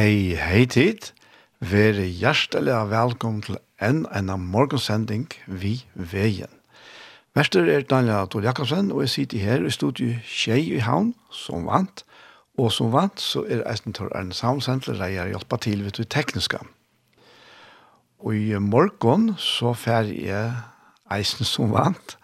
Hei, 0.00 0.32
hei 0.32 0.62
tid. 0.64 1.10
Vere 1.60 2.06
hjertelig 2.08 2.72
velkommen 2.88 3.42
til 3.44 3.58
en 3.84 4.06
en 4.16 4.30
morgensending 4.40 5.26
vi 5.44 5.74
veien. 5.92 6.48
Mester 7.36 7.68
er 7.68 7.84
Daniel 7.84 8.30
Tor 8.32 8.40
Jakobsen, 8.40 8.88
og 8.94 9.02
jeg 9.04 9.12
sitter 9.12 9.44
her 9.44 9.66
i 9.66 9.74
studiet 9.76 10.24
Kjei 10.24 10.72
i 10.78 10.80
Havn, 10.80 11.12
som 11.28 11.68
vant. 11.68 12.06
Og 12.56 12.72
som 12.72 12.94
vant, 12.96 13.20
så 13.20 13.44
er 13.44 13.60
Eisen 13.68 13.92
Tor 13.92 14.08
Arne 14.16 14.32
Samsendler, 14.32 14.96
der 14.96 15.12
jeg 15.18 15.34
hjelper 15.34 15.56
til 15.68 15.84
ved 15.84 16.00
det 16.00 16.08
tekniske. 16.08 16.64
Og 18.24 18.34
i 18.34 18.56
morgen 18.56 19.34
så 19.36 19.76
fer 19.76 20.08
jeg 20.16 20.54
Eisen 21.12 21.44
som 21.44 21.76
vant, 21.76 22.16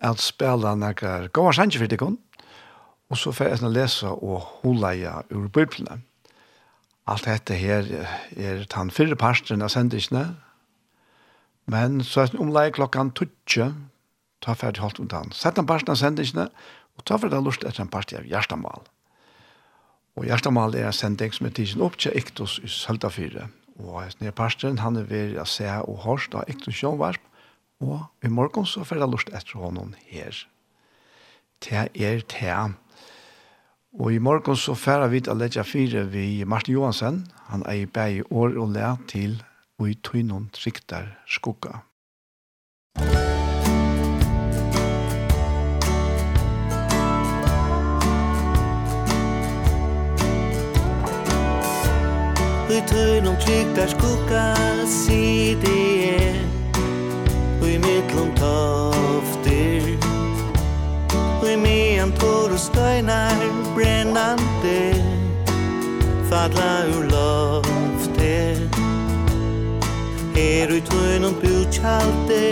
at 0.00 0.20
spela 0.20 0.76
noen 0.76 1.30
gode 1.32 1.56
sanger 1.56 1.86
for 1.86 1.88
deg, 1.88 2.10
og 3.08 3.16
så 3.16 3.32
fer 3.32 3.56
jeg 3.56 3.70
lese 3.72 4.12
og 4.12 4.42
holde 4.60 4.98
jeg 5.06 5.30
ur 5.32 5.48
bøyplene 5.48 6.04
alt 7.04 7.26
dette 7.28 7.56
her 7.60 7.84
er 8.36 8.64
den 8.64 8.92
fyrre 8.94 9.16
parten 9.20 9.64
av 9.64 9.72
sendisene, 9.72 10.24
men 11.70 12.00
så 12.04 12.24
er 12.24 12.32
det 12.32 12.40
omleie 12.40 12.72
klokken 12.76 13.12
tutsje, 13.16 13.70
ta 14.44 14.54
ferdig 14.56 14.82
holdt 14.84 15.00
om 15.00 15.08
den. 15.08 15.32
Sett 15.32 15.56
den 15.56 15.68
parten 15.68 15.92
av 15.92 16.00
sendisene, 16.00 16.48
og 16.96 17.04
ta 17.08 17.16
ferdig 17.20 17.40
lust 17.44 17.64
etter 17.64 17.84
en 17.84 17.92
parten 17.92 18.20
av 18.20 18.28
Gjerstamal. 18.28 18.84
Og 20.14 20.28
Gjerstamal 20.28 20.76
er 20.78 20.88
en 20.88 20.96
sending 20.96 21.32
som 21.34 21.48
er 21.48 21.54
tidsen 21.56 21.82
opp 21.84 21.96
til 21.98 22.14
Iktos 22.16 22.58
i 22.62 22.70
Søltafyre. 22.70 23.48
Og 23.82 24.04
denne 24.20 24.32
parten, 24.36 24.78
han 24.78 25.00
er 25.00 25.08
ved 25.10 25.38
å 25.40 25.46
se 25.48 25.66
og 25.82 26.04
hørst 26.04 26.36
av 26.38 26.48
Iktos 26.52 26.76
Sjønvarp, 26.78 27.22
og 27.82 28.04
i 28.24 28.30
morgen 28.30 28.68
så 28.68 28.84
ferdig 28.86 29.10
lust 29.10 29.32
etter 29.34 29.58
honom 29.60 29.96
her. 30.06 30.36
Det 31.64 31.88
er 31.96 32.22
det 32.28 32.54
Og 34.00 34.12
i 34.12 34.18
morgen 34.18 34.56
så 34.56 34.74
færer 34.74 35.06
vi 35.06 35.20
til 35.22 35.36
å 35.36 35.38
legge 35.38 35.62
fire 35.62 36.00
ved 36.10 36.48
Martin 36.50 36.74
Johansen. 36.74 37.20
Han 37.46 37.62
er 37.62 37.84
i 37.84 37.86
bæg 37.86 38.32
år 38.32 38.56
og 38.58 38.72
lær 38.74 38.96
til 39.06 39.36
og 39.78 39.90
i 39.90 39.94
tøynen 40.02 40.48
trikter 40.54 41.12
skukka. 41.30 41.78
I 52.74 52.82
tøynen 52.90 53.38
trikter 53.38 53.94
skugga 53.94 54.46
sier 54.90 55.54
det 55.62 56.18
er 56.18 56.40
Og 57.62 57.68
i 57.70 57.78
mittlom 57.78 58.34
tofter 58.42 59.93
Tempor 62.04 62.52
og 62.52 62.58
støynar 62.58 63.38
brennande 63.74 64.94
Fadla 66.28 66.72
ur 66.96 67.04
lofte 67.12 68.34
Her 70.34 70.72
ui 70.74 70.80
tøynum 70.90 71.34
bjutjalte 71.40 72.42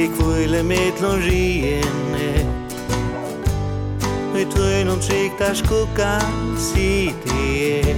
I 0.00 0.06
kvile 0.16 0.62
mittlun 0.62 1.20
riene. 1.26 2.30
Ui 4.34 4.44
tøynum 4.56 5.00
trygdar 5.04 5.54
skugga 5.54 6.14
sidi 6.56 7.44
er 7.82 7.96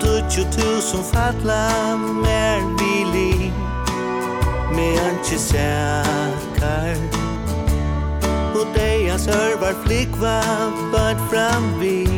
Tutsju 0.00 0.44
tusen 0.52 1.02
fatla 1.12 1.96
mer 1.96 2.60
vili 2.78 3.47
me 4.78 5.00
anki 5.08 5.38
sækar. 5.38 6.96
Og 8.58 8.66
deia 8.74 9.16
deja 9.16 9.72
flikva 9.84 10.40
bad 10.92 11.18
fram 11.30 11.80
vi 11.80 12.08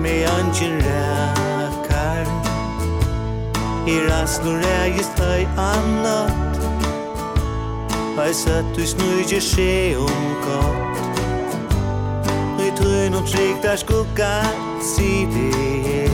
Me 0.00 0.14
anki 0.36 0.68
rækar. 0.86 2.26
I 3.86 3.96
rastlor 4.08 4.56
rægist 4.64 5.18
høy 5.18 5.44
annat. 5.72 6.56
Hei 8.16 8.32
satt 8.32 8.66
du 8.76 8.86
snurger 8.86 9.40
se 9.40 9.96
om 9.98 10.24
gott. 10.46 10.96
Og 12.58 12.66
i 12.66 12.70
trøyn 12.78 13.14
og 13.14 13.28
trygg 13.28 13.62
der 13.62 13.76
skugga 13.76 14.32
sidig 14.80 16.05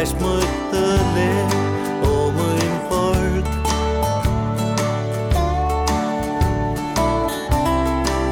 flash 0.00 0.20
mod 0.20 0.42
hullet 0.72 1.54
Og 2.02 2.28
en 2.62 2.76
folk 2.90 3.50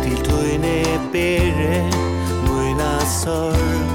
Til 0.03 0.17
tøyne 0.25 0.77
bere 1.13 1.91
møyna 2.47 2.93
sorg 3.21 3.91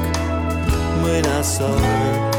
Møyna 1.01 1.41
sorg. 1.43 2.32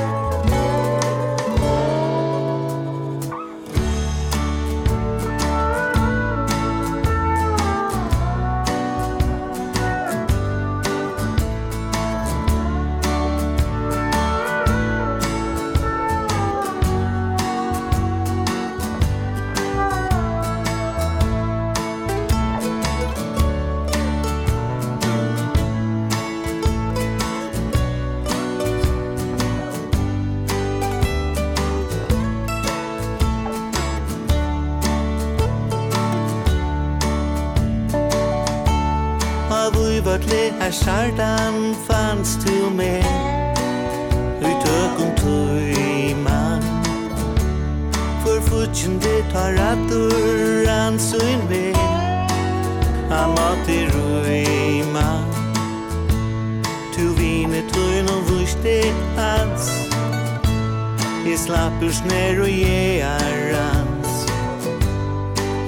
Durs 61.85 62.05
ner 62.05 62.41
og 62.41 62.49
je 62.49 63.01
er 63.01 63.35
rans 63.53 64.13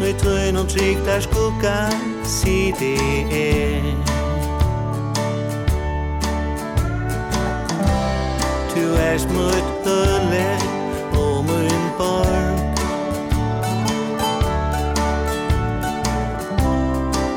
Nå 0.00 0.06
i 0.32 0.52
no 0.52 0.62
og 0.62 0.68
trygg 0.68 1.02
der 1.04 1.20
skukka 1.20 1.74
Si 2.24 2.72
det 2.78 2.96
er. 3.36 3.84
Du 8.72 8.84
er 8.96 9.18
smutt 9.18 9.86
øle 9.86 10.48
Og 11.20 11.44
mun 11.44 11.84
borg. 11.98 12.60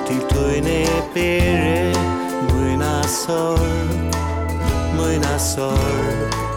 Til 0.08 0.22
tøyen 0.30 0.68
er 0.68 1.02
bere 1.14 1.94
Muna 2.54 3.04
sorg 3.08 4.16
Muna 4.96 5.38
sorg. 5.38 6.49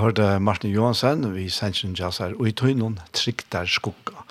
hørte 0.00 0.38
Martin 0.40 0.72
Johansen, 0.72 1.34
vi 1.34 1.48
sendte 1.48 1.88
jazz 1.98 2.18
her, 2.18 2.34
og 2.38 2.48
i 2.48 2.52
tøynen 2.52 2.98
der 3.52 3.66
skukka. 3.66 4.24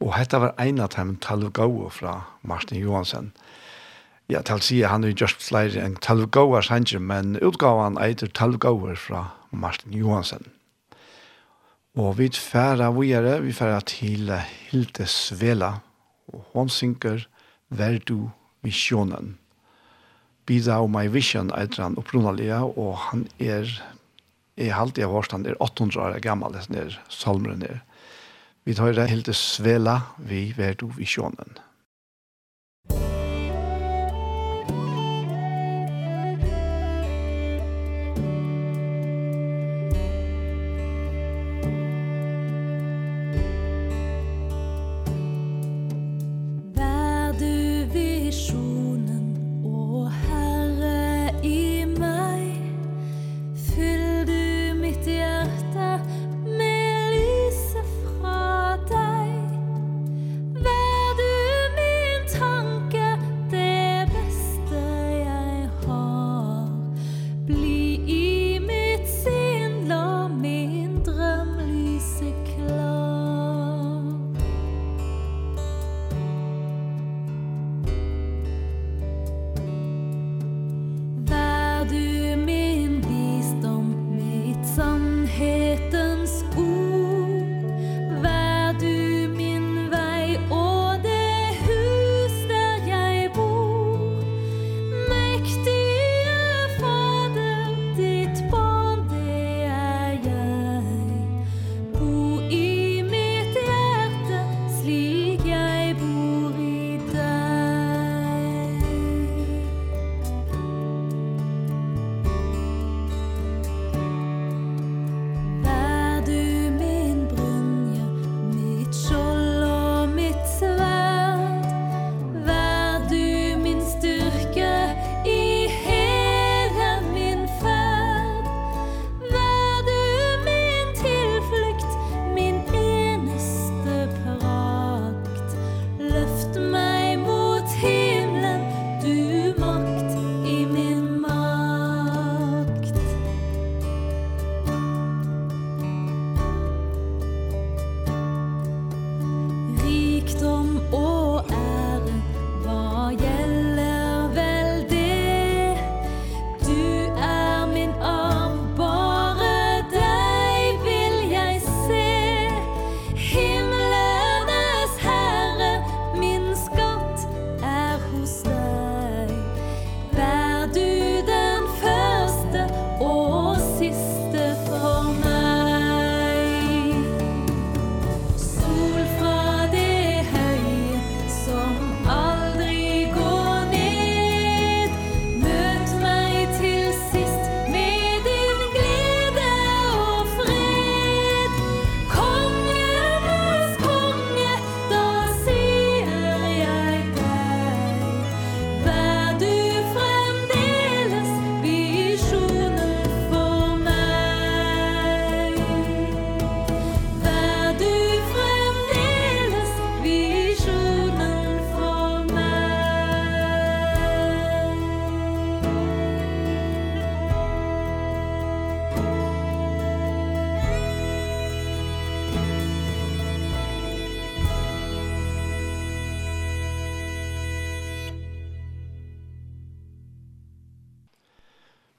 Og 0.00 0.14
dette 0.18 0.40
var 0.42 0.54
en 0.58 0.80
av 0.82 0.90
dem 0.96 1.16
Talvgaua 1.22 1.90
fra 1.90 2.14
Martin 2.42 2.80
Johansen. 2.82 3.32
Ja, 4.28 4.42
til 4.42 4.58
å 4.58 4.62
si 4.64 4.80
han 4.82 5.04
er 5.04 5.14
just 5.14 5.42
flere 5.42 5.82
enn 5.82 5.94
Talvgaua 6.02 6.62
sendte, 6.62 6.98
men 6.98 7.36
utgaven 7.38 7.98
eiter 8.02 8.28
Talvgaua 8.28 8.96
fra 8.96 9.28
Martin 9.50 9.94
Johansen. 9.94 10.50
Og 11.94 12.16
vi 12.18 12.30
færa 12.32 12.88
vågjere, 12.90 13.42
vi 13.44 13.52
færa 13.52 13.80
til 13.84 14.32
Hilde 14.70 15.06
Svela, 15.06 15.82
og 16.32 16.46
hon 16.54 16.72
synker 16.72 17.26
Verdu 17.68 18.30
Visjonen. 18.62 19.36
Bida 20.46 20.80
og 20.82 20.90
My 20.90 21.06
Vision 21.12 21.52
er 21.54 21.68
han 21.78 21.98
opprunalega, 22.00 22.62
og 22.64 22.96
han 23.10 23.26
er 23.38 23.68
er 24.56 24.76
halte 24.76 25.04
av 25.04 25.14
årstand, 25.16 25.46
er 25.48 25.58
800 25.62 26.00
år 26.02 26.18
gammel, 26.24 26.52
det 26.52 26.80
er 26.80 26.96
salmeren 27.08 27.64
er. 27.64 27.82
Vi 28.64 28.76
tar 28.78 28.92
det 28.94 29.08
helt 29.10 29.26
til 29.26 29.36
svela, 29.36 30.00
vi 30.18 30.50
vet 30.56 30.84
Visionen. 30.96 31.56
vi. 31.56 31.71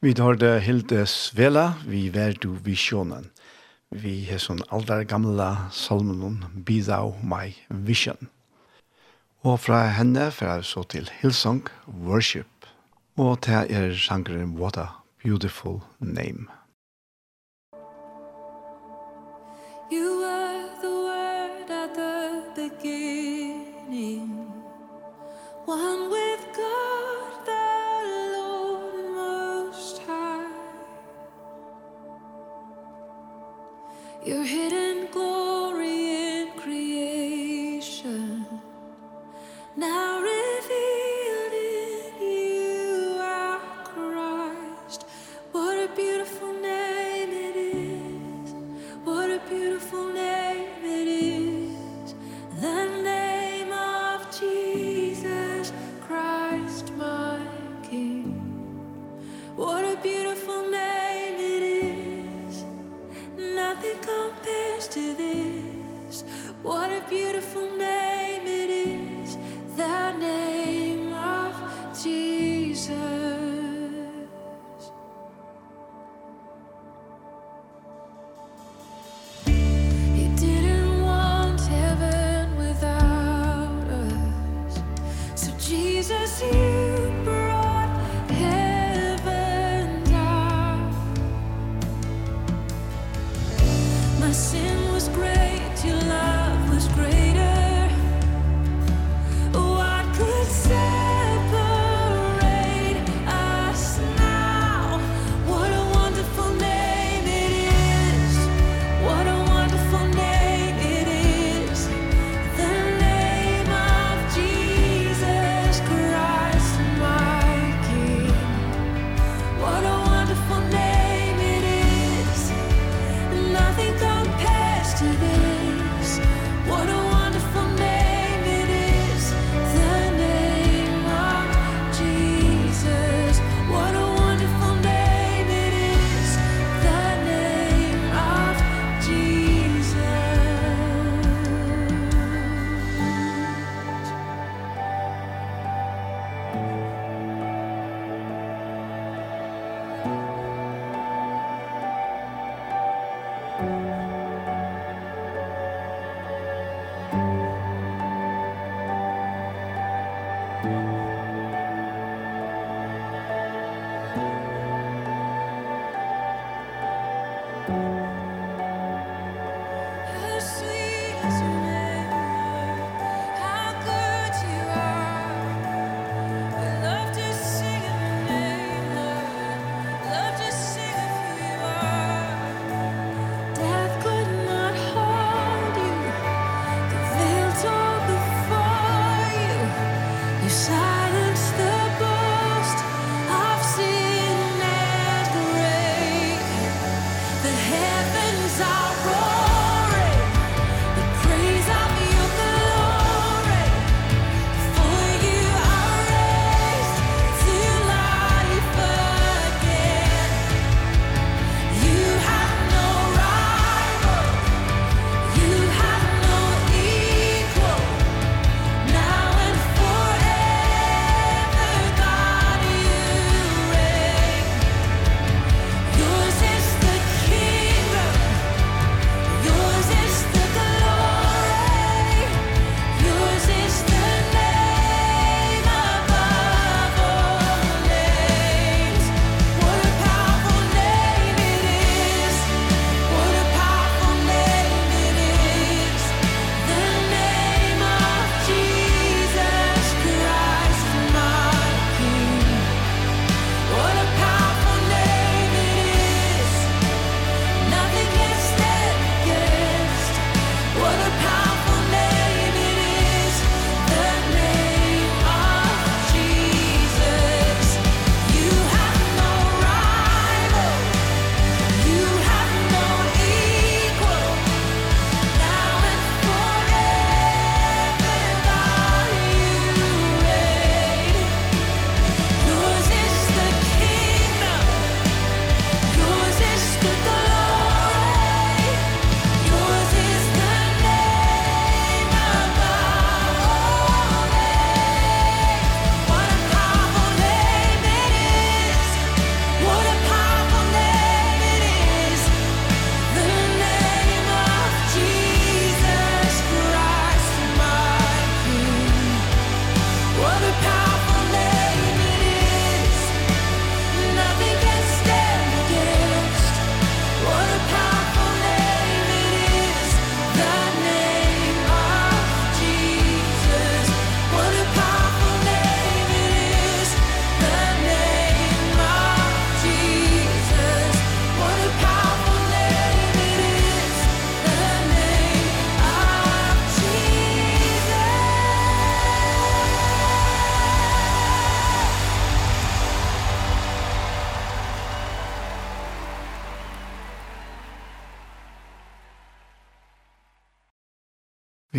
Vi 0.03 0.12
tar 0.13 0.36
det 0.36 0.65
Hilde 0.65 1.05
Svela, 1.07 1.77
vi 1.88 2.10
vær 2.12 2.33
du 2.43 2.50
visjonen. 2.65 3.29
Vi 3.88 4.25
har 4.27 4.41
sånn 4.43 4.60
aldar 4.67 5.05
gamla 5.07 5.69
salmen 5.72 6.41
Bidau 6.67 7.13
my 7.24 7.53
vision. 7.88 8.27
Og 9.48 9.62
fra 9.63 9.86
henne 9.95 10.25
fra 10.36 10.57
så 10.60 10.83
til 10.91 11.07
Hillsong 11.22 11.63
Worship. 11.88 12.67
Og 13.15 13.45
til 13.48 13.72
er 13.72 13.95
sangren 13.95 14.57
What 14.60 14.75
a 14.75 14.89
Beautiful 15.24 15.79
Name. 16.03 16.51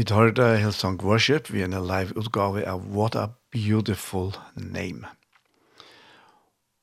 Vi 0.05 0.09
tar 0.09 0.35
det 0.37 0.59
Hillsong 0.61 0.99
Worship, 1.01 1.47
vi 1.49 1.63
er 1.65 1.71
en 1.71 1.87
live 1.89 2.13
utgave 2.21 2.61
av 2.69 2.83
What 2.93 3.15
a 3.17 3.31
Beautiful 3.55 4.35
Name. 4.55 5.09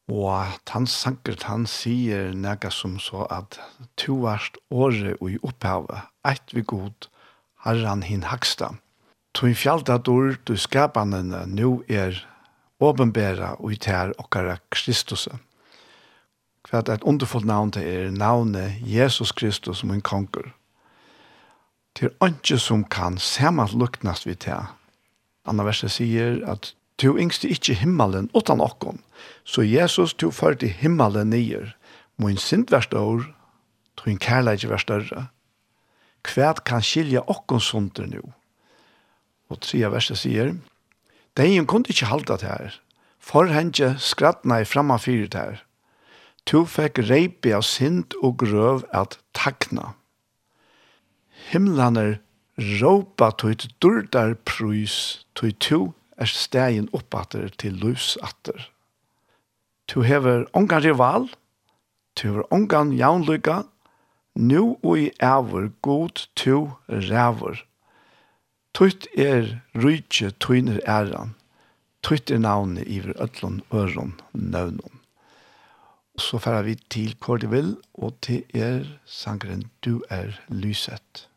Og 0.09 0.47
han 0.71 0.87
sanker, 0.89 1.35
han 1.45 1.67
sier 1.69 2.31
nega 2.33 2.71
som 2.73 2.95
så 2.97 3.27
at 3.29 3.59
to 4.01 4.15
varst 4.23 4.57
året 4.73 5.21
og 5.21 5.35
i 5.35 5.37
opphavet, 5.45 6.07
eit 6.25 6.49
vi 6.49 6.63
god, 6.65 7.05
herran 7.61 8.01
hin 8.01 8.25
haksta. 8.25 8.71
Tog 9.37 9.53
fjaldat 9.53 10.07
dår 10.09 10.39
du 10.49 10.55
skapanene 10.57 11.43
nu 11.45 11.83
er 11.85 12.23
åbenbæra 12.81 13.51
og 13.59 13.75
i 13.75 13.77
tær 13.77 14.15
okkara 14.17 14.57
Kristuset. 14.73 15.37
Kvart 16.65 16.89
et 16.89 17.05
underfullt 17.05 17.45
navn 17.45 17.69
til 17.77 17.85
er 17.85 18.09
navnet 18.09 18.81
Jesus 18.81 19.29
Kristus 19.29 19.85
som 19.85 19.93
en 19.93 20.01
konger 20.01 20.55
til 21.95 22.13
ønske 22.23 22.57
som 22.59 22.83
kan 22.83 23.17
samanluknast 23.17 24.27
vi 24.27 24.35
til. 24.35 24.69
Anna 25.45 25.65
verset 25.65 25.91
sier 25.97 26.41
at 26.49 26.73
«Tu 27.01 27.09
yngste 27.17 27.49
ikkje 27.49 27.79
himmelen 27.79 28.29
utan 28.37 28.61
okkon, 28.61 28.99
så 29.43 29.63
Jesus 29.65 30.13
tu 30.13 30.29
førte 30.31 30.67
himmelen 30.67 31.31
nyer, 31.33 31.71
mun 32.21 32.37
sint 32.37 32.71
verst 32.71 32.93
år, 32.93 33.23
tu 33.97 34.09
en 34.11 34.19
kærleik 34.21 34.67
verst 34.69 34.85
større. 34.85 35.29
Kvært 36.21 36.61
kan 36.63 36.85
skilja 36.85 37.23
okkon 37.25 37.63
sunter 37.63 38.05
nu?» 38.05 38.21
Og 39.49 39.59
tria 39.65 39.89
verset 39.89 40.21
sier 40.21 40.53
«Deien 41.37 41.65
kunde 41.65 41.89
ikkje 41.89 42.11
halda 42.11 42.37
det 42.37 42.51
her, 42.51 42.77
for 43.19 43.49
henge 43.49 43.95
skrattna 43.97 44.61
i 44.61 44.67
framma 44.67 44.99
fyrt 45.01 45.33
her. 45.33 45.63
Tu 46.45 46.65
fekk 46.65 47.01
reipi 47.09 47.53
av 47.55 47.65
sint 47.65 48.13
og 48.21 48.37
grøv 48.45 48.85
at 48.93 49.17
takna.» 49.33 49.95
himlaner 51.51 52.19
råpa 52.79 53.31
tøyt 53.35 53.67
durdar 53.83 54.37
prøys 54.47 55.25
tøyt 55.35 55.57
tu 55.59 55.79
er 56.15 56.29
stegin 56.29 56.87
oppater 56.95 57.49
til 57.59 57.75
løvsatter. 57.81 58.69
Tu 59.87 60.03
hever 60.07 60.45
ongan 60.55 60.83
rival, 60.85 61.27
tu 62.15 62.27
hever 62.29 62.47
ongan 62.55 62.93
jaunlyga, 62.95 63.63
nu 64.35 64.77
og 64.83 64.99
i 64.99 65.09
æver 65.19 65.67
god 65.81 66.27
tu 66.35 66.71
ræver. 66.87 67.65
Tøyt 68.73 69.07
er 69.17 69.57
rydje 69.75 70.31
tøyner 70.39 70.79
æran, 70.87 71.35
tøyt 72.03 72.31
er 72.31 72.39
navnet 72.39 72.87
iver 72.87 73.11
ötlun 73.19 73.59
øron 73.73 74.15
nøvnån. 74.33 75.01
Så 76.17 76.37
færa 76.37 76.61
vi 76.61 76.75
til 76.89 77.15
hvor 77.19 77.37
vil, 77.37 77.75
og 77.93 78.15
til 78.21 78.43
er 78.53 78.85
sangren 79.05 79.67
Du 79.83 80.01
er 80.09 80.39
lyset. 80.47 81.30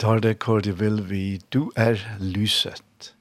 tar 0.00 0.20
det 0.24 0.38
hvor 0.44 0.62
de 0.64 0.72
vil 0.78 1.02
vi, 1.10 1.40
du 1.52 1.70
er 1.76 2.00
lyset. 2.20 3.14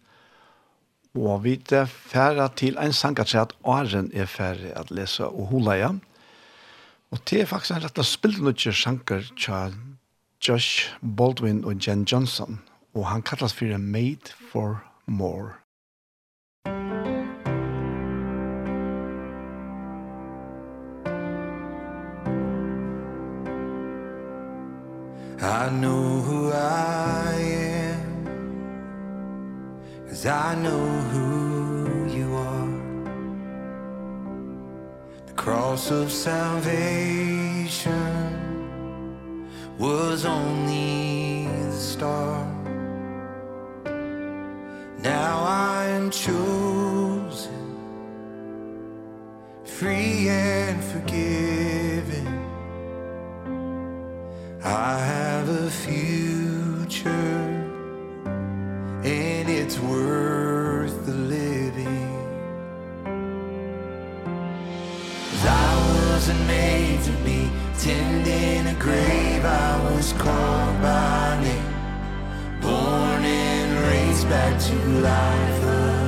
Og 1.17 1.43
vi 1.43 1.57
er 1.71 1.85
færre 1.85 2.49
til 2.55 2.77
en 2.79 2.93
sang 2.93 3.19
at 3.19 3.35
at 3.35 3.53
åren 3.63 4.11
er 4.13 4.25
færre 4.25 4.71
at 4.79 4.91
lese 4.91 5.25
og 5.25 5.47
hula 5.47 5.75
igjen. 5.75 6.01
Og 7.11 7.19
det 7.29 7.41
er 7.41 7.45
faktisk 7.45 7.71
en 7.75 7.83
rett 7.83 7.99
og 7.99 8.05
spilte 8.05 8.41
noen 8.41 8.73
sanger 8.73 9.25
til 9.35 9.75
Josh 10.47 10.93
Baldwin 11.01 11.65
og 11.65 11.75
Jen 11.87 12.05
Johnson. 12.05 12.61
Og 12.93 13.07
han 13.07 13.21
kallas 13.21 13.53
for 13.53 13.77
Made 13.77 14.31
for 14.51 14.83
More. 15.05 15.59
I 25.41 25.69
know 25.69 26.19
who 26.19 26.51
I 26.51 27.33
am 27.33 28.25
Cause 30.09 30.25
I 30.25 30.53
know 30.55 30.85
who 31.13 32.09
you 32.13 32.35
are. 32.35 32.67
The 35.27 35.33
cross 35.33 35.91
of 35.91 36.11
salvation 36.11 37.79
Was 39.77 40.25
only 40.25 41.47
the 41.47 41.71
star. 41.71 42.45
Now 45.01 45.43
I 45.45 45.85
am 45.85 46.11
chosen 46.11 47.77
Free 49.63 50.27
and 50.27 50.83
forgiven. 50.83 52.48
I 54.61 54.99
have 54.99 55.47
a 55.47 55.69
future 55.69 57.09
and 59.05 59.49
it's 59.49 59.79
worth 59.79 61.05
the 61.05 61.13
living. 61.13 62.09
Cause 65.31 65.45
I 65.45 66.11
wasn't 66.11 66.45
made 66.47 67.01
to 67.03 67.11
be 67.23 67.49
tending 67.79 68.67
a 68.67 68.77
grave 68.77 69.45
I 69.45 69.91
was 69.91 70.11
called 70.13 70.81
by 70.81 71.39
name. 71.41 72.59
Born 72.59 73.23
and 73.23 73.87
raised 73.87 74.27
back 74.27 74.59
to 74.59 74.75
life. 74.99 75.59
again 75.69 75.98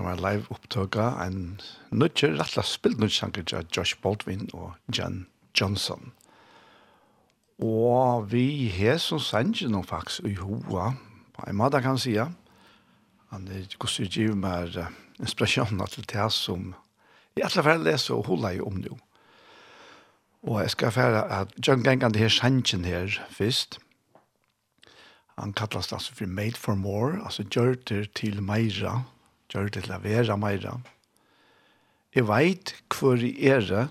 som 0.00 0.08
er 0.08 0.20
live 0.24 0.46
opptøka 0.48 1.10
en 1.26 1.60
nødger, 1.92 2.38
rettelig 2.40 2.64
spilt 2.64 3.00
nødger 3.02 3.58
av 3.58 3.66
Josh 3.76 3.98
Baldwin 4.00 4.46
og 4.56 4.72
Jen 4.96 5.26
Johnson. 5.52 6.14
Og 7.60 8.30
vi 8.32 8.70
har 8.72 8.96
som 8.96 9.20
sannsje 9.20 9.68
noen 9.68 9.84
faktisk 9.84 10.24
i 10.24 10.38
hoa, 10.40 10.94
på 11.36 11.44
en 11.44 11.60
måte 11.60 11.82
kan 11.84 12.00
jeg 12.00 12.06
si, 12.06 12.16
han 12.16 13.46
er 13.52 13.68
gos 13.76 13.98
i 14.00 14.08
giv 14.08 14.32
med 14.40 14.80
inspirasjoner 15.20 15.92
til 15.92 16.08
det 16.08 16.30
som 16.32 16.72
jeg 17.36 17.44
alle 17.50 17.68
fall 17.68 17.84
leser 17.84 18.16
og 18.16 18.32
holder 18.32 18.56
jo 18.56 18.72
om 18.72 18.80
nå. 18.80 18.96
Og 20.48 20.62
jeg 20.62 20.72
skal 20.78 20.96
fære 20.96 21.26
at 21.42 21.52
John 21.60 21.84
Gengan, 21.84 22.16
det 22.16 22.24
her 22.24 22.32
sannsjen 22.32 22.88
her 22.88 23.20
først, 23.28 23.82
han 25.36 25.52
kallas 25.52 25.92
altså 25.92 26.14
for 26.14 26.26
Made 26.26 26.56
for 26.56 26.74
More, 26.74 27.20
altså 27.24 27.44
gjør 27.44 27.74
det 27.88 28.14
til 28.16 28.42
Meira, 28.42 29.02
gjør 29.50 29.68
det 29.68 29.84
til 29.84 29.94
å 29.94 30.00
være 30.04 30.36
meira. 30.40 30.78
Jeg 32.14 32.26
veit 32.26 32.74
hvor 32.90 33.20
jeg 33.22 33.36
er, 33.46 33.90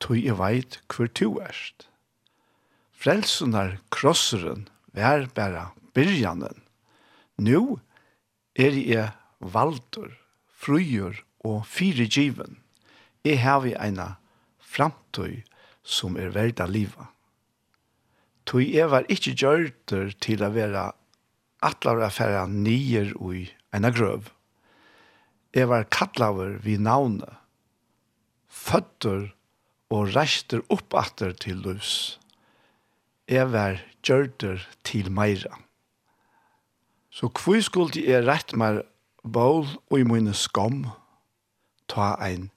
tog 0.00 0.18
jeg 0.20 0.36
veit 0.36 0.80
hvor 0.92 1.08
du 1.08 1.38
erst. 1.40 1.88
Frelsunar 2.96 3.76
krosseren 3.92 4.66
vær 4.96 5.28
bare 5.36 5.70
byrjanen. 5.96 6.62
Nu 7.36 7.78
er 8.56 8.76
jeg 8.76 9.10
valdur, 9.40 10.12
frujur 10.48 11.20
og 11.44 11.66
fyrigiven. 11.68 12.60
Jeg 13.24 13.42
har 13.42 13.60
vi 13.64 13.74
eina 13.76 14.16
framtøy 14.60 15.42
som 15.84 16.16
er 16.20 16.32
verda 16.34 16.66
liva. 16.68 17.10
Tog 18.46 18.62
jeg 18.62 18.88
var 18.92 19.08
ikkje 19.10 19.34
gjørter 19.34 20.12
til 20.22 20.44
å 20.44 20.52
være 20.54 20.86
atlar 21.66 22.04
affæra 22.06 22.46
nier 22.50 23.12
ui 23.18 23.48
eina 23.74 23.90
grøv 23.90 24.30
jeg 25.56 25.70
var 25.70 25.86
kattlaver 25.88 26.58
vi 26.60 26.74
navnet, 26.76 27.32
føtter 28.46 29.30
og 29.88 30.10
reister 30.12 30.60
oppatter 30.72 31.32
til 31.32 31.62
løs. 31.64 32.18
Jeg 33.30 33.48
var 33.54 33.80
gjørter 34.04 34.66
til 34.84 35.08
meira. 35.10 35.56
Så 37.08 37.30
hvor 37.32 37.62
skulle 37.64 38.04
jeg 38.04 38.26
rett 38.26 38.52
meg 38.52 38.82
bål 39.24 39.64
og 39.88 39.96
i 39.96 40.04
mine 40.04 40.34
skom 40.36 40.84
ta 41.88 42.12
ein 42.20 42.50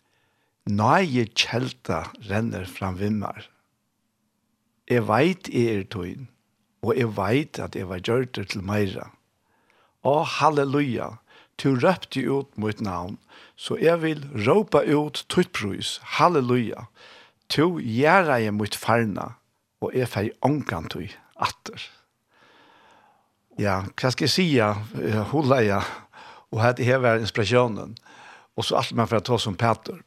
nøye 0.68 1.24
kjelta 1.32 2.02
renner 2.28 2.68
fram 2.68 3.00
vimmer. 3.00 3.48
Jeg 4.92 5.08
veit 5.08 5.48
jeg 5.48 5.72
er 5.78 5.88
tøyen, 5.88 6.28
og 6.84 7.00
jeg 7.00 7.16
veit 7.16 7.64
at 7.64 7.80
jeg 7.80 7.88
var 7.88 8.04
gjørter 8.04 8.44
til 8.44 8.66
meira. 8.66 9.08
Å, 10.04 10.20
halleluja! 10.36 11.14
Halleluja! 11.14 11.29
du 11.60 11.76
røpte 11.76 12.24
ut 12.24 12.58
mot 12.58 12.82
navn, 12.82 13.18
så 13.60 13.78
jeg 13.82 14.02
vil 14.02 14.24
råpa 14.48 14.84
ut 14.88 15.26
tutt 15.30 15.52
brus, 15.56 15.98
halleluja, 16.18 16.88
tu 17.50 17.80
gjerra 17.84 18.40
jeg 18.40 18.56
mot 18.56 18.76
farna, 18.76 19.34
og 19.84 19.96
jeg 19.96 20.10
fei 20.12 20.28
ångan 20.46 20.90
tu 20.92 21.02
atter. 21.40 21.88
Ja, 23.60 23.82
hva 24.00 24.12
skal 24.14 24.30
jeg 24.30 24.36
sija, 24.36 24.70
hula 25.34 25.60
ja, 25.66 25.82
og 26.50 26.64
hette 26.64 26.86
her 26.88 27.02
var 27.04 27.20
inspirasjonen, 27.20 27.98
og 28.56 28.66
så 28.66 28.80
alt 28.80 28.96
man 28.96 29.10
for 29.10 29.20
å 29.20 29.26
ta 29.26 29.40
som 29.40 29.58
Peter. 29.60 30.00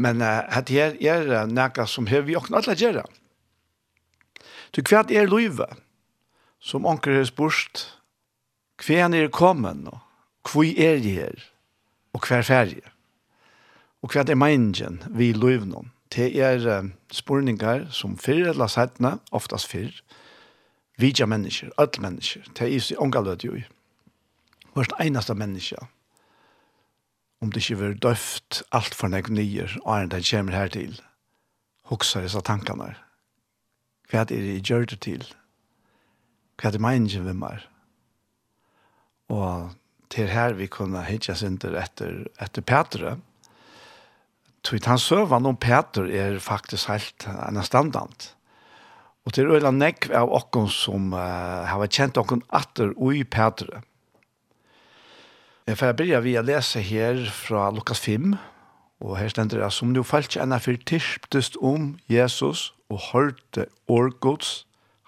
Men 0.00 0.22
uh, 0.24 0.46
hette 0.54 0.74
her 0.74 0.94
er 0.96 1.50
nekka 1.50 1.86
som 1.90 2.08
her 2.10 2.24
vi 2.26 2.38
åkna 2.38 2.60
alle 2.60 2.76
gjerra. 2.78 3.04
Du 4.72 4.82
kvart 4.86 5.10
er 5.10 5.28
løyve, 5.28 5.66
som 6.62 6.86
onker 6.86 7.18
hos 7.18 7.32
borst, 7.34 7.88
kvært 8.80 9.16
er 9.18 9.32
kommet 9.34 9.82
nå, 9.82 9.98
hvor 10.46 10.64
er 10.64 10.96
jeg 10.96 11.02
her, 11.02 11.44
og 12.12 12.26
hver 12.26 12.42
ferie. 12.42 12.86
Og 14.02 14.12
hva 14.12 14.24
er 14.24 14.38
meningen 14.38 15.02
vi 15.12 15.32
løyver 15.32 15.68
noen? 15.68 15.92
Det 16.10 16.32
er 16.42 16.88
spurningar 17.12 17.86
som 17.94 18.16
fyrr 18.18 18.50
eller 18.50 18.66
sættene, 18.66 19.18
oftast 19.30 19.68
fyrr, 19.70 19.92
vidja 20.98 21.26
mennesker, 21.26 21.70
alle 21.78 22.02
mennesker. 22.02 22.42
Det 22.56 22.66
er 22.66 22.74
ikke 22.74 22.98
omgallød 22.98 23.44
jo 23.44 23.54
i. 23.54 23.62
Hvert 24.74 24.92
eneste 25.00 25.34
menneske, 25.34 25.76
om 27.40 27.52
det 27.52 27.62
ikke 27.62 27.78
vil 27.78 27.98
døft 27.98 28.62
alt 28.72 28.94
for 28.94 29.08
nek 29.08 29.30
nyer, 29.30 29.78
og 29.84 30.00
er 30.00 30.06
det 30.06 30.26
kommer 30.30 30.52
her 30.52 30.68
til, 30.68 31.00
hoksa 31.90 32.22
disse 32.22 32.40
tankene. 32.40 32.94
Hva 34.10 34.24
er 34.24 34.24
det 34.30 34.40
jeg 34.40 34.62
gjør 34.66 34.84
det 34.90 35.00
til? 35.00 35.24
Hva 36.58 36.68
er 36.68 36.74
det 36.74 36.82
meningen 36.82 37.26
vi 37.26 37.32
mer? 37.32 37.66
Og 39.28 39.70
til 40.10 40.30
her 40.30 40.56
vi 40.58 40.68
kunne 40.70 41.04
hitja 41.06 41.36
synder 41.38 41.76
etter, 41.80 42.24
etter 42.42 42.64
Petre. 42.66 43.16
Tvitt 44.66 44.88
han 44.90 45.00
søvann 45.00 45.48
om 45.48 45.56
Peter 45.56 46.10
er 46.10 46.40
faktisk 46.42 46.90
helt 46.90 47.26
en 47.30 47.62
standard. 47.64 48.32
Og 49.24 49.36
til 49.36 49.52
øyla 49.52 49.70
nekv 49.72 50.12
av 50.16 50.32
okkon 50.40 50.68
som 50.72 51.12
uh, 51.14 51.68
har 51.68 51.86
kjent 51.92 52.18
okkon 52.20 52.42
atter 52.56 52.92
ui 52.96 53.22
Petre. 53.24 53.84
Jeg 55.68 55.78
får 55.78 55.94
begynne 55.94 56.24
vi 56.24 56.34
å 56.40 56.42
lese 56.42 56.82
her 56.82 57.20
fra 57.30 57.68
Lukas 57.70 58.00
5, 58.02 58.34
og 59.00 59.16
her 59.16 59.30
stender 59.32 59.62
det 59.62 59.70
som 59.72 59.92
du 59.94 60.02
falt 60.04 60.34
enn 60.36 60.52
for 60.56 60.72
fyrtirptest 60.72 61.56
om 61.62 61.94
Jesus 62.10 62.72
og 62.90 63.12
hørte 63.12 63.68
årgods, 63.88 64.64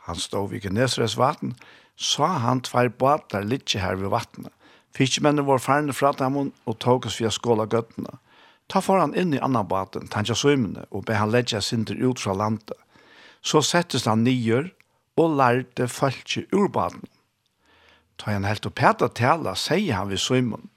han 0.06 0.18
stod 0.18 0.52
ved 0.52 0.64
Genesres 0.64 1.16
vatten, 1.18 1.56
sa 1.96 2.38
han 2.44 2.62
tvær 2.62 2.92
båter 2.98 3.44
litt 3.46 3.74
her 3.74 3.98
ved 3.98 4.12
vattnet 4.14 4.54
Fiskemennene 4.92 5.46
var 5.46 5.62
færne 5.62 5.94
fra 5.96 6.12
dem 6.18 6.36
og 6.38 6.78
tog 6.80 7.06
oss 7.08 7.20
via 7.20 7.30
skåla 7.32 7.66
gøttene. 7.66 8.18
Ta 8.68 8.80
foran 8.80 9.14
inn 9.18 9.34
i 9.34 9.40
annan 9.42 9.68
baten, 9.68 10.08
tanja 10.08 10.36
svømmene, 10.38 10.86
og 10.90 11.06
be 11.08 11.16
han 11.16 11.32
ledja 11.32 11.60
sinter 11.60 11.98
ut 12.00 12.20
fra 12.20 12.34
landet. 12.36 12.76
Så 13.42 13.62
settes 13.64 14.06
han 14.06 14.24
nyer 14.24 14.70
og 15.18 15.36
lærte 15.36 15.88
falskje 15.88 16.46
ur 16.52 16.68
baten. 16.72 17.04
Ta 18.16 18.32
han 18.32 18.46
helt 18.46 18.66
opp 18.68 18.78
peta 18.78 19.08
tala, 19.08 19.56
sier 19.58 19.98
han 19.98 20.12
ved 20.12 20.20
svømmen. 20.22 20.68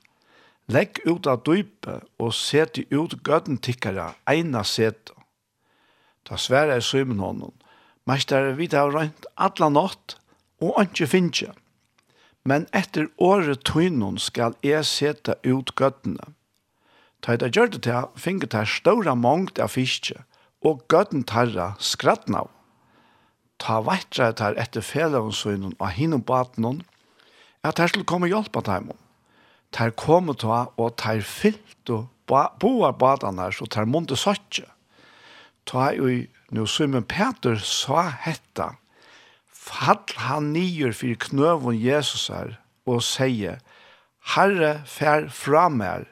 Legg 0.72 0.98
ut 1.06 1.28
av 1.30 1.44
dype 1.46 2.00
og 2.18 2.34
seti 2.34 2.88
ut 2.90 3.20
gøtten 3.24 3.60
tikkere 3.62 4.14
eina 4.26 4.64
sete. 4.66 5.14
Ta 6.26 6.40
svære 6.42 6.80
i 6.80 6.82
svømmen 6.82 7.22
honom. 7.22 7.54
Mestere 8.10 8.56
vidt 8.58 8.74
har 8.74 8.90
rønt 8.94 9.28
atla 9.38 9.70
nått 9.70 10.18
og 10.64 10.82
ikke 10.82 11.08
finnkjent. 11.12 11.60
Men 12.46 12.68
etter 12.78 13.08
året 13.18 13.64
tøynon 13.66 14.20
skal 14.22 14.54
jeg 14.66 14.86
seta 14.86 15.36
ut 15.46 15.74
gøttene. 15.78 16.34
Ta 17.26 17.34
eit 17.34 17.58
gjør 17.58 17.72
det 17.74 17.82
til, 17.88 18.10
finner 18.22 18.50
det 18.54 18.68
større 18.70 19.16
mångt 19.18 19.58
av 19.60 19.74
fiske, 19.74 20.20
og 20.62 20.84
gøtten 20.92 21.26
tarra 21.26 21.74
skrattna 21.82 22.44
av. 22.46 22.52
Ta 23.58 23.80
veitra 23.82 24.30
tar 24.36 24.58
etter 24.62 24.84
felevnsøynon 24.86 25.78
og 25.80 25.90
hinnom 25.96 26.22
batnon, 26.28 26.84
at 27.66 27.80
her 27.82 27.90
skulle 27.90 28.06
komme 28.06 28.30
hjelp 28.30 28.58
av 28.62 28.68
dem. 28.68 28.92
Ter 29.74 29.96
komme 29.98 30.36
ta, 30.38 30.68
og 30.78 30.96
ter 31.02 31.24
fyllt 31.26 31.90
og 31.90 32.08
boar 32.30 32.94
badene 33.00 33.48
her, 33.48 33.56
så 33.56 33.66
ter 33.66 33.90
munte 33.90 34.18
søtje. 34.20 34.68
Ta 35.66 35.90
jo, 35.98 36.12
nå 36.54 36.66
Simon 36.70 37.08
Peter 37.10 37.58
sa 37.58 38.06
hetta, 38.22 38.76
fall 39.66 40.20
han 40.28 40.52
nyer 40.54 40.94
for 40.94 41.18
knøven 41.28 41.80
Jesus 41.82 42.28
her, 42.30 42.58
og 42.86 43.02
sier, 43.06 43.60
Herre, 44.36 44.80
fær 44.86 45.28
fra 45.34 45.68
meg, 45.70 46.06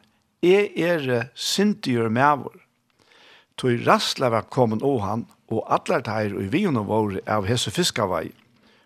jeg 0.43 0.71
er 0.75 1.29
sintigjør 1.33 2.09
med 2.13 2.43
vår. 2.43 2.57
Toi 3.57 3.77
rastla 3.85 4.31
var 4.33 4.49
kommet 4.51 4.83
å 4.83 4.97
han, 5.05 5.27
og 5.53 5.65
atler 5.71 6.01
teir 6.05 6.33
og 6.33 6.49
vi 6.53 6.65
og 6.67 6.85
våre 6.89 7.21
av 7.29 7.45
hese 7.47 7.71
fiskavei, 7.71 8.31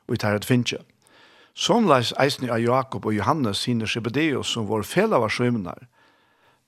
og 0.07 0.15
i 0.15 0.21
teir 0.21 0.37
et 0.37 0.47
finnkje. 0.47 0.81
Somleis 1.57 2.11
eisni 2.21 2.51
av 2.53 2.61
Jakob 2.61 3.07
og 3.07 3.15
Johannes 3.15 3.63
sine 3.65 3.87
Shebedeus 3.89 4.51
som 4.53 4.67
var 4.69 4.85
fela 4.85 5.17
var 5.23 5.33
svimnar. 5.33 5.87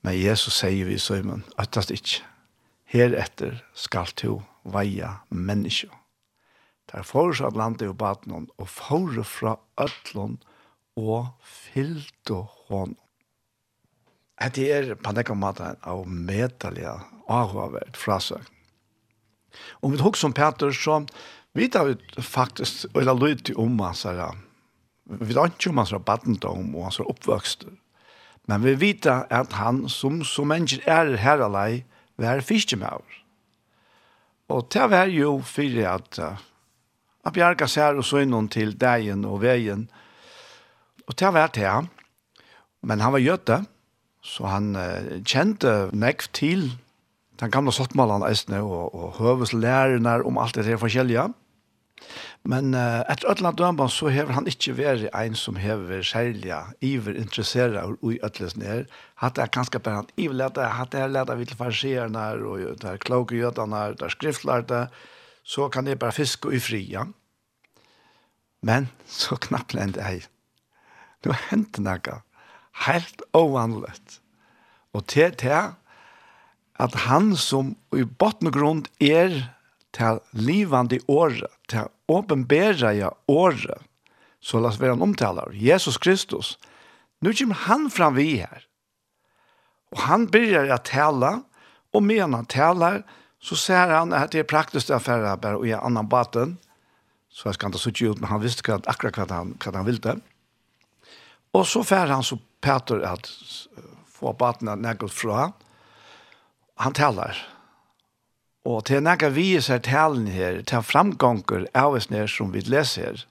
Men 0.01 0.17
Jesus 0.17 0.57
sier 0.63 0.87
vi 0.87 0.95
i 0.97 1.03
svimmen, 1.03 1.43
øttast 1.61 1.93
ikkje. 1.93 2.23
Heretter 2.89 3.59
skal 3.77 4.09
to 4.17 4.39
veia 4.65 5.19
menneskje. 5.29 5.91
Der 6.91 7.03
fortsatt 7.05 7.55
landet 7.55 7.81
lande 7.81 7.93
i 7.93 7.97
baden 7.97 8.49
og 8.57 8.67
fore 8.69 9.23
fra 9.23 9.57
ødlån 9.77 10.39
og 10.97 11.27
fyllte 11.43 12.43
hånden. 12.67 12.97
Det 14.55 14.71
er 14.71 14.95
på 14.95 15.11
denne 15.11 15.35
måten 15.35 15.75
av 15.83 16.07
medelige 16.07 16.95
avhåverd 17.27 17.97
frasøkning. 17.99 18.55
Om 19.81 19.91
vi 19.91 19.97
tog 19.97 20.17
som 20.17 20.33
Peter, 20.33 20.71
så 20.71 21.01
vet 21.57 21.75
vi 21.75 22.21
faktisk, 22.21 22.85
eller 22.95 23.17
lyt 23.17 23.51
om 23.57 23.79
hans 23.79 24.03
her, 24.03 24.37
vi 25.09 25.33
vet 25.33 25.57
ikke 25.57 25.73
om 25.73 25.81
hans 25.81 25.93
badendom 26.05 26.75
og 26.75 26.87
hans 26.87 26.99
oppvøkst, 26.99 27.65
men 28.47 28.63
vi 28.63 28.75
vet 28.79 29.05
at 29.05 29.53
han 29.53 29.87
som, 29.89 30.23
som 30.23 30.47
mennesker 30.49 30.85
er 30.89 31.17
her 31.17 31.43
alene, 31.45 31.83
vi 32.17 32.25
er 32.25 32.41
fiskemøver. 32.41 33.17
Og 34.49 34.69
det 34.73 34.85
var 34.89 35.09
jo 35.13 35.39
for 35.45 35.81
at 35.85 36.19
uh, 36.19 36.39
at 37.25 37.35
bjerga 37.35 37.67
sær 37.67 37.99
og 37.99 38.05
så 38.07 38.23
til 38.51 38.75
dagen 38.79 39.25
og 39.25 39.41
veien. 39.41 39.89
Og 41.07 41.17
det 41.19 41.33
var 41.33 41.51
det, 41.53 41.89
Men 42.81 42.99
han 42.99 43.11
var 43.11 43.19
gjøte, 43.19 43.65
så 44.23 44.45
han 44.47 44.75
uh, 44.75 45.19
kjente 45.27 45.89
nekv 45.91 46.29
til 46.31 46.71
den 47.39 47.51
gamle 47.51 47.73
sottmalene 47.75 48.27
eisne 48.29 48.61
og, 48.63 48.95
og 48.95 49.17
høveslærerne 49.19 50.23
om 50.23 50.37
alt 50.37 50.55
det 50.55 50.65
her 50.65 50.79
forskjellige. 50.79 51.27
Men 52.47 52.71
uh, 52.71 53.03
etter 53.11 53.27
ødelen 53.31 53.55
dømmen 53.59 53.91
så 53.91 54.07
hever 54.07 54.31
han 54.37 54.47
ikke 54.47 54.77
vært 54.77 55.09
en 55.11 55.35
som 55.35 55.59
hever 55.59 56.03
særlig 56.07 56.55
iver 56.79 57.19
interesseret 57.19 57.75
og 57.83 58.13
i 58.13 58.19
ødelen 58.23 58.63
her. 58.63 58.83
Hatt 59.19 59.35
det 59.35 59.43
er 59.43 59.55
ganske 59.59 59.79
bare 59.79 60.03
han 60.03 60.11
iverleder, 60.15 60.71
hatt 60.71 60.93
det 60.95 61.03
er 61.03 61.11
lete 61.11 61.35
vi 61.35 61.45
til 61.45 61.59
farsierne 61.59 62.27
og 62.47 62.79
der 62.79 62.97
kloke 62.97 63.35
gjødene, 63.35 63.95
der 63.99 64.15
skriftlærte, 64.15 64.67
der 64.87 64.87
så 65.49 65.69
kan 65.73 65.87
jeg 65.89 65.99
bare 65.99 66.13
fiske 66.13 66.51
i 66.53 66.61
fria. 66.61 67.07
Men 68.61 68.89
så 69.09 69.37
knapplen 69.41 69.95
det 69.95 70.05
jeg. 70.05 70.25
Nå 71.25 71.35
henter 71.49 71.83
noe 71.83 72.19
helt 72.85 73.23
ovanligt. 73.35 74.19
Og 74.93 75.07
til 75.09 75.33
til 75.39 75.73
at 76.79 76.95
han 77.07 77.33
som 77.35 77.73
i 77.95 78.05
botten 78.05 78.51
og 78.51 78.55
grunn 78.55 78.85
er 79.03 79.33
til 79.95 80.21
livande 80.31 81.01
året, 81.07 81.51
til 81.67 81.89
åpenbæra 82.07 82.93
ja 82.95 83.09
året, 83.27 83.81
så 84.39 84.59
la 84.59 84.69
oss 84.69 84.79
være 84.79 84.95
en 84.95 85.03
omtaler, 85.03 85.51
Jesus 85.51 85.97
Kristus. 85.97 86.55
Nå 87.19 87.33
kommer 87.35 87.65
han 87.67 87.89
fram 87.91 88.15
vi 88.15 88.37
her. 88.39 88.63
Og 89.91 90.05
han 90.05 90.29
börjar 90.31 90.69
å 90.71 90.77
tale, 90.85 91.31
og 91.91 92.05
medan 92.05 92.37
han 92.37 92.47
taler, 92.47 93.01
Så 93.39 93.55
ser 93.55 93.87
han 93.87 94.13
at 94.13 94.31
det 94.31 94.43
er 94.43 94.49
praktisk 94.49 94.89
affære 94.89 95.23
bare 95.23 95.37
bara 95.37 95.57
och 95.57 95.65
annen 95.65 95.85
annan 95.85 96.09
batten. 96.09 96.57
Så 97.29 97.49
jeg 97.49 97.53
skal 97.53 97.69
ikke 97.69 97.79
så 97.79 97.89
ut, 98.09 98.19
men 98.19 98.29
han 98.29 98.41
visste 98.41 98.63
hva, 98.65 98.79
akkurat 98.87 99.15
hva 99.15 99.25
han, 99.29 99.53
hva 99.63 99.71
han 99.75 99.85
ville. 99.85 100.19
Og 101.53 101.65
så 101.65 101.83
fer 101.83 102.07
han 102.11 102.23
så 102.23 102.37
Peter 102.61 103.01
at 103.05 103.29
få 104.11 104.33
batten 104.33 104.67
at 104.67 104.79
nägga 104.79 105.07
fra 105.07 105.51
Han 106.79 106.93
taler. 106.93 107.35
Og 108.65 108.85
til 108.85 109.03
nägga 109.03 109.29
vi 109.29 109.61
ser 109.61 109.79
talen 109.83 110.27
her, 110.27 110.61
til 110.61 110.81
framgånger 110.81 111.67
av 111.73 111.93
oss 111.93 112.09
när 112.09 112.27
som 112.27 112.51
vi 112.51 112.61
läser. 112.61 113.25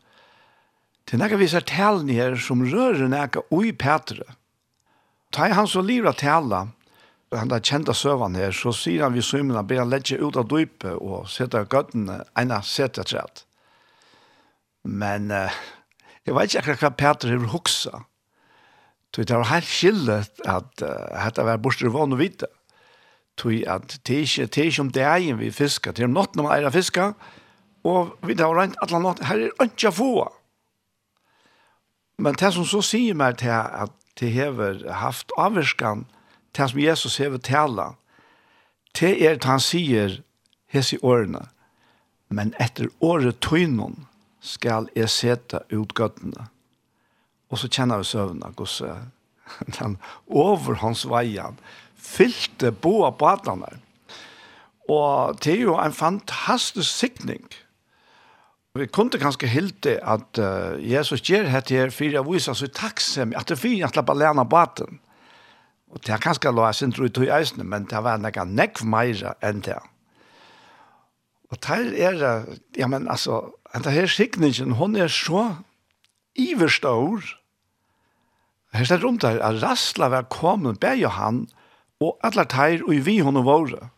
til 1.06 1.18
nägga 1.18 1.36
vi 1.36 1.48
ser 1.48 1.60
talen 1.60 2.08
her 2.08 2.36
som 2.36 2.62
rører 2.62 3.08
nägga 3.08 3.40
ui 3.50 3.72
Peter. 3.72 4.22
Ta 5.32 5.48
han 5.48 5.66
så 5.66 5.80
livra 5.80 6.12
tala 6.12 6.68
han 7.34 7.50
der 7.50 7.64
kjente 7.64 7.94
søvann 7.96 8.36
her, 8.38 8.54
så 8.56 8.72
sier 8.72 9.04
han 9.04 9.16
vi 9.16 9.22
sømmene, 9.24 9.64
ber 9.68 9.82
han 9.82 9.90
legge 9.92 10.16
ut 10.20 10.38
av 10.40 10.48
dypet 10.48 10.96
og 10.96 11.28
sette 11.28 11.60
gøttene, 11.68 12.22
en 12.40 12.54
sette 12.64 13.04
trett. 13.04 13.44
Men 14.88 15.32
uh, 15.34 15.52
jeg 16.24 16.36
vet 16.36 16.54
ikke 16.54 16.62
akkurat 16.62 16.84
hva 16.86 16.92
Peter 16.96 17.34
har 17.34 17.50
hoksa. 17.52 18.04
Så 19.14 19.24
det 19.24 19.36
var 19.36 19.50
helt 19.50 19.68
skillet 19.68 20.40
at 20.48 20.84
uh, 20.84 20.94
dette 21.24 21.44
var 21.44 21.60
bortsett 21.60 21.92
vann 21.92 22.16
og 22.16 22.22
vite. 22.22 22.48
Tui 23.38 23.60
at 23.68 23.98
det 24.08 24.22
er 24.24 24.64
ikke 24.64 24.82
om 24.82 24.92
det 24.94 25.04
er 25.04 25.36
vi 25.38 25.52
fisker, 25.54 25.92
det 25.92 26.02
er 26.02 26.08
om 26.08 26.16
natten 26.16 26.42
man 26.42 26.56
eier 26.56 26.74
fisker, 26.74 27.14
og 27.86 28.16
vi 28.26 28.34
har 28.38 28.56
rent 28.56 28.76
alle 28.82 29.00
natten, 29.04 29.28
her 29.28 29.44
er 29.46 29.68
ikke 29.68 29.92
få. 29.94 30.26
Men 32.18 32.34
det 32.34 32.50
som 32.54 32.66
så 32.66 32.80
sier 32.82 33.14
meg 33.14 33.38
til 33.38 33.54
at 33.54 33.92
det 34.18 34.32
har 34.34 34.80
haft 34.98 35.30
avvirskan, 35.38 36.08
det 36.56 36.70
som 36.70 36.80
Jesus 36.80 37.18
hever 37.18 37.38
tala, 37.38 37.92
det 38.98 39.14
er 39.22 39.36
at 39.36 39.44
han 39.44 39.60
sier 39.62 40.20
hese 40.72 40.98
årene, 41.02 41.46
men 42.28 42.54
etter 42.60 42.90
året 43.00 43.40
tøynon 43.44 44.06
skal 44.44 44.88
jeg 44.96 45.10
seta 45.12 45.62
ut 45.72 45.94
gøttene. 45.96 46.48
Og 47.48 47.60
så 47.60 47.70
kjenner 47.72 48.02
vi 48.02 48.08
søvnene, 48.08 48.52
gos 48.56 48.80
den 49.78 49.96
overhåndsveien, 50.28 51.56
hans 52.18 52.64
bo 52.82 53.02
av 53.06 53.16
boa. 53.20 53.70
Og 54.88 55.40
det 55.44 55.54
er 55.54 55.64
jo 55.66 55.76
en 55.76 55.92
fantastisk 55.92 56.88
sikning. 56.88 57.44
Vi 58.78 58.86
kunde 58.86 59.18
kanskje 59.18 59.50
hilde 59.50 59.96
at 60.06 60.38
uh, 60.38 60.78
Jesus 60.78 61.24
gjør 61.24 61.48
dette 61.48 61.74
her 61.74 61.90
for 61.92 62.20
å 62.20 62.24
vise 62.28 62.54
seg 62.54 62.72
takksam, 62.76 63.34
at 63.36 63.48
det 63.48 63.56
er 63.56 63.60
fint 63.60 63.84
at 63.84 63.96
det 63.96 64.04
bare 64.06 64.22
lene 64.22 64.44
baden. 64.48 65.00
Og 65.90 66.00
det 66.04 66.12
er 66.12 66.20
kanskje 66.20 66.52
lov, 66.52 66.66
jeg 66.66 66.74
synes 66.74 66.98
tro 67.14 67.22
i 67.24 67.30
eisene, 67.32 67.64
men 67.64 67.86
det 67.88 68.02
var 68.04 68.20
nekka 68.20 68.44
nekv 68.44 68.84
meira 68.84 69.34
enn 69.44 69.62
det. 69.64 69.78
Og 71.48 71.60
det 71.64 72.02
er, 72.04 72.44
ja, 72.76 72.86
men 72.86 73.08
altså, 73.08 73.40
det 73.74 73.92
her 73.92 74.06
sikningen, 74.06 74.76
hun 74.76 74.96
er 74.96 75.08
så 75.08 75.54
iverstår. 76.36 77.24
Her 78.72 78.84
stedet 78.84 79.04
rundt 79.04 79.22
det, 79.22 79.38
at 79.40 79.62
Rassla 79.62 80.10
var 80.12 80.28
kommet 80.28 80.80
beg 80.80 81.06
og 81.08 81.16
han, 81.16 81.46
og 82.00 82.18
alle 82.22 82.44
teir 82.44 82.84
og 82.84 83.06
vi 83.06 83.18
hun 83.24 83.40
og 83.40 83.48
våre. 83.48 83.88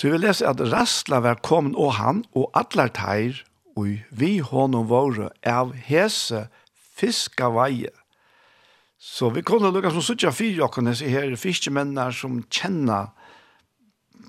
Så 0.00 0.10
vi 0.10 0.18
leser 0.18 0.48
at 0.50 0.60
Rassla 0.72 1.20
var 1.24 1.38
kommet 1.44 1.76
og 1.76 1.94
han, 2.00 2.24
og 2.34 2.50
alle 2.56 2.88
teir 2.96 3.44
og 3.76 4.00
vi 4.10 4.38
hun 4.40 4.74
og 4.74 4.88
våre 4.88 5.30
av 5.44 5.74
hese 5.76 6.46
fiskaveie. 6.96 7.92
Så 9.06 9.30
vi 9.30 9.42
kunne 9.46 9.70
lukka 9.70 9.92
som 9.94 10.02
suttja 10.02 10.32
fyra 10.34 10.66
okkene 10.66 10.92
så 10.96 11.06
her 11.06 11.36
fiskemennar 11.38 12.10
som 12.16 12.40
kjenner 12.50 13.12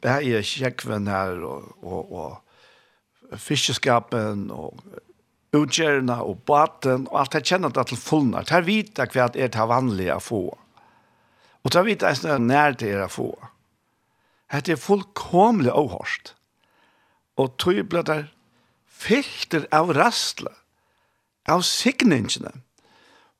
bæje 0.03 0.43
kjekven 0.45 1.09
her 1.09 1.41
og, 1.47 1.71
og, 1.81 2.11
og 2.13 3.39
fiskeskapen 3.41 4.51
og 4.53 4.77
utgjørna 5.57 6.19
og 6.21 6.43
baten 6.45 7.07
og 7.09 7.17
alt 7.23 7.33
det 7.33 7.41
kjenner 7.49 7.73
det 7.73 7.87
til 7.89 7.99
fullnar. 7.99 8.45
Det 8.45 8.59
er 8.59 8.67
vita 8.67 9.07
hva 9.09 9.27
det 9.33 9.47
er 9.47 9.53
det 9.55 9.67
vanlige 9.73 10.19
å 10.19 10.23
få. 10.23 10.41
Og 11.63 11.73
det 11.73 11.81
er 11.81 11.89
vita 11.89 12.13
er 12.13 12.43
nær 12.43 12.77
det 12.77 12.93
er 12.93 13.07
å 13.07 13.11
få. 13.11 13.31
Det 14.53 14.75
er 14.75 14.79
fullkomlig 14.79 15.73
avhørst. 15.73 16.35
Og 17.41 17.57
tog 17.57 17.81
ble 17.89 18.05
det 18.05 18.21
filter 18.85 19.65
av 19.73 19.89
rastle, 19.97 20.53
av 21.49 21.65
signingene. 21.65 22.53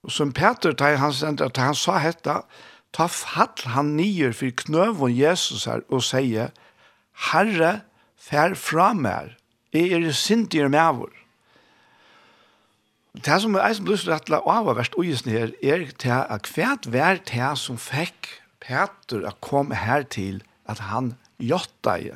Og 0.08 0.16
som 0.16 0.32
Peter, 0.32 0.72
da 0.72 0.94
han, 0.96 1.14
sender, 1.14 1.52
da 1.52 1.68
han 1.68 1.76
sa 1.76 1.98
hetta, 2.00 2.40
ta 2.96 3.10
fall 3.12 3.68
han 3.74 3.96
nyer 3.98 4.32
for 4.32 4.56
knøvun 4.64 5.12
Jesus 5.12 5.68
her 5.68 5.84
og 5.92 6.06
sier, 6.08 6.54
Herre, 7.32 7.82
fær 8.16 8.56
fra 8.56 8.94
mer, 8.96 9.36
jeg 9.76 9.92
er 9.92 10.12
sindir 10.16 10.72
med 10.72 11.02
vår. 11.02 11.14
Det 13.18 13.42
som 13.42 13.56
er 13.58 13.74
som 13.74 13.86
blir 13.88 13.98
så 14.00 14.14
rettelig 14.14 14.40
av 14.46 14.70
verst 14.78 14.96
ugesne 14.98 15.34
her, 15.34 15.54
er 15.62 15.88
til 16.00 16.14
at 16.16 16.50
hvert 16.54 16.88
vær 16.94 17.20
til 17.28 17.58
som 17.60 17.80
fikk 17.82 18.30
Peter 18.64 19.26
å 19.26 19.36
komme 19.44 19.76
her 19.76 20.06
til 20.06 20.44
at 20.70 20.80
han 20.88 21.16
jotta 21.42 21.98
i, 22.00 22.12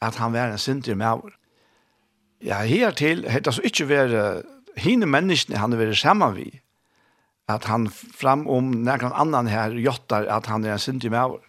at 0.00 0.16
han 0.20 0.32
var 0.32 0.54
en 0.54 0.62
sindir 0.62 0.96
med 0.96 1.20
vår. 1.20 1.36
Ja, 2.44 2.62
her 2.68 2.96
til, 2.96 3.24
det 3.24 3.46
altså 3.46 3.64
ikke 3.64 3.88
være 3.88 4.42
hine 4.76 5.06
menneskene 5.06 5.58
han 5.58 5.72
er 5.72 5.80
vært 5.80 5.98
sammen 5.98 6.36
vi, 6.36 6.48
at 7.46 7.64
han 7.64 7.90
fram 7.90 8.46
om 8.48 8.70
någon 8.70 9.12
annan 9.12 9.46
här 9.46 9.70
jottar 9.70 10.26
att 10.26 10.46
han 10.46 10.64
är 10.64 10.70
en 10.70 10.78
syndig 10.78 11.10
människa. 11.10 11.44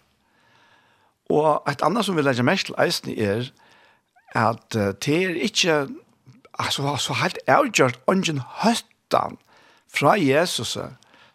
Och 1.30 1.70
ett 1.70 1.82
annat 1.82 2.06
som 2.06 2.16
vi 2.16 2.22
legger 2.22 2.44
mest 2.44 2.66
till 3.04 3.20
är 3.24 3.52
att 4.34 4.70
det 4.70 5.08
är 5.08 5.36
inte 5.36 5.88
alltså 6.52 6.98
så 6.98 7.14
helt 7.14 7.38
avgjørt 7.48 8.00
ungen 8.08 8.42
høttan 8.62 9.38
fra 9.88 10.18
Jesus 10.18 10.78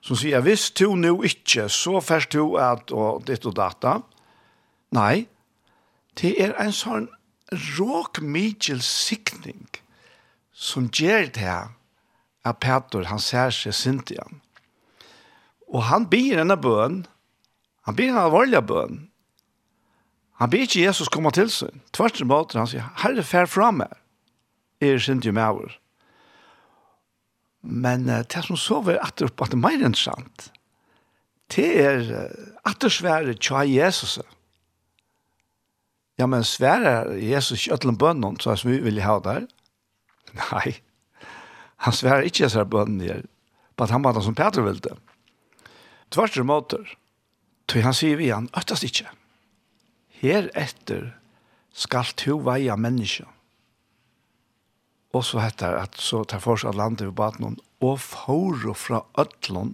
som 0.00 0.16
sier, 0.16 0.40
hvis 0.40 0.70
du 0.70 0.94
nu 0.96 1.22
ikke, 1.24 1.68
så 1.68 2.00
først 2.00 2.32
du 2.32 2.56
at 2.56 2.92
og 2.92 3.26
ditt 3.28 3.44
og 3.46 3.56
data. 3.56 3.98
Nei, 4.96 5.26
det 6.20 6.32
er 6.40 6.54
en 6.60 6.72
sånn 6.72 7.08
råk 7.76 8.22
mykjel 8.24 8.80
sikning 8.84 9.66
som 10.52 10.88
gjør 10.88 11.28
det 11.34 11.44
her 11.44 11.68
at 12.44 12.61
Peter, 12.64 13.04
han 13.11 13.20
ser 13.20 13.52
seg 13.52 13.76
sint 13.76 14.11
igjen. 14.12 14.40
Og 15.70 15.86
han 15.86 16.08
ber 16.10 16.40
denne 16.40 16.56
bøn, 16.58 17.04
han 17.86 17.96
ber 17.96 18.10
en 18.10 18.22
alvorlig 18.24 18.60
bøn. 18.66 18.98
Han 20.40 20.50
ber 20.50 20.64
ikke 20.64 20.82
Jesus 20.82 21.10
komme 21.12 21.32
til 21.36 21.50
seg. 21.52 21.74
Tvert 21.94 22.20
måte, 22.26 22.58
han 22.58 22.68
sier, 22.70 22.86
Herre, 23.02 23.24
fær 23.26 23.48
fra 23.50 23.70
meg. 23.76 23.92
Jeg 24.80 24.96
er 24.96 25.02
sint 25.04 25.26
jo 25.26 25.34
med 25.36 25.44
over. 25.44 25.76
Men 27.60 28.08
uh, 28.08 28.22
det 28.24 28.44
som 28.46 28.56
så 28.56 28.80
var 28.84 29.02
at 29.04 29.20
det 29.20 29.28
er 29.28 29.60
mer 29.60 29.82
enn 29.84 29.96
sant, 29.98 30.48
det 31.52 31.66
er 31.82 32.06
at 32.64 32.78
det 32.80 32.92
svære 32.94 33.34
tja 33.36 33.64
Jesus. 33.66 34.20
Ja, 36.20 36.28
men 36.30 36.44
svære 36.46 37.18
Jesus 37.18 37.66
ikke 37.66 37.74
ødelen 37.74 37.98
bønnen, 37.98 38.38
så 38.40 38.54
som 38.56 38.70
vi 38.70 38.78
vil 38.84 39.02
ha 39.02 39.18
der. 39.24 39.48
Nei, 40.36 40.76
han 41.84 41.96
svære 41.96 42.28
ikke 42.28 42.44
disse 42.44 42.64
bønnen 42.64 43.02
der, 43.02 43.24
bare 43.76 43.92
han 43.92 44.04
var 44.04 44.14
det 44.16 44.24
som 44.24 44.36
Peter 44.38 44.62
ville 44.62 44.80
det. 44.84 44.96
Tvart 46.11 46.36
er 46.36 46.46
måter. 46.46 46.96
Så 47.70 47.82
han 47.84 47.94
sier 47.94 48.18
vi 48.18 48.32
han, 48.32 48.50
øttast 48.58 48.86
ikke. 48.86 49.06
Her 50.20 50.50
etter 50.58 51.12
skal 51.70 52.11
to 52.18 52.40
veia 52.44 52.76
menneske. 52.76 53.28
Og 55.14 55.24
så 55.26 55.42
heter 55.42 55.74
det 55.74 55.84
at 55.86 56.00
så 56.02 56.24
tar 56.26 56.42
for 56.42 56.58
seg 56.61 56.76
landet 56.78 57.08
ved 57.08 57.16
baden 57.18 57.58
og 57.80 58.00
får 58.02 58.74
fra 58.78 59.04
ødlån 59.18 59.72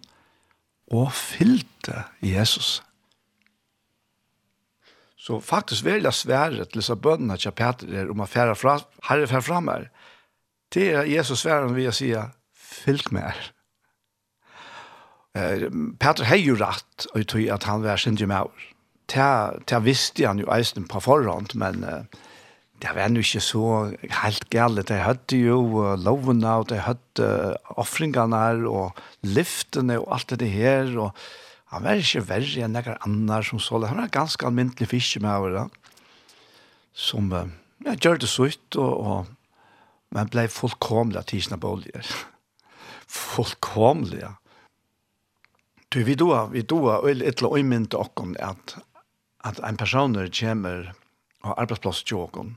og 0.97 1.09
fylte 1.12 2.05
Jesus. 2.22 2.82
Så 5.16 5.41
faktisk 5.41 5.84
vil 5.84 6.07
jeg 6.07 6.14
svære 6.14 6.64
til 6.64 6.80
disse 6.80 6.95
bønnene 6.97 7.37
til 7.37 7.53
Peter 7.57 7.89
der 7.91 8.12
om 8.12 8.22
å 8.22 8.28
fære 8.30 8.55
fra, 8.55 8.78
herre 9.09 9.26
fære 9.26 9.43
fra 9.43 9.61
meg, 9.61 9.89
Det 10.74 10.91
er 10.93 11.07
Jesus 11.07 11.41
sværen 11.41 11.74
vi 11.74 11.84
jeg 11.84 11.95
si, 11.95 12.14
fylk 12.53 13.12
med 13.12 13.22
her 13.22 13.56
eh, 15.37 15.66
Peter 16.01 16.26
har 16.26 16.41
jo 16.41 16.57
rett 16.61 17.07
og 17.12 17.26
tror 17.28 17.53
at 17.55 17.68
han 17.68 17.84
var 17.84 18.01
sin 18.01 18.16
jemauer. 18.18 18.72
Det 19.07 19.26
det 19.70 19.82
visste 19.84 20.26
han 20.26 20.41
jo 20.43 20.51
eisen 20.51 20.89
på 20.91 21.01
forhånd, 21.01 21.55
men 21.55 21.84
uh, 21.84 22.03
det 22.82 22.91
var 22.97 23.12
jo 23.14 23.22
ikke 23.22 23.41
så 23.41 23.66
helt 24.03 24.49
gale. 24.51 24.82
De 24.82 24.99
hadde 24.99 25.39
jo 25.39 25.61
uh, 25.78 25.95
lovene, 25.95 26.51
og 26.51 26.68
de 26.72 26.80
hadde 26.82 27.22
uh, 27.22 27.55
offringene 27.78 28.66
og 28.66 28.99
lyftene 29.22 30.01
og 30.01 30.11
alt 30.16 30.34
det 30.41 30.51
her, 30.51 30.91
og 30.99 31.14
han 31.70 31.84
var 31.84 32.03
ikke 32.03 32.26
verre 32.26 32.64
enn 32.64 32.74
noen 32.74 32.99
annen 32.99 33.47
som 33.47 33.62
så 33.62 33.78
det. 33.78 33.93
Han 33.93 34.03
var 34.03 34.11
ganske 34.14 34.47
almindelig 34.47 34.91
fiske 34.91 35.22
med 35.22 35.30
over 35.37 35.55
det, 35.55 35.66
som 36.93 37.30
uh, 37.30 37.47
ja, 37.87 37.95
gjør 37.95 38.18
det 38.24 38.32
så 38.32 38.51
ut, 38.51 38.80
og, 38.80 38.95
og 39.07 39.32
men 40.14 40.28
ble 40.30 40.49
fullkomlig 40.51 41.18
av 41.18 41.26
tisene 41.30 41.59
boliger. 41.61 42.11
fullkomlig, 43.20 44.24
ja 44.24 44.34
Du 45.97 46.03
vi 46.05 46.14
då 46.14 46.47
vi 46.47 46.62
då 46.62 47.07
eller 47.09 47.26
ett 47.26 47.40
la 47.40 47.59
imment 47.59 47.94
och 47.94 48.20
om 48.20 48.36
att 48.40 48.76
att 49.38 49.59
en 49.59 49.76
person 49.76 50.30
kommer 50.30 50.94
och 51.42 51.61
arbetsplats 51.61 52.03
jogon 52.07 52.57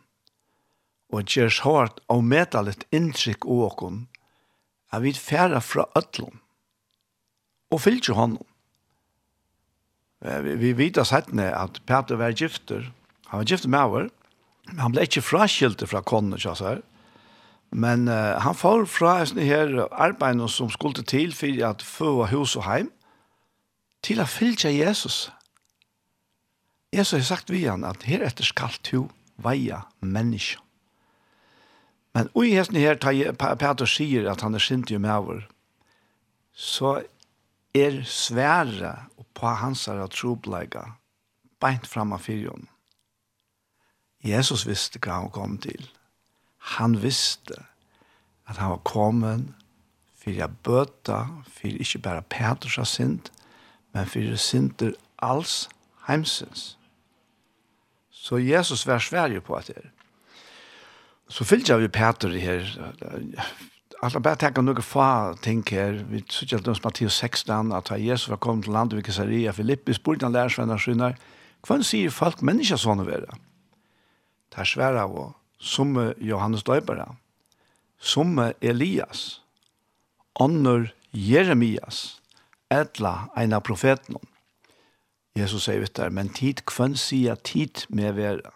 och 1.10 1.38
ger 1.38 1.64
hårt 1.64 2.00
och 2.06 2.24
metalet 2.24 2.84
intryck 2.90 3.46
av 3.46 3.74
om 3.78 4.08
att 4.90 5.02
vi 5.02 5.14
färra 5.14 5.62
från 5.62 5.86
öllum 5.96 6.40
och 7.70 7.82
fyllt 7.82 8.10
ju 8.10 8.14
honom. 8.14 8.44
Vi, 10.20 10.56
vi 10.56 10.74
vet 10.74 10.98
oss 10.98 11.12
henne 11.12 11.56
att 11.56 11.86
Peter 11.86 12.16
var 12.16 12.30
gifter. 12.30 12.92
Han 13.26 13.40
var 13.40 13.46
gifter 13.46 13.70
med 13.70 13.80
henne. 13.80 14.10
Han 14.78 14.92
blev 14.92 15.04
inte 15.04 15.22
fraskilt 15.22 15.90
från 15.90 16.04
konen, 16.04 16.40
så 16.40 16.54
här. 16.54 16.82
Men 17.70 18.08
uh, 18.08 18.40
han 18.40 18.56
får 18.56 18.86
fra 18.86 19.26
sånne 19.26 19.44
her 19.46 19.88
arbeidene 19.92 20.50
som 20.50 20.70
skulle 20.70 21.04
til 21.04 21.34
for 21.34 21.70
at 21.70 21.82
få 21.82 22.26
hus 22.26 22.56
og 22.56 22.64
heim 22.64 22.90
til 24.06 24.22
å 24.22 24.28
fylle 24.30 24.72
Jesus. 24.74 25.28
Jesus 26.94 27.20
har 27.20 27.28
sagt 27.28 27.54
vi 27.54 27.66
han 27.68 27.86
at 27.86 28.08
her 28.10 28.24
etter 28.26 28.48
skal 28.48 28.74
du 28.90 29.08
veia 29.38 29.84
menneske. 30.02 30.60
Men 32.18 32.32
ui 32.34 32.56
hesten 32.56 32.80
her, 32.82 32.98
Peter 32.98 33.88
sier 33.88 34.26
at 34.32 34.42
han 34.42 34.58
er 34.58 34.64
sint 34.64 34.90
jo 34.90 34.98
med 35.00 35.14
over, 35.14 35.44
så 36.52 37.04
er 37.78 38.02
svære 38.04 38.96
på 39.38 39.54
hans 39.62 39.86
her 39.88 40.02
trobleika 40.12 40.96
beint 41.62 41.88
fram 41.88 42.16
av 42.16 42.26
fyrjon. 42.26 42.66
Jesus 44.26 44.66
visste 44.68 45.00
hva 45.00 45.22
han 45.22 45.32
kom 45.32 45.58
til. 45.64 45.86
Han 46.76 46.98
visste 47.04 47.62
at 48.50 48.58
han 48.58 48.74
var 48.74 48.84
kommet 48.88 49.52
for 50.20 50.36
å 50.44 50.50
bøte, 50.66 51.20
for 51.48 51.84
ikke 51.86 52.02
bare 52.04 52.26
Peters 52.28 52.80
har 52.82 52.90
sint, 52.90 53.30
men 53.94 54.06
fyrir 54.06 54.36
synder 54.36 54.94
alls 55.18 55.70
heimsins. 56.08 56.76
Så 58.12 58.38
Jesus 58.38 58.88
vær 58.88 59.00
sverger 59.00 59.40
på 59.40 59.56
at 59.58 59.68
det 59.68 59.78
er. 59.78 59.90
Så 61.30 61.46
fyllt 61.46 61.70
vi 61.70 61.88
Peter 61.88 62.30
her, 62.30 62.66
Alla 64.00 64.20
bare 64.24 64.40
tänka 64.40 64.62
noen 64.64 64.80
få 64.82 65.36
ting 65.44 65.64
her, 65.70 65.92
Vi 66.10 66.24
såg 66.30 66.54
att 66.54 66.66
hos 66.66 66.84
Matteus 66.84 67.14
16 67.16 67.72
at 67.72 67.92
Jesus 67.92 68.30
var 68.30 68.38
kommet 68.38 68.64
til 68.64 68.74
landet 68.74 68.96
ved 68.96 69.04
Caesarea 69.04 69.52
Filippi 69.52 69.94
spurte 69.94 70.26
han 70.26 70.32
lärsvänner 70.32 70.78
skynar. 70.78 71.18
Kvann 71.64 71.84
sier 71.84 72.10
folk 72.10 72.42
mennesker 72.42 72.78
sånne 72.78 73.06
være? 73.06 73.36
Det 74.50 74.58
er 74.58 74.64
svære 74.64 75.02
av 75.02 75.34
som 75.60 75.98
Johannes 76.18 76.64
Døybara, 76.64 77.16
som 78.00 78.40
Elias, 78.62 79.42
ånder 80.40 80.94
Jeremias, 81.12 82.19
etla 82.70 83.30
av 83.36 83.62
profeten. 83.66 84.18
Jesus 85.36 85.66
sier 85.66 85.82
vitt 85.82 85.96
der, 85.98 86.12
men 86.14 86.32
tid 86.34 86.64
kvann 86.70 86.98
sier 86.98 87.40
tid 87.46 87.86
med 87.90 88.18
vera. 88.18 88.54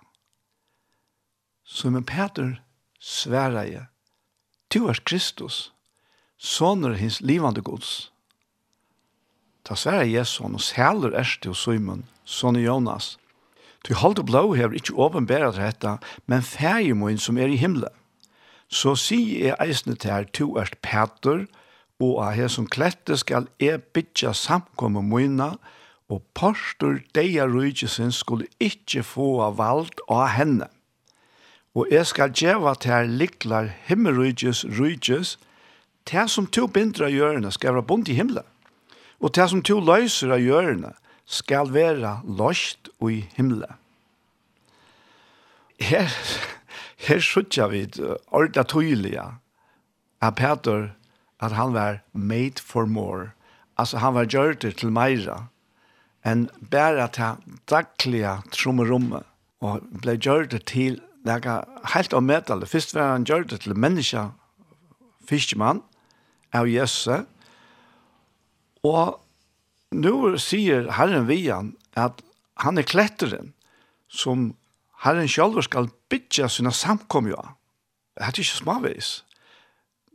Så 1.63 1.89
med 1.89 2.05
Peter 2.05 2.59
sværa 2.99 3.63
jeg, 3.67 3.87
du 4.73 4.87
er 4.89 4.99
Kristus, 5.05 5.71
sonur 6.37 6.97
hins 6.99 7.21
livande 7.21 7.61
gods. 7.61 8.11
Ta 9.63 9.77
sværa 9.79 10.05
Jesus 10.05 10.43
og 10.43 10.61
sæler 10.61 11.15
erste 11.15 11.53
og 11.53 11.57
Simon, 11.57 12.05
son 12.25 12.59
Jonas. 12.59 13.17
Du 13.87 13.93
halde 13.95 14.23
blå 14.23 14.53
hever 14.53 14.75
ikkje 14.79 14.95
åpenbæret 14.95 15.59
dette, 15.59 15.97
men 16.25 16.43
færgemoen 16.43 17.19
som 17.19 17.37
er 17.37 17.51
i 17.51 17.59
himmelen. 17.59 17.91
Så 18.67 18.95
sier 18.97 19.51
jeg 19.51 19.59
eisne 19.61 19.95
til 19.95 20.11
her, 20.11 20.23
du 20.23 20.55
er 20.57 20.71
Peter, 20.81 21.45
og 21.45 21.62
og 22.01 22.19
av 22.23 22.47
som 22.49 22.67
klette 22.67 23.17
skal 23.17 23.47
e 23.59 23.77
bytja 23.77 24.33
samkomme 24.33 25.03
moina, 25.05 25.53
og 26.11 26.21
postur 26.35 26.99
deia 27.15 27.45
rujtjesen 27.47 28.11
skulle 28.11 28.49
ikkje 28.61 29.03
få 29.07 29.27
av 29.45 29.57
vald 29.57 30.01
av 30.11 30.27
henne. 30.35 30.67
Og 31.73 31.89
jeg 31.89 32.05
skal 32.05 32.33
djeva 32.35 32.75
til 32.77 32.91
her 32.91 33.07
liklar 33.09 33.71
himmelrujtjes 33.87 34.65
rujtjes, 34.77 35.37
til 36.05 36.27
som 36.29 36.47
to 36.47 36.67
bindra 36.67 37.07
hjørne 37.09 37.51
skal 37.51 37.77
være 37.77 37.87
bunt 37.87 38.11
i 38.11 38.17
himmelen, 38.17 38.45
og 39.23 39.33
til 39.33 39.49
som 39.49 39.63
to 39.63 39.79
løyser 39.79 40.35
av 40.35 40.43
hjørne 40.43 40.91
skal 41.25 41.71
være 41.73 42.19
løst 42.27 42.91
i 43.01 43.23
himmelen. 43.37 43.79
Her, 45.79 46.11
her 47.07 47.23
sutja 47.23 47.69
vi 47.71 47.87
ordet 48.31 48.67
tydelig 48.71 49.15
at 49.17 50.35
Peter 50.35 50.91
at 51.43 51.55
han 51.57 51.73
var 51.75 52.01
made 52.13 52.61
for 52.63 52.85
more. 52.85 53.33
Altså 53.77 53.99
han 53.99 54.15
var 54.15 54.29
gjort 54.29 54.63
til 54.63 54.91
Meira. 54.91 55.47
enn 56.23 56.47
bara 56.71 57.09
ta 57.11 57.33
daglige 57.67 58.37
trommerommet 58.55 59.25
og 59.59 59.83
ble 60.03 60.15
gjort 60.15 60.55
til 60.69 61.01
nega 61.27 61.63
helt 61.93 62.13
om. 62.15 62.31
Først 62.67 62.95
var 62.95 63.11
han 63.11 63.25
gjort 63.27 63.51
til 63.51 63.75
menneske, 63.75 64.29
fiskemann, 65.27 65.81
av 66.53 66.69
Jesse. 66.69 67.23
Og 68.83 69.19
nå 69.91 70.37
sier 70.39 70.91
Herren 70.95 71.27
Vian 71.27 71.73
at 71.99 72.21
han 72.63 72.77
er 72.77 72.87
kletteren 72.87 73.53
som 74.07 74.53
Herren 75.03 75.27
selv 75.27 75.59
skal 75.65 75.89
bytja 76.09 76.47
sina 76.47 76.71
samkomja. 76.71 77.41
Det 78.15 78.23
er 78.23 78.35
ikke 78.37 78.61
småvis. 78.61 79.23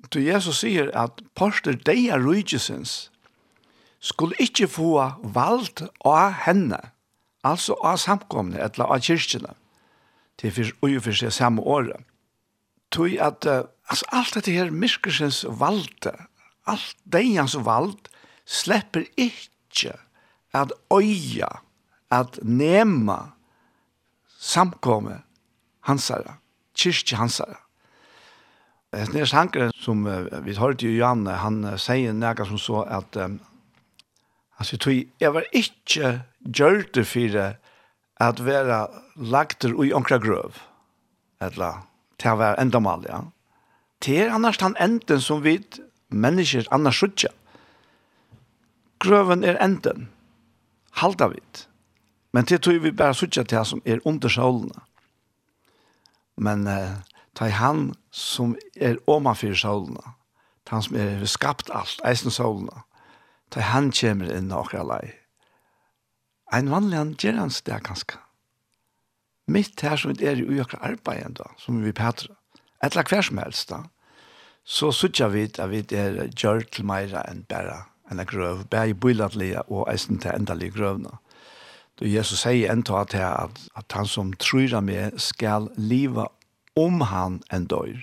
Du 0.06 0.20
Jesus 0.22 0.62
sier 0.62 0.90
at 0.96 1.22
porster 1.34 1.74
deia 1.74 2.18
rujtjesens 2.20 3.08
skulle 4.00 4.38
ikkje 4.38 4.68
få 4.70 4.92
vald 5.34 5.82
av 6.06 6.36
henne, 6.44 6.78
altså 7.42 7.74
av 7.82 7.98
samkomne, 7.98 8.60
etla 8.62 8.86
av 8.86 9.02
kyrkjene, 9.02 9.56
til 10.38 10.54
fyrir 10.54 10.76
ui 10.86 10.94
fyrir 11.02 11.18
seg 11.24 11.34
samme 11.34 11.64
året. 11.66 11.98
Tui 12.94 13.18
at 13.18 13.44
altså, 13.44 14.06
alt 14.14 14.38
dette 14.38 14.54
her 14.54 14.70
myrskersens 14.70 15.42
vald, 15.60 16.06
alt 16.70 16.94
deians 17.04 17.58
vald, 17.66 18.08
slipper 18.46 19.04
ikkje 19.18 19.96
at 20.56 20.72
øya, 20.94 21.50
at 22.10 22.38
nema 22.40 23.34
samkomme 24.38 25.18
hansara, 25.84 26.38
kyrkje 26.78 27.18
hansara. 27.18 27.58
Jeg 28.96 29.10
snir 29.10 29.28
sanker 29.28 29.72
som 29.76 30.06
vi 30.44 30.54
hørte 30.56 30.88
jo 30.88 30.96
Jan, 30.96 31.26
han 31.26 31.60
sier 31.76 32.14
nega 32.16 32.46
som 32.48 32.60
så 32.60 32.86
at 32.88 33.18
um, 33.20 33.36
han 34.56 34.66
sier 34.66 34.80
tog, 34.80 35.02
jeg 35.20 35.34
var 35.34 35.44
ikke 35.52 36.12
gjørte 36.42 37.04
for 37.04 37.36
at 38.18 38.40
være 38.44 38.78
lagt 39.16 39.64
i 39.68 39.92
onkra 39.92 40.18
grøv. 40.18 40.56
Eller 41.44 41.84
til 42.18 42.34
å 42.34 42.40
være 42.40 42.58
enda 42.64 42.80
mal, 42.82 43.04
ja. 43.06 43.20
Det 44.02 44.16
er 44.22 44.32
annars 44.34 44.58
den 44.58 44.76
enden 44.80 45.20
som 45.22 45.44
vi 45.44 45.58
mennesker 46.10 46.66
annars 46.74 46.98
skjøtja. 46.98 47.30
Grøven 49.02 49.44
er 49.44 49.58
enden. 49.62 50.08
Halda 50.98 51.28
vid. 51.30 51.66
Men 52.32 52.46
det 52.48 52.62
tror 52.62 52.80
vi 52.82 52.94
bare 52.94 53.14
skjøtja 53.14 53.44
til 53.46 53.66
som 53.66 53.82
er 53.84 54.02
under 54.04 54.32
sjålene. 54.32 54.82
Men 56.38 56.66
eh, 56.70 56.98
ta 57.38 57.46
i 57.46 57.54
han 57.54 57.92
som 58.10 58.56
er 58.74 58.98
omanfyr 59.06 59.54
solene, 59.54 60.14
ta 60.66 60.78
han 60.78 60.86
som 60.88 60.96
er 60.98 61.26
skapt 61.30 61.70
alt, 61.70 62.00
eisen 62.08 62.34
solene, 62.34 62.82
ta 63.54 63.62
i 63.62 63.68
han 63.70 63.92
kommer 63.94 64.32
inn 64.34 64.50
og 64.50 64.66
akkurat 64.66 64.88
lei. 64.88 65.12
Ein 66.52 66.72
vanlig 66.72 66.98
han 66.98 67.12
gjør 67.14 67.38
hans 67.44 67.60
det 67.62 67.78
ganske. 67.86 68.18
Mitt 69.48 69.80
her 69.86 69.96
som 70.00 70.16
er 70.16 70.40
i 70.40 70.48
ujakra 70.48 70.80
arbeid 70.90 71.22
enda, 71.28 71.46
som 71.62 71.78
vi 71.84 71.94
petra, 71.94 72.34
etla 72.84 73.06
hver 73.06 73.22
som 73.24 73.38
helst 73.40 73.70
da, 73.70 73.84
så 74.68 74.90
sutja 74.92 75.30
vi 75.32 75.46
at 75.46 75.70
vi 75.70 75.84
er 75.96 76.18
gjør 76.34 76.66
til 76.66 76.88
meira 76.90 77.22
enn 77.30 77.46
bæra, 77.48 77.84
enn 78.10 78.24
grøv, 78.28 78.66
bæra 78.68 78.90
i 78.90 78.98
bøylatlige 78.98 79.62
og 79.70 79.86
eisen 79.92 80.18
til 80.18 80.34
endalige 80.34 80.74
grøvna. 80.74 81.20
Då 81.98 82.06
Jesus 82.06 82.40
säger 82.40 82.72
ändå 82.72 82.96
at, 82.96 83.14
at, 83.14 83.40
att, 83.40 83.68
att 83.72 83.92
han 83.92 84.06
som 84.06 84.32
tror 84.32 84.74
av 84.74 84.84
mig 84.84 85.10
ska 85.16 85.68
liva 85.76 86.28
om 86.78 87.02
han 87.10 87.42
en 87.52 87.66
dør. 87.66 87.98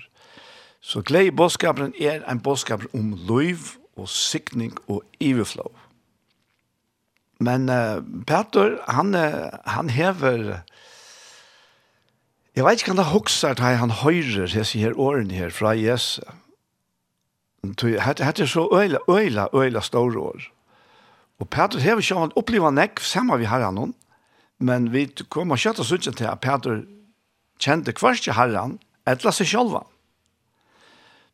Så 0.80 1.02
glede 1.02 1.34
bådskapen 1.34 1.94
er 2.00 2.22
en 2.30 2.40
bådskap 2.40 2.84
om 2.94 3.16
liv 3.28 3.58
og 3.96 4.08
sikning 4.08 4.76
og 4.86 5.02
iverflå. 5.20 5.66
Men 7.40 7.68
uh, 7.68 8.04
Peter, 8.26 8.78
han, 8.88 9.14
uh, 9.14 9.48
han 9.64 9.90
hever... 9.90 10.60
Jeg 12.56 12.64
vet 12.64 12.80
ikke 12.80 12.90
om 12.90 12.96
det 12.96 13.04
hokser 13.04 13.52
at 13.52 13.58
han 13.58 13.90
høyrer 13.90 14.46
disse 14.48 14.78
her 14.78 14.94
årene 14.96 15.34
her 15.34 15.50
fra 15.52 15.74
Jesus. 15.76 16.24
Hette 17.82 18.24
er 18.24 18.48
så 18.48 18.68
øyla, 18.72 18.98
øyla, 19.10 19.48
øyla 19.52 19.80
store 19.80 20.18
år. 20.18 20.46
Og 21.38 21.48
Peter 21.48 21.78
hever 21.78 22.00
ikke 22.00 22.16
han 22.16 22.32
opplever 22.36 22.72
nekk 22.72 23.00
sammen 23.00 23.38
vi 23.38 23.44
har 23.44 23.60
han 23.60 23.92
men 24.58 24.92
vi 24.92 25.06
kommer 25.28 25.60
kjøtt 25.60 25.82
og 25.82 25.88
synes 25.88 26.16
til 26.16 26.24
at 26.24 26.40
Peter 26.40 26.80
kjente 27.62 27.94
kvarske 27.96 28.34
herren 28.36 28.78
etla 29.08 29.32
seg 29.32 29.48
sjølva. 29.50 29.84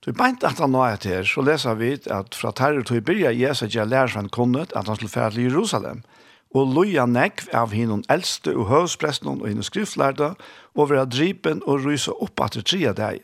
Så 0.03 0.11
i 0.11 0.17
beint 0.19 0.43
at 0.43 0.59
han 0.59 0.73
nå 0.75 0.81
er 0.83 0.99
til, 0.99 1.23
så 1.27 1.45
leser 1.47 1.77
vi 1.79 1.93
at 2.11 2.35
fra 2.35 2.51
terror 2.59 2.83
til 2.87 2.99
å 2.99 3.05
byrja 3.07 3.31
Jesus 3.39 3.69
ikke 3.69 3.87
lærer 3.87 4.31
kunnet 4.35 4.75
at 4.75 4.91
han 4.91 4.99
skulle 4.99 5.13
fære 5.13 5.37
til 5.37 5.47
Jerusalem, 5.47 6.03
og 6.53 6.75
loja 6.75 7.07
nekv 7.07 7.47
av 7.57 7.73
hinnom 7.73 8.03
eldste 8.13 8.53
og 8.57 8.67
høvspresten 8.69 9.31
og 9.31 9.47
hinnom 9.47 9.65
skriftlærda, 9.65 10.35
og 10.75 10.91
være 10.91 11.07
dripen 11.07 11.63
og 11.71 11.87
rysa 11.87 12.13
opp 12.19 12.43
at 12.45 12.59
det 12.59 12.67
tria 12.67 12.93
deg. 12.93 13.23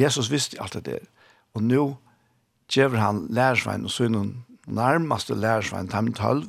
Jesus 0.00 0.30
visste 0.32 0.60
alt 0.62 0.78
det 0.78 0.86
der. 0.86 1.04
Og 1.52 1.66
nå 1.66 1.84
gjør 2.72 2.96
han 2.96 3.26
lærersvein 3.28 3.84
og 3.84 3.92
synnen 3.92 4.32
nærmeste 4.66 5.34
lærersvein, 5.34 5.90
time 5.90 6.14
12, 6.14 6.46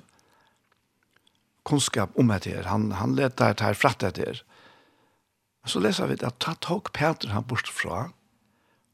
kunnskap 1.68 2.14
om 2.20 2.30
det 2.30 2.54
her. 2.54 2.70
Han, 2.70 2.92
han 3.00 3.16
leter 3.18 3.58
her 3.60 3.74
fratt 3.74 4.06
det 4.06 4.22
her. 4.22 4.44
Så 5.66 5.80
leser 5.80 6.10
vi 6.12 6.20
at 6.20 6.42
ta 6.44 6.56
tok 6.60 6.92
Peter 6.96 7.32
han 7.32 7.46
bort 7.48 7.70
fra, 7.72 8.10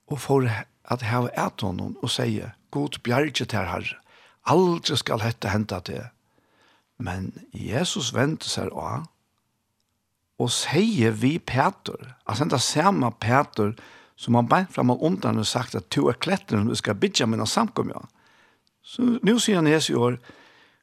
og 0.09 0.21
får 0.21 0.49
at 0.89 1.05
ha 1.05 1.25
et 1.27 1.61
honom 1.61 1.95
og 2.01 2.11
sier, 2.13 2.55
God 2.71 2.99
bjerge 3.05 3.45
til 3.45 3.65
herre, 3.65 3.97
aldri 4.49 4.97
skal 4.97 5.23
hette 5.25 5.49
hente 5.49 5.79
til. 5.85 6.05
Men 6.99 7.31
Jesus 7.53 8.11
venter 8.13 8.49
seg 8.49 8.73
av, 8.73 9.07
og 10.39 10.51
sier 10.53 11.15
vi 11.19 11.37
Peter, 11.39 12.13
altså 12.25 12.45
enda 12.45 12.59
samme 12.63 13.11
Peter, 13.19 13.73
som 14.19 14.35
han 14.35 14.47
beint 14.51 14.71
fram 14.75 14.91
og 14.93 15.03
ondan 15.03 15.39
og 15.39 15.47
sagt 15.47 15.75
at 15.75 15.89
to 15.91 16.07
er 16.11 16.19
kletteren, 16.19 16.67
du 16.67 16.75
skal 16.75 16.97
bidja 16.99 17.27
mina 17.27 17.47
samkom, 17.47 17.91
ja. 17.91 18.03
Så 18.83 19.19
nu 19.23 19.35
sier 19.39 19.59
han 19.59 19.67
Jesus 19.67 19.93
i 19.93 19.99
år, 19.99 20.19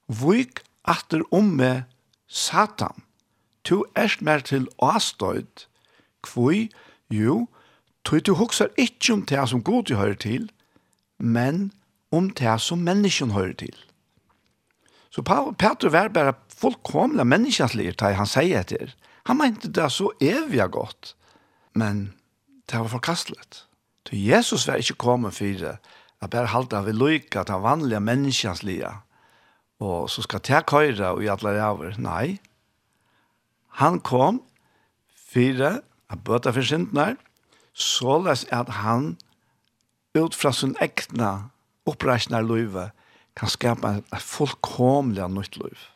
Vik 0.06 0.60
atter 0.86 1.24
om 1.34 1.48
med 1.58 1.82
Satan, 2.28 3.02
to 3.66 3.82
erst 3.98 4.22
mer 4.22 4.44
til 4.46 4.68
avstøyd, 4.82 5.66
Kvoi? 6.26 6.66
Jo, 7.12 7.46
tog 8.04 8.24
du 8.26 8.34
huksar 8.34 8.72
ikkje 8.80 9.14
om 9.14 9.26
det 9.30 9.48
som 9.48 9.62
god 9.62 9.86
du 9.88 9.94
hører 9.96 10.18
til, 10.18 10.48
men 11.18 11.70
om 12.14 12.30
det 12.30 12.58
som 12.62 12.82
menneskjen 12.86 13.34
hører 13.34 13.54
til. 13.62 13.76
Så 15.10 15.22
Peter 15.22 15.88
var 15.88 16.12
bare 16.12 16.34
fullkomla 16.52 17.24
menneskjanslig 17.24 17.94
til 17.96 18.18
han 18.18 18.28
sier 18.28 18.60
etter. 18.60 18.92
Han 19.26 19.38
mente 19.40 19.70
det 19.72 19.88
så 19.92 20.10
evig 20.22 20.66
godt, 20.74 21.14
men 21.74 22.12
det 22.68 22.82
var 22.82 22.92
forkastelig. 22.92 23.40
Så 24.06 24.14
Jesus 24.14 24.66
var 24.68 24.82
ikke 24.82 24.98
kommet 25.00 25.34
for 25.34 25.58
det, 25.62 25.76
at 26.22 26.30
bare 26.30 26.52
halte 26.52 26.76
han 26.76 26.86
ved 26.86 26.98
lykke, 27.00 27.40
at 27.40 27.48
han 27.48 27.62
vanlige 27.62 28.00
menneskjanslige, 28.00 28.92
og 29.80 30.10
så 30.10 30.22
skal 30.22 30.40
det 30.46 30.66
køyre 30.66 31.10
og 31.14 31.24
i 31.24 31.30
alle 31.32 31.56
ræver. 31.56 31.98
Nei, 31.98 32.38
han 33.80 34.00
kom 34.00 34.42
for 35.32 35.64
av 36.10 36.22
bøta 36.24 36.52
for 36.54 36.66
syndene, 36.66 37.16
så 37.74 38.18
les 38.24 38.46
at 38.54 38.70
han 38.80 39.16
ut 40.16 40.34
fra 40.34 40.52
sin 40.52 40.76
egna 40.80 41.50
oppreisende 41.86 42.40
løyve 42.42 42.90
kan 43.36 43.52
skapa 43.52 43.98
et 44.00 44.22
fullkomlig 44.22 45.26
nytt 45.30 45.58
løyve. 45.60 45.90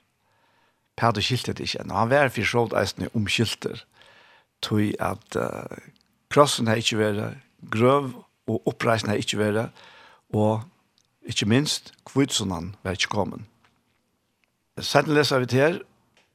Pater 0.97 1.25
skilte 1.25 1.55
det 1.57 1.65
ikke. 1.65 1.87
Nå, 1.89 1.95
han 1.97 2.11
var 2.11 2.29
for 2.29 2.45
så 2.45 2.67
eisende 2.77 3.09
omskilter 3.17 3.85
tog 4.61 4.93
at 5.01 5.37
uh, 5.41 5.79
krossen 6.29 6.69
har 6.69 6.81
ikke 6.81 6.99
vært 7.01 7.39
grøv 7.73 8.13
og 8.51 8.69
oppreisen 8.69 9.09
har 9.09 9.21
ikke 9.21 9.39
vært 9.41 9.81
og 10.37 10.67
ikke 11.27 11.49
minst 11.49 11.95
kvitsunan 12.07 12.75
var 12.83 12.99
ikke 12.99 13.13
kommet. 13.13 13.41
Sett 14.81 15.09
leser 15.09 15.43
vi 15.43 15.49
til 15.51 15.61
her 15.61 15.81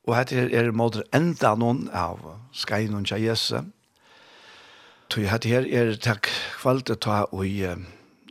Og 0.05 0.15
hette 0.17 0.37
her 0.37 0.51
er 0.53 0.71
måter 0.71 1.05
enda 1.15 1.55
noen 1.57 1.87
av 1.93 2.21
skrein 2.53 2.93
og 2.93 3.09
Jesu. 3.09 3.63
Tog 5.09 5.27
hette 5.29 5.49
her 5.49 5.65
er 5.65 5.95
takk 6.01 6.29
kvalte 6.59 6.95
ta 6.95 7.25
og 7.31 7.45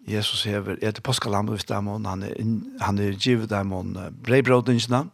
Jesus 0.05 0.45
hever 0.45 0.79
etter 0.83 1.03
påskalamme 1.03 1.55
hvis 1.55 1.66
dem 1.70 1.89
han 1.89 2.22
er, 2.22 2.35
han 2.81 2.99
er 2.99 3.18
givet 3.18 3.51
dem 3.51 3.72
og 3.72 3.97
breibrådingsene. 4.22 5.07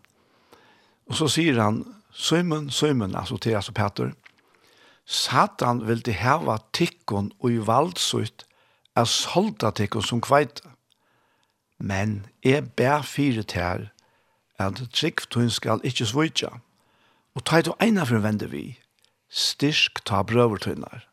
Og 1.11 1.17
så 1.19 1.29
sier 1.31 1.61
han, 1.61 1.85
Søymen, 2.11 2.71
Søymen, 2.71 3.15
altså 3.15 3.37
til 3.39 3.55
altså 3.55 3.73
Peter, 3.73 4.11
Satan 5.07 5.87
vil 5.87 6.03
de 6.07 6.13
heva 6.13 6.59
tikkon 6.73 7.31
og 7.41 7.53
i 7.53 7.61
valdsutt 7.67 8.45
er 8.99 9.07
solda 9.07 9.71
tikkun 9.75 10.05
som 10.07 10.21
kveite. 10.23 10.67
Men 11.79 12.27
jeg 12.45 12.69
ber 12.77 13.03
fire 13.03 13.43
til 13.43 13.89
at 14.61 14.83
trygg 14.93 15.25
tun 15.33 15.51
skal 15.51 15.81
ikkje 15.87 16.11
svitja. 16.13 16.51
Og 17.35 17.45
ta 17.47 17.63
du 17.65 17.73
eina 17.81 18.05
forvende 18.05 18.51
vi, 18.51 18.65
styrk 19.31 20.03
ta 20.05 20.23
brøvertunnar. 20.27 21.07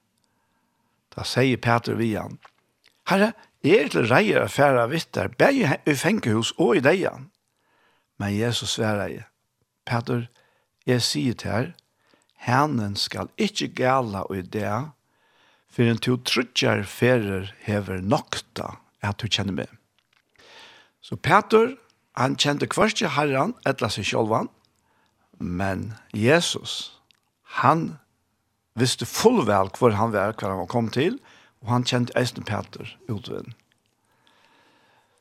Da 1.15 1.25
sier 1.25 1.57
Peter 1.61 1.97
vi 1.97 2.13
han, 2.17 2.39
Herre, 3.07 3.31
er 3.63 3.89
til 3.89 4.07
reier 4.09 4.43
affæra 4.43 4.85
vittar, 4.91 5.31
bæg 5.39 5.63
i 5.87 5.95
fengehus 5.95 6.51
og 6.57 6.77
i 6.77 6.83
deian. 6.83 7.29
Men 8.19 8.35
Jesus 8.35 8.75
sverar 8.75 9.07
jeg, 9.07 9.25
Peter, 9.85 10.27
jeg 10.85 11.01
sier 11.01 11.33
til 11.33 11.51
her, 11.51 11.71
henen 12.43 12.95
skal 12.95 13.31
ikkje 13.37 13.71
gala 13.77 14.25
og 14.27 14.37
i 14.37 14.41
dea, 14.41 14.91
for 15.69 15.85
en 15.85 15.99
to 16.01 16.17
trutjar 16.25 16.83
ferer 16.89 17.51
hever 17.67 18.01
nokta 18.01 18.77
at 19.05 19.19
du 19.21 19.27
kjenner 19.29 19.53
meg. 19.53 19.73
Så 21.01 21.15
Peter, 21.15 21.75
Han 22.17 22.37
kjente 22.39 22.65
kvarske 22.69 23.11
herren, 23.13 23.53
etla 23.69 23.91
seg 23.93 24.07
sjolvan, 24.09 24.49
men 25.37 25.91
Jesus, 26.17 26.97
han 27.61 27.99
visste 28.77 29.05
fullvel 29.05 29.69
hvor 29.77 29.93
han 29.97 30.13
var, 30.15 30.33
hvor 30.33 30.55
han 30.55 30.69
kom 30.71 30.89
til, 30.93 31.19
og 31.61 31.69
han 31.75 31.85
kjente 31.85 32.15
Øystein 32.17 32.45
Peter 32.47 32.89
utvinn. 33.09 33.53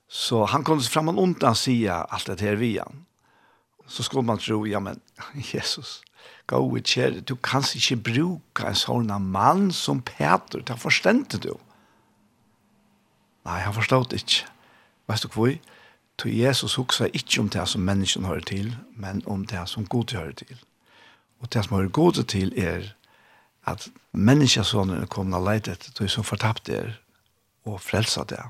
Så 0.09 0.45
han 0.49 0.65
kom 0.65 0.81
fram 0.81 1.13
og 1.13 1.21
undan 1.21 1.57
sida 1.59 2.05
alt 2.09 2.29
det 2.31 2.41
her 2.41 2.57
via. 2.57 2.85
Så 3.87 4.03
skulle 4.03 4.27
man 4.27 4.39
tro, 4.39 4.65
ja, 4.65 4.81
men 4.81 5.01
Jesus, 5.53 6.01
gå 6.47 6.57
ut 6.57 6.87
kjære, 6.87 7.21
du 7.21 7.37
kan 7.37 7.65
ikke 7.75 8.01
bruke 8.09 8.67
en 8.67 8.79
sånn 8.79 9.13
mann 9.21 9.69
som 9.75 10.01
Peter, 10.01 10.63
det 10.65 10.81
forstendte 10.81 11.39
du. 11.43 11.53
Nei, 13.47 13.61
han 13.63 13.75
forstod 13.75 14.17
ikke. 14.17 14.47
Vet 15.07 15.23
du 15.23 15.29
hvor? 15.35 15.53
Så 16.23 16.29
Jesus 16.29 16.75
hugsar 16.75 17.13
ikkje 17.13 17.41
om 17.41 17.49
det 17.49 17.69
som 17.69 17.81
mennesken 17.81 18.25
hører 18.25 18.41
til, 18.41 18.77
men 18.97 19.23
om 19.27 19.45
det 19.47 19.69
som 19.69 19.87
Gud 19.87 20.15
hører 20.17 20.33
til. 20.33 20.57
Og 21.41 21.53
det 21.53 21.65
som 21.65 21.77
hører 21.77 21.89
Gud 21.89 22.25
til 22.25 22.53
er 22.59 22.95
at 23.67 23.89
menneskesånden 24.13 25.03
er 25.03 25.07
kommet 25.07 25.37
og 25.37 25.45
leit 25.45 25.69
etter 25.69 25.93
det 25.99 26.11
som 26.11 26.25
fortapt 26.25 26.69
er, 26.69 26.95
og 27.65 27.81
frelsa 27.81 28.25
det. 28.25 28.41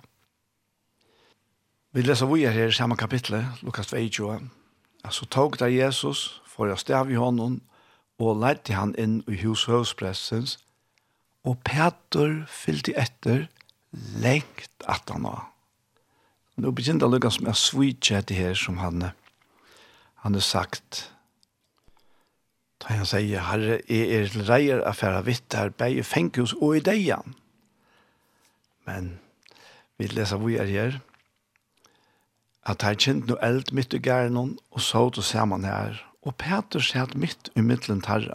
Vi 1.92 2.02
leser 2.02 2.26
vi 2.26 2.46
her 2.46 2.68
i 2.68 2.72
samme 2.72 2.96
kapittel, 2.96 3.46
Lukas 3.62 3.86
22. 3.86 4.40
Så 5.10 5.26
tog 5.26 5.58
det 5.58 5.74
Jesus, 5.74 6.42
for 6.46 6.66
jeg 6.66 6.78
stav 6.78 7.10
i 7.10 7.14
hånden, 7.14 7.62
og 8.18 8.40
leite 8.40 8.72
han 8.72 8.94
inn 8.98 9.22
i 9.28 9.42
hus 9.42 9.66
og 9.68 9.74
høvspressens, 9.74 10.58
og 11.44 11.58
Peter 11.64 12.44
fyllte 12.48 12.94
etter 12.98 13.46
lengt 13.92 14.70
at 14.88 15.02
han 15.08 15.22
var. 15.22 15.55
Nå 16.56 16.72
begynte 16.72 17.04
jeg 17.04 17.12
lukkans 17.12 17.40
med 17.42 17.52
å 17.52 17.60
svitje 17.60 18.16
etter 18.20 18.38
her 18.38 18.54
som 18.56 18.80
han 18.80 19.10
han 20.26 20.34
har 20.34 20.42
sagt. 20.42 21.12
Da 22.82 22.96
han 22.96 23.06
sier, 23.06 23.44
Herre, 23.46 23.76
jeg 23.86 24.08
er 24.16 24.32
reier 24.48 24.80
affæra 24.88 25.20
vitt 25.26 25.54
her, 25.54 25.70
beie 25.70 26.02
fengkjus 26.02 26.56
og 26.58 26.78
i 26.78 26.82
deian. 26.82 27.36
Men 28.88 29.18
vi 30.00 30.08
leser 30.10 30.40
hvor 30.40 30.50
jeg 30.50 30.74
er 30.80 30.98
at 32.66 32.82
her 32.82 32.98
kjent 32.98 33.28
noe 33.30 33.38
eld 33.46 33.70
mitt 33.76 33.94
i 33.94 34.00
gærnen, 34.02 34.56
og 34.74 34.82
så 34.82 35.04
til 35.14 35.22
sammen 35.22 35.64
her, 35.68 36.00
og 36.26 36.34
Peter 36.42 36.82
sier 36.82 37.12
mitt 37.14 37.52
i 37.54 37.62
middelen 37.62 38.02
tarra. 38.02 38.34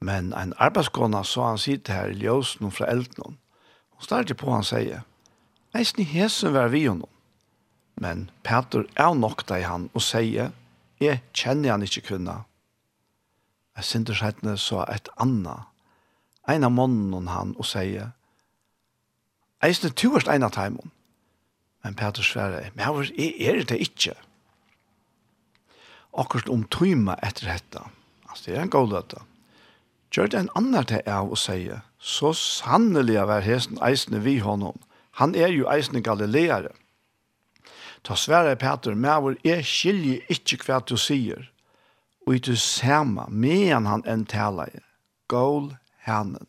Men 0.00 0.32
en 0.32 0.54
arbeidskona 0.56 1.20
så 1.28 1.50
han 1.50 1.60
sitter 1.60 1.92
her 1.98 2.14
i 2.14 2.22
ljøsen 2.22 2.72
fra 2.72 2.88
elden, 2.88 3.36
og 3.98 4.06
starter 4.08 4.38
på 4.40 4.48
han 4.54 4.64
sier, 4.64 5.04
eisen 5.74 6.04
hesen 6.04 6.54
var 6.54 6.68
vi 6.72 6.86
honom. 6.86 7.10
Men 8.00 8.30
Peter 8.42 8.86
er 8.96 9.14
nok 9.14 9.44
i 9.50 9.62
han 9.62 9.88
og 9.94 10.02
sier, 10.02 10.50
jeg 11.00 11.22
kjenner 11.34 11.74
han 11.74 11.82
ikke 11.82 12.08
kunna. 12.08 12.42
Jeg 13.76 13.84
synder 13.84 14.14
sættene 14.14 14.56
så 14.58 14.84
et 14.90 15.08
anna, 15.18 15.64
en 16.48 16.66
av 16.66 16.72
månen 16.74 17.28
han 17.28 17.54
og 17.58 17.66
sier, 17.66 18.12
eisen 19.64 19.88
er 19.88 19.96
tuverst 19.96 20.28
en 20.28 20.46
av 20.46 20.54
teimen. 20.54 20.90
Men 21.84 21.96
Peter 21.98 22.22
sverre, 22.24 22.70
men 22.74 23.04
jeg 23.18 23.34
er 23.40 23.64
det 23.68 23.80
ikke. 23.82 24.14
Akkurat 26.16 26.48
om 26.48 26.62
tøyma 26.70 27.18
etter 27.26 27.50
dette, 27.50 27.82
altså 28.28 28.46
det 28.46 28.56
er 28.56 28.62
en 28.62 28.72
god 28.72 28.92
løte, 28.92 29.22
gjør 30.14 30.30
det 30.30 30.40
en 30.40 30.52
annan 30.56 30.86
til 30.86 31.02
av 31.10 31.32
og 31.34 31.40
sier, 31.40 31.82
så 31.98 32.30
sannelig 32.38 33.18
var 33.26 33.42
hesten 33.44 33.80
eisene 33.82 34.22
vi 34.22 34.38
honom, 34.38 34.78
Han 35.20 35.34
er 35.34 35.52
jo 35.54 35.68
eisen 35.70 36.02
galileare. 36.02 36.72
Ta 38.04 38.16
svære 38.18 38.56
Peter, 38.60 38.94
men 38.94 39.38
jeg 39.44 39.64
skiljer 39.64 40.24
ikke 40.32 40.58
hva 40.66 40.80
du 40.84 40.96
sier, 41.00 41.46
og 42.26 42.34
i 42.36 42.40
du 42.42 42.56
sama, 42.56 43.28
men 43.28 43.86
han 43.86 44.04
enn 44.08 44.26
taler 44.28 44.72
jeg. 44.72 44.82
Gål 45.28 45.70
henen. 46.04 46.48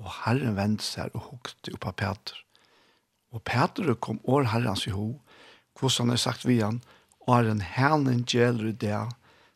Og 0.00 0.10
Herren 0.24 0.56
vendte 0.56 0.86
seg 0.86 1.14
og 1.14 1.28
hukte 1.30 1.74
opp 1.76 1.86
av 1.90 1.96
Peter. 2.00 2.40
Og 3.34 3.42
Peter 3.46 3.94
kom 3.94 4.20
år 4.24 4.48
Herrens 4.50 4.86
i 4.88 4.94
ho, 4.94 5.14
hvordan 5.78 6.08
han 6.08 6.14
har 6.14 6.22
sagt 6.22 6.46
vi 6.46 6.60
han, 6.62 6.80
og 7.26 7.36
er 7.36 7.50
en 7.50 7.62
henen 7.64 8.24
gjelder 8.30 8.72
i 8.72 8.78
det, 8.78 9.02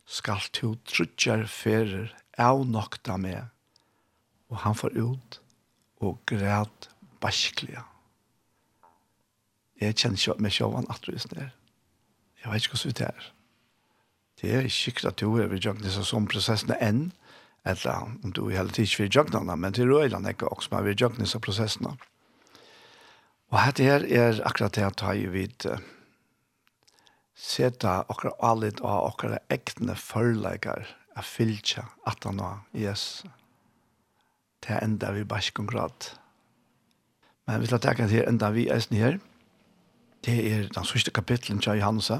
skal 0.09 0.41
to 0.55 0.73
trutjar 0.89 1.45
ferer 1.51 2.13
av 2.39 2.63
nokta 2.67 3.17
med. 3.21 3.51
Og 4.49 4.63
han 4.63 4.77
får 4.77 4.95
ut 4.97 5.41
og 6.01 6.17
græd 6.29 6.88
Baskliga. 7.21 7.85
Jeg 9.79 9.95
kjenner 9.95 10.19
ikke 10.19 10.43
meg 10.43 10.55
sjåvan 10.55 10.89
at 10.91 11.03
du 11.05 11.13
er 11.13 11.51
Jeg 12.43 12.51
vet 12.51 12.65
ikke 12.65 12.77
hvordan 12.77 12.97
det 12.99 13.07
er. 13.07 13.31
Det 14.41 14.53
er 14.53 14.59
ikke 14.59 14.75
sikkert 14.75 15.05
at 15.05 15.19
du 15.19 15.37
er 15.37 15.47
ved 15.47 15.59
jøkken 15.59 15.83
disse 15.83 16.03
sånne 16.07 16.31
prosessene 16.31 16.77
enn, 16.79 17.11
eller 17.67 18.07
om 18.23 18.31
du 18.31 18.45
er 18.47 18.57
hele 18.57 18.71
tiden 18.71 18.87
ikke 18.87 19.03
ved 19.03 19.15
jøkken, 19.15 19.59
men 19.59 19.73
til 19.73 19.91
røyland 19.91 20.25
er 20.25 20.35
ikke 20.35 20.51
også 20.51 20.69
med 20.71 20.83
ved 20.83 21.01
jøkken 21.01 21.25
disse 21.25 21.39
prosessene. 21.39 21.97
Og 23.49 23.59
dette 23.65 23.83
her 23.83 24.05
er 24.05 24.41
akkurat 24.45 24.75
det 24.75 24.85
at 24.85 25.01
jeg 25.01 25.33
vet 25.33 25.65
uh, 25.65 25.79
seta 27.35 28.03
akkurat 28.07 28.39
allit 28.45 28.81
av 28.81 29.07
akkurat 29.09 29.51
egne 29.51 29.95
forleikar 29.95 30.87
a 31.15 31.23
fylkja 31.25 31.83
at 32.07 32.23
han 32.23 32.39
var, 32.39 32.61
yes, 32.75 33.23
til 34.61 34.79
enda 34.83 35.11
vi 35.15 35.25
bare 35.27 35.49
ikke 35.49 35.65
grad. 35.67 36.13
Men 37.49 37.63
vi 37.63 37.65
skal 37.65 37.81
tenke 37.81 38.05
til 38.07 38.27
enda 38.29 38.51
vi 38.53 38.67
er 38.69 38.83
her. 38.93 39.17
Det 40.25 40.37
er 40.53 40.67
den 40.69 40.85
sørste 40.85 41.11
kapitlen 41.11 41.59
til 41.59 41.79
Johannes. 41.79 42.11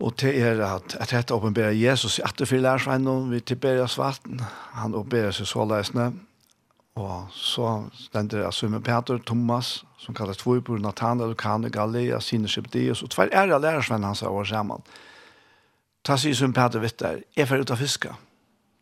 Og 0.00 0.14
det 0.20 0.32
er 0.42 0.58
at, 0.66 0.96
at 1.00 1.10
dette 1.10 1.34
åpenberer 1.34 1.70
Jesus 1.70 2.18
i 2.18 2.24
atterfyr 2.26 2.60
lærersveien 2.60 3.30
vi 3.30 3.40
tilbærer 3.40 3.86
svarten. 3.86 4.40
Han 4.72 4.94
åpenberer 4.94 5.30
seg 5.30 5.46
så 5.46 5.64
løsende. 5.64 6.12
Og 6.96 7.28
så 7.30 7.84
stender 7.92 8.50
det 8.50 8.70
med 8.70 8.80
Peter, 8.80 9.18
Thomas, 9.26 9.84
som 9.98 10.14
kalles 10.14 10.36
Tvojbor, 10.36 10.78
Nathanael, 10.78 11.34
Kane, 11.36 11.70
Galilea, 11.70 12.20
Sine, 12.20 12.48
Shepdeus, 12.48 13.02
og 13.02 13.10
tvær 13.10 13.28
ære 13.32 13.60
lærersveien 13.60 14.04
hans 14.04 14.22
av 14.22 14.32
over 14.32 14.44
sammen. 14.44 14.82
Ta 16.04 16.16
sier 16.16 16.34
som 16.34 16.52
Peter 16.52 16.80
vitt 16.80 16.98
der, 16.98 17.20
jeg 17.36 17.48
får 17.48 17.62
ut 17.62 17.70
av 17.70 17.76
fiske. 17.76 18.14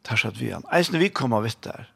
Ta 0.04 0.16
sier 0.16 0.30
at 0.30 0.40
vi 0.40 0.52
han. 0.52 0.64
Eisen 0.72 0.98
vi 0.98 1.08
kommer 1.08 1.42
vitt 1.44 1.60
der. 1.64 1.90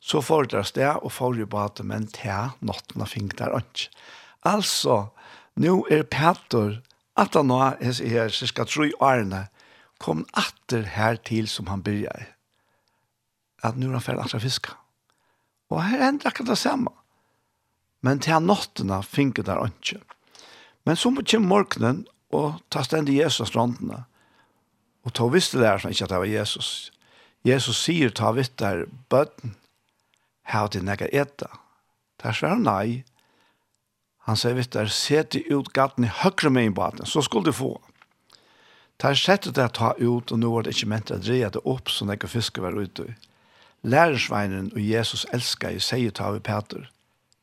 Så 0.00 0.22
får 0.24 0.48
det 0.52 0.64
sted 0.70 0.96
og 0.96 1.12
får 1.12 1.38
jo 1.42 1.46
bare 1.50 1.84
men 1.84 2.06
til 2.08 2.54
nottene 2.64 3.06
fink 3.06 3.36
der 3.38 3.52
ikke. 3.58 3.90
Altså, 4.48 5.10
nå 5.60 5.84
er 5.92 6.06
Peter, 6.08 6.80
at 7.20 7.36
han 7.36 7.50
nå 7.50 7.58
er 7.60 8.00
her, 8.00 8.32
så 8.32 8.48
skal 8.48 8.68
tro 8.68 8.86
i 8.88 8.96
årene, 8.96 9.48
kom 10.00 10.24
atter 10.32 10.86
her 10.96 11.20
til 11.20 11.48
som 11.48 11.68
han 11.68 11.84
begynner. 11.84 12.32
At 13.62 13.76
nå 13.76 13.90
er 13.90 13.98
han 13.98 14.06
ferdig 14.06 14.24
atter 14.24 14.40
fiska. 14.40 14.78
Og 15.70 15.84
her 15.84 16.08
ender 16.08 16.30
akkurat 16.30 16.54
det 16.54 16.62
samme. 16.62 16.94
Men 18.00 18.22
til 18.24 18.40
nottene 18.40 19.02
fink 19.04 19.36
der 19.44 19.60
ikke. 19.66 20.00
Men 20.88 20.96
så 20.96 21.12
kommer 21.12 21.38
morgenen, 21.44 22.06
og 22.32 22.62
ta 22.70 22.82
stendig 22.86 23.18
Jesus 23.18 23.50
strandene. 23.50 24.04
Og 25.04 25.12
ta 25.12 25.26
visste 25.28 25.58
lærerne 25.58 25.92
ikke 25.92 26.06
at 26.06 26.12
det 26.12 26.20
var 26.22 26.30
Jesus. 26.30 26.90
Jesus 27.44 27.80
sier 27.84 28.12
ta 28.14 28.30
vitt 28.36 28.56
der 28.60 28.86
bøtten, 29.10 29.56
Hau 30.50 30.66
til 30.68 30.84
nekka 30.86 31.06
etta? 31.14 31.48
Det 32.20 32.34
svar 32.36 32.58
nei. 32.58 33.04
Han 34.26 34.36
sier, 34.36 34.56
vet 34.58 34.74
du, 34.74 34.90
sete 34.92 35.40
ut 35.48 35.70
gaten 35.74 36.04
i 36.06 36.12
høyre 36.20 36.50
med 36.52 36.68
i 36.68 36.74
baten, 36.74 37.06
så 37.06 37.22
skulle 37.24 37.50
du 37.50 37.56
få. 37.56 37.76
Det 39.00 39.14
sette 39.16 39.52
det 39.56 39.70
ta 39.78 39.94
ut, 39.96 40.28
og 40.28 40.38
nå 40.38 40.50
var 40.52 40.66
det 40.66 40.74
ikke 40.76 40.90
ment 40.92 41.12
å 41.14 41.20
dreie 41.22 41.48
det 41.48 41.62
opp, 41.64 41.88
så 41.88 42.04
nekka 42.04 42.28
fiske 42.28 42.60
var 42.60 42.76
ute. 42.76 43.14
Lærersveinen 43.80 44.68
og 44.74 44.82
Jesus 44.84 45.24
elsker 45.32 45.78
i 45.78 45.80
sier 45.80 46.12
ta 46.12 46.28
vi 46.34 46.42
Peter, 46.44 46.90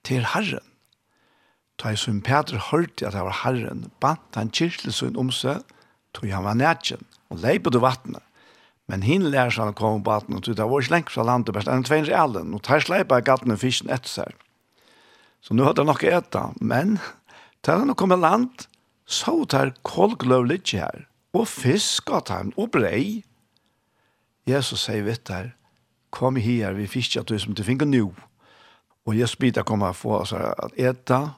til 0.05 0.27
Herren. 0.35 0.65
Ta 1.81 1.93
i 1.93 1.97
som 1.97 2.21
Peter 2.21 2.61
hørte 2.69 3.07
at 3.07 3.17
det 3.17 3.25
var 3.25 3.41
Herren, 3.41 3.87
bant 4.03 4.37
han 4.37 4.53
kyrkelsøn 4.53 5.17
om 5.17 5.33
seg, 5.33 5.65
tog 6.13 6.29
han 6.29 6.45
var 6.45 6.59
nætjen, 6.59 7.01
og 7.33 7.41
leipet 7.41 7.73
du 7.73 7.81
vattnet. 7.81 8.26
Men 8.89 9.01
hin 9.01 9.31
lär 9.31 9.49
sig 9.49 9.63
han 9.63 9.73
kom 9.73 10.03
på 10.03 10.11
vattnet 10.11 10.47
och 10.47 10.55
det 10.55 10.63
var 10.63 10.81
inte 10.81 10.91
länge 10.91 11.09
så 11.09 11.23
landet 11.23 11.53
bäst. 11.53 11.67
Han 11.67 11.83
tvängs 11.83 12.09
i 12.09 12.13
allen 12.13 12.53
och 12.53 12.63
tar 12.63 12.79
släpa 12.79 13.19
i 13.19 13.21
gatten 13.21 13.51
och 13.51 13.59
fisken 13.59 13.89
ett 13.89 14.05
så. 14.05 14.23
Så 15.41 15.53
nu 15.53 15.63
hade 15.63 15.81
han 15.81 15.87
nog 15.87 16.03
äta. 16.03 16.53
Men 16.55 16.99
tar 17.61 17.77
han 17.77 17.89
och 17.89 17.97
kommer 17.97 18.17
land 18.17 18.49
så 19.05 19.45
tar 19.45 19.73
kolglöv 19.81 20.45
lite 20.45 20.77
här. 20.77 21.07
Och 21.31 21.47
fisk 21.47 22.11
åt 22.11 22.29
han 22.29 22.51
och 22.55 22.69
brej. 22.69 23.23
Jesus 24.45 24.81
säger 24.81 25.03
vet 25.03 25.25
där. 25.25 25.55
Kom 26.09 26.35
här 26.35 26.73
vi 26.73 26.87
fiskar 26.87 27.23
du 27.23 27.39
som 27.39 27.53
du 27.53 27.63
finner 27.63 27.85
nu. 27.85 28.09
Och 29.05 29.15
Jesus 29.15 29.37
bitar 29.37 29.63
kommer 29.63 29.93
få 29.93 30.15
oss 30.15 30.33
att 30.33 30.73
äta. 30.73 31.31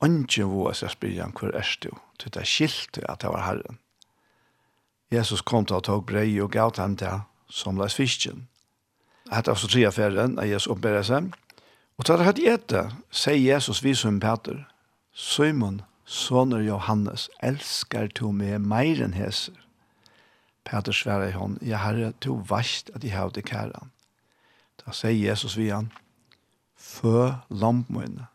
Anke 0.00 0.42
våra 0.42 0.74
sig 0.74 0.88
spyrjan 0.88 1.32
hver 1.40 1.56
erstu. 1.56 1.90
Det 2.24 2.36
är 2.36 2.44
skilt 2.44 2.98
att 2.98 3.20
det 3.20 3.28
var 3.28 3.38
herren. 3.38 3.78
Jesus 5.12 5.42
kom 5.42 5.66
til 5.66 5.78
å 5.78 5.84
ta 5.84 5.96
brei 6.02 6.28
og 6.42 6.52
gav 6.52 6.74
dem 6.76 6.96
til 6.98 7.22
som 7.48 7.78
les 7.78 7.94
fisken. 7.94 8.46
Hette 9.30 9.50
også 9.50 9.68
tre 9.70 9.84
affæren 9.86 10.38
av 10.38 10.46
Jesus 10.46 10.70
oppbærer 10.70 11.06
seg. 11.06 11.30
Og 11.96 12.06
til 12.06 12.18
det 12.18 12.26
hadde 12.26 12.44
gjette, 12.44 12.82
sier 13.10 13.40
Jesus 13.40 13.82
vi 13.82 13.94
som 13.96 14.20
Peter, 14.20 14.66
Simon, 15.16 15.80
soner 16.04 16.60
Johannes, 16.60 17.30
elskar 17.42 18.10
to 18.14 18.30
med 18.32 18.66
mer 18.66 19.00
enn 19.02 19.16
heser. 19.16 19.56
Peter 20.66 20.92
sverre 20.92 21.30
i 21.30 21.36
hånd, 21.36 21.58
ja 21.62 21.80
herre, 21.80 22.12
to 22.20 22.36
vast 22.50 22.90
at 22.94 23.06
jeg 23.06 23.14
har 23.16 23.32
det 23.32 23.46
kæren. 23.48 23.92
Da 24.82 24.92
sier 24.94 25.16
Jesus 25.16 25.56
vi 25.56 25.70
han, 25.70 25.88
fø 26.76 27.32
lampmøyne. 27.48 28.28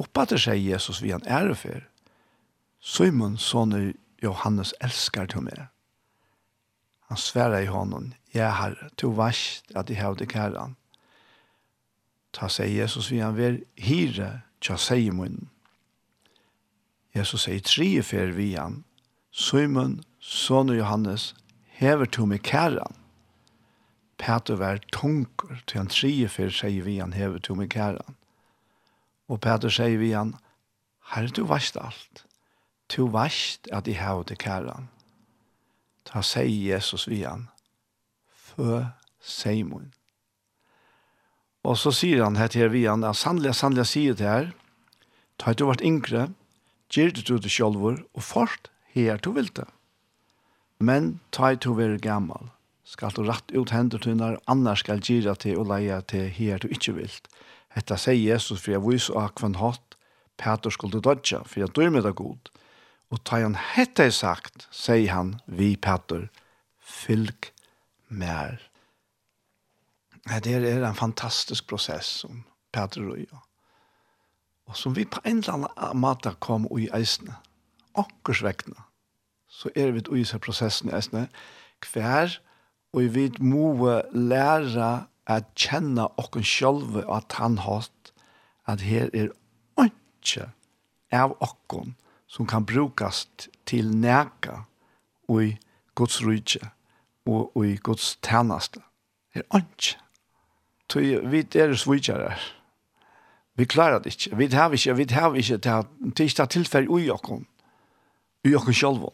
Oppater 0.00 0.40
sier 0.40 0.60
Jesus 0.60 1.02
vi 1.02 1.12
han 1.12 1.26
ærefer. 1.26 1.88
Simon, 2.80 3.36
soner 3.36 3.92
Johannes, 4.22 4.74
elskar 4.80 5.26
to 5.26 5.40
med. 5.40 5.71
Han 7.12 7.16
svärar 7.16 7.60
i 7.60 7.66
honom, 7.66 8.14
ja 8.30 8.48
har 8.48 8.90
to 8.96 9.10
varsht 9.12 9.74
at 9.76 9.90
jeg 9.90 10.00
har 10.00 10.14
det 10.16 10.30
kärran. 10.32 10.76
Ta 12.32 12.46
seg 12.48 12.70
Jesus 12.72 13.10
vi 13.12 13.18
han 13.20 13.36
ver 13.36 13.58
hire, 13.76 14.28
tja 14.64 14.78
seg 14.80 15.02
i 15.04 15.10
munnen. 15.12 15.50
Jesus 17.12 17.44
sier 17.44 17.60
tre 17.60 17.88
fer 18.00 18.32
vi 18.32 18.54
han, 18.56 18.78
Simon, 19.28 19.98
son 20.24 20.72
Johannes, 20.72 21.34
hever 21.76 22.08
to 22.08 22.24
med 22.24 22.40
kärran. 22.48 22.96
Peter 24.16 24.56
var 24.56 24.80
tunker 24.88 25.60
til 25.66 25.82
han 25.82 25.92
tre 25.92 26.14
fer 26.32 26.48
sier 26.48 26.88
vi 26.88 26.96
han 26.96 27.12
hever 27.12 27.44
to 27.44 27.58
med 27.60 27.68
kärran. 27.76 28.16
Og 29.28 29.44
Peter 29.44 29.68
sier 29.68 30.00
vi 30.00 30.14
han, 30.16 30.32
Herre, 31.12 31.28
du 31.28 31.44
varst 31.44 31.76
alt. 31.76 32.24
Du 32.88 33.04
varst 33.12 33.68
at 33.68 33.84
jeg 33.84 34.00
har 34.00 34.24
det 34.24 34.40
kæren. 34.40 34.88
Ta 36.12 36.20
sier 36.20 36.44
Jesus 36.74 37.06
vi 37.08 37.22
han, 37.24 37.46
«Fø 38.28 38.82
Seimon». 39.16 39.88
Og 41.64 41.78
så 41.80 41.92
sier 41.94 42.20
han 42.26 42.36
her 42.36 42.50
til 42.52 42.68
vi 42.74 42.84
han, 42.84 43.06
«Sannelig, 43.16 43.54
sannelig 43.56 43.86
sier 43.88 44.18
det 44.18 44.28
her, 44.28 44.50
ta 45.40 45.54
du 45.56 45.64
vart 45.70 45.80
yngre, 45.80 46.28
gjør 46.92 47.14
du 47.16 47.38
det 47.40 47.52
sjølver, 47.54 48.02
og 48.12 48.26
fort 48.26 48.68
her 48.92 49.16
du 49.24 49.32
vil 49.32 49.48
det. 49.56 49.64
Men 50.82 51.20
ta 51.32 51.54
du 51.54 51.72
være 51.78 51.96
gammal, 52.02 52.50
skal 52.84 53.14
du 53.16 53.24
rett 53.24 53.48
ut 53.56 53.72
hender 53.72 54.04
når 54.12 54.40
annars 54.50 54.84
skal 54.84 55.00
gjøre 55.00 55.38
til 55.40 55.62
og 55.62 55.70
leie 55.72 56.02
til 56.12 56.28
her 56.28 56.60
du 56.60 56.68
ikke 56.68 56.98
vil. 56.98 57.14
Hetta 57.72 57.96
sier 57.96 58.34
Jesus, 58.34 58.60
for 58.60 58.76
jeg 58.76 58.84
viser 58.84 59.16
av 59.16 59.32
hvem 59.40 59.56
hatt, 59.62 59.96
Peter 60.36 60.74
skulle 60.74 61.00
dodja, 61.00 61.40
for 61.46 61.62
jeg 61.62 61.72
dør 61.72 61.94
med 61.94 62.04
det 62.04 62.18
god. 62.20 62.51
Og 63.12 63.20
ta 63.28 63.42
han 63.42 63.56
hette 63.74 64.08
sagt, 64.14 64.68
sier 64.72 65.12
han, 65.12 65.34
vi 65.46 65.74
Petter, 65.76 66.30
fylg 66.80 67.50
mer. 68.08 68.56
Det 70.24 70.54
er 70.54 70.84
en 70.86 70.96
fantastisk 70.96 71.68
prosess 71.68 72.08
som 72.22 72.44
Petter 72.72 73.04
og 73.04 73.18
jeg. 73.20 73.42
Og 74.70 74.78
som 74.78 74.94
vi 74.96 75.04
på 75.04 75.20
en 75.28 75.42
eller 75.42 75.68
annen 75.76 76.00
måte 76.00 76.32
kom 76.40 76.64
i 76.78 76.88
eisene, 76.94 77.36
akkursvekkene, 77.98 78.80
så 79.52 79.68
er 79.76 79.92
vi 79.92 80.04
i 80.16 80.24
seg 80.24 80.40
prosessen 80.40 80.88
i 80.88 80.96
eisene, 80.96 81.26
hver 81.92 82.38
og 82.92 83.08
vi 83.14 83.26
må 83.40 83.74
lære 84.12 84.90
at 85.26 85.52
kjenne 85.56 86.06
oss 86.20 86.48
selv 86.48 86.96
og 87.02 87.16
at 87.16 87.36
han 87.40 87.58
har 87.58 87.88
at 88.66 88.80
her 88.80 89.10
er 89.12 89.32
ikke 89.82 90.48
av 91.12 91.36
oss 91.40 91.92
som 92.32 92.46
kan 92.46 92.64
brukas 92.64 93.28
til 93.66 93.96
näka 93.96 94.64
och 95.28 95.42
i 95.44 95.58
Guds 95.94 96.22
rike 96.22 96.70
och, 97.26 97.66
i 97.66 97.76
Guds 97.76 98.18
tjänst. 98.22 98.76
Det 99.34 99.42
är 99.50 99.58
ikke. 99.58 99.98
Så 100.92 101.00
vi 101.00 101.46
är 101.54 101.74
svårare. 101.74 102.38
Vi 103.54 103.64
klarar 103.64 103.98
det 103.98 104.06
ikke. 104.06 104.36
Vi 104.36 104.46
har 104.46 104.72
ikke, 104.72 104.94
vi 104.94 105.04
har 105.14 105.36
inte 105.36 105.58
til 106.14 106.42
att 106.42 106.50
tilfelle 106.50 107.00
i 107.00 107.10
oss. 107.10 107.42
I 108.44 108.54
oss 108.54 108.76
selv. 108.76 109.10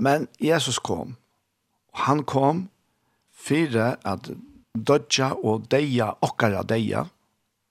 Men 0.00 0.28
Jesus 0.40 0.78
kom. 0.78 1.16
Han 1.92 2.24
kom 2.24 2.68
för 3.32 3.96
att 4.02 4.30
dødja 4.74 5.32
och 5.32 5.60
deja 5.60 6.12
och 6.12 6.66
deja. 6.66 7.06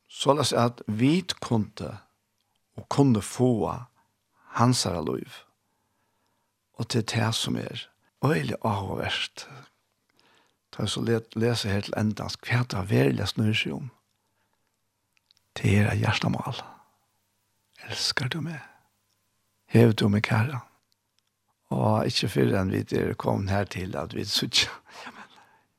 Så 0.08 0.40
att 0.56 0.82
vi 0.88 1.22
kunde 1.22 1.98
og 2.80 2.88
kunne 2.90 3.22
få 3.22 3.76
hans 4.56 4.84
her 4.84 5.02
liv. 5.04 5.30
Og 6.80 6.88
til 6.88 7.04
det 7.04 7.36
som 7.36 7.58
er 7.60 7.88
øyelig 8.26 8.56
avhåverst. 8.64 9.48
Da 10.72 10.86
jeg 10.86 10.90
så 10.90 11.22
lese 11.36 11.70
her 11.70 11.82
til 11.82 11.94
endans, 11.98 12.38
hva 12.40 12.64
er 12.64 13.12
det 13.12 13.20
har 13.20 13.28
snur 13.28 13.54
seg 13.54 13.76
om. 13.76 13.90
Det 15.58 15.76
er 15.78 15.96
hjertemål. 15.96 16.62
Elsker 17.90 18.28
du 18.32 18.40
meg? 18.42 18.62
Hev 19.68 19.94
du 19.94 20.08
meg 20.08 20.24
kære? 20.24 20.62
Og 21.76 22.08
ikke 22.08 22.30
før 22.30 22.56
enn 22.62 22.72
vi 22.74 22.84
er 22.98 23.14
kommet 23.20 23.52
her 23.54 23.68
til 23.70 23.96
at 24.00 24.16
vi 24.16 24.24
sier, 24.26 24.72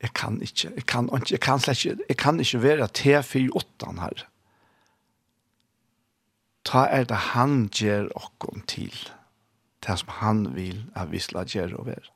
jeg 0.00 0.12
kan 0.14 0.38
ikke, 0.42 0.70
jeg 0.76 0.86
kan 0.86 1.08
ikke, 1.12 1.32
jeg 1.34 1.40
kan 1.40 1.60
slett 1.60 1.84
ikke, 1.84 2.04
jeg 2.08 2.16
kan 2.16 2.40
ikke 2.40 2.62
være 2.62 2.88
T48 2.98 4.00
her 4.00 4.26
ta 6.64 6.86
er 6.86 7.06
det 7.08 7.20
han 7.32 7.68
gjør 7.72 8.10
okkon 8.16 8.64
til, 8.68 8.94
det 9.86 9.98
som 9.98 10.16
han 10.20 10.42
vil 10.54 10.84
at 10.94 11.10
vi 11.12 11.18
skal 11.22 11.48
gjøre 11.48 11.76
og 11.76 11.86
være. 11.86 12.10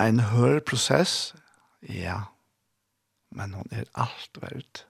En 0.00 0.20
hør 0.30 0.60
prosess, 0.60 1.34
ja, 1.82 2.30
men 3.30 3.54
hon 3.54 3.68
er 3.70 3.90
alt 3.94 4.38
verdt. 4.40 4.86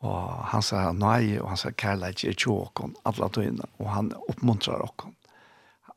Og 0.00 0.44
han 0.52 0.62
sa 0.64 0.86
nei, 0.96 1.36
og 1.40 1.50
han 1.52 1.60
sa 1.60 1.72
kærleik 1.76 2.24
er 2.24 2.36
tjo 2.36 2.56
okkon, 2.62 2.94
alle 3.08 3.28
tøyene, 3.34 3.66
og 3.80 3.90
han 3.92 4.12
oppmuntrar 4.28 4.84
okkon. 4.84 5.16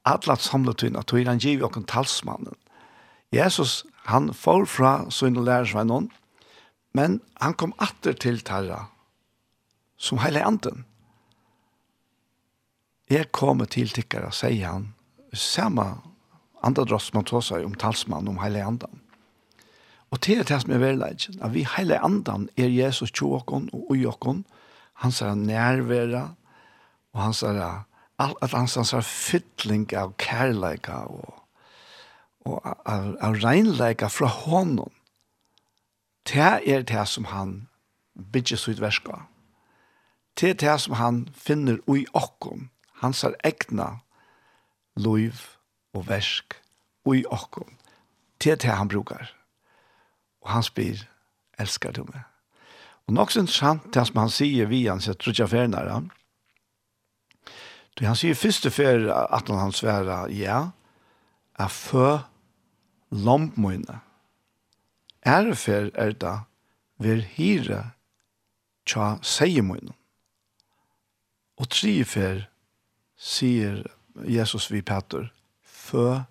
Alle 0.03 0.35
samla 0.39 0.73
tøyene, 0.75 1.03
tøyene 1.07 1.35
han 1.35 1.43
giv 1.43 1.63
okkon 1.63 1.87
talsmannen. 1.87 2.57
Jesus, 3.33 3.83
han 4.09 4.33
får 4.35 4.67
fra 4.69 4.91
sønne 5.11 5.45
lærersvennon, 5.45 6.09
men 6.93 7.21
han 7.41 7.55
kom 7.57 7.71
atter 7.81 8.13
til 8.13 8.41
tarra, 8.45 8.83
som 10.03 10.19
hele 10.19 10.43
anden. 10.43 10.83
Jeg 13.11 13.31
kommer 13.31 13.69
til 13.69 13.91
tikkere, 13.93 14.31
sier 14.35 14.67
han, 14.67 14.89
samme 15.33 15.85
andadross 16.63 17.13
man 17.15 17.27
tar 17.27 17.43
seg 17.43 17.65
om 17.67 17.75
talsmann 17.79 18.27
om 18.31 18.41
hele 18.43 18.63
anden. 18.63 19.01
Og 20.13 20.21
til 20.21 20.43
det 20.45 20.59
som 20.61 20.71
er 20.75 20.81
verleidjen, 20.81 21.39
at 21.41 21.53
vi 21.55 21.65
hele 21.77 21.97
andan 22.05 22.49
er 22.57 22.69
Jesus 22.69 23.11
tjåkon 23.11 23.69
og 23.73 23.91
ujåkon, 23.91 24.43
hans 25.01 25.21
er 25.21 25.33
nærværa, 25.35 26.27
og 27.13 27.21
hans 27.21 27.43
er 27.43 27.85
at 28.19 28.51
hans 28.53 28.75
hans 28.75 28.93
er 28.93 29.01
fytling 29.01 29.87
av 29.97 30.13
kærleika 30.21 31.03
og, 31.09 31.33
og 32.45 32.61
av, 32.85 33.15
av 33.19 33.39
reinleika 33.41 34.07
fra 34.07 34.29
hånden. 34.29 34.91
Det 36.29 36.39
er 36.39 36.85
det 36.87 37.07
som 37.09 37.25
han 37.33 37.67
bygger 38.15 38.57
sitt 38.57 38.81
verska 38.81 39.25
til 40.35 40.55
det 40.57 40.79
som 40.81 40.97
han 40.97 41.27
finner 41.35 41.79
ui 41.87 42.05
okkom, 42.13 42.69
hans 43.01 43.23
er 43.23 43.35
egna 43.43 43.99
loiv 44.95 45.45
og 45.93 46.07
versk 46.09 46.57
ui 47.05 47.23
okkom, 47.25 47.77
til 48.39 48.57
det 48.57 48.73
han 48.73 48.91
brukar. 48.91 49.31
Og 50.43 50.49
han 50.49 50.63
spyr, 50.63 51.05
elskar 51.59 51.91
du 51.91 52.03
meg? 52.03 52.23
Og 53.07 53.13
nok 53.13 53.31
sin 53.31 53.47
sant 53.47 53.93
det 53.93 54.05
som 54.07 54.21
han 54.23 54.31
sier 54.31 54.69
vi 54.71 54.85
hans, 54.87 55.07
jeg 55.07 55.19
tror 55.19 55.33
ikke 55.33 55.43
jeg 55.43 55.53
fernere, 55.55 56.03
han 58.01 58.17
sier 58.17 58.33
første 58.33 58.71
fer 58.73 59.05
at 59.11 59.49
han 59.51 59.59
hans 59.59 59.83
være, 59.83 60.25
ja, 60.33 60.71
er 61.59 61.69
fø 61.69 62.17
lompmøyne. 63.13 63.99
Ære 65.25 65.55
fer 65.55 65.91
er 65.93 66.15
da, 66.17 66.33
vir 66.97 67.21
hire 67.35 67.83
tja 68.89 69.17
seiemøyne. 69.21 69.93
Og 71.61 71.69
trifer 71.69 72.47
sier 73.19 73.83
Jesus 74.29 74.69
vi 74.71 74.81
Petter, 74.81 75.29
fø 75.63 76.23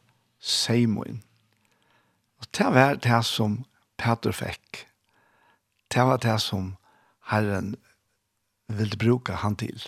seimoin. 0.43 1.23
Og 2.43 2.49
det 2.59 2.69
var 2.75 2.99
det 3.03 3.23
som 3.27 3.63
Petter 3.99 4.35
fikk. 4.35 4.87
Det 5.93 6.05
var 6.09 6.23
det 6.23 6.39
som 6.43 6.75
Herren 7.31 7.75
ville 8.67 8.99
bruke 8.99 9.37
han 9.45 9.57
til. 9.57 9.83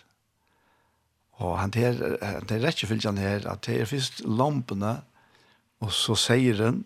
Og 1.43 1.59
han 1.59 1.72
ter, 1.74 1.97
det 1.99 2.57
er 2.59 2.62
rett 2.62 2.85
og 2.85 2.93
slett 2.93 3.18
her, 3.18 3.47
at 3.51 3.66
det 3.66 3.80
er 3.80 3.91
først 3.91 4.22
lampene, 4.24 5.01
og 5.82 5.91
så 5.93 6.14
sier 6.14 6.61
han, 6.62 6.85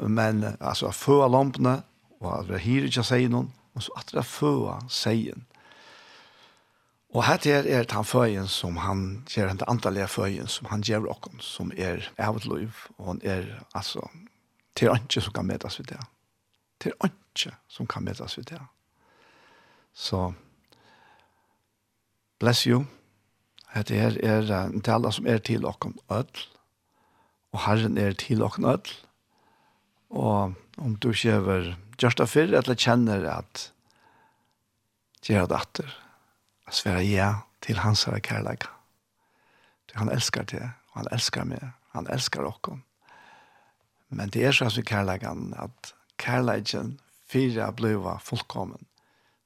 men 0.00 0.44
altså 0.60 0.90
fø 0.96 1.20
lampene, 1.28 1.82
og 2.22 2.38
at 2.38 2.48
det 2.48 2.56
er 2.56 2.64
hyrer 2.64 2.88
ikke 2.88 3.04
sier 3.04 3.32
noen, 3.32 3.50
og 3.74 3.84
så 3.84 3.98
at 4.00 4.12
det 4.12 4.22
er 4.22 4.28
føa 4.28 4.78
sier. 4.88 5.36
Og 7.12 7.24
her 7.26 7.38
er, 7.46 7.66
er 7.68 7.84
han 7.92 8.04
føyen 8.08 8.48
som 8.48 8.76
han 8.80 9.24
gjør, 9.28 9.52
den 9.52 9.68
antallige 9.68 10.08
føyen 10.08 10.48
som 10.48 10.70
han 10.70 10.82
gjør 10.82 11.10
okken, 11.12 11.40
som 11.44 11.72
er 11.76 12.08
evet 12.16 12.46
og 12.98 13.06
han 13.06 13.20
er 13.22 13.44
altså, 13.74 14.08
til 14.74 14.88
ønske 14.88 15.20
som 15.20 15.32
kan 15.32 15.46
medes 15.46 15.78
ved 15.78 15.86
det. 15.86 16.00
Til 16.80 16.92
ønske 17.04 17.52
som 17.68 17.86
kan 17.86 18.04
møtes 18.04 18.38
ved 18.38 18.44
det. 18.44 18.60
Så, 19.92 20.32
bless 22.40 22.64
you. 22.64 22.84
Hette 23.74 23.94
her 23.94 24.16
er 24.24 24.48
en 24.66 24.80
tale 24.80 25.12
som 25.12 25.26
er 25.26 25.38
til 25.38 25.64
okken 25.64 25.98
ødel, 26.10 26.46
og 27.52 27.60
Herren 27.66 27.98
er 27.98 28.12
til 28.12 28.42
okken 28.42 28.64
ødel. 28.64 28.92
Og 30.10 30.54
om 30.78 30.96
du 30.96 31.12
kjøver, 31.12 31.74
gjørst 32.00 32.20
av 32.20 32.28
fyrr, 32.28 32.56
eller 32.56 32.74
kjenner 32.76 33.28
at 33.28 33.72
gjør 35.22 35.46
det 35.46 35.56
atter, 35.60 36.01
svara 36.72 37.02
ja 37.04 37.32
til 37.62 37.78
hans 37.82 38.04
herre 38.08 38.20
kærleika. 38.20 38.70
Han 39.94 40.08
elskar 40.08 40.46
det, 40.48 40.64
og 40.92 41.02
han 41.02 41.10
elskar 41.12 41.44
meg, 41.44 41.72
han 41.92 42.08
elskar 42.10 42.48
okkom. 42.48 42.80
Men 44.12 44.32
det 44.32 44.46
er 44.48 44.56
sånn 44.56 44.72
som 44.72 44.86
kærleikan, 44.88 45.52
at 45.60 45.92
kærleikan 46.20 46.96
fyrir 47.28 47.62
a 47.66 47.70
bliva 47.76 48.18
fullkommen, 48.24 48.86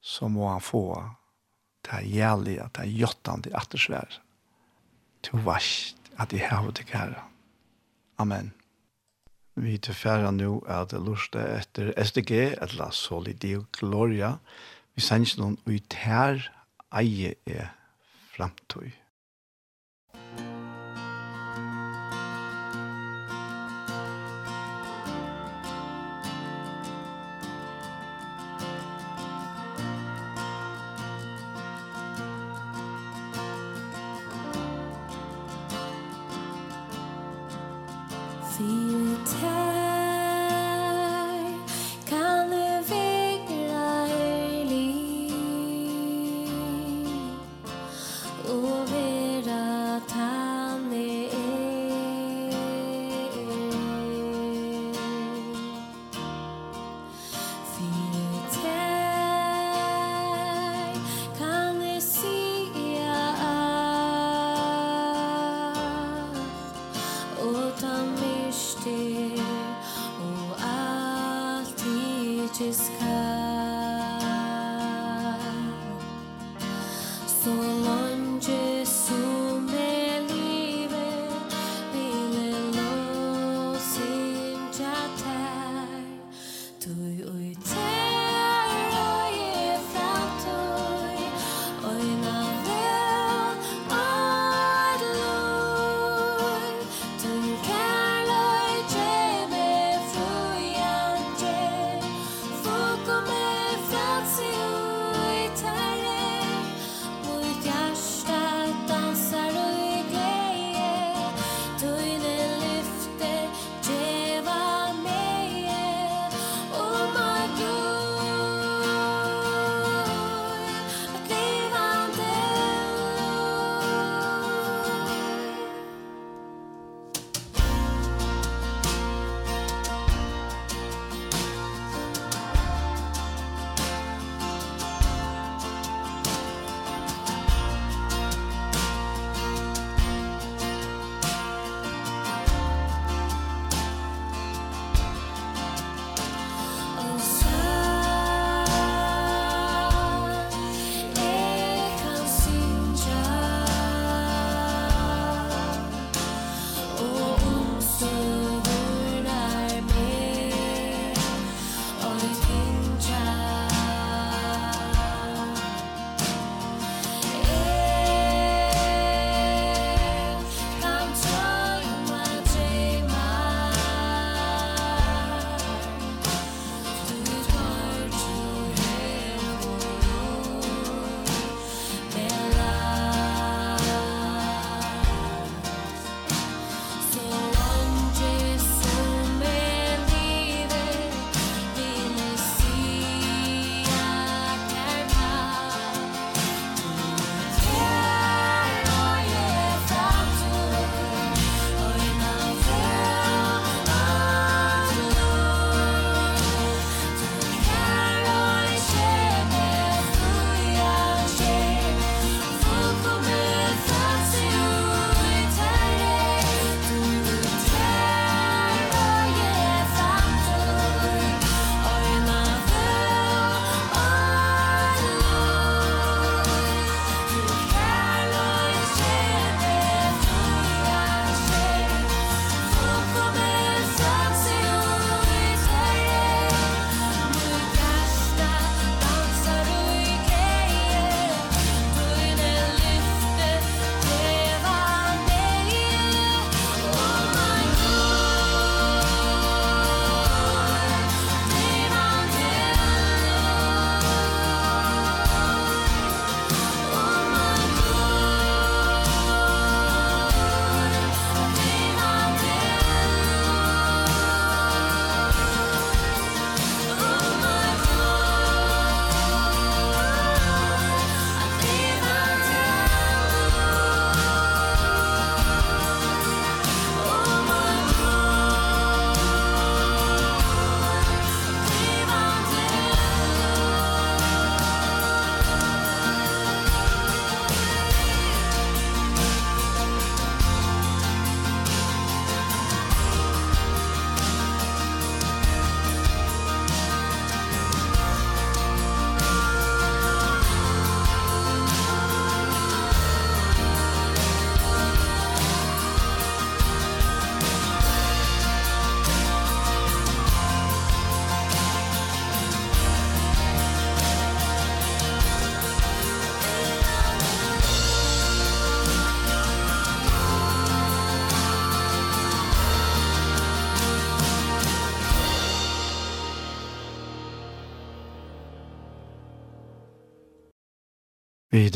så 0.01 0.27
må 0.31 0.47
han 0.47 0.63
få 0.63 0.85
det 1.87 2.03
jævlige, 2.11 2.67
det 2.75 2.87
jottande 2.91 3.51
attersvær. 3.55 4.19
To 5.27 5.39
varst 5.43 6.11
at 6.19 6.33
jeg 6.33 6.47
har 6.47 6.71
det 6.71 6.87
kære. 6.87 7.23
Amen. 8.19 8.53
Vi 9.57 9.77
tilfærer 9.81 10.31
nå 10.31 10.59
at 10.69 10.91
det 10.91 10.99
lurte 11.01 11.41
etter 11.41 11.91
SDG, 11.97 12.31
eller 12.61 12.91
Solidio 12.93 13.65
Gloria. 13.73 14.35
Vi 14.95 15.01
sender 15.01 15.41
noen 15.41 15.57
ut 15.65 15.97
her, 15.97 16.43
eie 16.91 17.35
er 17.45 17.67
framtøy. 18.35 18.91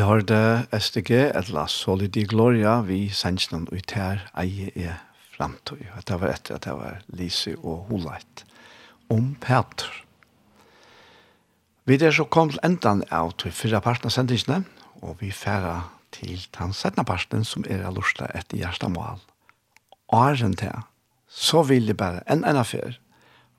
Har 0.01 0.23
det 0.25 0.67
SDG, 0.73 1.11
et 1.29 1.49
la 1.53 1.67
solidi 1.69 2.23
gloria, 2.25 2.79
vi 2.81 3.09
sannsnån 3.13 3.67
ut 3.69 3.91
her, 3.93 4.23
eie 4.39 4.71
er 4.73 4.95
framtøy. 5.35 5.83
Det 6.07 6.17
var 6.17 6.33
etter 6.33 6.57
at 6.57 6.65
det 6.65 6.73
var 6.73 7.03
Lise 7.19 7.53
og 7.59 7.85
Holeit. 7.89 8.41
Om 9.13 9.35
Petr. 9.43 9.91
Vi 11.85 11.99
er 12.01 12.15
så 12.17 12.25
kom 12.25 12.49
til 12.49 12.63
endan 12.65 13.03
av 13.13 13.35
til 13.37 13.53
fyrre 13.53 13.81
parten 13.83 14.09
av 14.09 14.15
sendingene, 14.15 14.63
og 15.05 15.21
vi 15.21 15.29
færa 15.29 15.91
til 16.15 16.41
den 16.57 16.73
settende 16.73 17.05
parten 17.05 17.45
som 17.45 17.65
er 17.69 17.85
av 17.85 17.93
lorsta 17.99 18.31
etter 18.33 18.57
hjertemål. 18.57 19.21
Åren 20.17 20.57
til, 20.57 20.81
så 21.29 21.61
vil 21.67 21.91
jeg 21.91 22.01
bare 22.01 22.25
en 22.25 22.41
enn 22.41 22.59
affær, 22.59 22.97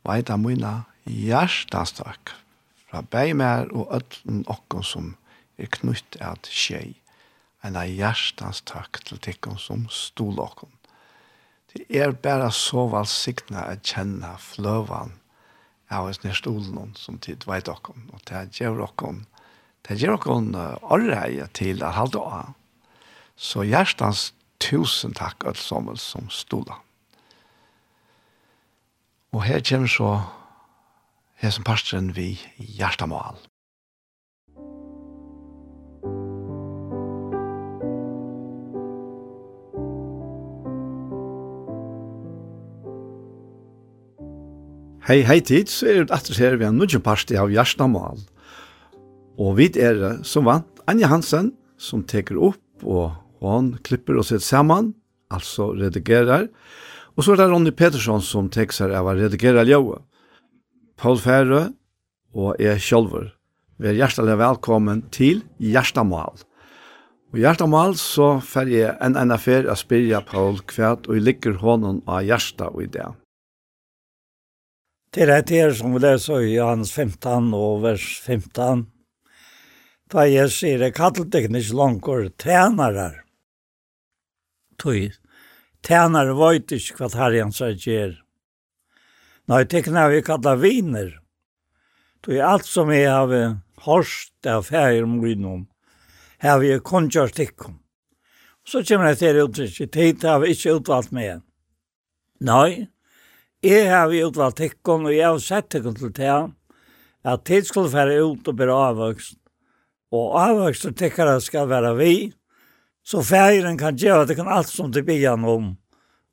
veida 0.03 0.36
mine 0.40 0.80
hjertestak 1.07 2.34
fra 2.90 3.07
beimer 3.07 3.70
og 3.70 3.95
ødlen 4.01 4.43
okken 4.51 4.82
som 4.86 5.12
er 5.59 5.72
knutt 5.78 6.18
at 6.20 6.48
skjei. 6.50 6.94
En 7.62 7.76
av 7.78 7.90
hjertens 7.90 8.62
takk 8.66 9.03
til 9.07 9.20
tikkene 9.22 9.61
som 9.61 9.86
stod 9.92 10.40
åkken. 10.42 10.70
Det 11.72 11.86
er 11.96 12.12
bare 12.12 12.50
så 12.53 12.88
valgsikna 12.92 13.68
å 13.70 13.76
kjenne 13.80 14.34
fløven 14.42 15.14
av 15.92 16.09
oss 16.09 16.22
nær 16.24 16.36
stolen 16.36 16.92
som 16.98 17.20
tid 17.22 17.46
vet 17.48 17.70
åkken. 17.70 18.09
Og 18.12 18.24
det 18.28 18.48
gjør 18.59 18.84
åkken 18.88 19.24
det 19.88 19.98
gjør 19.98 20.14
åkken 20.14 20.53
åreie 20.94 21.48
til 21.59 21.82
å 21.82 21.90
halde 21.96 22.20
å. 22.22 22.42
Så 23.34 23.64
hjertens 23.66 24.30
tusen 24.62 25.14
takk 25.18 25.42
alt 25.48 25.59
som 25.59 25.90
som 25.98 26.28
stod. 26.30 26.70
Og 29.32 29.42
her 29.42 29.64
kommer 29.66 29.90
så 29.90 30.11
her 31.42 31.50
som 31.50 31.66
parstren 31.66 32.12
vi 32.14 32.36
hjertemål. 32.59 33.40
Hei, 45.03 45.24
hei 45.26 45.40
tid, 45.42 45.66
så 45.66 45.88
er 45.90 46.05
det 46.05 46.14
etter 46.14 46.36
her 46.38 46.55
vi 46.55 46.62
har 46.62 46.70
nødvendig 46.70 47.00
parti 47.03 47.34
av 47.34 47.50
Gjerstamal. 47.50 48.20
Og 49.34 49.57
vi 49.59 49.64
er 49.82 50.20
som 50.22 50.46
vant 50.46 50.82
Anja 50.86 51.09
Hansen, 51.11 51.48
som 51.74 52.05
teker 52.07 52.36
opp 52.38 52.84
og 52.86 53.16
hon 53.42 53.72
klipper 53.82 54.20
og 54.20 54.28
setter 54.28 54.46
sammen, 54.46 54.92
altså 55.34 55.72
redigerer. 55.74 56.46
Og 57.16 57.26
så 57.26 57.34
er 57.34 57.40
det 57.40 57.48
Ronny 57.50 57.72
Petersson 57.74 58.22
som 58.22 58.46
teker 58.46 58.76
seg 58.76 58.94
av 58.94 59.11
å 59.11 59.16
redigere 59.18 59.64
ljøet. 59.66 60.05
Paul 60.94 61.18
Færø 61.18 61.64
og 62.38 62.62
jeg 62.62 62.78
sjølver. 62.86 63.32
Vi 63.82 63.90
er 63.90 63.98
hjertelig 63.98 64.36
velkommen 64.38 65.03
til 65.11 65.42
Gjerstamal. 65.59 66.46
Og 67.34 67.40
Gjerstamal 67.42 67.98
så 67.98 68.36
fer 68.38 68.70
jeg 68.70 68.94
en 69.03 69.18
enn 69.18 69.34
affær 69.34 69.66
å 69.66 69.74
spyrja 69.74 70.22
Paul 70.30 70.62
kvært 70.62 71.11
og 71.11 71.18
jeg 71.18 71.26
ligger 71.26 71.59
hånden 71.59 72.05
av 72.07 72.22
Gjersta 72.28 72.70
i 72.78 72.86
dag. 72.86 73.18
Til 75.12 75.28
det 75.28 75.52
her 75.52 75.74
som 75.76 75.92
vi 75.92 76.00
leser 76.00 76.40
i 76.40 76.54
Johannes 76.54 76.90
15 76.96 77.50
og 77.52 77.82
vers 77.82 78.04
15, 78.24 78.86
da 80.08 80.22
jeg 80.24 80.48
sier, 80.52 80.78
det 80.80 80.94
kallet 80.96 81.28
deg 81.34 81.50
ikke 81.52 81.76
langer 81.76 82.30
tænere. 82.40 83.10
Tøy, 84.80 85.10
tænere 85.84 86.36
vet 86.38 86.72
ikke 86.78 86.96
hva 86.96 87.10
herren 87.12 87.52
seg 87.52 87.84
gjør. 87.84 88.14
Nei, 89.52 89.60
det 89.68 89.82
kan 89.84 90.00
vi 90.14 90.22
kalla 90.24 90.56
viner. 90.56 91.12
Tøy, 92.24 92.40
alt 92.40 92.64
som 92.64 92.88
jeg 92.94 93.12
har 93.12 93.60
hørst 93.84 94.48
av 94.48 94.64
ferie 94.70 95.04
om 95.04 95.20
grunnen, 95.20 95.66
har 96.40 96.56
vi 96.64 96.72
kongjørt 96.80 97.36
ikke. 97.36 97.74
Så 98.64 98.80
kommer 98.80 99.12
jeg 99.12 99.20
til 99.20 99.42
å 99.42 99.46
uttrykke, 99.50 99.92
tid 99.92 100.24
har 100.24 100.40
vi 100.40 100.56
ikke 100.56 100.78
utvalgt 100.80 101.12
med. 101.12 101.44
Nei, 102.40 102.88
Jeg 103.62 103.86
har 103.86 104.08
vi 104.10 104.24
utvalgt 104.26 104.58
tikkun, 104.58 105.06
og 105.06 105.14
jeg 105.14 105.28
har 105.28 105.38
sett 105.38 105.68
tikkun 105.70 105.94
til 105.94 106.10
det, 106.16 106.36
at 107.22 107.44
tid 107.46 107.66
skulle 107.68 107.92
være 107.92 108.18
ut 108.18 108.48
og 108.50 108.56
bli 108.58 108.66
avvokst. 108.74 109.36
Og 110.12 110.32
avvokst 110.34 110.88
og 110.88 110.96
tikkara 110.98 111.36
skal 111.40 111.68
være 111.70 111.92
vi, 111.94 112.14
så 113.06 113.22
feiren 113.22 113.78
kan 113.78 113.94
gjøre 113.94 114.26
det 114.26 114.36
kan 114.38 114.50
alt 114.50 114.70
som 114.70 114.90
det 114.90 115.04
blir 115.06 115.30
om, 115.30 115.76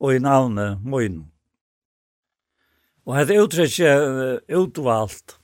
og 0.02 0.14
i 0.14 0.18
navnet 0.18 0.82
mun. 0.82 1.22
Og 3.06 3.14
hette 3.16 3.38
uttrykje 3.38 3.94
utvalgt, 4.58 5.36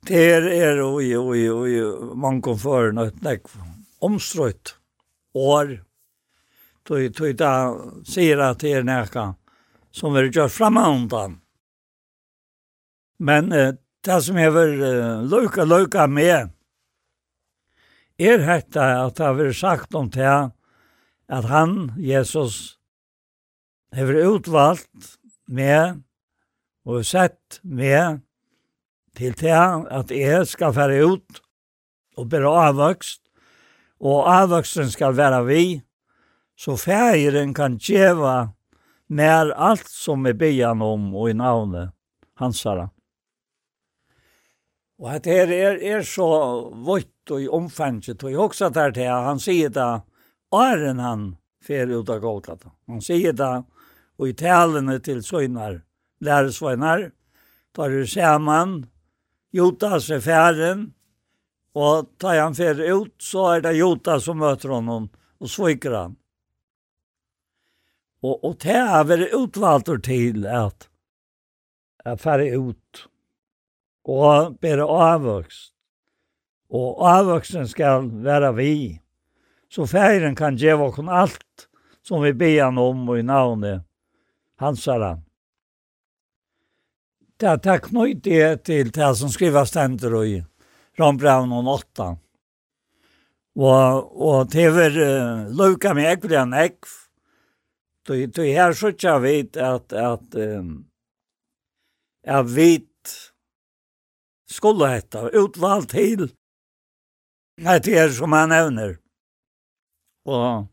Det 0.00 0.16
er 0.16 0.80
og 0.80 1.02
i, 1.04 1.12
og 1.12 1.36
i, 1.36 1.48
og 1.52 1.68
i, 1.68 1.80
man 2.16 2.40
kom 2.40 2.56
for 2.56 2.88
nøyt 2.96 3.20
nek, 3.20 3.44
omstrøyt, 4.00 4.78
år, 5.36 5.74
tog, 6.88 7.04
tog 7.12 7.34
da 7.36 7.50
sier 8.08 8.40
at 8.40 8.64
det 8.64 8.72
er 8.78 8.86
nekka, 8.88 9.34
som 9.90 10.14
vi 10.14 10.28
gjør 10.28 10.50
framåndan. 10.52 11.40
Men 13.20 13.52
eh, 13.52 13.74
det 14.04 14.18
som 14.24 14.38
jeg 14.40 14.54
vil 14.54 14.80
eh, 14.86 15.22
løyka, 15.28 15.66
løyka 15.68 16.06
med, 16.08 16.54
er 18.20 18.44
hette 18.44 18.80
at 18.80 19.16
det 19.16 19.26
har 19.26 19.52
sagt 19.56 19.94
om 19.96 20.10
det, 20.12 20.50
at 21.30 21.46
han, 21.48 21.92
Jesus, 21.96 22.78
har 23.94 24.10
utvalgt 24.12 25.16
med 25.46 26.02
og 26.84 27.04
sett 27.06 27.60
med 27.62 28.20
til 29.16 29.34
det 29.40 29.56
at 29.90 30.12
jeg 30.14 30.46
skal 30.48 30.74
være 30.76 31.00
ut 31.06 31.40
og 32.18 32.28
bli 32.30 32.44
avvokst, 32.46 33.22
og 34.00 34.28
avvoksten 34.32 34.90
skal 34.92 35.16
være 35.16 35.42
vi, 35.48 35.64
så 36.56 36.76
færen 36.76 37.54
kan 37.56 37.78
djeva 37.80 38.52
när 39.10 39.50
allt 39.50 39.88
som 39.88 40.22
vi 40.22 40.34
bejan 40.34 40.82
om 40.82 41.14
och 41.14 41.30
i 41.30 41.34
navnet 41.34 41.90
hansara. 42.34 42.90
Och 44.98 45.10
att 45.10 45.24
det 45.24 45.30
här 45.30 45.50
är, 45.50 45.82
är 45.82 46.02
så 46.02 46.60
vått 46.70 47.30
och 47.30 47.40
i 47.40 47.48
omfanget 47.48 48.22
och 48.22 48.30
jag 48.30 48.44
också 48.44 48.64
att 48.64 48.74
till 48.74 49.02
här 49.02 49.22
han 49.22 49.40
säger 49.40 49.68
det 49.68 50.02
åren 50.50 50.98
han 50.98 51.36
fer 51.66 51.86
ut 51.86 52.08
av 52.08 52.18
Golgata. 52.18 52.70
Han 52.86 53.02
säger 53.02 53.32
det 53.32 53.64
och 54.16 54.28
i 54.28 54.34
talene 54.34 55.00
till 55.00 55.22
sögnar, 55.22 55.82
läresvagnar, 56.20 57.12
tar 57.74 57.90
det 57.90 58.06
samman, 58.06 58.86
Jotas 59.52 60.10
är 60.10 60.20
färden 60.20 60.92
och 61.72 62.18
tar 62.18 62.38
han 62.38 62.54
fer 62.54 62.80
ut 62.80 63.14
så 63.18 63.50
är 63.50 63.60
det 63.60 63.72
Jotas 63.72 64.24
som 64.24 64.38
möter 64.38 64.68
honom 64.68 65.08
och 65.38 65.50
sviker 65.50 65.90
han. 65.90 66.16
Og, 68.22 68.44
og 68.44 68.56
det 68.60 68.76
har 68.76 69.06
vært 69.08 69.34
utvalgt 69.36 69.92
til 70.04 70.44
at 70.46 70.88
jeg 72.04 72.20
færre 72.20 72.48
ut 72.56 73.04
og 74.10 74.56
bære 74.60 74.84
avvokst. 74.84 75.72
Og 76.70 77.00
avvoksen 77.08 77.66
skal 77.68 78.06
være 78.24 78.52
vi. 78.54 78.74
Så 79.70 79.86
færen 79.86 80.36
kan 80.38 80.58
gjøre 80.58 80.90
oss 80.90 81.00
alt 81.08 81.66
som 82.02 82.22
vi 82.22 82.32
ber 82.34 82.64
han 82.64 82.78
om 82.78 83.08
og 83.08 83.18
i 83.18 83.26
navnet 83.26 83.84
hans 84.60 84.86
er 84.88 85.04
han. 85.04 85.20
Det 87.40 87.48
er 87.48 87.60
takk 87.64 87.88
nøyt 87.96 88.24
det 88.24 88.64
til 88.68 88.90
det 88.92 89.12
som 89.16 89.30
skriver 89.32 89.64
stender 89.64 90.16
i 90.24 90.40
Rambraun 91.00 91.52
og 91.56 91.64
Nåttan. 91.64 92.18
Og, 93.56 94.10
og 94.20 94.50
det 94.52 94.66
er 94.68 94.98
uh, 94.98 95.48
løyka 95.56 95.94
med 95.96 96.10
ekvren 96.12 96.52
ekv. 96.56 96.90
Du 98.06 98.26
du 98.26 98.52
här 98.52 98.72
så 98.72 98.92
jag 98.98 99.20
vet 99.20 99.56
att 99.56 99.92
att 99.92 100.34
ehm 100.34 100.84
jag 102.22 102.44
vet 102.44 102.82
skulle 104.50 104.86
heta 104.86 105.28
utvald 105.28 105.88
till 105.88 106.32
när 107.56 107.80
det 107.80 107.98
är 107.98 108.08
som 108.08 108.30
man 108.30 108.48
nämner. 108.48 108.98
Och 110.24 110.66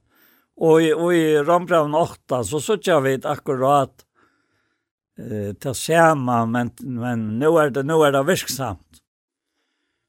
och 0.56 0.82
i, 0.82 0.94
och 0.94 1.14
i 1.14 1.38
Rambraun 1.38 1.96
8 1.96 2.44
så 2.44 2.62
så 2.62 2.78
jag 2.82 3.02
vet 3.02 3.26
akkurat 3.26 4.06
eh 5.18 5.54
ta 5.54 5.74
samma 5.74 6.46
men 6.46 6.72
men 6.80 7.40
nu 7.40 7.46
är 7.46 7.70
det 7.70 7.84
nu 7.84 7.94
är 7.94 8.12
det 8.12 8.24
visksamt. 8.24 8.98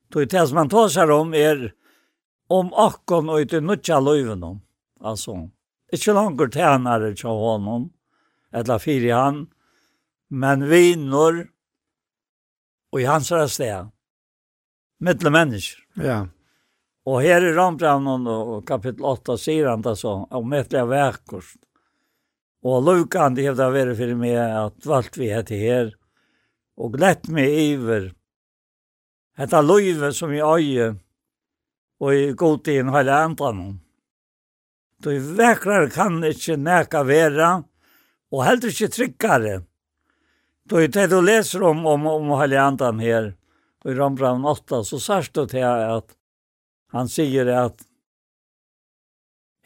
Då 0.09 0.25
det 0.25 0.47
som 0.47 0.55
man 0.55 0.69
tar 0.69 0.89
sig 0.89 1.11
om 1.11 1.35
är 1.35 1.75
om 2.49 2.75
akkon 2.75 3.29
och 3.29 3.41
inte 3.41 3.61
nutja 3.61 4.01
löven 4.01 4.43
om. 4.43 4.61
Alltså 5.01 5.51
Ikke 5.95 6.13
langer 6.13 6.51
tjenere 6.53 7.15
til 7.17 7.39
honom, 7.41 7.89
eller 8.53 8.83
fire 8.83 9.15
han, 9.15 9.45
men 10.29 10.67
vinner, 10.69 11.47
og 12.93 13.01
i 13.01 13.07
hans 13.09 13.33
sted. 13.53 13.89
Mittle 15.01 15.31
mennesker. 15.33 15.81
Ja. 16.03 16.19
Og 17.09 17.23
her 17.25 17.45
i 17.45 17.55
Rambranden 17.57 18.27
og 18.29 18.67
kapittel 18.69 19.07
8 19.09 19.39
sier 19.41 19.71
han 19.71 19.85
det 19.85 19.97
så, 20.01 20.27
om 20.29 20.49
mittle 20.51 20.85
verkost. 20.89 21.57
Og 22.67 22.83
lukan 22.85 23.37
det 23.37 23.47
hevda 23.47 23.71
vært 23.73 23.97
for 23.97 24.15
meg 24.19 24.37
at 24.37 24.87
valgt 24.89 25.17
vi 25.17 25.31
heter 25.31 25.61
her, 25.63 25.93
og 26.77 26.97
glett 26.99 27.29
meg 27.33 27.49
iver. 27.49 28.11
Hetta 29.39 29.63
løyve 29.63 30.11
som 30.13 30.35
i 30.35 30.43
øye, 30.43 30.91
og 32.03 32.15
i 32.15 32.33
god 32.35 32.65
tiden 32.67 32.91
hele 32.95 33.15
andre 33.15 33.53
noen. 33.55 33.77
Då 34.99 35.11
väkrar 35.19 35.89
kan 35.89 36.25
inte 36.25 36.57
näka 36.57 37.03
vera 37.03 37.65
och 38.31 38.45
helt 38.45 38.65
inte 38.65 38.89
tryggare. 38.89 39.63
Då 40.65 40.77
är 40.77 40.89
det 40.89 41.07
du 41.07 41.23
läser 41.23 41.63
om 41.63 41.87
om 41.87 42.07
om 42.07 42.41
Heliantan 42.41 42.99
här 42.99 43.37
i 43.85 43.89
Rambran 43.89 44.45
8 44.45 44.85
så 44.85 45.01
särskilt 45.01 45.51
det 45.51 45.61
här 45.61 45.89
att 45.89 46.15
han 46.91 47.09
säger 47.09 47.47
att 47.47 47.83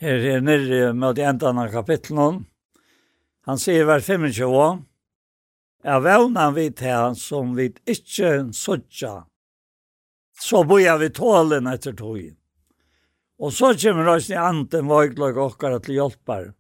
här 0.01 0.15
är 0.15 0.41
nere 0.41 0.93
med 0.93 1.19
ändan 1.19 1.59
av 1.59 1.69
kapitlen 1.69 2.45
han 3.45 3.59
säger 3.59 3.85
vers 3.85 4.07
25 4.07 4.85
är 5.83 6.01
vävnan 6.01 6.55
vid 6.55 6.81
här 6.81 7.15
som 7.15 7.55
vid 7.55 7.79
inte 7.85 8.53
sådja 8.53 9.27
så 10.41 10.65
bojar 10.65 10.99
vi 10.99 11.11
tålen 11.11 11.67
efter 11.67 11.93
tågen. 11.93 12.37
Og 13.43 13.53
så 13.53 13.73
kommer 13.75 14.07
oss 14.15 14.31
i 14.31 14.39
anden 14.39 14.89
vøyglag 14.89 15.39
okkar 15.43 15.79
til 15.83 15.99
hjelper. 15.99 16.53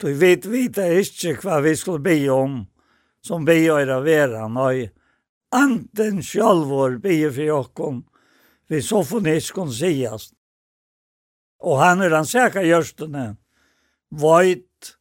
Du 0.00 0.08
vet 0.16 0.46
vita 0.46 0.86
ikke 0.88 1.34
hva 1.42 1.58
vi 1.60 1.74
skulle 1.76 2.00
be 2.00 2.16
om, 2.32 2.62
som 3.20 3.44
be 3.44 3.58
øyra 3.68 3.98
vera 4.00 4.46
nøy. 4.48 4.88
Anden 5.52 6.22
sjálvor 6.22 6.98
be 7.02 7.18
for 7.32 7.52
okkom, 7.58 8.00
vi 8.68 8.80
så 8.84 9.02
foniskon 9.04 9.72
sigast. 9.72 10.34
Og 11.60 11.80
han 11.82 12.02
er 12.04 12.12
den 12.12 12.28
sæka 12.28 12.62
gjørstene, 12.62 13.36
vøyt 14.10 14.94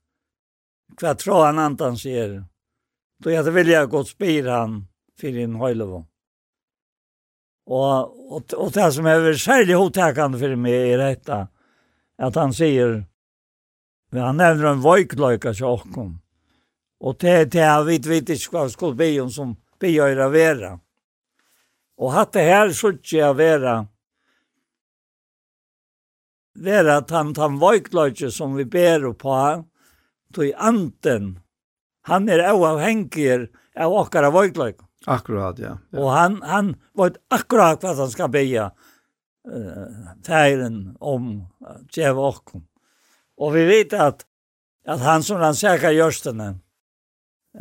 hva 0.98 1.14
tråd 1.14 1.46
han 1.46 1.60
antan 1.62 1.98
sier. 2.00 2.40
Du 3.22 3.30
jeg 3.30 3.54
vilja 3.54 3.86
godt 3.86 4.16
spyr 4.16 4.50
han 4.50 4.80
fyrir 5.20 5.46
en 5.46 5.60
høylevån. 5.62 6.08
Og, 7.68 8.14
og, 8.32 8.54
og 8.56 8.72
det 8.76 8.88
som 8.96 9.08
er 9.12 9.28
særlig 9.36 9.76
hotekende 9.76 10.40
for 10.40 10.56
meg 10.60 10.94
i 10.94 11.00
dette, 11.00 11.40
at 12.18 12.40
han 12.40 12.56
sier, 12.56 13.02
han 14.16 14.40
nevner 14.40 14.72
en 14.72 14.84
vojkløyka 14.86 15.52
tjokkom, 15.58 16.14
og 17.04 17.18
det, 17.22 17.52
det 17.54 17.66
er 17.68 17.84
vet, 17.86 18.08
vet 18.08 18.32
ikke 18.34 18.56
hva 18.56 18.66
skulle 18.72 18.98
bli 18.98 19.20
om 19.22 19.30
som 19.34 19.54
blir 19.82 20.24
å 20.24 20.30
være. 20.34 20.78
Og 22.00 22.14
hatt 22.16 22.34
det 22.38 22.48
her 22.48 22.72
så 22.78 22.94
jeg 23.12 23.36
være, 23.36 23.76
være 26.58 26.98
at 27.04 27.14
han 27.14 27.36
tar 27.36 27.60
vojkløyka 27.60 28.32
som 28.34 28.56
vi 28.56 28.64
ber 28.64 29.12
på, 29.20 29.36
tog 30.34 30.56
anten, 30.56 31.36
han 32.08 32.32
er 32.32 32.48
avhengig 32.48 33.50
av 33.76 33.92
okkara 33.92 34.32
vojkløyka. 34.32 34.87
Akkurat, 35.08 35.60
ja. 35.60 35.78
ja. 35.90 36.00
Och 36.00 36.12
han, 36.12 36.42
han 36.42 36.76
vet 36.94 37.18
akkurat 37.28 37.84
vad 37.84 37.98
han 37.98 38.12
ska 38.12 38.28
beja 38.28 38.72
uh, 39.54 40.24
färgen 40.26 40.98
om 41.00 41.48
Tjeva 41.90 42.22
och 42.22 42.52
Och 43.38 43.56
vi 43.56 43.66
vet 43.66 43.94
att, 43.94 44.26
att 44.86 45.00
han 45.00 45.24
som 45.24 45.42
han 45.42 45.56
säkert 45.56 45.96
gjørstene 45.96 46.44
den 46.44 46.60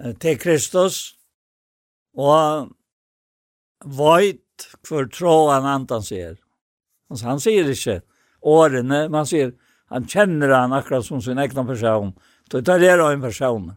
uh, 0.04 0.14
til 0.18 0.38
Kristus 0.38 1.14
och 2.16 2.68
vet 3.84 4.42
för 4.88 5.06
tro 5.06 5.48
han 5.48 5.64
antan 5.64 6.02
ser. 6.02 6.36
Alltså, 7.10 7.26
han 7.26 7.40
sier 7.40 7.68
inte 7.68 8.00
årene, 8.40 9.08
man 9.08 9.26
sier 9.26 9.52
han 9.86 10.08
känner 10.08 10.48
han 10.48 10.72
akkurat 10.72 11.06
som 11.06 11.22
sin 11.22 11.38
egna 11.38 11.64
person. 11.64 12.12
Det 12.50 12.62
tar 12.62 12.78
det 12.78 13.12
en 13.12 13.22
person. 13.22 13.72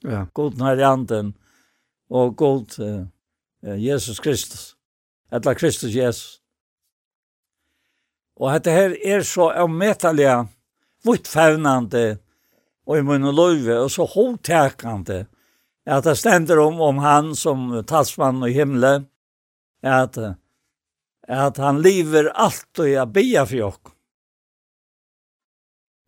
Ja. 0.00 0.26
God 0.32 0.58
när 0.58 0.82
anden 0.82 1.34
og 2.10 2.36
god 2.36 2.76
Jesus 3.62 4.20
Kristus. 4.20 4.74
Etla 5.32 5.54
Kristus 5.54 5.94
Jesus. 5.94 6.40
Og 8.40 8.48
dette 8.56 8.72
her 8.72 8.96
er 9.04 9.22
så 9.26 9.50
avmetalige, 9.52 10.34
vittfevnande, 11.04 12.18
og 12.88 12.98
i 12.98 13.04
munn 13.06 13.28
og 13.28 13.36
løyve, 13.36 13.76
og 13.84 13.90
så 13.92 14.06
hovtekande, 14.08 15.26
at 15.86 16.06
det 16.06 16.16
stender 16.18 16.58
om, 16.62 16.80
om 16.80 16.98
han 17.04 17.34
som 17.36 17.68
talsmann 17.86 18.42
i 18.48 18.54
himmelen, 18.56 19.06
at, 19.84 20.16
at 21.28 21.60
han 21.60 21.80
lever 21.84 22.32
alt 22.34 22.82
og 22.82 22.90
jeg 22.90 23.12
bia 23.14 23.44
for 23.46 23.60
jokk. 23.60 23.92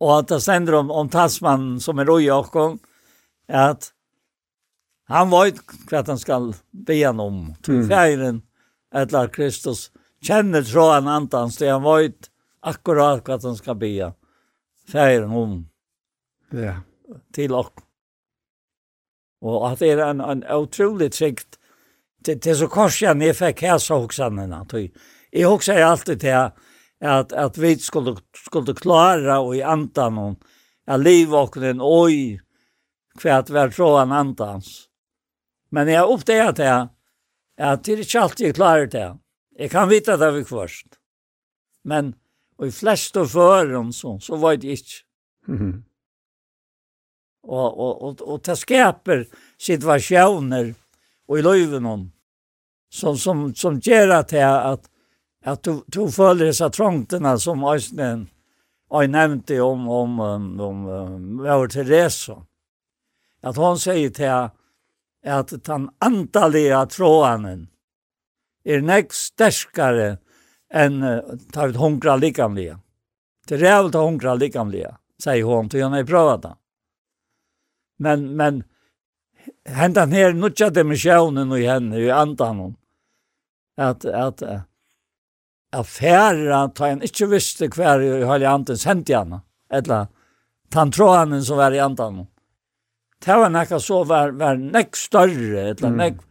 Og 0.03 0.17
at 0.17 0.33
det 0.33 0.41
stender 0.43 0.81
om, 0.81 0.91
om 0.91 1.09
talsmannen 1.09 1.79
som 1.81 2.01
er 2.01 2.11
oi 2.11 2.25
jokk, 2.25 2.57
at 3.47 3.92
Han 5.11 5.31
vet 5.33 5.59
hva 5.89 6.03
han 6.07 6.19
skal 6.19 6.53
be 6.71 6.99
han 7.01 7.19
om. 7.19 7.39
Til 7.65 7.83
feiren, 7.89 8.41
eller 8.95 9.31
Kristus, 9.33 9.89
kjenner 10.23 10.63
tro 10.63 10.89
han 10.93 11.09
antans, 11.11 11.57
det 11.59 11.71
han 11.71 11.83
vet 11.83 12.29
akkurat 12.63 13.25
hva 13.27 13.39
han 13.43 13.57
skal 13.59 13.79
be 13.79 14.11
feiren 14.89 15.35
om. 15.35 15.57
Ja. 16.53 16.79
Til 17.35 17.55
oss. 17.57 17.73
Og 19.43 19.65
at 19.67 19.81
det 19.83 19.97
er 19.97 20.05
en, 20.05 20.21
en 20.23 20.43
utrolig 20.55 21.11
trygt, 21.11 21.57
det, 22.23 22.37
det 22.45 22.53
er 22.53 22.61
så 22.61 22.69
korsjan 22.71 23.21
jeg 23.21 23.35
fikk 23.35 23.65
hæsa 23.67 23.97
hoksanene. 23.99 24.61
Jeg 25.33 25.49
hoksar 25.51 25.81
alltid 25.83 26.21
til 26.21 26.37
at, 27.03 27.33
at 27.35 27.59
vi 27.59 27.73
skulle, 27.83 28.15
skulle 28.31 28.75
klara 28.77 29.41
og 29.43 29.57
i 29.57 29.63
antan 29.67 30.17
og 30.21 30.49
at 30.87 30.99
liv 31.03 31.33
og 31.35 31.59
den 31.59 31.81
oi, 31.83 32.39
kvært 33.19 33.51
vær 33.51 33.71
tråden 33.75 34.15
antans. 34.15 34.87
Men 35.73 35.89
jeg 35.89 36.05
oppdager 36.05 36.53
det 36.57 36.73
at 37.57 37.85
det 37.85 37.95
er 37.95 38.03
ikke 38.03 38.21
alltid 38.21 38.45
jeg 38.45 38.57
klarer 38.57 38.89
det. 38.89 39.07
Jeg 39.59 39.71
kan 39.73 39.89
vite 39.89 40.17
det 40.17 40.29
vi 40.35 40.43
først. 40.45 40.99
Men 41.83 42.13
og 42.57 42.69
i 42.69 42.73
fleste 42.73 43.25
føren 43.27 43.91
så, 43.93 44.17
så 44.21 44.37
var 44.37 44.55
det 44.55 44.77
ikke. 44.77 45.03
Mm 45.47 45.57
-hmm. 45.57 45.81
og, 47.43 47.79
og, 47.79 48.01
og, 48.01 48.27
og 48.27 48.45
det 48.45 48.57
skaper 48.57 49.25
situasjoner 49.59 50.73
og 51.27 51.39
i 51.39 51.41
løyven 51.41 51.85
om 51.85 52.11
som, 52.89 53.17
som, 53.17 53.55
som 53.55 53.79
gjør 53.79 54.11
at, 54.19 54.33
jeg, 54.33 54.71
at, 54.71 54.89
at 55.41 55.65
du, 55.65 55.83
du 55.95 56.11
føler 56.11 56.45
disse 56.45 56.69
trångtene 56.69 57.39
som 57.39 57.63
Øystein 57.63 58.29
og 58.89 59.01
jeg 59.01 59.07
nevnte 59.07 59.59
om, 59.59 59.89
om, 59.89 60.19
om, 60.19 60.59
om, 60.61 60.85
om 61.39 61.69
Therese. 61.69 62.35
At 63.43 63.57
hun 63.57 63.77
sier 63.77 64.09
til 64.09 64.49
at 65.23 65.53
den 65.65 65.89
antallige 66.03 66.85
tråden 66.91 67.67
er 68.65 68.83
nekk 68.83 69.13
sterskare 69.15 70.17
enn 70.73 71.03
uh, 71.03 71.21
tar 71.53 71.71
ut 71.71 71.79
hungra 71.79 72.15
likamlige. 72.19 72.77
Det 73.47 73.57
er 73.59 73.65
rævligt 73.67 73.97
å 73.99 74.05
hungra 74.07 74.35
likamlige, 74.39 74.93
sier 75.21 75.47
hon, 75.47 75.69
til 75.69 75.85
hun 75.85 75.95
har 75.97 76.07
prøvat 76.07 76.45
det. 76.45 76.53
Men, 78.03 78.29
men, 78.39 78.61
hentan 79.67 80.15
her 80.15 80.33
nutja 80.33 80.71
dimensjonen 80.73 81.51
i 81.55 81.65
henne, 81.67 81.99
i 81.99 82.09
andan 82.11 82.61
hon, 82.63 82.75
at, 83.77 84.05
at, 84.05 84.43
at 85.73 85.87
færre, 85.89 86.65
ta 86.75 86.89
en 86.89 87.03
ikke 87.05 87.29
visste 87.31 87.69
hver 87.73 88.03
i 88.03 88.11
høylig 88.23 88.49
andan, 88.49 88.79
sendte 88.79 89.17
henne, 89.17 89.43
eller, 89.71 90.09
tråden 90.73 91.43
som 91.45 91.59
var 91.59 91.75
i 91.75 91.83
andan 91.83 92.23
hon 92.23 92.32
det 93.25 93.35
var 93.39 93.49
nekka 93.49 93.79
så 93.79 94.03
var, 94.03 94.31
var 94.31 94.57
nekk 94.59 94.97
større, 94.99 95.69
eller 95.71 95.95
nekk 95.95 96.21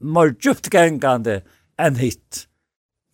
mer 0.00 0.32
djupt 0.40 0.70
gengande 0.72 1.42
enn 1.80 1.98
hitt. 2.00 2.46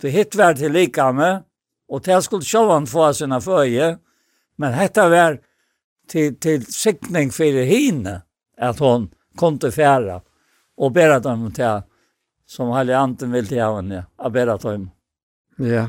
For 0.01 0.12
hitt 0.12 0.37
var 0.39 0.57
til 0.59 0.73
lika 0.74 1.11
med, 1.12 1.45
og 1.91 2.05
det 2.07 2.20
skulle 2.24 2.47
sjåan 2.47 2.87
få 2.89 3.11
sina 3.16 3.41
føje, 3.43 3.97
men 4.61 4.77
hetta 4.77 5.09
var 5.11 5.41
til, 6.11 6.37
til 6.39 6.66
sikning 6.70 7.32
for 7.35 7.62
hine, 7.66 8.20
at 8.61 8.82
hon 8.82 9.09
kom 9.41 9.59
til 9.59 9.74
færa, 9.74 10.20
og 10.81 10.95
bera 10.95 11.19
dem 11.24 11.49
til, 11.57 11.82
som 12.47 12.73
Halle 12.74 12.97
Anten 12.99 13.32
vil 13.35 13.49
til 13.49 13.62
henne, 13.62 14.05
og 14.19 14.37
bera 14.37 14.57
dem. 14.62 14.91
Ja. 15.59 15.89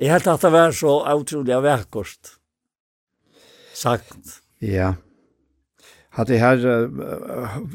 Jeg 0.00 0.10
helt 0.10 0.28
at 0.30 0.42
det 0.42 0.50
var 0.50 0.74
så 0.74 0.98
utrolig 1.14 1.58
vekkert. 1.62 2.36
Sagt. 3.74 4.40
Ja. 4.60 4.94
Yeah 4.94 4.94
hat 6.14 6.28
det 6.28 6.38
här 6.38 6.88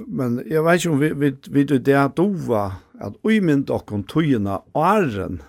men 0.08 0.44
jag 0.46 0.64
vet 0.64 0.76
inte 0.76 0.90
om 0.90 1.00
vi 1.00 1.14
vi 1.14 1.38
vi 1.50 1.64
det 1.64 1.92
är 1.92 2.10
dova 2.16 2.76
var, 2.92 3.14
oj 3.22 3.42
men 3.42 3.64
dock 3.64 3.86
kon 3.86 4.04
tjena 4.04 4.62
arren 4.72 5.42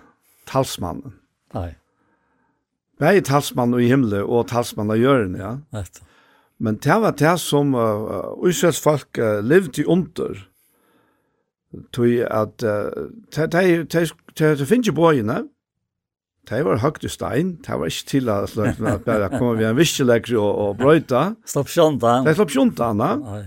talsmannen. 0.45 1.13
Nej. 1.53 1.77
Bäi 2.99 3.21
talsmannen 3.21 3.79
i 3.79 3.87
himle 3.87 4.21
och 4.21 4.47
talsmannen 4.47 4.97
i 4.97 4.99
jorden, 4.99 5.35
ja. 5.35 5.59
Rätt. 5.79 6.01
Men 6.57 6.77
det 6.77 6.99
var 6.99 7.11
det 7.17 7.37
som 7.37 7.75
uh, 7.75 8.49
Israels 8.49 8.79
folk 8.79 9.17
uh, 9.17 9.43
levde 9.43 9.83
under. 9.83 10.47
Tog 11.91 12.21
att 12.21 12.63
uh, 12.63 12.85
det 14.37 14.65
finns 14.65 14.87
ju 14.87 14.91
bojene, 14.91 15.47
Det 16.49 16.63
var 16.65 16.75
högt 16.81 17.03
i 17.03 17.09
stein, 17.09 17.59
det 17.67 17.77
var 17.79 17.85
ikke 17.85 18.07
til 18.07 18.29
at 18.29 18.49
slöjtna 18.49 18.97
bare 19.05 19.29
bara 19.29 19.53
vi 19.55 19.65
en 19.65 19.77
viskeläggare 19.77 20.39
og, 20.39 20.57
og 20.57 20.77
brøyta. 20.77 21.35
Slopp 21.45 21.69
sjuntan. 21.69 22.25
Det 22.25 22.35
slopp 22.35 22.51
sjuntan, 22.51 22.99
ja. 22.99 23.43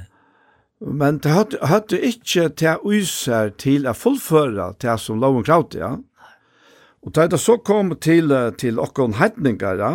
Men 0.80 1.18
det 1.18 1.30
hadde 1.62 2.00
ikke 2.00 2.48
til 2.48 2.68
å 2.68 2.80
uiser 2.84 3.50
til 3.58 3.86
å 3.88 3.94
fullføre 3.96 4.74
det 4.80 4.98
som 5.00 5.20
låg 5.20 5.40
en 5.40 5.46
kraut, 5.46 5.74
ja. 5.74 5.96
Og 7.04 7.12
det 7.12 7.26
hade 7.26 7.38
så 7.38 7.56
kom 7.56 7.92
til, 8.00 8.32
til 8.58 8.80
okkon 8.80 9.18
hettningar, 9.20 9.80
ja. 9.80 9.94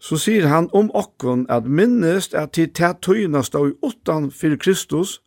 Så 0.00 0.16
sier 0.16 0.48
han 0.48 0.70
om 0.72 0.88
okkon 0.96 1.44
at 1.52 1.68
minnest 1.68 2.34
at 2.34 2.54
til 2.56 2.70
det 2.72 2.94
tøyna 3.04 3.42
stod 3.44 3.76
utan 3.84 4.30
for 4.32 4.56
Kristus, 4.56 5.18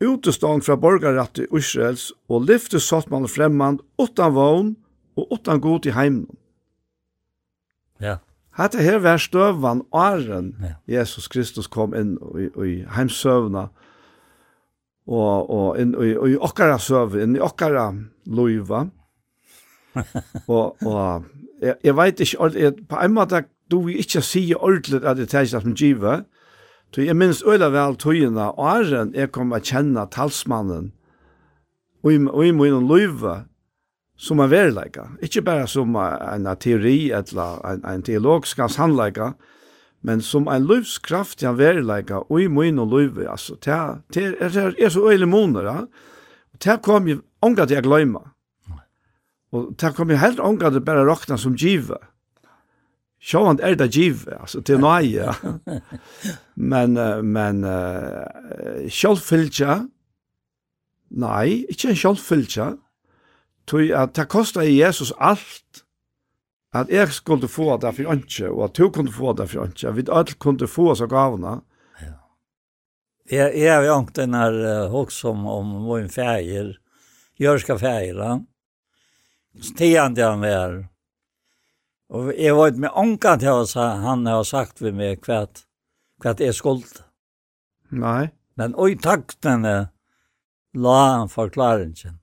utestånd 0.00 0.62
fra 0.66 0.76
borgarrett 0.78 1.40
i 1.42 1.48
Israels 1.50 2.12
og 2.28 2.46
lyfte 2.48 2.80
sottmann 2.80 3.26
fremman 3.28 3.80
utan 3.98 4.34
vogn, 4.36 4.74
og 5.16 5.32
utan 5.32 5.60
god 5.60 5.86
i 5.86 5.94
heimen. 5.94 6.26
Ja. 8.00 8.16
Hette 8.58 8.82
her 8.82 8.98
var 9.02 9.18
støvan 9.18 9.82
åren 9.92 10.54
ja. 10.62 10.74
Jesus 11.00 11.28
Kristus 11.28 11.66
kom 11.66 11.94
inn 11.94 12.16
i, 12.38 12.48
i 12.62 12.74
heimsøvna 12.96 13.68
og, 15.06 15.50
og 15.50 15.80
inn 15.80 15.94
i, 15.98 16.12
i 16.14 16.36
okkara 16.38 16.78
søv, 16.78 17.16
inn 17.20 17.34
i 17.36 17.42
okkara 17.42 17.90
loiva. 18.26 18.86
og, 20.50 20.76
og 20.86 21.26
jeg, 21.62 21.74
jeg 21.84 21.96
vet 21.96 22.22
ikke, 22.22 22.50
jeg, 22.58 22.76
på 22.88 23.02
en 23.02 23.14
måte 23.14 23.44
du 23.70 23.80
vil 23.86 23.98
ikke 23.98 24.22
si 24.22 24.46
ordentlig 24.54 25.02
at 25.02 25.16
det 25.18 25.34
er 25.34 25.44
som 25.50 25.74
giver, 25.74 26.24
Så 26.94 27.02
jeg 27.02 27.16
minns 27.16 27.42
øyla 27.42 27.68
vel 27.74 27.96
tøyina, 27.96 28.52
og 28.54 28.76
æren 28.76 29.14
jeg 29.14 29.32
kom 29.32 29.52
a 29.52 29.58
kjenna 29.58 30.04
talsmannen, 30.06 30.92
og 32.04 32.46
i 32.46 32.50
min 32.54 32.86
løyve, 32.86 33.44
som 34.16 34.40
en 34.40 34.50
verleika. 34.50 35.08
Ikke 35.22 35.42
bare 35.42 35.66
som 35.70 35.96
en 35.96 36.48
teori 36.60 37.10
eller 37.12 37.60
en, 37.66 37.84
en 37.84 38.02
teologisk 38.02 38.62
sannleika, 38.70 39.32
men 40.04 40.20
som 40.22 40.48
en 40.48 40.66
livskraft 40.68 41.38
til 41.40 41.48
en 41.48 41.58
verleika 41.58 42.22
og 42.28 42.42
i 42.42 42.48
min 42.48 42.78
og 42.78 42.92
liv. 42.92 43.18
Altså, 43.28 43.56
det 43.64 43.72
er, 43.72 44.74
er 44.78 44.88
så 44.88 45.10
øyelig 45.10 45.28
måneder. 45.28 45.70
Ja? 45.70 45.84
Det 46.64 46.82
kom 46.82 47.08
jo 47.08 47.22
ångat 47.42 47.70
jeg 47.70 47.82
gløyma. 47.82 48.20
Og 49.54 49.74
det 49.80 49.94
kom 49.94 50.10
jo 50.10 50.18
helt 50.18 50.40
ångat 50.42 50.74
det 50.74 50.84
bare 50.84 51.06
råkna 51.06 51.38
som 51.38 51.56
givet. 51.56 52.02
Sjåan 53.24 53.60
er 53.62 53.78
det 53.80 53.94
giv, 53.94 54.26
altså 54.28 54.60
til 54.60 54.82
nøye. 54.82 55.32
Ja. 55.32 55.32
Men, 56.54 56.94
men 57.26 57.64
uh, 57.66 58.84
sjølvfylgja, 58.86 59.80
nei, 61.18 61.64
ikke 61.66 61.88
en 61.90 61.98
sjølvfylgja, 61.98 62.68
Tui 63.66 63.92
at 63.96 64.14
det 64.16 64.28
kostet 64.28 64.68
Jesus 64.68 65.12
alt 65.18 65.84
at 66.74 66.90
jeg 66.90 67.12
skulle 67.14 67.48
få 67.48 67.76
det 67.78 67.92
for 67.94 68.10
ønske, 68.10 68.48
og 68.50 68.64
at 68.64 68.74
du 68.76 68.88
kunne 68.90 69.12
få 69.12 69.32
det 69.38 69.46
for 69.50 69.64
ønske, 69.64 69.88
at 69.88 69.96
vi 69.96 70.04
alle 70.10 70.34
kunne 70.42 70.68
få 70.68 70.94
så 70.98 71.06
gavene. 71.06 71.60
Ja. 72.02 72.14
Jeg, 73.30 73.52
jeg 73.60 73.74
har 73.74 73.84
jo 73.86 74.00
ikke 74.00 74.16
denne 74.18 74.42
uh, 74.90 75.06
som 75.08 75.46
om 75.46 75.70
min 75.86 76.10
feir, 76.10 76.74
jørska 77.40 77.78
feira, 77.78 78.40
stian 79.62 80.14
til 80.14 80.26
han 80.26 80.42
var. 80.42 80.82
Og 82.10 82.34
jeg 82.34 82.56
var 82.56 82.72
ikke 82.72 82.84
med 82.84 82.98
ånka 83.00 83.36
til 83.38 83.78
han 83.78 84.26
har 84.26 84.42
sagt 84.42 84.82
ved 84.82 84.98
meg 84.98 85.22
hva, 85.24 85.46
hva 86.22 86.34
jeg 86.38 86.54
skulle. 86.54 87.06
Nei. 87.90 88.32
Men 88.58 88.74
oi 88.78 88.94
takk 88.98 89.34
denne 89.42 89.90
la 90.74 90.98
han 91.18 91.30
forklaringen. 91.30 92.18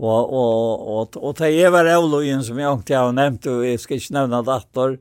Og, 0.00 0.32
og, 0.32 0.86
og, 0.88 1.16
og 1.20 1.34
til 1.36 1.52
jeg 1.52 1.72
var 1.74 1.88
avløyen 1.92 2.40
som 2.44 2.58
jeg 2.58 2.78
ikke 2.78 2.96
har 2.96 3.12
nevnt, 3.12 3.48
og 3.52 3.66
jeg 3.66 3.80
skal 3.82 4.00
ikke 4.00 4.16
nevne 4.16 4.40
datter, 4.46 4.96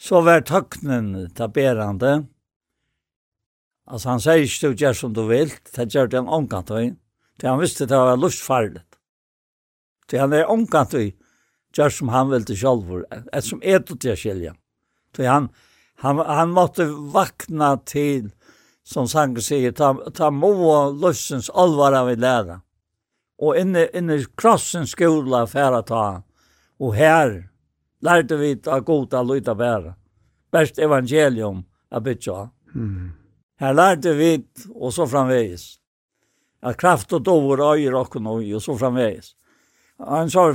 så 0.00 0.22
var 0.24 0.44
tøknen 0.48 1.10
taberende. 1.36 2.14
Altså 3.86 4.14
han 4.14 4.24
sier 4.24 4.46
ikke 4.46 4.72
du 4.72 4.80
gjør 4.80 4.96
som 4.96 5.12
du 5.14 5.22
vil, 5.28 5.52
det 5.76 5.88
gjør 5.92 6.08
det 6.10 6.20
han 6.22 6.32
omkant 6.32 6.72
høy. 6.72 6.94
Det 7.36 7.48
han 7.48 7.60
visste 7.60 7.86
det 7.88 8.00
var 8.00 8.16
lustfarlig. 8.16 8.82
Det 10.08 10.20
han 10.22 10.32
er 10.32 10.48
omkant 10.50 10.96
høy, 10.96 11.12
gjør 11.76 11.92
som 11.92 12.12
han 12.14 12.32
vil 12.32 12.48
til 12.48 12.60
selv, 12.62 13.04
et 13.12 13.44
som 13.44 13.60
er 13.60 13.84
til 13.84 14.14
å 14.14 14.16
skilje. 14.16 14.56
Det 15.16 15.28
han, 15.28 15.50
han, 16.00 16.24
han 16.24 16.56
måtte 16.56 16.88
vakna 17.12 17.76
til, 17.84 18.30
som 18.86 19.08
sangen 19.10 19.44
sier, 19.44 19.76
ta, 19.76 19.92
ta 20.16 20.30
må 20.32 20.54
løsens 20.96 21.50
alvara 21.52 22.06
vi 22.08 22.16
lærer 22.16 22.62
og 23.38 23.58
inne, 23.60 23.86
inne 23.94 24.18
krossen 24.38 24.86
skola 24.88 25.44
færa 25.46 25.82
ta, 25.86 26.22
og 26.80 26.94
her 26.96 27.34
lærte 28.04 28.38
vi 28.40 28.54
ta 28.60 28.80
goda 28.80 29.22
lyta 29.22 29.54
bæra. 29.54 29.94
Best 30.52 30.78
evangelium 30.78 31.64
a 31.90 32.00
bytja. 32.00 32.48
Mm. 32.74 33.12
Her 33.60 33.72
lærte 33.72 34.14
vi, 34.16 34.44
og 34.74 34.92
så 34.92 35.06
framvegis, 35.06 35.78
at 36.62 36.76
kraft 36.76 37.12
og 37.12 37.24
dover 37.24 37.60
øyer 37.74 37.94
og 37.96 38.16
noe, 38.20 38.54
og 38.54 38.62
så 38.62 38.76
framvegis. 38.76 39.34
Han 39.98 40.30
sa 40.30 40.50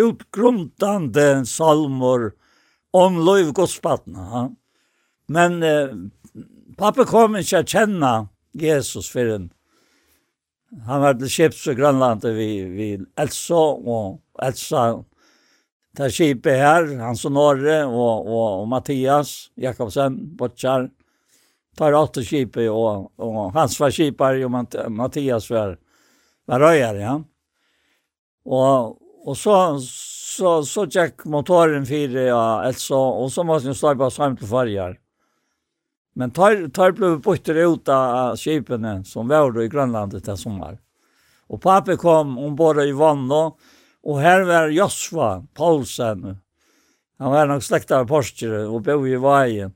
utgrundande 0.00 1.44
salmer 1.46 2.30
om 2.92 3.18
lov 3.24 3.52
godspattene. 3.56 4.26
Ja? 4.32 4.42
Men 5.32 5.62
eh, 5.62 5.94
pappa 6.78 7.06
kom 7.08 7.38
ikke 7.40 7.62
å 7.62 7.66
kjenne 7.66 8.12
Jesus 8.58 9.08
for 9.10 9.30
en 9.36 9.50
han 10.86 11.02
var 11.02 11.16
til 11.20 11.30
skips 11.30 11.66
i 11.68 11.74
Grønland 11.76 12.24
vi, 12.32 12.48
vi 12.72 12.88
Elsa 13.20 13.60
og 13.60 14.20
Elsa 14.42 14.84
til 15.96 16.12
skipet 16.14 16.56
her, 16.56 16.86
Hans 17.02 17.26
og 17.28 17.34
Norre 17.36 17.82
og, 17.84 18.24
og, 18.24 18.62
og 18.62 18.68
Mathias 18.70 19.50
Jakobsen, 19.60 20.16
Botjar. 20.38 20.88
Tar 21.76 21.96
åtte 21.96 22.24
skipet 22.24 22.68
og, 22.68 23.10
og 23.20 23.52
Hans 23.54 23.78
var 23.80 23.92
skipar 23.92 24.40
og 24.44 24.52
Mathias 24.92 25.50
var, 25.52 25.76
var 26.48 26.64
røyere, 26.64 27.00
ja. 27.00 27.18
Og, 28.42 28.96
og 29.24 29.36
så, 29.38 29.56
så, 29.80 30.56
så 30.66 30.86
tjekk 30.90 31.26
motoren 31.30 31.86
fire 31.88 32.26
av 32.26 32.32
ja, 32.32 32.72
Elsa, 32.72 32.96
og 32.96 33.30
så 33.32 33.44
måtte 33.46 33.70
jeg 33.70 33.78
stå 33.78 33.94
på 34.00 34.10
samt 34.12 34.40
til 34.40 34.50
farger. 34.50 34.98
Men 36.12 36.30
tar, 36.30 36.68
tar 36.68 36.92
blev 36.92 37.20
bytter 37.20 37.54
ut 37.54 37.88
av 37.88 38.36
skipene 38.36 39.04
som 39.04 39.28
var 39.28 39.62
i 39.62 39.68
Grönlandet 39.68 40.24
det 40.24 40.36
sommar. 40.36 40.78
Och 41.46 41.62
pappa 41.62 41.96
kom 41.96 42.38
ombord 42.38 42.80
i 42.80 42.92
Vanno 42.92 43.56
och 44.02 44.20
här 44.20 44.42
var 44.42 44.68
Josva 44.68 45.46
Paulsen. 45.54 46.36
Han 47.18 47.32
var 47.32 47.46
nog 47.46 47.62
släkt 47.62 47.90
av 47.90 48.06
Porsche 48.06 48.66
och 48.66 48.82
bo 48.82 49.06
i 49.06 49.16
Vajen. 49.16 49.72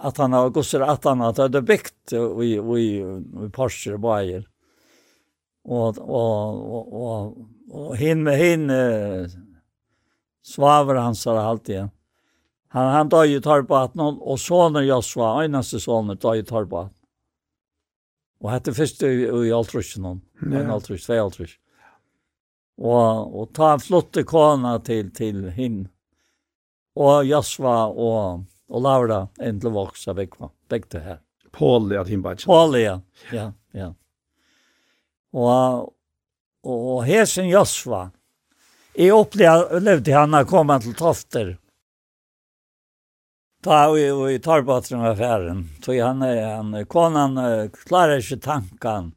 Att 0.00 0.18
han 0.18 0.32
har 0.32 0.50
gossar 0.50 0.80
att 0.80 1.04
han 1.04 1.20
hade 1.20 1.62
byggt 1.62 2.12
i, 2.12 2.16
i, 2.16 2.54
i 2.54 3.50
og 3.94 4.00
Vajen. 4.00 4.44
Och, 5.64 5.98
och, 5.98 6.74
och, 6.74 7.02
och, 7.02 7.36
och 7.70 7.96
hin 7.96 8.22
med 8.22 8.38
hin 8.38 8.70
eh, 8.70 9.26
svaver 10.42 11.14
sa 11.14 11.34
det 11.34 11.40
alltid. 11.40 11.88
Han, 12.72 12.88
han 12.94 13.08
døg 13.12 13.36
i 13.36 13.40
Torbaten, 13.44 14.00
og 14.00 14.38
sonen 14.40 14.86
Josva, 14.86 15.34
øynaste 15.44 15.80
sonen, 15.82 16.16
døg 16.16 16.40
i 16.40 16.46
Torbaten. 16.48 16.96
Og 18.42 18.50
hette 18.50 18.74
først 18.74 19.02
i, 19.06 19.10
i 19.46 19.52
Altrusjen, 19.54 20.06
en 20.08 20.54
ja. 20.56 20.64
Altrusj, 20.74 21.04
tvei 21.04 21.18
Altrusj. 21.22 21.58
Og, 22.82 23.34
og 23.38 23.50
ta 23.54 23.74
en 23.76 23.82
flotte 23.82 24.24
kona 24.26 24.78
til, 24.82 25.12
til 25.14 25.44
hin. 25.54 25.84
Og 26.98 27.28
Josva 27.28 27.76
og, 27.86 28.48
og 28.72 28.82
Laura, 28.82 29.26
en 29.38 29.60
til 29.62 29.74
voksa 29.76 30.16
vekva, 30.18 30.50
begge 30.72 31.04
her. 31.04 31.20
Paul 31.52 31.92
ja, 31.92 32.02
hinn 32.08 32.24
bare. 32.24 32.40
Paul 32.44 32.74
ja, 32.80 32.96
ja, 33.30 33.50
ja. 33.76 33.92
Og, 35.32 35.92
og 36.64 37.04
hesen 37.06 37.48
Josva, 37.52 38.06
jeg 38.96 39.12
opplevde 39.14 40.16
han 40.16 40.36
å 40.36 40.42
komme 40.48 40.80
til 40.82 40.96
Tofter, 40.96 41.54
Ta 43.62 43.92
vi 43.92 44.12
vi 44.12 44.38
tar 44.38 44.62
på 44.62 44.82
den 44.88 45.00
affären. 45.00 45.68
Så 45.84 46.02
han, 46.02 46.20
han, 46.20 46.86
konan 46.86 47.70
klarar 47.70 48.20
sig 48.20 48.40
tankan 48.40 49.12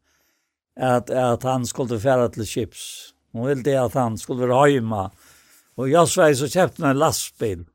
att, 0.79 1.09
att 1.09 1.43
han 1.43 1.65
skulle 1.65 1.99
färra 1.99 2.29
till 2.29 2.45
chips. 2.45 3.13
Hon 3.31 3.47
ville 3.47 3.81
att 3.81 3.93
han 3.93 4.17
skulle 4.17 4.45
vara 4.45 4.69
hemma. 4.69 5.11
Och 5.75 5.89
jag 5.89 6.09
svär 6.09 6.33
så 6.33 6.47
köpte 6.47 6.85
en 6.85 6.97
lastbil 6.97 7.65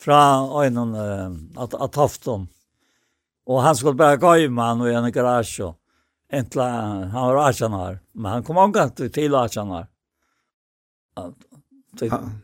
från 0.00 0.76
en 0.76 0.94
äh, 0.94 1.62
att, 1.62 1.74
att 1.74 1.94
hafton. 1.94 2.48
Och 3.46 3.62
han 3.62 3.76
skulle 3.76 3.94
bara 3.94 4.16
gå 4.16 4.34
hemma 4.34 4.64
han 4.64 4.80
och 4.80 4.88
i 4.88 4.94
en 4.94 5.12
garage. 5.12 5.60
och 5.60 5.76
entla 6.32 6.70
han 7.12 7.26
var 7.26 7.48
18 7.48 7.74
år. 7.74 7.98
Men 8.12 8.32
han 8.32 8.42
kom 8.42 8.56
omgått 8.56 8.96
till 9.12 9.34
18 9.34 9.70
år. 9.70 9.86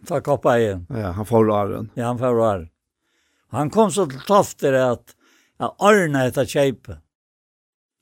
Ta 0.07 0.21
koppa 0.21 0.59
igen. 0.59 0.87
Ja, 0.89 1.11
han 1.11 1.27
får 1.27 1.51
åren. 1.51 1.91
Ja, 1.95 2.07
han 2.07 2.19
får 2.19 2.39
åren 2.39 2.69
han 3.57 3.73
kom 3.73 3.91
så 3.93 4.07
til 4.11 4.23
tofter 4.29 4.77
at 4.79 5.17
jeg 5.57 5.73
ordnet 5.81 6.31
etter 6.31 6.49
kjeipe. 6.49 6.99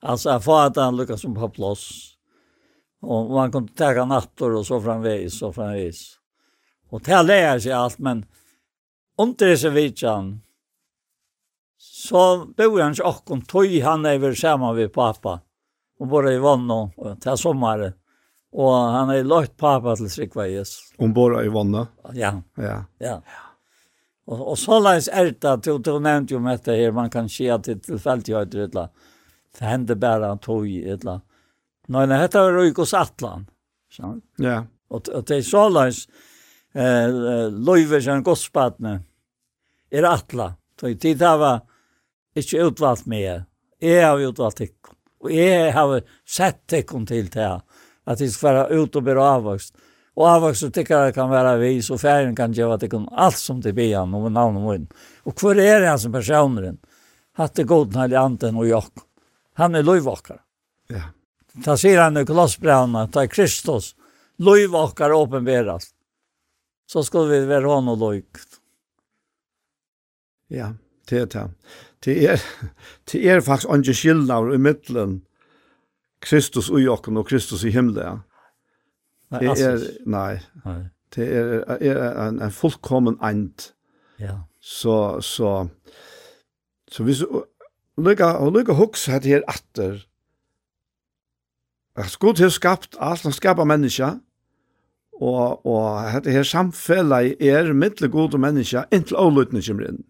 Altså, 0.05 0.35
jeg 0.35 0.45
får 0.45 0.61
at 0.67 0.81
han 0.83 0.99
lukket 0.99 1.21
som 1.23 1.37
på 1.37 1.49
plass. 1.55 1.85
Og, 3.05 3.31
man 3.31 3.53
kunne 3.53 3.71
kom 3.71 3.77
ta 3.77 4.07
natter 4.09 4.57
og 4.59 4.67
så 4.67 4.81
framvis 4.83 5.41
og 5.45 5.55
framvis. 5.57 6.03
Og 6.93 7.03
til 7.05 7.17
jeg 7.17 7.29
leier 7.29 7.63
seg 7.63 7.77
alt, 7.77 8.01
men 8.03 8.25
under 9.21 9.53
disse 9.53 9.71
vidtjen, 9.71 10.35
så 11.79 12.45
bor 12.57 12.81
han 12.81 12.95
ikke 12.95 13.11
akkurat 13.11 13.49
tog 13.51 13.75
han 13.85 14.07
er 14.09 14.21
vel 14.23 14.37
sammen 14.39 14.77
med 14.77 14.93
pappa. 14.95 15.39
Og 16.01 16.11
bare 16.11 16.35
i 16.35 16.41
vann 16.43 16.67
og 16.75 16.97
til 17.23 17.39
sommeren. 17.39 17.95
Og 18.55 18.73
han 18.75 19.11
har 19.11 19.23
er 19.23 19.51
pappa 19.59 19.95
til 19.99 20.11
Sikva 20.11 20.47
Jesus. 20.51 20.93
Hun 20.99 21.15
bor 21.15 21.35
i 21.41 21.51
vannet? 21.51 21.91
Ja. 22.15 22.35
ja. 22.59 22.85
ja. 23.03 23.19
Og, 24.25 24.41
og 24.41 24.59
så 24.59 24.79
leis 24.81 25.09
er 25.13 25.33
det, 25.33 25.57
du, 25.67 25.77
du 25.79 25.99
nevnte 26.01 26.35
jo 26.37 26.41
med 26.41 26.63
det 26.65 26.79
her, 26.81 26.95
man 26.97 27.11
kan 27.13 27.29
se 27.29 27.51
at 27.53 27.67
det 27.69 27.83
tilfeldig 27.85 28.37
har 28.37 28.47
et 28.49 28.57
eller 28.65 28.89
det 29.55 29.69
hender 29.69 29.99
bare 30.01 30.31
han 30.33 30.41
tog 30.43 30.67
i 30.67 30.81
et 30.83 31.05
eller 31.05 31.23
Nei, 31.85 32.07
nei, 32.09 32.17
dette 32.23 32.41
var 32.41 32.55
Røykos 32.57 32.95
Atlan. 32.97 33.43
sant? 33.93 34.23
Ja. 34.41 34.63
Og, 34.89 35.11
og 35.13 35.27
det 35.29 35.37
er 35.37 35.43
så 35.45 35.67
leis, 35.69 36.07
eh, 36.73 37.51
løyver 37.53 38.01
som 38.01 38.23
godspattene, 38.25 38.95
er 39.93 40.07
Atlan. 40.09 40.57
Så 40.81 40.89
tid 40.95 41.03
tid 41.03 41.21
var 41.21 41.61
ikke 42.35 42.71
utvalgt 42.71 43.07
med, 43.07 43.45
Jeg 43.81 44.01
har 44.07 44.17
utvalgt 44.17 44.61
ikke. 44.65 44.95
Og 45.21 45.31
jeg 45.33 45.73
har 45.73 46.01
sett 46.25 46.73
ikke 46.73 47.05
til 47.05 47.29
det 47.29 47.51
at 48.07 48.19
de 48.19 48.31
skal 48.31 48.55
være 48.55 48.81
ut 48.81 48.97
og 48.97 49.05
bli 49.05 49.13
avvokst. 49.13 49.77
Og 50.15 50.29
avvaks 50.31 50.63
og 50.63 50.75
det 50.77 50.85
kan 50.87 51.31
være 51.31 51.57
vi, 51.59 51.73
så 51.83 51.99
ferien 51.99 52.37
kan 52.39 52.55
gjøre 52.55 52.77
at 52.77 52.85
det 52.85 52.91
kan 52.93 53.09
alt 53.11 53.39
som 53.39 53.61
det 53.63 53.75
blir 53.75 53.97
han, 53.99 54.15
og 54.15 54.31
navn 54.31 54.61
og 54.61 54.67
munn. 54.69 54.87
Og 55.27 55.35
hvor 55.41 55.59
er 55.59 55.81
det 55.83 55.91
han 55.91 55.99
som 55.99 56.15
personeren? 56.15 56.79
Hatt 57.35 57.57
det 57.59 57.67
god 57.67 57.97
når 57.97 58.15
anden 58.21 58.61
og 58.63 58.69
jokk. 58.69 59.03
Han 59.59 59.75
er 59.75 59.87
løyvåkere. 59.87 60.39
Ja. 60.91 61.09
Da 61.67 61.75
sier 61.79 62.01
han 62.03 62.19
i 62.19 62.25
klossbrevene, 62.27 63.07
da 63.11 63.25
er 63.25 63.31
Kristus, 63.31 63.95
løyvåkere 64.43 65.19
åpenberes. 65.19 65.91
Så 66.91 67.03
skulle 67.03 67.41
vi 67.41 67.49
være 67.51 67.71
hånd 67.71 67.91
og 67.91 68.03
løyk. 68.03 68.43
Ja, 70.55 70.75
det 71.11 71.21
er 71.25 71.27
det. 71.33 71.45
Det 72.05 72.17
er, 72.29 72.43
det 73.11 73.23
er 73.31 73.41
faktisk 73.41 73.71
ikke 73.73 73.95
skillnad 73.97 74.53
i 74.55 74.61
midtelen 74.61 75.23
Kristus 76.25 76.71
og 76.71 76.83
jokken 76.83 77.17
og 77.17 77.27
Kristus 77.29 77.65
i 77.65 77.73
himmelen. 77.73 78.23
Det 79.41 79.55
er, 79.65 79.87
nei, 80.07 80.39
det 81.15 81.29
er, 81.29 81.53
er 81.81 82.29
en, 82.29 82.43
en 82.43 82.55
fullkommen 82.55 83.19
end. 83.25 83.71
Ja. 84.21 84.39
Så, 84.61 85.21
så, 85.21 85.67
så 86.89 87.05
hvis, 87.05 87.19
du, 87.19 87.45
lykke, 87.99 88.27
og 88.27 88.53
lykka 88.53 88.77
huks 88.79 89.07
her 89.07 89.21
her 89.25 89.43
atter, 89.49 90.05
at 91.97 92.17
Gud 92.19 92.41
har 92.43 92.51
skapt 92.51 92.97
alt, 93.01 93.23
han 93.23 93.33
skapar 93.33 93.65
mennesker, 93.65 94.19
og, 95.21 95.67
og 95.67 96.13
dette 96.15 96.33
her 96.35 96.43
samfellet 96.43 97.37
er 97.43 97.73
mittel 97.73 98.11
god 98.11 98.35
og 98.35 98.41
mennesker, 98.41 98.89
inntil 98.93 99.21
avlutning 99.21 99.63
kommer 99.63 99.93
inn. 99.93 100.03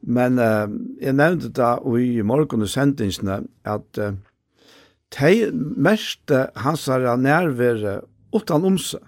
Men 0.00 0.38
uh, 0.40 0.68
jeg 1.00 1.16
nevnte 1.16 1.50
da 1.56 1.74
i 2.00 2.22
morgen 2.24 2.64
og 2.64 2.68
sendingsene 2.72 3.42
at 3.68 4.00
uh, 4.00 4.12
de 5.18 5.50
meste 5.52 6.46
hans 6.56 6.86
herre 6.86 7.16
nærvære 7.18 8.00
utan 8.32 8.64
omse. 8.64 8.98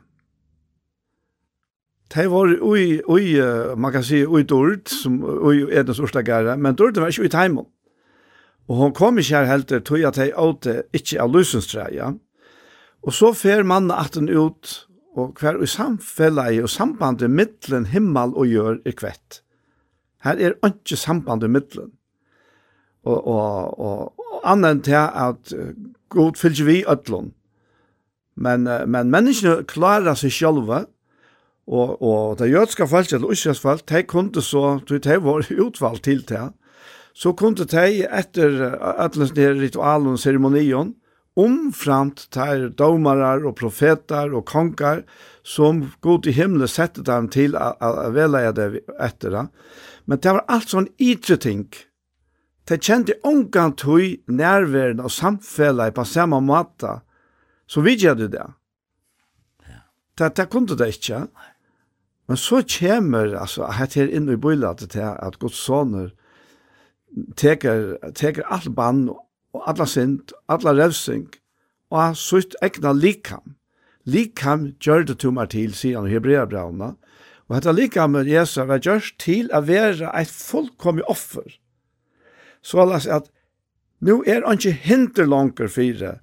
De 2.13 2.25
var 2.29 2.51
ui, 2.61 3.01
ui, 3.09 3.37
man 3.77 3.93
kan 3.93 4.05
si, 4.05 4.25
ui 4.27 4.43
dord, 4.45 4.91
som 4.91 5.23
ui 5.23 5.63
edens 5.73 6.01
orsdagare, 6.03 6.59
men 6.61 6.77
dord 6.77 6.99
var 7.01 7.09
ikke 7.09 7.25
ui 7.25 7.33
teimen. 7.33 7.69
Og 8.69 8.79
hon 8.79 8.93
kom 8.95 9.19
ikke 9.19 9.41
her 9.41 9.49
helter, 9.49 9.81
tog 9.81 10.05
at 10.07 10.19
de 10.21 10.31
åte 10.39 10.83
ikke 10.95 11.21
av 11.23 11.33
lusensdreia. 11.33 12.13
Og 13.03 13.17
så 13.17 13.33
fer 13.35 13.65
mannen 13.67 13.95
atten 13.95 14.29
ut, 14.31 14.75
og 15.17 15.41
hver 15.41 15.59
i 15.61 15.69
samfellet 15.69 16.63
og 16.65 16.71
sambandet 16.73 17.33
mittlen 17.33 17.89
himmel 17.93 18.33
og 18.39 18.49
gjør 18.49 18.79
er 18.89 18.97
kvett. 18.97 19.43
Her 20.25 20.39
er 20.39 20.55
ikke 20.69 20.97
sambandet 20.97 21.51
mittlen. 21.53 21.91
Og, 23.03 23.19
og, 23.19 23.81
og, 23.83 24.13
og 24.17 24.45
annet 24.47 24.85
til 24.87 25.01
at 25.01 25.53
god 26.13 26.39
fylgje 26.41 26.67
vi 26.69 26.81
ötlun. 26.89 27.33
Men, 28.35 28.65
men 28.65 29.11
menneskene 29.13 29.67
klarar 29.69 30.17
seg 30.17 30.33
sjálva, 30.33 30.85
og, 31.69 32.01
og 32.03 32.39
det 32.41 32.51
jødska 32.51 32.89
folk, 32.91 33.13
eller 33.13 33.35
usjas 33.35 33.61
folk, 33.63 33.85
de 33.89 34.03
kunde 34.09 34.43
så, 34.43 34.81
de 34.89 35.19
var 35.23 35.47
utvalgt 35.67 36.05
til 36.09 36.25
det, 36.29 36.49
så 37.15 37.35
kunde 37.37 37.69
de 37.69 38.03
etter 38.09 38.57
ötlens 38.97 39.35
nere 39.37 39.61
ritualen 39.61 40.17
og 40.17 40.21
ceremonion, 40.23 40.95
omframt 41.37 42.27
ter 42.33 42.69
domarar 42.77 43.45
og 43.49 43.57
profetar 43.57 44.35
og 44.37 44.45
konkar 44.49 45.01
som 45.45 45.87
god 46.05 46.29
i 46.29 46.35
himmelen 46.37 46.69
sette 46.69 47.05
dem 47.07 47.31
til 47.33 47.57
å 47.57 48.11
velge 48.13 48.53
det 48.59 48.67
etter 49.01 49.33
det. 49.33 49.47
Men 50.05 50.21
det 50.21 50.35
var 50.37 50.45
alt 50.53 50.75
sånn 50.75 50.91
ytre 51.01 51.39
ting. 51.41 51.65
De 52.69 52.79
kjente 52.79 53.17
ongan 53.27 53.75
tøy 53.75 54.21
nærværen 54.31 55.01
og 55.03 55.11
samfellet 55.11 55.95
på 55.95 56.05
samme 56.07 56.39
måte, 56.41 57.01
så 57.67 57.83
vi 57.83 57.97
gjør 57.99 58.15
det 58.21 58.33
det. 58.33 58.49
Det, 60.19 60.37
det 60.37 60.49
kunne 60.51 60.77
det 60.79 60.89
ikke. 60.95 61.27
Men 62.29 62.37
så 62.37 62.63
kommer, 62.79 63.35
altså, 63.41 63.67
her 63.67 63.87
til 63.87 64.13
inn 64.15 64.31
i 64.31 64.37
bøylatet 64.37 64.95
til 64.95 65.09
at 65.11 65.39
Guds 65.39 65.59
soner 65.59 66.13
teker, 67.37 67.97
teker 68.15 68.47
all 68.47 68.71
bann 68.71 69.09
og 69.11 69.65
alla 69.69 69.87
synd, 69.87 70.33
alla 70.49 70.73
revsing, 70.77 71.27
og 71.91 71.99
han 72.01 72.15
sutt 72.17 72.55
egna 72.63 72.93
likam. 72.93 73.57
Likam 74.05 74.71
gjør 74.81 75.05
det 75.11 75.19
tomar 75.19 75.51
til, 75.51 75.75
sier 75.75 75.99
han 76.01 76.09
i 76.09 76.15
Hebreabrauna, 76.15 76.95
og 77.49 77.57
dette 77.57 77.75
likam 77.75 78.17
Jesus 78.27 78.63
var 78.69 78.81
gjørst 78.81 79.19
til 79.21 79.51
å 79.53 79.61
være 79.67 80.13
et 80.21 80.31
fullkomlig 80.31 81.05
offer 81.11 81.59
så 82.63 82.83
la 82.83 82.95
las 82.95 83.07
at 83.07 83.31
nu 84.03 84.23
er 84.27 84.43
han 84.47 84.59
ikke 84.59 84.73
hinder 84.73 85.27
langer 85.27 85.69
fire, 85.69 86.19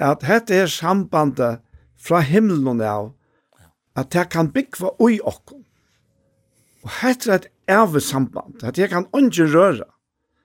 at 0.00 0.24
dette 0.26 0.54
er 0.54 0.66
sambandet 0.66 1.60
fra 1.98 2.20
himmelen 2.26 2.80
av, 2.82 3.12
at 3.94 4.10
det 4.14 4.28
kan 4.32 4.50
bygge 4.50 4.90
ui 4.98 5.20
okken. 5.20 5.62
Og 6.82 6.90
dette 7.02 7.30
er 7.30 7.34
et 7.36 7.50
evig 7.70 8.02
samband, 8.02 8.62
at 8.62 8.76
det 8.76 8.90
kan 8.90 9.06
ikke 9.14 9.46
røre. 9.52 9.86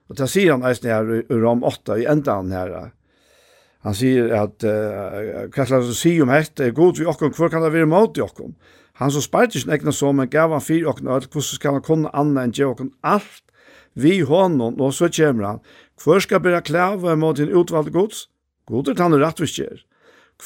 Og 0.08 0.20
det 0.20 0.30
sier 0.30 0.54
han 0.54 0.66
eisen 0.68 0.90
her 0.92 1.10
i 1.18 1.24
Rom 1.34 1.66
8, 1.66 1.98
i 1.98 2.06
enda 2.06 2.38
han 2.38 2.54
her. 2.54 2.76
Han 3.86 3.96
sier 3.98 4.30
at, 4.36 4.62
uh, 4.62 5.48
hva 5.54 5.66
slags 5.66 5.90
å 5.90 5.96
si 5.98 6.14
om 6.22 6.32
dette, 6.32 6.70
er 6.70 6.78
god 6.78 7.02
vi 7.02 7.10
okken, 7.10 7.34
hvor 7.34 7.50
kan 7.50 7.66
det 7.66 7.74
være 7.74 7.90
mot 7.90 8.18
i 8.18 8.24
okken? 8.24 8.54
Han 9.02 9.14
som 9.14 9.22
spart 9.22 9.56
ikke 9.56 9.72
nekna 9.72 9.94
så, 9.94 10.12
men 10.14 10.30
gav 10.30 10.54
han 10.54 10.64
fyr 10.64 10.88
okken, 10.90 11.10
og 11.10 11.28
hvordan 11.30 11.50
skal 11.50 11.78
han 11.78 11.86
kunne 11.86 12.14
anna 12.18 12.46
enn 12.46 12.56
gjøre 12.56 12.78
okken 12.78 12.94
alt 13.06 13.47
vi 13.98 14.20
honom, 14.22 14.78
og 14.82 14.94
så 14.94 15.10
kommer 15.10 15.48
han. 15.48 15.60
Hvor 16.04 16.22
skal 16.22 16.42
bæra 16.44 16.62
klæve 16.62 17.16
mot 17.18 17.38
din 17.38 17.54
utvalgte 17.54 17.92
gods? 17.92 18.28
God 18.68 18.88
er 18.88 19.02
han 19.02 19.14
i 19.14 19.22
rettviskjer. 19.24 19.84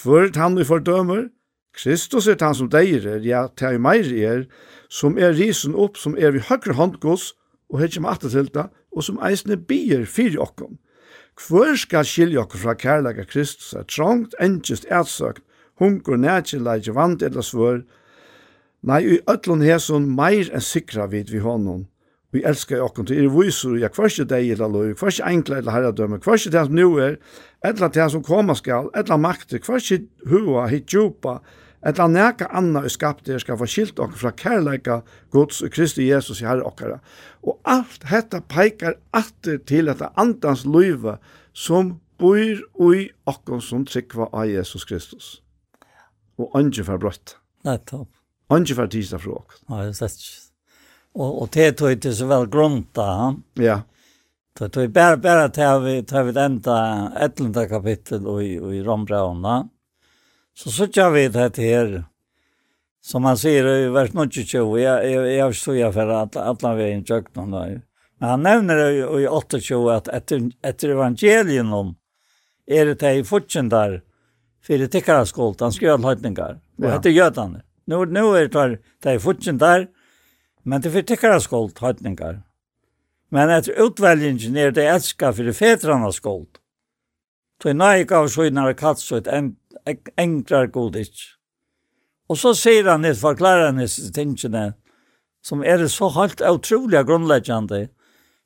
Hvor 0.03 0.29
er 0.29 0.39
han 0.39 0.57
i 0.57 0.63
fordømer? 0.63 1.29
Kristus 1.75 2.27
er 2.27 2.39
han 2.39 2.55
som 2.55 2.69
deir 2.71 3.07
er, 3.07 3.19
ja, 3.23 3.47
til 3.57 3.79
meir 3.79 4.07
er, 4.11 4.45
som 4.89 5.17
er 5.17 5.35
risen 5.35 5.75
opp, 5.75 5.97
som 5.97 6.17
er 6.17 6.31
vi 6.35 6.43
høyre 6.47 6.75
hånd 6.75 6.99
gods, 7.03 7.33
og 7.71 7.79
hei 7.79 7.87
kjem 7.91 8.07
atter 8.07 8.31
til 8.31 8.49
det, 8.51 8.67
og 8.91 9.07
som 9.07 9.19
eisne 9.23 9.55
bier 9.55 10.03
fyrir 10.05 10.41
okkom. 10.43 10.77
Hvor 11.39 11.71
skal 11.79 12.05
skilje 12.05 12.41
okkom 12.41 12.63
fra 12.65 12.75
kærlega 12.75 13.23
Kristus 13.23 13.71
er 13.73 13.87
trångt, 13.87 14.35
enkjest, 14.43 14.85
etsøkt, 14.91 15.43
hungur, 15.79 16.19
nætjeleik, 16.19 16.91
vant 16.95 17.23
eller 17.23 17.43
svør, 17.45 17.81
Nei, 18.81 19.01
i 19.05 19.17
ötlun 19.29 19.61
hesson 19.61 20.07
meir 20.17 20.47
enn 20.49 20.63
sikra 20.65 21.05
vid 21.11 21.29
vi 21.29 21.41
honom, 21.43 21.83
vi 22.31 22.43
elskar 22.47 22.83
okkur 22.85 23.07
til, 23.07 23.25
er 23.25 23.33
visur, 23.33 23.77
ja, 23.79 23.89
hver 23.91 24.11
ikke 24.11 24.27
deg 24.31 24.53
eller 24.53 24.71
løy, 24.71 24.93
hver 24.95 25.11
ikke 25.11 25.31
enkla 25.31 25.57
eller 25.59 25.75
herredømme, 25.75 26.21
hver 26.23 26.39
det 26.39 26.65
som 26.67 26.75
nu 26.75 26.87
er, 27.03 27.17
etla 27.65 27.89
det 27.91 28.11
som 28.13 28.23
koma 28.23 28.55
skal, 28.55 28.87
etla 28.95 29.17
makter, 29.19 29.59
hver 29.59 29.83
huva 30.29 30.45
hua, 30.45 30.67
hitt 30.71 30.87
djupa, 30.91 31.41
eller 31.81 32.07
neka 32.07 32.45
anna 32.53 32.83
er 32.85 32.93
skapt 32.93 33.29
er 33.29 33.41
skal 33.41 33.57
få 33.57 33.65
skilt 33.69 33.99
okkur 33.99 34.19
fra 34.21 34.31
kærleika 34.37 34.99
Guds 35.33 35.63
og 35.65 35.73
Kristi 35.73 36.05
Jesus 36.11 36.43
i 36.43 36.45
herre 36.45 36.65
okkara. 36.65 36.99
Og 37.41 37.57
alt 37.65 38.05
hetta 38.11 38.41
peikar 38.45 38.99
atter 39.17 39.57
til 39.65 39.89
dette 39.89 40.11
andans 40.21 40.61
løyve 40.65 41.17
som 41.57 41.95
bor 42.21 42.61
ui 42.77 43.07
okkur 43.25 43.63
som 43.65 43.87
tryggva 43.89 44.29
av 44.29 44.45
Jesus 44.51 44.85
Kristus. 44.85 45.33
Og 46.37 46.53
andre 46.57 46.85
for 46.85 47.01
brøtt. 47.01 47.35
Nei, 47.65 47.79
topp. 47.89 48.13
Andre 48.53 48.77
for 48.77 48.93
tisdag 48.93 49.25
fra. 49.25 49.41
Nei, 49.71 49.87
det 49.89 49.97
er 49.97 50.13
ikke 50.13 50.50
og 51.15 51.41
og 51.41 51.49
det 51.53 51.71
tog 51.77 51.91
inte 51.91 52.13
så 52.13 52.25
väl 52.25 52.47
grunta. 52.49 53.35
Ja. 53.53 53.81
Så 54.57 54.69
tog 54.69 54.89
bara 54.89 55.17
bara 55.17 55.49
tar 55.49 55.79
vi 55.79 56.03
tar 56.03 56.23
vi 56.23 56.39
enda 56.39 57.11
11 57.19 57.67
kapittel 57.67 58.27
och 58.27 58.43
i 58.43 58.53
i 58.53 58.83
Rombrevna. 58.83 59.69
Så 60.53 60.71
så 60.71 60.87
kör 60.87 61.09
vi 61.09 61.27
det 61.27 61.57
här 61.57 62.03
som 63.01 63.21
man 63.21 63.37
ser 63.37 63.67
i 63.67 63.89
vers 63.89 64.09
22. 64.31 64.79
Jag 64.79 65.11
jag 65.11 65.31
jag 65.33 65.55
står 65.55 65.75
jag 65.75 65.93
för 65.93 66.07
att 66.07 66.35
alla 66.35 66.75
vi 66.75 66.91
in 66.91 67.03
jökna 67.03 67.45
där. 67.45 67.81
Men 68.19 68.29
han 68.29 68.43
nämner 68.43 69.19
i 69.19 69.61
28 69.61 69.95
att 69.95 70.07
efter 70.07 70.51
efter 70.61 70.95
om 71.73 71.95
är 72.65 72.85
det 72.85 73.01
här 73.01 73.13
i 73.13 73.23
fortsättningen 73.23 73.69
där 73.69 74.01
för 74.63 74.87
tikkara 74.87 75.25
skolt, 75.25 75.59
han 75.59 75.71
skjöld 75.71 76.05
höjtningar. 76.05 76.59
Och 76.77 76.85
ja. 76.85 76.89
hette 76.89 77.09
Nu, 77.85 78.05
nu 78.05 78.19
är 78.19 78.41
det 78.41 78.47
där, 78.47 78.79
det 79.03 79.09
är 79.09 79.51
där, 79.51 79.87
Men 80.63 80.81
det 80.81 80.91
fyrir 80.93 81.39
skuld, 81.39 81.77
høytningar. 81.79 82.41
Men 83.31 83.49
etter 83.49 83.77
utvelgingen 83.79 84.57
er 84.57 84.73
det 84.75 84.85
elska 84.91 85.31
det 85.31 85.55
fetrarna 85.55 86.11
skuld. 86.11 86.59
Tøy 87.61 87.73
nei 87.73 88.03
gav 88.09 88.27
søgnar 88.27 88.73
katts 88.73 89.11
og 89.11 89.27
et 89.27 90.09
engrar 90.17 90.67
god 90.67 90.97
ikk. 90.97 91.17
Og 92.29 92.37
så 92.37 92.53
sier 92.55 92.89
han 92.89 93.05
et 93.05 93.19
forklarende 93.19 93.87
tingene 94.15 94.73
som 95.43 95.63
er 95.63 95.87
så 95.87 96.09
helt 96.15 96.41
utrolig 96.41 97.03
grunnleggjande 97.05 97.87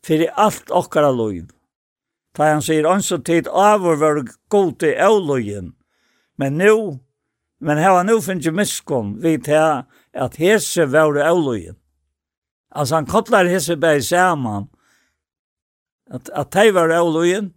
i 0.10 0.28
alt 0.38 0.72
okkara 0.72 1.12
loiv. 1.12 1.50
Da 2.36 2.52
han 2.52 2.62
sier 2.62 2.88
anså 2.90 3.18
tid 3.24 3.48
avur 3.48 3.98
var 4.00 4.22
god 4.50 4.74
til 4.80 4.96
avloien, 5.00 5.74
men 6.38 6.58
nu, 6.60 7.00
men 7.60 7.80
hava 7.80 8.04
nu 8.04 8.20
finnje 8.22 8.52
miskunn 8.52 9.16
vi 9.24 9.38
til 9.38 9.84
at 10.14 10.38
hese 10.40 10.86
var 10.92 11.16
avloien. 11.24 11.78
Alltså 12.76 12.96
han 12.96 13.06
kopplar 13.06 13.46
hese 13.46 13.76
bæg 13.76 14.04
saman. 14.04 14.68
Att, 16.10 16.30
att 16.30 16.52
de 16.52 16.72
var 16.72 17.00
Olojen, 17.00 17.54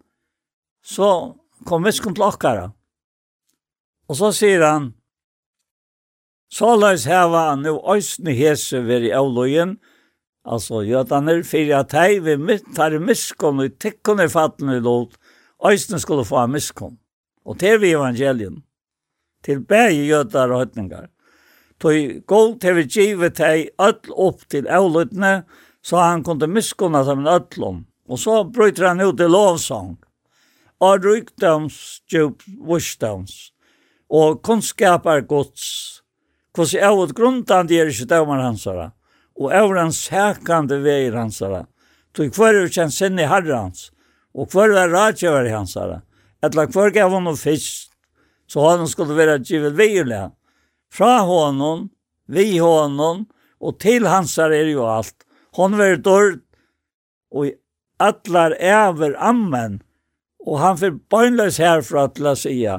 så 0.84 1.36
kom 1.64 1.82
viskon 1.82 2.14
til 2.14 2.22
okkara. 2.22 2.72
Och 4.06 4.16
så 4.16 4.32
säger 4.32 4.60
han, 4.60 4.94
så 6.48 6.96
heva 7.06 7.38
han 7.38 7.62
nu 7.62 7.70
òsne 7.70 8.30
hese 8.30 8.80
vid 8.80 9.12
Olojen, 9.16 9.78
alltså 10.44 10.84
jötaner, 10.84 11.42
för 11.42 11.74
att 11.74 11.88
det 11.90 12.20
var 12.20 12.74
tar 12.74 12.98
miskon 12.98 13.60
og 13.60 13.78
tikkun 13.78 14.20
i 14.20 14.28
fatten 14.28 14.70
i 14.70 14.80
lot, 14.80 15.18
òsne 15.58 15.98
skulle 15.98 16.24
få 16.24 16.46
miskon. 16.46 16.98
Och 17.44 17.56
det 17.56 17.78
vi 17.78 17.92
evangelien, 17.92 18.62
till 19.42 19.60
bäg 19.60 20.06
jødar 20.06 20.50
og 20.50 20.58
høytningar. 20.58 21.10
Tøy 21.78 22.24
gold 22.26 22.56
til 22.62 22.74
vi 22.74 22.84
givet 22.90 23.38
hei 23.38 23.68
öll 23.78 24.10
opp 24.10 24.42
til 24.50 24.66
avlutne, 24.66 25.44
så 25.82 26.00
han 26.02 26.24
kunde 26.26 26.48
miskunna 26.50 27.04
som 27.06 27.22
en 27.22 27.30
öllum. 27.30 27.84
Og 28.08 28.18
så 28.18 28.42
bryter 28.44 28.88
han 28.88 29.00
ut 29.00 29.20
i 29.20 29.28
lovsang. 29.30 29.94
Og 30.80 31.04
rykdoms, 31.04 32.02
djup, 32.10 32.42
vursdoms. 32.66 33.52
Og 34.10 34.42
kunnskapar 34.42 35.20
gods. 35.28 36.02
Kvos 36.54 36.74
i 36.74 36.80
avut 36.82 37.14
grundande 37.14 37.76
er 37.76 37.90
ikke 37.92 38.08
dømar 38.10 38.42
hansara. 38.42 38.90
Og 39.38 39.52
avur 39.54 39.78
hans 39.78 40.00
sækande 40.08 40.80
veir 40.82 41.14
hansara. 41.14 41.66
Tog 42.14 42.34
hver 42.34 42.58
er 42.64 42.72
kjent 42.74 42.94
sinne 42.94 43.22
i 43.22 43.30
herrans. 43.30 43.92
Og 44.34 44.50
hver 44.50 44.74
er 44.74 44.90
rætjevar 44.90 45.46
i 45.46 45.54
hansara. 45.54 46.00
Etla 46.42 46.66
hver 46.66 46.90
gav 46.94 47.14
hon 47.14 47.30
og 47.30 47.38
fisk. 47.38 47.86
Så 48.48 48.64
han 48.64 48.88
skulle 48.88 49.14
være 49.14 49.38
givet 49.44 49.76
veirlega 49.76 50.30
Fra 50.92 51.20
honom, 51.28 51.88
vi 52.26 52.58
honom, 52.58 53.26
og 53.60 53.78
til 53.82 54.06
hansar 54.06 54.54
er 54.54 54.70
jo 54.72 54.86
alt. 54.88 55.24
Hon 55.56 55.76
var 55.78 55.96
dörd, 56.04 56.40
og 57.34 57.50
atlar 57.98 58.54
æver 58.60 59.16
ammen, 59.18 59.80
og 60.46 60.60
han 60.62 60.78
fer 60.80 60.94
bøgnløs 61.10 61.58
herfra 61.60 62.06
til 62.14 62.30
å 62.30 62.36
sia, 62.38 62.78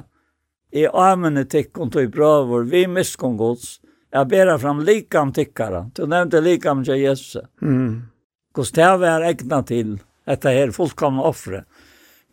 i 0.71 0.85
amene 0.85 1.45
tikkon 1.49 1.89
tog 1.93 2.11
brøver, 2.13 2.67
vi 2.69 2.85
miskon 2.87 3.37
gods, 3.37 3.79
jeg 4.13 4.29
bera 4.29 4.57
fram 4.61 4.81
likam 4.85 5.33
tikkara, 5.33 5.87
du 5.93 6.05
nevnte 6.09 6.41
likam 6.41 6.83
til 6.85 7.01
Jesus. 7.01 7.43
Mm. 7.61 8.09
Gods 8.53 8.71
det 8.73 8.89
var 9.01 9.25
egna 9.25 9.61
til, 9.65 9.97
dette 10.29 10.53
her 10.53 10.73
fullkomne 10.73 11.25
offre. 11.25 11.63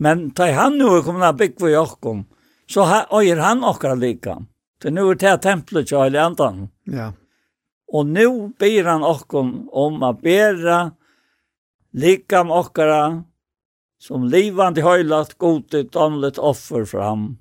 Men 0.00 0.30
ta 0.36 0.48
han 0.52 0.76
nu 0.76 0.88
er 0.94 1.04
kommet 1.04 1.36
bygg 1.40 1.56
for 1.60 1.72
jokken, 1.72 2.24
så 2.68 2.84
øyer 3.12 3.40
han 3.40 3.64
okkar 3.64 3.96
likam. 3.96 4.48
Det 4.82 4.90
nu 4.90 5.00
är 5.00 5.14
det 5.14 5.38
templet 5.38 5.90
jag 5.90 6.12
i 6.12 6.16
andan. 6.16 6.68
Ja. 6.84 7.12
Och 7.88 8.06
nu 8.06 8.52
ber 8.58 8.84
han 8.84 9.04
okkon 9.04 9.68
om 9.72 10.02
att 10.02 10.22
bära 10.22 10.92
likam 11.92 12.50
okkara 12.50 13.24
som 13.98 14.24
livande 14.24 14.82
höjlat 14.82 15.38
godet 15.38 15.96
andligt 15.96 16.38
offer 16.38 16.84
fram. 16.84 17.38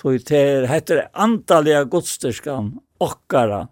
Tog 0.00 0.24
till 0.24 0.66
heter 0.66 1.08
antaliga 1.12 1.84
godstyrskan 1.84 2.78
okkara. 2.98 3.68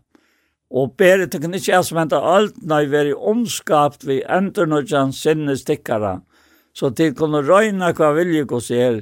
Og 0.70 0.94
bere 0.96 1.26
til 1.26 1.42
kan 1.42 1.54
ikke 1.54 1.80
som 1.82 1.98
henta 1.98 2.20
alt 2.22 2.58
når 2.62 2.90
vi 2.90 2.98
er 2.98 3.08
omskapt 3.32 4.04
vi 4.06 4.20
enternodjan 4.22 5.12
sinne 5.12 5.56
stikkara. 5.58 6.20
Så 6.72 6.92
til 6.94 7.14
kunne 7.18 7.42
røyna 7.42 7.90
hva 7.98 8.12
vilje 8.14 8.44
gos 8.46 8.70
er, 8.70 9.00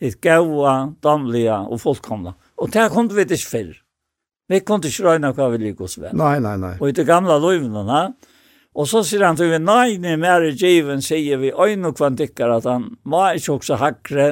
hitt 0.00 0.20
gaua, 0.24 0.94
damliga 1.04 1.60
og 1.68 1.82
fullkomna. 1.82 2.32
Og 2.62 2.70
det 2.70 2.90
kom 2.94 3.08
vi 3.10 3.24
ikke 3.26 3.48
før. 3.48 3.72
Vi 4.52 4.60
kom 4.66 4.82
ikke 4.84 5.06
røyne 5.06 5.32
hva 5.34 5.48
vi 5.52 5.62
liker 5.62 5.88
oss 5.88 5.98
vel. 5.98 6.14
Nei, 6.18 6.36
nei, 6.44 6.54
nei. 6.60 6.76
Og 6.78 6.90
i 6.90 6.96
det 6.96 7.06
gamle 7.08 7.38
løyvene, 7.42 7.82
ne? 7.88 8.02
Og 8.72 8.88
så 8.88 9.02
sier 9.04 9.26
han 9.26 9.36
til 9.36 9.50
vi, 9.52 9.58
nei, 9.60 9.98
nei, 10.00 10.14
mer 10.20 10.44
i 10.46 10.54
djeven 10.56 11.02
sier 11.04 11.40
vi 11.42 11.52
øyne 11.52 11.90
og 11.90 11.98
kvantikker 11.98 12.54
at 12.54 12.68
han 12.68 12.88
må 13.04 13.26
ikke 13.36 13.58
også 13.58 13.76
hakre 13.82 14.28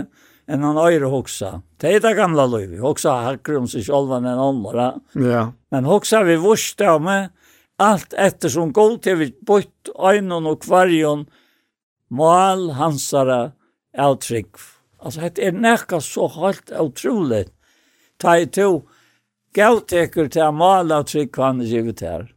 enn 0.51 0.65
han 0.65 0.81
øyre 0.81 1.11
hoksa. 1.13 1.59
Det 1.81 1.93
er 1.97 2.03
det 2.05 2.15
gamle 2.19 2.47
løyve. 2.49 2.81
Hoksa 2.83 3.19
hakre 3.27 3.61
om 3.61 3.69
seg 3.71 3.85
selv 3.87 4.15
enn 4.17 4.29
andre. 4.31 4.89
Ja. 5.21 5.45
Men 5.71 5.89
hoksa 5.89 6.23
vi 6.27 6.39
vurste 6.41 6.89
om 6.97 7.11
alt 7.11 8.17
ettersom 8.17 8.73
god 8.77 8.99
til 9.05 9.21
vi 9.21 9.31
bort 9.47 9.93
øyne 9.95 10.41
og 10.41 10.65
kvarjon 10.65 11.27
mal 12.11 12.71
hansara 12.77 13.53
avtrykk. 13.95 14.59
Altså, 15.01 15.29
det 15.29 15.47
er 15.47 15.57
nekka 15.57 16.01
så 16.05 16.27
helt 16.35 16.73
utrolig 16.77 17.47
ta 18.21 18.37
i 18.39 18.47
to 18.47 18.83
gavteker 19.57 20.29
til 20.29 20.53
mala 20.55 21.01
er 21.01 21.65
givet 21.65 22.01
her. 22.01 22.29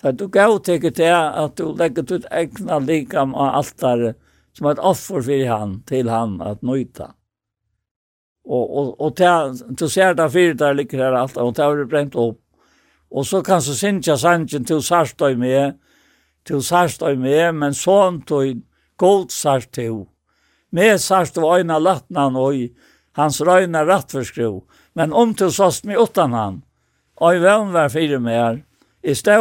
Så 0.00 0.12
du 0.12 0.26
gavteker 0.28 0.90
til 0.90 1.14
at 1.14 1.56
du 1.56 1.72
legger 1.78 2.02
ut 2.02 2.26
egna 2.30 2.78
likam 2.78 3.34
av 3.34 3.54
altare 3.62 4.14
som 4.52 4.66
et 4.66 4.78
offer 4.78 5.22
for 5.22 5.46
han, 5.48 5.82
til 5.86 6.10
han 6.10 6.40
at 6.42 6.62
nøyta. 6.62 7.12
Og, 8.44 8.64
og, 8.78 8.88
og 9.00 9.16
til, 9.16 9.60
du 9.78 9.86
ser 9.88 10.16
det 10.18 10.30
fyrir 10.32 10.54
der 10.58 10.74
ligger 10.74 11.04
her 11.04 11.14
alt, 11.14 11.36
og 11.36 11.54
det 11.54 11.64
har 11.64 11.84
brent 11.86 12.16
opp. 12.18 12.40
Og 13.12 13.26
så 13.26 13.42
kan 13.42 13.62
så 13.62 13.74
synge 13.76 14.16
sangen 14.18 14.64
til 14.64 14.82
sarstøy 14.82 15.36
med, 15.38 15.78
til 16.48 16.62
sarstøy 16.64 17.14
med, 17.14 17.52
men 17.54 17.76
sånn 17.76 18.22
til 18.26 18.62
god 18.98 19.30
sarstøy. 19.30 20.02
Med 20.72 20.98
sarstøy 20.98 21.42
var 21.44 21.62
øyne 21.62 21.78
latnan 21.78 22.36
og 22.40 22.56
hans 23.14 23.40
røyne 23.44 23.84
rattforskriv. 23.86 24.62
Men 24.94 25.12
om 25.12 25.34
til 25.34 25.52
såst 25.52 25.84
med 25.88 26.00
utan 26.00 26.32
han, 26.32 26.62
og 27.16 27.38
hvem 27.40 27.72
var 27.72 27.92
fire 27.92 28.18
her, 28.28 28.58
i 29.02 29.14
stå 29.14 29.38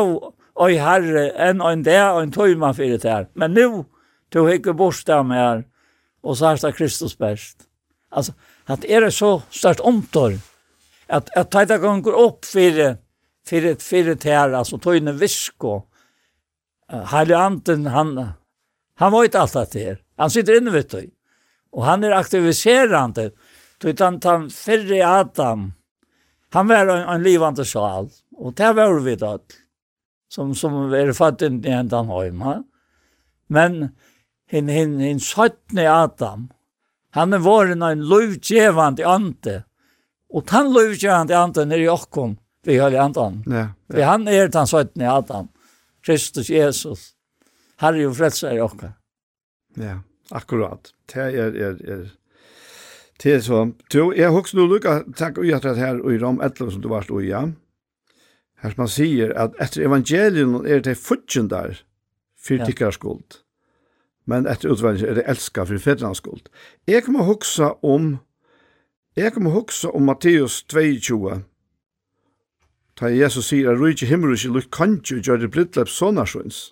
og 0.56 0.69
herre, 0.69 1.32
en 1.49 1.61
og 1.61 1.73
en 1.73 1.84
det, 1.86 1.99
og 2.02 2.23
en 2.23 2.32
tøyma 2.32 2.72
fire 2.73 2.99
her. 3.03 3.28
Men 3.34 3.53
nu, 3.53 3.86
tog 4.32 4.48
jeg 4.48 4.61
ikke 4.61 4.73
bort 4.73 5.07
med 5.26 5.38
her, 5.38 5.64
og 6.23 6.38
så 6.38 6.52
er 6.52 6.56
det 6.56 6.76
Kristus 6.76 7.15
best. 7.15 7.68
Altså, 8.11 8.34
at 8.68 8.86
er 8.90 8.99
det 8.99 9.14
så 9.14 9.41
størst 9.49 9.80
omtår, 9.80 10.38
at, 11.10 11.30
at 11.36 11.49
teita 11.52 11.78
gonger 11.78 12.15
opp 12.15 12.45
fire, 12.45 12.95
fire, 13.48 13.76
fire 13.80 14.15
her, 14.23 14.56
altså 14.56 14.78
tøyne 14.78 15.14
visko, 15.19 15.82
Heilig 16.91 17.36
Anten, 17.36 17.86
han, 17.88 18.18
han 18.99 19.11
var 19.11 19.23
ikke 19.23 19.40
alt 19.40 19.73
det 19.73 19.84
her. 19.84 19.99
Han 20.19 20.30
sitter 20.30 20.60
inne, 20.60 20.73
vet 20.73 20.91
du. 20.91 21.06
Og 21.72 21.86
han 21.88 22.03
er 22.03 22.18
aktiviserende. 22.18 23.30
Utan 23.84 24.20
han 24.24 24.49
fyrre 24.49 25.02
Adam, 25.06 25.72
han 26.53 26.68
var 26.68 26.88
en, 26.88 27.10
en 27.10 27.24
livande 27.24 27.66
sjal. 27.66 28.10
Og 28.38 28.56
det 28.58 28.74
var 28.78 28.99
vi 29.06 29.16
da, 29.16 29.36
som, 30.32 30.53
som 30.56 30.94
er 30.94 31.14
fatt 31.18 31.41
inn 31.45 31.62
i 31.66 31.74
hendan 31.74 32.12
heim. 32.12 32.41
Ha? 32.45 32.58
Men 33.52 33.80
hin, 34.52 34.70
hin, 34.72 34.99
hin 34.99 35.22
søttne 35.24 35.88
Adam, 35.90 36.49
han 37.16 37.34
er 37.36 37.44
våren 37.44 37.84
en 37.84 38.06
lovgjevande 38.08 39.08
ante. 39.08 39.58
Og 40.32 40.48
han 40.53 40.72
lovgjevande 40.72 41.36
ante 41.38 41.66
nere 41.68 41.88
i 41.88 41.91
okkom, 41.91 42.38
vi 42.68 42.78
har 42.80 42.94
i 42.94 43.02
andan. 43.02 43.41
Ja, 43.49 43.66
ja. 43.91 44.06
Han 44.14 44.30
er 44.32 44.52
den 44.52 44.70
søttne 44.70 45.10
Adam, 45.12 45.49
Kristus 46.06 46.49
Jesus, 46.52 47.12
Herre 47.82 48.08
og 48.08 48.16
frelser 48.20 48.56
i 48.56 48.64
okkom. 48.64 48.95
Ja, 49.80 49.99
akkurat. 50.32 50.94
Det 51.12 51.32
er, 51.32 51.56
er, 51.56 51.78
er 51.84 52.10
Det 53.23 53.34
er 53.34 53.41
så. 53.45 53.65
Du, 53.93 54.14
jeg 54.18 54.34
husker 54.34 54.57
nå 54.57 54.65
lukka, 54.65 55.02
takk 55.18 55.38
og 55.38 55.45
hjertet 55.45 55.77
her 55.77 55.99
og 56.02 56.14
i 56.14 56.18
Rom 56.22 56.41
11 56.41 56.73
som 56.73 56.81
du 56.81 56.89
var 56.89 57.06
stod 57.06 57.22
i, 57.22 57.30
ja. 57.30 57.43
Her 58.61 58.73
som 58.73 58.84
han 58.85 58.91
sier 58.93 59.34
at 59.38 59.53
etter 59.61 59.85
evangelien 59.85 60.57
er 60.65 60.81
det 60.85 60.98
futjen 60.98 61.49
der 61.49 61.84
for 62.41 62.65
tikkere 62.65 62.93
skuld. 62.98 63.41
Men 64.26 64.49
etter 64.49 64.73
utveldelsen 64.73 65.10
er 65.10 65.19
det 65.19 65.27
elska 65.30 65.65
for 65.69 65.81
fedrens 65.81 66.22
skuld. 66.22 66.49
Jeg 66.88 67.06
kommer 67.06 67.30
huksa 67.30 67.73
om 67.81 68.19
Jeg 69.15 69.34
kommer 69.34 69.52
huksa 69.52 69.89
om 69.91 70.06
Matteus 70.07 70.64
22. 70.64 71.41
Ta 72.95 73.10
Jesus 73.10 73.49
sier 73.52 73.72
at 73.72 73.80
rujtje 73.80 74.07
himmelrujtje 74.07 74.52
lukk 74.53 74.69
kantju 74.72 75.19
gjør 75.19 75.41
det 75.41 75.52
brittlep 75.52 75.89
sonarsjøns. 75.89 76.72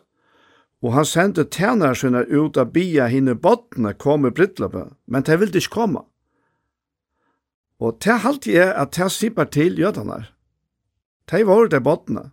Og 0.82 0.94
han 0.94 1.06
sendte 1.06 1.44
tænarsjønner 1.44 2.30
ut 2.32 2.58
av 2.58 2.72
bia 2.72 3.10
hinne 3.12 3.36
bottene 3.36 3.92
kom 3.94 4.26
i 4.26 4.32
brittleppet, 4.32 4.96
men 5.06 5.26
de 5.28 5.38
ville 5.40 5.60
ikke 5.60 5.76
komme. 5.82 6.06
Og 7.80 8.00
det 8.04 8.20
halte 8.26 8.52
jeg 8.52 8.74
at 8.76 8.92
det 8.98 9.12
sipper 9.12 9.48
til 9.48 9.80
jødene. 9.80 10.26
Det 11.32 11.46
var 11.48 11.68
det 11.72 11.84
bottene. 11.84 12.32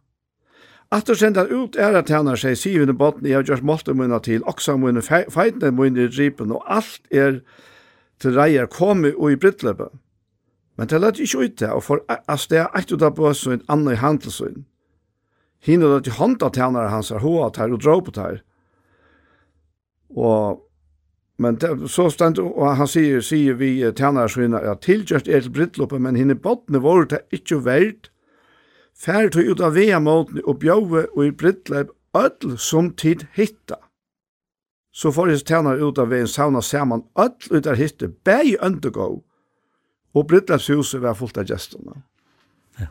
At 0.92 1.06
du 1.06 1.14
sender 1.14 1.50
ut 1.50 1.76
er 1.76 1.96
at 1.98 2.10
han 2.14 2.30
seg 2.38 2.56
syvende 2.58 2.94
botten, 2.94 3.26
jeg 3.26 3.40
har 3.40 3.46
gjort 3.46 3.66
målte 3.66 3.94
munna 3.94 4.20
til, 4.22 4.44
også 4.46 4.76
munna, 4.78 5.02
feitne 5.02 5.72
munna 5.74 6.06
i 6.06 6.10
dripen, 6.10 6.52
og 6.54 6.62
alt 6.70 7.02
er 7.10 7.40
til 8.22 8.36
reier 8.38 8.66
komi 8.70 9.10
og 9.16 9.32
i 9.32 9.36
brittløpet. 9.36 9.90
Men 10.76 10.88
det 10.88 11.00
lette 11.00 11.22
ikke 11.22 11.42
ut 11.42 11.58
det, 11.58 11.70
og 11.72 11.82
for 11.82 12.04
at 12.08 12.46
det 12.50 12.60
er 12.62 12.78
et 12.78 12.92
ut 12.92 13.02
av 13.02 13.16
bøsøyn, 13.16 13.64
andre 13.68 13.96
i 13.96 14.00
handelsøyn. 14.00 14.64
Hinner 15.66 15.96
det 15.96 16.04
til 16.06 16.18
hånda 16.20 16.52
tjenere 16.54 16.92
hans 16.92 17.10
er 17.10 17.24
hoa 17.24 17.50
der 17.50 17.72
og 17.72 17.82
drå 17.82 18.00
på 18.00 18.14
der. 18.14 18.42
Og 20.14 20.62
Men 21.38 21.58
det, 21.60 21.90
så 21.92 22.08
stendt, 22.10 22.38
og 22.40 22.76
han 22.78 22.88
sier, 22.88 23.20
sier 23.20 23.58
vi 23.60 23.70
tjener 23.92 24.30
svinner, 24.32 24.64
ja, 24.64 24.74
tilgjørst 24.80 25.28
er 25.28 25.44
til 25.44 25.52
brittloppet, 25.52 26.00
men 26.00 26.16
henne 26.16 26.34
bottene 26.40 26.80
våre 26.80 27.10
det 27.10 27.24
ikke 27.30 27.60
verdt. 27.64 28.10
færre 28.96 29.28
tog 29.28 29.44
ut 29.44 29.60
av 29.60 29.74
vea 29.76 29.98
måten 30.00 30.40
og 30.44 30.58
bjøve 30.62 31.02
og 31.12 31.26
i 31.26 31.30
brittleip 31.30 31.90
ødel 32.16 32.56
som 32.58 32.90
tid 32.96 33.26
hitta. 33.36 33.76
Så 34.92 35.12
får 35.12 35.28
jeg 35.28 35.44
tjener 35.44 35.76
ut 35.76 35.98
av 35.98 36.08
veien 36.08 36.28
sauna 36.28 36.62
saman 36.64 37.04
ødel 37.18 37.58
ut 37.58 37.66
av 37.66 37.76
hitte, 37.76 38.08
bæg 38.08 38.56
undergå. 38.62 39.22
og 40.16 40.26
brittleipshuset 40.26 41.02
var 41.02 41.14
fullt 41.14 41.36
av 41.36 41.44
gjestene. 41.44 41.98
Ja. 42.80 42.86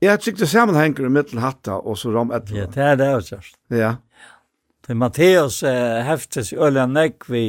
Jeg 0.00 0.10
har 0.10 0.20
sikkert 0.24 0.48
sammenhenger 0.48 1.04
i 1.04 1.10
mittelen 1.12 1.42
hatta 1.44 1.74
og 1.76 1.98
så 2.00 2.08
rom 2.14 2.32
etter. 2.32 2.54
Ja, 2.56 2.66
det 2.72 2.84
er 2.84 2.96
det 2.96 3.08
også. 3.18 3.40
Ja. 3.68 3.96
Det 4.88 4.96
Matteus 4.96 5.60
eh, 5.68 6.00
heftes 6.06 6.54
øyla 6.56 6.86
nekk 6.88 7.26
vi 7.28 7.42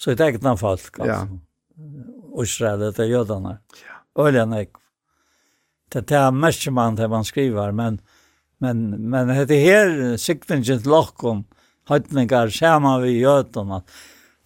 så 0.00 0.14
et 0.14 0.22
egna 0.24 0.54
folk, 0.56 0.94
altså. 0.98 1.26
Ja. 1.28 1.40
Israel, 2.42 2.80
det 2.80 3.02
er 3.04 3.10
jødene. 3.10 3.58
Ja. 3.82 3.98
Øyla 4.24 4.46
nekk. 4.48 4.78
Det 5.92 6.08
er 6.16 6.30
mest 6.32 6.64
man 6.72 6.96
det 6.96 7.10
man 7.12 7.26
skriver, 7.28 7.74
men, 7.76 8.00
men, 8.58 9.10
men 9.10 9.34
det 9.48 9.58
her 9.60 10.16
siktningen 10.16 10.64
til 10.64 10.88
lokken, 10.88 11.44
høytningar, 11.90 12.48
sammen 12.48 13.02
vi 13.04 13.18
jødene. 13.20 13.82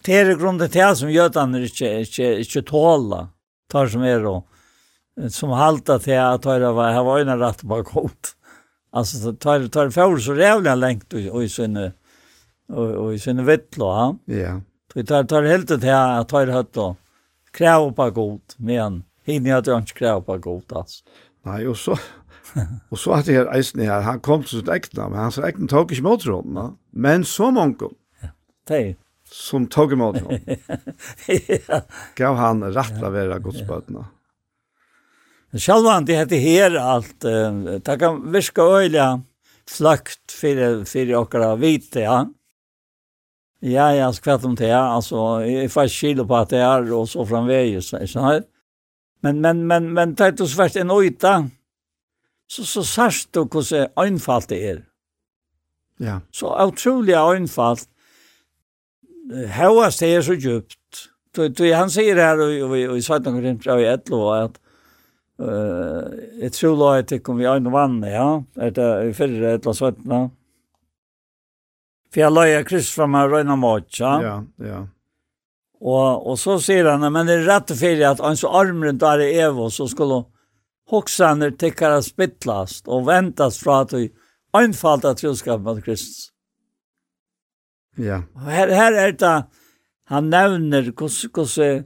Det 0.03 0.19
er 0.19 0.35
grunnen 0.35 0.67
til 0.67 0.95
som 0.99 1.09
jødene 1.09 1.63
ikke, 1.63 1.93
ikke, 2.03 2.33
ikke 2.43 2.65
tåler, 2.67 3.29
tar 3.71 3.87
som 3.87 4.03
er 4.03 4.27
og 4.27 4.43
som 5.33 5.55
halta 5.55 5.97
til 6.03 6.19
at 6.19 6.45
høyre 6.45 6.73
var, 6.75 6.91
her 6.93 7.05
var 7.07 7.23
øyne 7.23 7.37
rett 7.39 7.63
på 7.63 7.79
kort. 7.87 8.33
Altså, 8.91 9.31
tar, 9.39 9.63
tar 9.71 9.89
for 9.95 10.19
så 10.19 10.35
rævlig 10.35 10.75
lengt 10.77 11.13
og, 11.13 11.31
og 11.31 11.47
i 11.47 11.49
sinne, 11.51 11.93
og 12.69 12.95
och 12.95 13.13
i 13.13 13.19
sinne 13.19 13.43
vittlo, 13.43 14.17
Ja. 14.25 14.61
Så 14.93 15.03
tar 15.03 15.23
tar 15.23 15.43
helt 15.43 15.67
det 15.67 15.83
här 15.83 16.19
att 16.19 16.29
ta 16.29 16.45
det 16.45 16.51
hött 16.51 16.73
då. 16.73 16.95
På 17.95 18.11
god 18.11 18.41
men 18.57 19.03
hinner 19.25 19.49
jag 19.49 19.81
ikke 19.81 19.93
krav 19.93 20.21
på 20.21 20.37
god 20.37 20.73
alltså. 20.73 21.03
Nej 21.45 21.67
och 21.67 21.77
så 21.77 21.97
och 22.89 22.99
så 22.99 23.13
hade 23.13 23.31
jag 23.31 23.55
eisen 23.55 23.81
her, 23.81 24.01
han 24.01 24.19
kom 24.19 24.43
till 24.43 24.59
sitt 24.59 24.69
äkta 24.69 25.09
men 25.09 25.19
hans 25.19 25.37
äkta 25.37 25.67
tok 25.67 25.91
ikke 25.91 26.03
mot 26.03 26.23
honom. 26.23 26.77
Men 26.91 27.25
så 27.25 27.51
mange. 27.51 27.89
Ja. 28.21 28.27
Det 28.67 28.95
som 29.31 29.67
tok 29.67 29.91
imot 29.91 30.19
honom. 30.19 30.39
ja. 31.67 31.81
Gav 32.15 32.35
han 32.35 32.63
rätt 32.63 33.03
att 33.03 33.13
vara 33.13 33.39
godsbötna. 33.39 34.05
Själva 35.51 36.01
det 36.01 36.15
heter 36.15 36.35
her 36.35 36.75
allt. 36.75 37.21
Det 37.83 37.99
kan 37.99 38.31
viska 38.31 38.61
öjliga 38.61 39.21
fløkt 39.69 40.31
för 40.31 40.85
för 40.85 41.15
åkara 41.15 41.55
vita. 41.55 41.99
Ja. 41.99 42.27
Ja, 43.59 43.95
jag 43.95 44.15
skvatt 44.15 44.45
om 44.45 44.55
det 44.55 44.67
här. 44.67 44.73
Alltså, 44.73 45.15
jag 45.45 45.71
får 45.71 45.87
skilja 45.87 46.25
på 46.25 46.35
att 46.35 46.49
det 46.49 46.57
är 46.57 46.93
och 46.93 47.09
så 47.09 47.25
framvägs. 47.25 47.93
Men, 49.21 49.41
men, 49.41 49.67
men, 49.67 49.93
men, 49.93 50.15
det 50.15 50.23
är 50.25 50.45
svärt 50.45 50.75
en 50.75 50.91
ojta. 50.91 51.49
Så, 52.47 52.63
så 52.63 52.83
särskilt 52.83 53.33
du 53.33 53.39
hur 53.75 53.89
ögnfallt 53.95 54.49
det 54.49 54.69
är. 54.69 54.83
Ja. 55.97 56.21
Så 56.31 56.65
otroligt 56.65 57.15
ögnfallt. 57.15 57.89
Hauast 59.51 59.99
det 59.99 60.15
är 60.15 60.21
så 60.21 60.33
djupt. 60.33 60.75
Du, 61.35 61.49
du, 61.49 61.73
han 61.73 61.91
säger 61.91 62.15
här 62.15 62.39
och 62.89 62.97
i 62.97 63.01
Svajtan 63.01 63.33
Korintbrev 63.33 63.79
i 63.79 63.85
Etlo 63.85 64.29
att 64.29 64.59
eh 65.39 65.45
uh, 65.45 66.03
ett 66.41 66.55
så 66.55 66.75
låt 66.75 67.07
det 67.07 67.19
kom 67.19 67.37
vi 67.37 67.45
en 67.45 67.71
vann 67.71 68.03
ja 68.03 68.43
det 68.53 68.77
är 68.77 69.13
för 69.13 69.27
det 69.27 69.65
la 69.65 69.73
sötna 69.73 70.29
för 72.13 72.21
jag 72.21 72.33
löjer 72.33 72.63
kryss 72.63 72.89
fram 72.91 73.13
här 73.13 73.29
röjna 73.29 73.55
mat, 73.55 73.99
ja. 73.99 74.23
Ja, 74.23 74.43
ja. 74.55 74.87
Och, 75.79 76.29
och 76.31 76.39
så 76.39 76.59
säger 76.59 76.85
han, 76.85 77.13
men 77.13 77.25
det 77.25 77.33
är 77.33 77.39
rätt 77.39 77.79
fel 77.79 78.03
att 78.03 78.19
han 78.19 78.37
så 78.37 78.49
armren 78.49 78.97
där 78.97 79.19
i 79.19 79.39
Evo 79.39 79.69
så 79.69 79.87
skulle 79.87 80.23
hoxaner 80.89 81.51
tickara 81.51 82.01
spittlast 82.01 82.87
och 82.87 83.07
väntas 83.07 83.57
från 83.57 83.81
att 83.81 83.93
vi 83.93 84.11
anfallta 84.51 85.13
troskapen 85.13 85.63
mot 85.63 85.85
Kristus. 85.85 86.31
Ja. 87.95 88.23
Och 88.33 88.41
här, 88.41 88.67
här 88.67 88.93
är 88.93 89.11
det 89.11 89.45
han 90.05 90.29
nämner 90.29 90.81
hur 90.81 91.83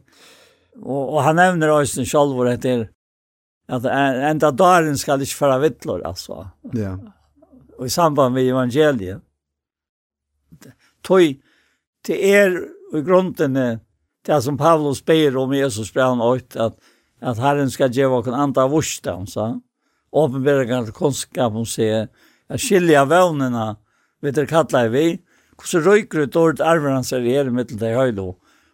och, 0.81 1.13
och 1.13 1.23
han 1.23 1.35
nämner 1.35 1.79
Øystein 1.79 2.45
det 2.45 2.53
etter 2.53 2.89
at 3.71 3.85
enda 3.85 4.51
dagen 4.51 4.97
skal 4.97 5.21
ikke 5.21 5.35
fara 5.35 5.59
vittlor, 5.59 6.01
altså. 6.05 6.47
Ja. 6.73 6.97
Og 7.79 7.85
i 7.85 7.89
samband 7.89 8.33
med 8.33 8.49
evangeliet 8.49 9.21
tøy 11.03 11.39
til 12.05 12.25
er 12.31 12.57
i 12.97 13.01
grunden 13.05 13.57
det 14.25 14.41
som 14.43 14.57
Paulus 14.57 15.01
ber 15.05 15.37
om 15.37 15.53
Jesus 15.53 15.91
brann 15.93 16.21
ut, 16.21 16.55
at, 16.55 16.75
at 17.21 17.39
Herren 17.41 17.71
skal 17.73 17.93
gjøre 17.93 18.21
oss 18.21 18.29
andre 18.29 18.67
vursdag, 18.69 19.17
han 19.17 19.29
sa. 19.29 19.47
Åpenbære 20.11 20.91
kunnskap 20.93 21.55
om 21.55 21.65
seg, 21.65 22.11
at 22.51 22.61
skilja 22.61 23.05
vevnene, 23.09 23.75
vet 24.21 24.35
dere 24.37 24.49
kallar 24.49 24.91
vi, 24.93 25.21
hvordan 25.57 25.85
røyker 25.87 26.25
ut 26.25 26.37
ordet 26.37 26.65
arver 26.65 26.93
hans 26.97 27.11
er 27.13 27.25
i 27.25 27.35
her 27.35 27.49
mittel 27.53 27.79
til 27.79 27.97
høylo, 27.97 28.27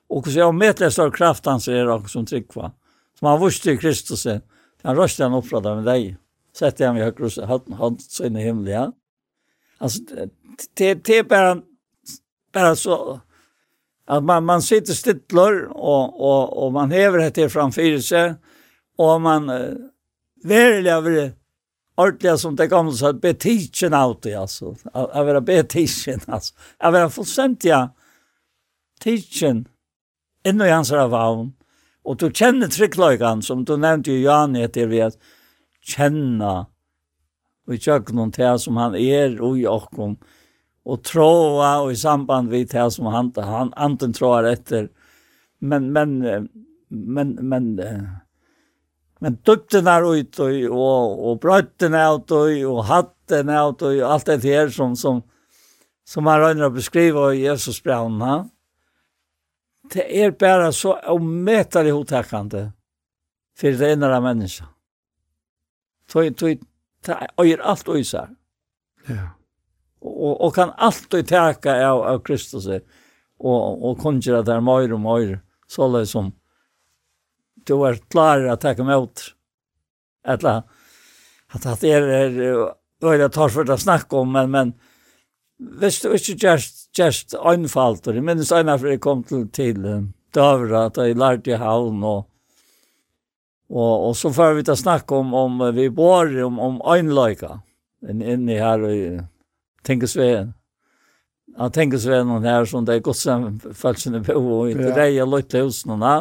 og 0.09 0.23
hvordan 0.23 0.39
jeg 0.39 0.59
møter 0.59 0.91
større 0.91 1.15
kraft 1.15 1.47
hans 1.47 1.67
er 1.67 1.87
i 1.87 1.97
som 2.11 2.25
tryggva. 2.25 2.71
Som 3.17 3.29
han 3.31 3.41
vursdag 3.41 3.77
i 3.77 3.81
Kristus, 3.81 4.25
han 4.27 4.97
røste 4.97 5.23
han 5.23 5.35
opp 5.37 5.47
fra 5.47 5.61
dem 5.63 5.81
med 5.81 5.87
deg, 5.87 6.15
sette 6.55 6.85
han 6.85 6.97
i 6.97 7.05
høyre, 7.05 7.47
hatt 7.47 7.71
han 7.79 7.99
sin 8.03 8.39
himmelen, 8.39 8.73
ja. 8.73 8.85
Altså, 9.79 10.27
det 10.75 11.13
er 11.13 11.27
bare 11.29 11.59
bara 12.57 12.75
så 12.75 13.19
att 14.07 14.23
man 14.23 14.45
man 14.45 14.61
sitter 14.61 14.93
stillor 14.93 15.63
och 15.63 16.21
och 16.27 16.65
och 16.65 16.73
man 16.73 16.91
häver 16.91 17.31
det 17.31 17.49
framför 17.49 17.99
sig 17.99 18.35
och 18.97 19.21
man 19.21 19.49
uh, 19.49 19.75
verkligen 20.43 21.03
vill 21.03 21.31
ordentligt 21.95 22.39
som 22.39 22.55
det 22.55 22.67
kommer 22.67 22.91
så 22.91 23.07
att 23.07 23.21
betichen 23.21 23.93
out 23.93 24.21
det 24.21 24.35
alltså. 24.35 24.75
Att 24.93 25.25
vara 25.25 25.41
betichen 25.41 26.19
alltså. 26.27 26.53
Att 26.77 26.93
vara 26.93 27.09
fullständigt 27.09 27.63
ja 27.63 27.89
tichen 28.99 29.67
ännu 30.43 30.65
i 30.65 30.69
hans 30.69 30.91
ravavn 30.91 31.53
och 32.03 32.17
du 32.17 32.31
känner 32.34 32.67
trygglöjkan 32.67 33.41
som 33.41 33.65
du 33.65 33.77
nämnde 33.77 34.11
ju 34.11 34.19
Jan 34.21 34.55
heter 34.55 34.88
vi 34.88 35.01
att 35.01 35.17
känna 35.81 36.65
och 37.67 37.73
i 37.73 37.79
tjöknum 37.79 38.31
som 38.59 38.77
han 38.77 38.95
är 38.95 39.41
och 39.41 39.57
i 39.57 39.67
okkon 39.67 40.17
och 40.88 41.03
tråa 41.03 41.80
och 41.80 41.91
i 41.91 41.95
samband 41.95 42.49
vid 42.49 42.68
det 42.68 42.91
som 42.91 43.05
han 43.05 43.34
han 43.35 43.73
anten 43.73 44.14
tråar 44.14 44.43
efter 44.43 44.89
men 45.59 45.91
men 45.91 46.19
men 46.89 47.38
men 47.41 47.81
men 49.19 49.38
dukten 49.43 49.88
är 49.88 50.15
ut 50.15 50.39
och 50.39 50.49
och, 50.72 51.31
och 51.31 51.39
brötten 51.39 51.93
ut 51.93 52.31
och, 52.31 52.76
och 52.76 52.84
hatten 52.84 53.49
ut 53.49 53.81
och 53.81 54.11
allt 54.11 54.26
det 54.26 54.43
här 54.43 54.69
som 54.69 54.95
som 54.95 55.22
som 56.03 56.23
man 56.23 56.39
rönnar 56.39 56.69
beskriva 56.69 57.34
i 57.34 57.41
Jesus 57.41 57.84
brann 57.84 58.22
ha 58.22 58.49
det 59.93 60.23
är 60.23 60.31
bara 60.31 60.72
så 60.72 60.99
omätare 60.99 61.89
hotäckande 61.89 62.72
för 63.57 63.72
det 63.72 63.91
ena 63.91 64.22
människan. 64.22 64.68
Tog, 66.07 66.38
tog, 66.38 66.59
tog, 67.01 67.59
allt 67.61 67.88
och 67.88 67.99
isär. 67.99 68.30
Ja 69.05 69.36
och 70.02 70.45
og 70.45 70.56
kan 70.56 70.72
alltid 70.78 71.28
teka 71.28 71.90
av 71.90 72.02
av 72.02 72.19
Kristus 72.19 72.68
och 73.40 73.90
och 73.90 73.98
konjera 73.98 74.41
där 74.41 74.61
mer 74.61 74.94
och 74.94 74.99
mer 74.99 75.40
så 75.68 75.98
det 75.98 76.06
som 76.06 76.32
du 77.65 77.74
er 77.88 77.99
klar 78.10 78.45
att 78.45 78.61
ta 78.61 78.72
emot 78.72 79.22
alla 80.26 80.64
att 81.53 81.65
att 81.65 81.82
det 81.82 81.91
är 81.91 82.74
öliga 83.02 83.30
tar 83.30 83.49
för 83.49 83.72
att 83.72 83.82
snacka 83.82 84.18
om 84.18 84.32
men 84.32 84.52
men 84.52 84.74
hvis 85.57 86.02
du 86.02 86.14
ikke 86.14 86.38
just 86.38 86.98
just 86.98 87.36
anfallt 87.36 88.07
og 88.07 88.15
jeg 88.15 88.24
minnes 88.24 88.52
en 88.52 88.80
for 88.80 88.88
jeg 88.88 89.02
kom 89.02 89.24
till 89.24 89.49
till 89.49 90.11
Døvra 90.34 90.86
att 90.86 90.98
jeg 90.98 91.15
lærte 91.15 91.52
i 91.52 91.53
hallen 91.53 92.03
och 92.03 92.30
och 93.69 94.10
og 94.10 94.18
så 94.18 94.34
får 94.34 94.53
vi 94.53 94.64
ta 94.64 94.76
snack 94.76 95.11
om 95.11 95.34
om 95.34 95.76
vi 95.76 95.90
bor 95.90 96.44
om 96.44 96.60
om 96.60 96.82
øynløyka 96.82 97.60
en 98.10 98.22
inne 98.22 98.53
her 98.53 98.82
och 98.82 99.36
Tengesveen. 99.88 100.53
Ja, 101.57 101.69
Tengesveen 101.73 102.31
og 102.35 102.45
her 102.45 102.68
som 102.69 102.85
det 102.85 102.97
er 102.97 103.05
godt 103.05 103.22
sammen 103.22 103.59
falskene 103.59 104.22
på, 104.26 104.35
og 104.35 104.72
i 104.72 104.76
det 104.77 104.93
reie 104.97 105.26
løyte 105.26 105.64
husene 105.64 105.97
da. 106.01 106.18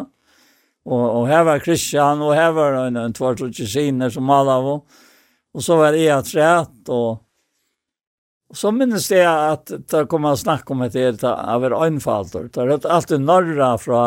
Og, 0.87 1.03
og 1.03 1.27
her 1.27 1.43
var 1.43 1.59
Kristian, 1.59 2.23
og 2.23 2.35
her 2.37 2.53
var 2.55 2.79
en, 2.85 2.99
en 3.01 3.15
tvart 3.15 3.43
og 3.43 3.51
kjesiner 3.51 4.11
som 4.13 4.29
alle 4.31 4.55
av 4.55 4.69
Og 4.71 5.63
så 5.63 5.75
var 5.75 5.97
jeg 5.99 6.23
trett, 6.29 6.87
og, 6.87 7.19
og 8.47 8.55
så 8.55 8.71
minnes 8.71 9.09
jeg 9.11 9.27
at 9.27 9.73
det 9.91 10.05
kom 10.07 10.25
en 10.29 10.39
snakk 10.39 10.71
om 10.71 10.85
ett 10.85 10.95
helt 10.95 11.25
av 11.27 11.65
en 11.67 11.75
øynfalter. 11.75 12.47
Det 12.47 12.63
er 12.63 12.87
alltid 12.87 13.25
norra 13.25 13.73
fra 13.81 14.01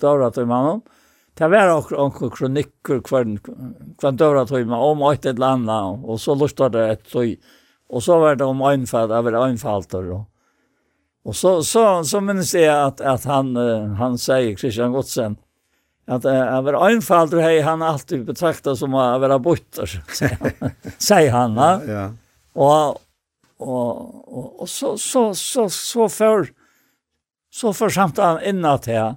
døra 0.00 0.30
til 0.32 0.48
mannen. 0.48 0.80
Det 1.34 1.48
var 1.48 1.68
också 1.68 1.96
en 1.96 2.30
kronikker 2.30 3.00
hver 3.00 4.12
dörra 4.12 4.46
till 4.46 4.66
mannen 4.66 4.84
om 4.84 5.12
ett 5.12 5.26
eller 5.26 5.46
annat. 5.46 6.04
Och 6.04 6.20
så 6.20 6.34
lustade 6.34 6.78
det 6.78 6.92
ett 6.92 7.06
så 7.06 7.34
Och 7.92 8.02
så 8.02 8.18
var 8.18 8.36
det 8.36 8.44
om 8.44 8.62
anfall 8.62 9.10
över 9.10 9.32
anfallter 9.32 10.02
då. 10.02 10.26
Och 11.24 11.36
så 11.36 11.62
så 11.62 12.04
så 12.04 12.20
minns 12.20 12.54
jag 12.54 12.86
att 12.86 13.00
att 13.00 13.24
han 13.24 13.56
han 13.96 14.18
säger 14.18 14.56
Christian 14.56 14.92
Gottsen 14.92 15.36
att 16.06 16.24
över 16.24 16.72
anfallter 16.72 17.36
hej 17.36 17.60
han 17.60 17.82
alltid 17.82 18.24
betraktas 18.24 18.78
som 18.78 18.94
över 18.94 19.38
botter 19.38 20.02
säger 20.98 21.30
han 21.38 21.54
va? 21.54 21.80
Ja. 21.86 21.92
ja. 21.92 22.12
Och 22.52 23.02
och 23.56 24.38
och, 24.38 24.60
och 24.60 24.68
så 24.68 24.98
så 24.98 25.34
så 25.34 25.68
så 25.68 26.08
för 26.08 26.48
så 27.50 27.72
för 27.72 27.88
samtal 27.88 28.42
inåt 28.44 28.86
här. 28.86 29.16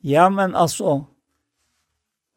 Ja 0.00 0.30
men 0.30 0.54
alltså 0.54 1.04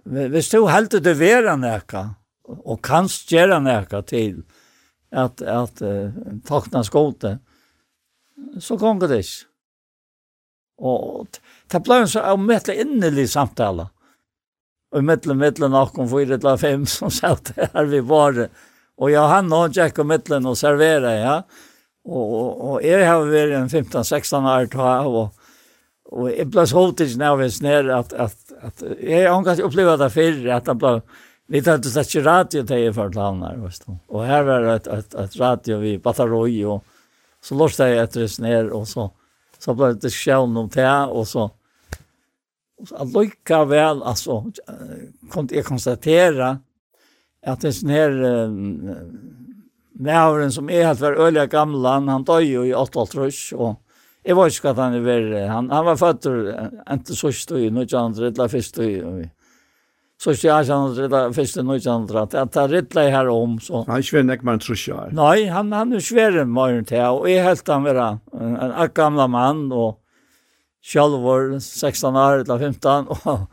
hvis 0.04 0.50
du 0.50 0.68
heldur 0.68 1.00
det 1.00 1.14
vera 1.14 1.56
nekka, 1.56 2.16
og 2.48 2.80
kanst 2.84 3.32
gjera 3.32 3.60
nekka 3.60 4.02
til, 4.08 4.44
at, 5.12 5.42
at 5.42 5.82
uh, 5.82 6.10
takna 6.48 6.84
skote, 6.84 7.38
så 8.62 8.78
kom 8.80 9.00
det 9.02 9.22
ikke. 9.22 9.46
Og 10.78 11.40
det 11.72 11.80
ble 11.86 12.04
en 12.04 12.12
så 12.12 12.24
avmettelig 12.34 12.84
innelig 12.86 13.30
samtale. 13.34 13.88
Og 14.94 15.04
mittlen, 15.04 15.40
mittlen, 15.42 15.76
akkom, 15.76 16.08
fyra 16.12 16.38
til 16.40 16.60
fem 16.62 16.86
som 16.90 17.12
satt 17.14 17.56
her 17.58 17.90
vi 17.90 18.02
var. 18.06 18.46
Og 18.98 19.12
jeg 19.12 19.32
han 19.34 19.52
og 19.54 19.76
Jack 19.76 20.00
og 20.02 20.10
mittlen 20.10 20.46
og 20.50 20.58
servera, 20.58 21.14
ja. 21.18 21.36
Og, 22.08 22.24
og, 22.24 22.52
og 22.70 22.86
jeg 22.86 23.04
har 23.04 23.26
vært 23.28 23.58
en 23.58 23.68
15-16 23.68 24.48
år 24.48 24.70
til 24.72 24.84
her, 24.86 25.10
og, 25.10 25.50
og 26.08 26.30
jeg 26.32 26.48
ble 26.54 26.64
så 26.70 26.86
hotisk 26.86 27.20
nervøs 27.20 27.60
ned 27.66 27.90
at, 27.92 28.14
at, 28.16 28.38
at 28.64 28.86
jeg 29.04 29.28
har 29.28 29.42
ikke 29.44 29.68
opplevd 29.68 30.00
det 30.06 30.12
før, 30.14 30.38
at 30.56 30.70
det 30.70 30.78
ble 30.80 30.94
Vi 31.48 31.62
tar 31.62 31.76
inte 31.76 31.90
sett 31.90 32.16
radio 32.16 32.64
till 32.64 32.76
er 32.76 32.92
för 32.92 33.06
att 33.06 33.16
vet 33.58 33.86
du. 33.86 33.98
Och 34.08 34.24
här 34.24 34.44
var 34.44 34.62
det 34.62 34.74
ett, 34.74 34.88
ett, 34.88 35.14
ett 35.14 35.36
radio 35.36 35.78
vid 35.78 36.02
Bataroj 36.02 36.66
och 36.66 36.84
så 37.42 37.56
låste 37.56 37.84
jag 37.84 38.04
ett 38.04 38.16
res 38.16 38.40
ner 38.40 38.70
och 38.70 38.88
så 38.88 39.12
så 39.58 39.74
blev 39.74 40.00
det 40.00 40.10
skjön 40.10 40.58
om 40.58 40.70
det 40.74 41.06
och 41.06 41.28
så 41.28 41.52
och 42.80 42.88
så 42.88 43.20
lika 43.20 43.66
väl 43.66 44.04
alltså 44.04 44.52
kom 45.30 45.48
jag 45.52 45.66
konstatera 45.66 46.60
att 47.46 47.62
det 47.62 47.74
sån 47.74 47.90
här 47.90 48.12
Mävren 50.00 50.52
som 50.52 50.70
är 50.70 50.86
helt 50.86 51.00
var 51.00 51.14
öliga 51.14 51.46
gamla, 51.46 52.00
han 52.00 52.24
dog 52.24 52.42
ju 52.42 52.66
i 52.66 52.74
8-8 52.74 53.54
och 53.54 53.82
jag 54.24 54.44
vet 54.44 54.54
inte 54.54 54.70
att 54.70 54.78
han 54.78 54.94
är 54.94 55.00
värre. 55.00 55.48
Han, 55.48 55.70
han 55.70 55.86
var 55.86 55.96
född 55.96 56.26
inte 56.90 57.16
så 57.16 57.32
stod 57.32 57.60
i 57.60 57.68
1900 57.68 58.28
eller 58.28 58.48
först 58.48 58.70
stod 58.70 58.86
i 58.86 59.30
så 60.18 60.34
ikke 60.34 60.48
jeg 60.48 60.66
kjenner 60.66 61.10
det 61.14 61.20
første 61.36 61.64
nå 61.64 61.76
kjenner 61.78 62.20
at 62.24 62.34
jeg 62.34 62.50
tar 62.56 62.72
rett 62.74 62.96
lei 62.98 63.06
her 63.14 63.28
om. 63.30 63.60
Så. 63.62 63.84
Han 63.86 64.00
er 64.00 64.06
sværen 64.08 64.34
ikke 64.34 64.48
mer 64.50 64.58
enn 64.58 64.64
trusja 64.66 64.98
her. 64.98 65.12
Nei, 65.14 65.46
han, 65.54 65.70
han 65.78 65.94
er 65.94 66.02
sværen 66.02 66.50
mer 66.50 66.74
enn 66.80 66.88
det, 66.90 67.04
og 67.06 67.28
jeg 67.30 67.46
helt 67.46 67.70
han 67.70 67.86
være 67.86 68.08
en, 68.34 68.56
en, 68.56 68.74
en 68.74 68.96
gamle 68.98 69.28
mann, 69.30 69.68
og 69.70 70.00
selv 70.82 71.22
var 71.22 71.52
16 71.60 72.18
år 72.18 72.42
eller 72.48 72.66
15, 72.66 73.14
og, 73.14 73.46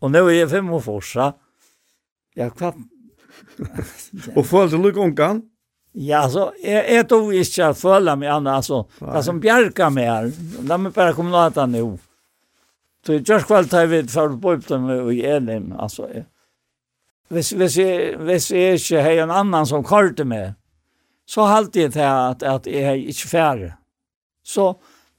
og 0.00 0.14
nå 0.14 0.24
er 0.24 0.38
jeg 0.38 0.50
5 0.56 0.72
år 0.78 0.84
fortsatt. 0.88 1.38
Ja, 2.38 2.48
hva? 2.54 2.72
og 4.36 4.44
følte 4.46 4.78
du 4.78 4.84
lykke 4.84 5.02
ungan 5.02 5.40
Ja, 5.98 6.20
så 6.30 6.52
jeg, 6.62 6.84
jeg 6.94 7.06
tog 7.10 7.32
ikke 7.34 7.72
å 7.72 7.76
føle 7.76 8.14
meg 8.16 8.30
annet, 8.30 8.60
altså. 8.60 8.84
Det 9.02 9.22
som 9.26 9.40
bjerker 9.42 9.90
meg 9.90 10.06
her, 10.06 10.28
la 10.68 10.78
meg 10.78 10.94
bare 10.94 11.16
komme 11.16 11.34
nå 11.34 11.40
at 11.42 11.58
han. 11.58 11.74
Så 13.06 13.18
i 13.18 13.22
kjørskvall 13.24 13.68
tar 13.70 13.88
vi 13.90 14.02
for 14.10 14.34
bøypten 14.40 14.88
og 14.90 15.12
i 15.14 15.22
Elim, 15.26 15.72
altså. 15.78 16.08
Hvis, 17.28 17.50
hvis, 17.52 17.76
jeg, 17.78 18.16
hvis 18.24 18.50
jeg 18.50 18.78
ikke 18.78 19.02
har 19.04 19.24
en 19.24 19.34
annan 19.42 19.68
som 19.68 19.84
karte 19.84 20.24
meg, 20.24 20.54
så 21.28 21.44
halte 21.44 21.82
jeg 21.82 21.92
til 21.92 22.06
at, 22.06 22.42
at 22.42 22.66
jeg 22.66 22.86
er 22.88 23.02
ikke 23.12 23.28
færre. 23.28 23.72
Så 24.44 24.70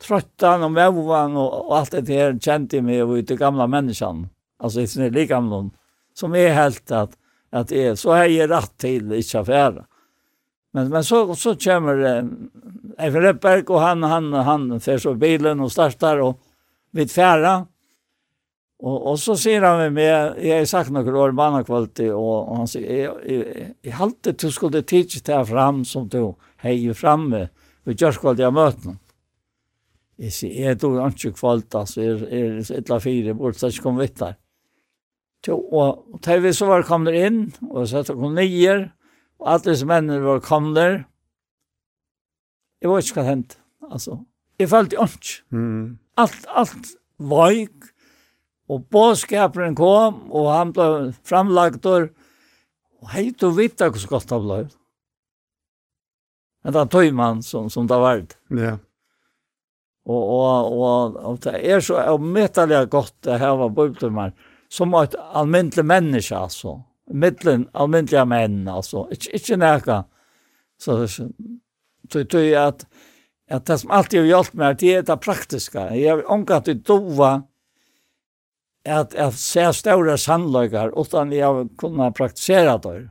trøttan 0.01 0.65
og 0.65 0.73
mevvan 0.73 1.37
og, 1.37 1.53
og 1.69 1.75
alt 1.77 1.99
det 1.99 2.15
her 2.15 2.33
kjente 2.41 2.79
jeg 2.79 2.87
meg 2.87 3.03
og 3.03 3.21
de 3.29 3.37
gamla 3.37 3.67
menneskene, 3.69 4.29
altså 4.57 4.81
i 4.81 4.89
sin 4.89 5.05
like 5.11 5.29
gamle, 5.29 5.69
som 6.17 6.35
er 6.35 6.55
helt 6.57 6.91
at, 6.91 7.13
at 7.53 7.71
jeg, 7.71 7.97
så 7.97 8.15
har 8.17 8.29
jeg 8.31 8.49
rett 8.49 8.73
til 8.81 9.13
ikke 9.19 9.45
færre. 9.45 9.85
Men, 10.73 10.89
men 10.89 11.05
så, 11.05 11.23
så 11.37 11.55
kommer 11.57 12.01
eh, 12.05 12.25
Eifen 13.01 13.23
Repperk, 13.25 13.69
og 13.69 13.81
han, 13.81 14.03
han, 14.05 14.33
han 14.33 14.67
fer 14.81 15.01
så 15.01 15.15
bilen 15.17 15.61
og 15.65 15.71
startar, 15.73 16.21
og, 16.25 16.37
vid 16.91 17.11
färra. 17.11 17.67
Och, 18.79 19.11
och 19.11 19.19
så 19.19 19.37
ser 19.37 19.61
han 19.61 19.77
mig 19.77 19.89
med, 19.89 20.45
jag 20.45 20.57
har 20.57 20.65
sagt 20.65 20.89
några 20.89 21.19
år 21.19 21.31
mannakvalitet 21.31 22.13
och, 22.13 22.49
och 22.49 22.57
han 22.57 22.67
säger, 22.67 23.03
jag, 23.03 23.31
jag, 23.31 23.45
jag 23.81 23.91
halte 23.91 24.31
du 24.31 24.51
skulle 24.51 24.81
teach 24.81 25.27
här 25.27 25.45
fram 25.45 25.85
som 25.85 26.07
du 26.07 26.33
hejer 26.57 26.93
framme 26.93 27.49
vi 27.83 27.93
gör 27.93 28.51
möten. 28.51 28.99
Jag 30.15 30.25
möta 30.25 30.31
säger, 30.31 30.67
jag 30.67 30.77
du 30.77 31.05
inte 31.05 31.31
kvalt 31.31 31.75
alltså 31.75 32.01
är 32.01 32.33
är 32.33 32.71
ett 32.79 32.89
la 32.89 32.99
fyra, 32.99 33.33
bort 33.33 33.55
så 33.55 33.71
ska 33.71 33.83
kom 33.83 33.97
vitt 33.97 34.19
där. 34.19 34.35
Jo, 35.47 35.55
og 35.71 36.19
da 36.25 36.37
vi 36.37 36.53
så 36.53 36.65
var 36.65 36.83
kommet 36.83 37.15
inn, 37.15 37.53
og 37.61 37.87
så 37.87 38.03
kom 38.03 38.35
nyer, 38.35 38.89
og 39.39 39.53
alle 39.53 39.71
disse 39.71 39.85
mennene 39.87 40.19
var 40.19 40.41
kommet 40.43 40.75
der. 40.75 40.97
Jeg 42.81 42.91
vet 42.91 43.05
ikke 43.05 43.15
hva 43.15 43.23
det 43.23 43.29
hendte, 43.29 43.57
altså 43.91 44.17
jeg 44.59 44.69
følte 44.69 44.99
ikke. 44.99 45.37
Mm. 45.55 45.99
Alt, 46.19 46.47
alt 46.47 46.91
var. 47.17 47.55
Og 48.69 48.83
bådskaperen 48.91 49.75
kom, 49.75 50.27
og 50.29 50.51
han 50.53 50.73
ble 50.75 50.89
framlagt, 51.25 51.85
og 51.89 52.11
hei, 53.13 53.31
du 53.31 53.49
vet 53.55 53.81
ikke 53.81 54.01
så 54.01 54.11
godt 54.11 54.29
det 54.29 54.41
ble. 54.43 54.59
Men 56.63 56.75
det 56.75 56.99
er 56.99 57.15
man 57.15 57.41
som, 57.41 57.69
som 57.71 57.87
det 57.87 57.97
var. 57.97 58.21
Ja. 58.51 58.75
Og, 60.09 60.21
og, 60.35 60.73
og, 60.73 61.17
og 61.23 61.39
det 61.45 61.55
er 61.69 61.81
så 61.85 61.99
avmettelig 62.01 62.83
godt 62.91 63.29
å 63.29 63.37
heve 63.39 63.69
bøyblommer, 63.77 64.33
som 64.69 64.93
et 64.99 65.15
almindelig 65.37 65.85
menneske, 65.85 66.37
altså. 66.37 66.79
Mittlen, 67.09 67.65
almindelige 67.73 68.25
menn, 68.29 68.63
altså. 68.69 69.07
Ikke, 69.13 69.31
ikke 69.37 69.57
nækka. 69.61 70.01
Så 70.79 70.99
det 72.09 72.41
er 72.41 72.59
at 72.67 72.85
at 73.49 73.65
det 73.65 73.79
som 73.81 73.91
alltid 73.91 74.21
har 74.21 74.27
hjulpet 74.29 74.59
meg, 74.61 74.77
det 74.81 74.91
er 74.93 75.05
det 75.07 75.19
praktiske. 75.25 75.85
Jeg 75.97 76.09
har 76.11 76.25
omgatt 76.29 76.69
i 76.69 76.77
dova 76.77 77.31
at 78.89 79.13
jeg 79.17 79.35
ser 79.37 79.71
større 79.75 80.15
sannløyger 80.17 80.93
utan 80.97 81.33
jeg 81.33 81.45
har 81.45 81.67
kunnet 81.81 82.15
praktisere 82.17 82.77
det. 82.83 83.09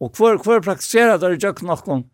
Og 0.00 0.12
hvor, 0.16 0.38
hvor 0.44 0.62
praktisere 0.64 1.18
det 1.20 1.28
er 1.28 1.52
ikke 1.52 1.66
noen, 1.68 2.06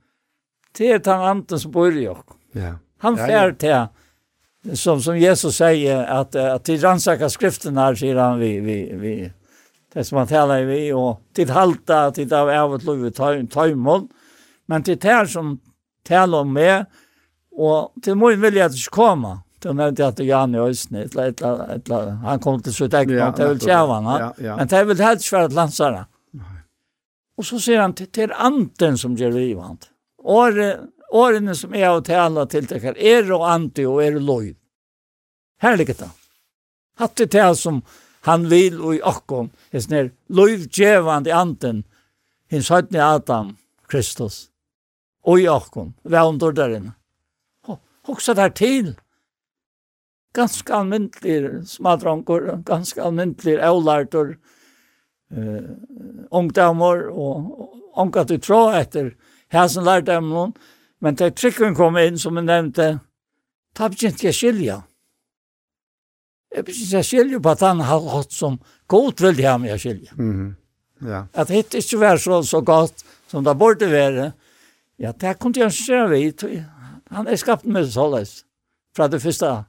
det 0.76 0.90
er 0.92 1.02
den 1.02 1.28
anden 1.30 1.60
som 1.60 1.72
bor 1.74 1.92
i 1.92 2.06
oss. 2.10 2.24
Ja. 2.56 2.76
Han 3.04 3.18
Ja, 3.20 3.26
fer 3.26 3.52
til, 3.60 4.76
som, 4.76 5.00
som 5.04 5.18
Jesus 5.20 5.58
sier, 5.60 6.02
at, 6.08 6.34
at 6.34 6.64
til 6.64 6.80
rannsaker 6.80 7.28
skriften 7.28 7.76
her, 7.78 7.94
sier 7.98 8.18
han, 8.18 8.40
vi, 8.40 8.56
vi, 8.64 8.78
vi, 8.98 9.14
det 9.92 10.06
som 10.06 10.22
han 10.22 10.30
taler 10.30 10.64
vi, 10.68 10.80
og 10.96 11.20
til 11.36 11.52
halta, 11.52 12.10
til 12.16 12.32
av 12.34 12.50
av 12.50 12.78
et 12.78 12.86
lov 12.88 13.04
i 13.06 13.12
tøymon, 13.12 14.08
men 14.66 14.86
til 14.86 14.98
det 15.02 15.20
som 15.30 15.58
taler 16.08 16.46
om 16.46 16.54
meg, 16.56 16.86
Og 17.56 17.92
til 18.04 18.16
min 18.20 18.40
vilje 18.42 18.64
at 18.64 18.74
du 18.74 18.80
ikke 18.80 18.96
kommer. 18.98 19.42
Du 19.62 19.72
nevnte 19.72 20.04
at 20.04 20.20
Jan 20.20 20.54
i 20.54 20.58
Øysene, 20.60 21.06
et 21.06 21.14
eller 21.16 21.54
annet, 21.88 22.18
han 22.22 22.40
kom 22.40 22.60
til 22.62 22.74
sitt 22.76 22.94
eget, 22.94 23.14
ja, 23.16 23.30
det 23.34 23.48
vil 23.48 23.62
kjæve 23.64 23.94
han, 23.94 24.10
ja, 24.20 24.28
ja. 24.44 24.56
men 24.56 24.68
det 24.68 24.82
vil 24.88 25.00
helst 25.00 25.32
være 25.32 25.48
et 25.48 25.56
landsere. 25.56 26.04
Og 27.36 27.44
så 27.44 27.58
sier 27.60 27.80
han, 27.80 27.94
til, 27.96 28.08
til 28.12 28.32
anden 28.36 28.98
som 29.00 29.16
gjør 29.16 29.32
livet. 29.32 29.88
Årene 30.26 31.54
som 31.56 31.74
er 31.74 31.88
av 31.88 32.02
tale 32.04 32.46
til 32.52 32.68
det 32.68 32.82
her, 32.82 32.96
er 32.96 33.32
og 33.32 33.46
ante 33.52 33.86
og 33.88 34.02
er 34.04 34.20
loj. 34.20 34.54
Her 35.62 35.76
ligger 35.76 35.94
det. 36.04 36.10
Hatt 37.00 37.16
det 37.16 37.30
til 37.32 37.56
som 37.56 37.82
han 38.26 38.48
vil 38.50 38.80
og 38.82 38.96
i 38.96 39.02
akkon, 39.06 39.52
er 39.70 39.84
sånn 39.84 39.96
her, 39.96 40.10
lojvdjevande 40.28 41.32
anden, 41.32 41.84
hins 42.50 42.70
høytne 42.72 43.02
Adam, 43.04 43.52
Kristus, 43.86 44.48
og 45.22 45.42
i 45.42 45.46
akkon, 45.50 45.94
vevndorderen. 46.02 46.92
Hoksa 48.06 48.34
der 48.38 48.52
til. 48.54 48.94
Ganske 50.36 50.74
almyndelig 50.74 51.66
smadronker, 51.70 52.60
ganske 52.66 53.02
almyndelig 53.02 53.56
eulartor, 53.64 54.34
uh, 55.32 55.70
ungdomar 56.30 57.06
og 57.10 57.72
unga 57.96 58.24
til 58.28 58.40
tro 58.44 58.66
etter 58.76 59.14
hæsen 59.54 59.86
lærte 59.86 60.12
dem 60.12 60.28
noen. 60.30 60.54
Men 61.00 61.16
til 61.16 61.32
trykken 61.36 61.76
kom 61.76 61.96
inn, 62.00 62.18
som 62.18 62.38
jeg 62.38 62.48
nevnte, 62.48 62.86
ta 63.76 63.88
begynte 63.92 64.28
jeg 64.28 64.36
skilja. 64.36 64.78
Jeg 66.54 66.64
begynte 66.64 66.96
jeg 66.96 67.08
skilja 67.10 67.40
på 67.42 67.52
at 67.52 67.64
han 67.66 67.82
har 67.84 68.08
hatt 68.14 68.32
som 68.32 68.60
godt 68.88 69.20
vil 69.24 69.42
ha 69.44 69.56
meg 69.60 69.80
skilja. 69.80 70.12
Mm 70.16 70.32
-hmm. 70.32 71.10
ja. 71.10 71.26
At 71.34 71.50
hitt 71.50 71.74
ikke 71.74 72.00
var 72.00 72.16
så, 72.16 72.42
så 72.42 72.60
godt 72.60 73.04
som 73.28 73.44
det 73.44 73.58
borde 73.58 73.90
være. 73.90 74.32
Ja, 74.98 75.12
det 75.12 75.38
kunne 75.38 75.60
jeg 75.60 75.66
ikke 75.66 75.92
gjøre 75.92 76.08
vidt. 76.08 76.42
Han 77.10 77.28
er 77.28 77.36
skapt 77.36 77.64
med 77.64 77.86
såleis. 77.90 78.44
Fra 78.96 79.08
det 79.08 79.22
første, 79.22 79.64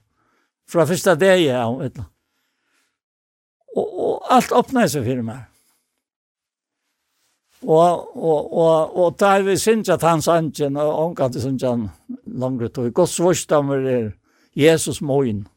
fra 0.69 0.85
første 0.85 1.15
dag 1.15 1.43
jeg 1.43 1.75
vet 1.79 1.97
du. 1.97 2.03
Og, 3.77 3.99
og 3.99 4.33
alt 4.33 4.51
åpner 4.55 4.87
seg 4.89 5.05
for 5.05 5.23
meg. 5.27 5.43
Og, 7.61 8.17
og, 8.17 8.53
og, 8.53 8.97
og 8.97 9.15
da 9.19 9.39
vi 9.41 9.57
synes 9.57 9.89
at 9.89 10.03
han 10.05 10.21
sannsyn, 10.21 10.77
og 10.77 10.93
omkant 11.05 11.33
til 11.33 11.41
synes 11.41 11.63
han 11.63 11.87
langere 12.25 12.69
tog. 12.69 12.91
Guds 12.93 13.19
vorstammer 13.19 13.87
er 13.89 14.11
Jesus 14.55 15.01
moin. 15.01 15.47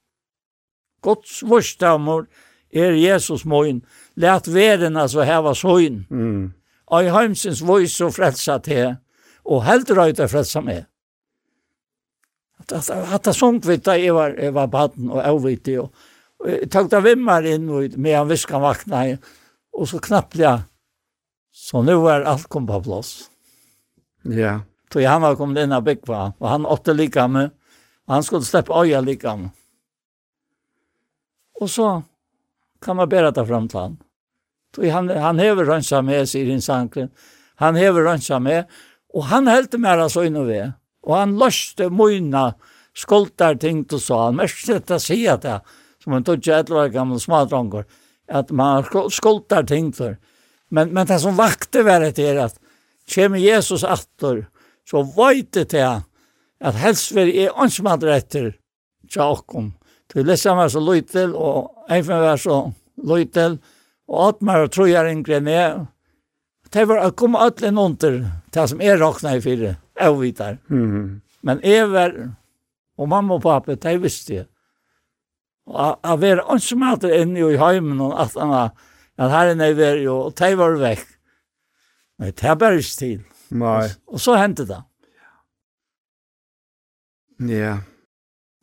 Guds 1.03 1.43
vorstammer 1.47 2.25
er 2.73 2.97
Jesus 2.97 3.45
moin. 3.45 3.85
Lært 4.17 4.49
verden 4.55 4.97
altså 4.97 5.25
heva 5.25 5.55
søgn. 5.55 6.07
Mm. 6.11 6.53
Og 6.87 7.05
i 7.05 7.13
heimsins 7.13 7.63
vois 7.63 8.01
og 8.01 8.15
frelsa 8.15 8.59
til, 8.59 8.97
og 9.45 9.65
heldur 9.65 10.01
røyta 10.03 10.27
frelsa 10.27 10.61
med. 10.61 10.90
Att 12.61 12.73
att 12.91 13.27
att 13.27 13.37
sånt 13.37 13.65
vet 13.65 13.87
jag 13.87 14.01
jag 14.01 14.15
var 14.15 14.31
jag 14.31 14.53
var 14.53 14.67
barn 14.67 15.11
och 15.11 15.35
ovitig 15.35 15.81
och 15.81 15.93
tog 16.71 16.91
där 16.91 17.01
vimmar 17.01 17.47
in 17.47 17.69
och 17.69 17.99
med 17.99 18.21
en 18.21 18.29
viskan 18.29 18.61
vakna 18.61 19.19
och 19.73 19.89
så 19.89 19.99
knappt 19.99 20.37
jag 20.37 20.61
så 21.53 21.83
nu 21.83 21.95
var 21.95 22.21
allt 22.21 22.49
kom 22.49 22.67
på 22.67 22.83
plats. 22.83 23.31
Ja. 24.23 24.61
Så 24.93 25.07
han 25.07 25.23
han 25.23 25.37
kom 25.37 25.55
den 25.55 25.73
här 25.73 25.81
bäck 25.81 26.03
på 26.03 26.33
och 26.39 26.49
han 26.49 26.67
åtte 26.67 26.95
lika 26.95 27.29
med 27.29 27.51
han 28.07 28.23
skulle 28.23 28.43
släppa 28.43 28.75
öja 28.75 29.01
lika 29.01 29.37
med. 29.37 29.51
Och 31.61 31.71
så 31.71 32.03
kan 32.81 32.97
man 32.97 33.09
bära 33.09 33.31
det 33.31 33.47
fram 33.47 33.69
till 33.69 33.79
han. 33.79 33.97
Så 34.75 34.91
han 34.91 35.09
han 35.09 35.39
hever 35.39 35.65
rönsa 35.65 36.03
med 36.03 36.29
sig 36.29 36.51
i 36.51 36.61
sin. 36.61 37.09
Han 37.55 37.77
hever 37.77 38.03
rönsa 38.03 38.39
med 38.39 38.65
och 39.13 39.25
han 39.25 39.47
hällde 39.47 39.79
med 39.79 40.11
så 40.11 40.25
in 40.25 40.37
och 40.37 40.49
ved. 40.49 40.73
Og 41.07 41.17
han 41.17 41.37
løste 41.41 41.89
møyna 41.93 42.51
skuldar 42.97 43.57
ting 43.61 43.85
til 43.89 44.03
så. 44.03 44.27
Han 44.27 44.41
mest 44.41 44.67
sett 44.67 44.91
å 44.93 45.01
si 45.03 45.23
at 45.31 45.45
det, 45.47 45.61
som 46.03 46.17
en 46.17 46.25
tog 46.27 46.41
et 46.41 46.71
eller 46.71 46.93
gammel 46.93 47.21
smadronger, 47.21 47.87
at 48.31 48.51
man 48.55 48.85
skuldar 49.13 49.67
ting 49.69 49.91
til. 49.97 50.17
Men, 50.71 50.93
men 50.95 51.07
det 51.07 51.19
som 51.23 51.39
vakte 51.39 51.83
var 51.87 52.05
det 52.05 52.23
er 52.23 52.45
at 52.47 52.59
kjem 53.11 53.37
Jesus 53.41 53.85
atter, 53.85 54.47
så 54.87 55.03
vajte 55.17 55.67
det 55.71 55.87
at 56.61 56.77
helst 56.77 57.11
helsver 57.11 57.31
jeg 57.33 57.53
ansmad 57.57 58.05
etter 58.05 58.53
tjakom. 59.11 59.73
Til 60.11 60.27
lesa 60.27 60.55
var 60.59 60.71
så 60.73 60.83
løytel, 60.83 61.35
og 61.35 61.91
eifen 61.91 62.23
var 62.23 62.39
så 62.41 62.63
løytel, 63.07 63.59
og 64.11 64.35
atmar 64.35 64.67
og 64.67 64.73
trojar 64.75 65.11
ingre 65.11 65.39
med. 65.45 65.87
Det 66.71 66.87
var 66.87 67.05
å 67.07 67.15
komme 67.15 67.43
atlen 67.43 67.79
under 67.79 68.19
det 68.55 68.67
som 68.71 68.83
er 68.83 68.99
råkna 68.99 69.37
i 69.39 69.43
fire 69.43 69.77
jag. 70.01 70.59
Mm. 70.71 71.21
Men 71.43 71.61
Ever 71.63 72.37
og 72.99 73.09
mamma 73.09 73.35
og 73.35 73.43
pappa, 73.43 73.75
de 73.75 73.99
visste 73.99 74.35
det. 74.35 74.47
Og 75.67 75.99
jag 76.03 76.21
var 76.21 76.93
inte 76.93 77.21
inne 77.21 77.41
i 77.41 77.57
hemmen 77.57 78.01
och 78.01 78.23
att 78.23 78.35
han 78.35 78.49
var 78.49 78.71
att 79.17 79.31
här 79.31 79.53
inne 79.53 79.75
var 79.75 79.97
ju 79.97 80.09
och 80.09 80.33
de 80.37 80.55
var 80.55 80.73
vekk. 80.73 81.07
Men 82.19 82.33
det 82.41 82.55
var 82.55 82.73
inte 82.73 82.99
till. 82.99 83.23
Nei. 83.49 83.91
Och 84.07 84.21
så 84.21 84.35
hände 84.35 84.65
det. 84.65 84.85
Ja. 87.39 87.79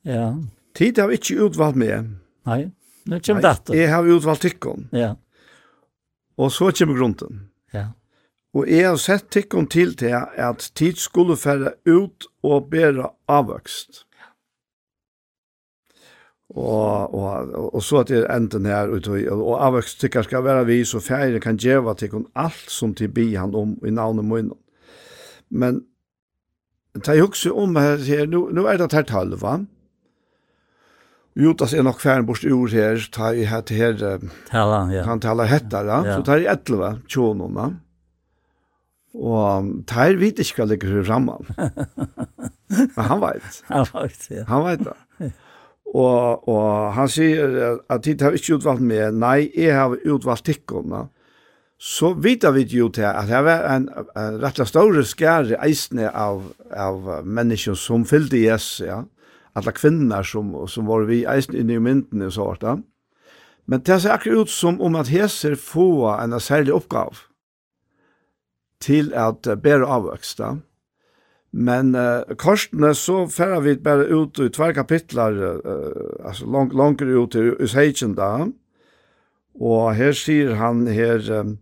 Ja. 0.02 0.38
Tid 0.76 1.00
har 1.00 1.12
ikke 1.12 1.36
utvalgt 1.36 1.78
med. 1.78 2.12
Nei, 2.46 2.70
nå 3.10 3.20
kommer 3.20 3.42
dette. 3.42 3.74
Jeg 3.76 3.90
har 3.90 4.06
utvalgt 4.06 4.42
tykken. 4.46 4.90
Ja. 4.94 5.16
Og 6.38 6.52
så 6.52 6.72
kommer 6.72 6.96
grunden. 6.96 7.50
Ja 7.74 7.88
og 8.58 8.70
jeg 8.72 8.88
har 8.88 8.98
sett 9.02 9.30
tikkun 9.34 9.68
til 9.70 9.94
til 10.00 10.16
at 10.18 10.72
tid 10.76 10.98
skulle 10.98 11.38
fære 11.38 11.76
ut 11.86 12.28
og 12.44 12.70
bæra 12.72 13.12
avvøkst. 13.30 14.04
Og, 16.50 17.14
og, 17.14 17.76
og 17.76 17.84
så 17.84 18.02
at 18.02 18.10
det 18.10 18.24
enden 18.32 18.66
her, 18.66 18.88
og, 18.88 19.10
og 19.36 19.66
avvøkst 19.66 20.00
tikkar 20.02 20.26
skal 20.26 20.46
være 20.46 20.66
vi, 20.66 20.80
så 20.86 21.00
færre 21.04 21.40
kan 21.44 21.60
djeva 21.60 21.94
tikkun 21.94 22.26
alt 22.36 22.72
som 22.72 22.96
til 22.96 23.12
bi 23.14 23.34
han 23.36 23.56
om 23.56 23.76
i 23.86 23.92
navnet 23.92 24.26
munnen. 24.26 24.56
Men 25.50 25.84
ta 27.04 27.14
jeg 27.14 27.28
også 27.28 27.54
om 27.54 27.76
her, 27.76 27.98
her 28.04 28.26
nu, 28.26 28.48
nu 28.50 28.66
er 28.66 28.80
det 28.80 28.94
her 28.96 29.06
talva, 29.06 29.60
Jotas 31.38 31.74
er 31.78 31.84
nok 31.86 32.00
færen 32.02 32.26
bort 32.26 32.42
ur 32.50 32.72
her, 32.74 32.98
ta 33.14 33.30
i 33.30 33.44
her 33.46 33.62
til 33.62 33.78
her, 33.78 34.24
Tala, 34.50 34.80
ja. 34.90 35.04
kan 35.06 35.20
tala 35.22 35.46
hettara, 35.46 36.00
ja. 36.02 36.16
så 36.16 36.26
tar 36.26 36.42
i 36.42 36.48
etlva, 36.50 36.96
tjonona. 37.06 37.68
Og 39.18 39.74
Teir 39.90 40.20
vet 40.22 40.40
ikke 40.44 40.62
hva 40.62 40.70
ligger 40.72 41.04
framme. 41.08 41.38
Men 42.70 43.06
han 43.10 43.22
vet. 43.24 43.62
Han 43.72 43.86
vet, 43.94 44.26
ja. 44.30 44.46
Han 44.52 44.66
vet 44.68 44.86
det. 44.86 45.32
Og, 45.88 46.48
og 46.52 46.94
han 46.98 47.10
sier 47.10 47.80
at 47.90 48.04
de 48.06 48.18
har 48.22 48.36
ikke 48.38 48.60
utvalgt 48.60 48.84
meg. 48.86 49.16
Nei, 49.18 49.48
jeg 49.56 49.74
har 49.74 49.96
utvalgt 50.06 50.46
tikkene. 50.52 51.08
Så 51.78 52.12
vet 52.18 52.46
vi 52.56 52.66
jo 52.74 52.90
til 52.90 53.06
at 53.06 53.30
det 53.30 53.44
var 53.46 53.66
en, 53.70 53.88
en 54.18 54.42
og 54.42 54.68
større 54.70 55.04
skære 55.06 55.60
eisne 55.66 56.10
av, 56.10 56.42
av 56.74 57.22
mennesker 57.24 57.78
som 57.78 58.06
fyllde 58.06 58.42
Jesus, 58.42 58.82
ja. 58.86 59.04
Alla 59.58 59.74
kvinner 59.74 60.26
som, 60.26 60.52
som 60.70 60.86
var 60.86 61.08
vi 61.10 61.24
eisne 61.26 61.58
inne 61.58 61.78
i 61.78 61.82
myndene 61.82 62.28
og 62.30 62.34
så 62.34 62.46
vart 62.46 62.62
det. 62.62 62.76
Men 63.68 63.82
det 63.86 64.02
ser 64.02 64.14
akkurat 64.14 64.46
ut 64.46 64.54
som 64.54 64.78
om 64.82 64.96
at 65.00 65.10
Heser 65.10 65.58
får 65.58 66.12
en 66.22 66.38
særlig 66.40 66.76
oppgave 66.78 67.27
til 68.84 69.14
at 69.14 69.48
bære 69.64 69.86
avvøksta. 69.86 70.56
Men 71.52 71.96
uh, 71.96 72.36
korsene 72.38 72.94
så 72.96 73.26
færer 73.32 73.62
vi 73.66 73.76
bare 73.82 74.10
ut 74.14 74.40
i 74.40 74.50
tver 74.50 74.72
kapitler, 74.72 75.38
uh, 75.66 76.26
altså 76.28 76.46
lang, 76.46 76.74
langere 76.74 77.18
ut 77.18 77.36
i 77.36 77.50
Usheitjen 77.64 78.16
da. 78.18 78.50
Og 79.60 79.96
her 79.96 80.12
sier 80.12 80.54
han 80.60 80.86
her, 80.88 81.24
um, 81.40 81.56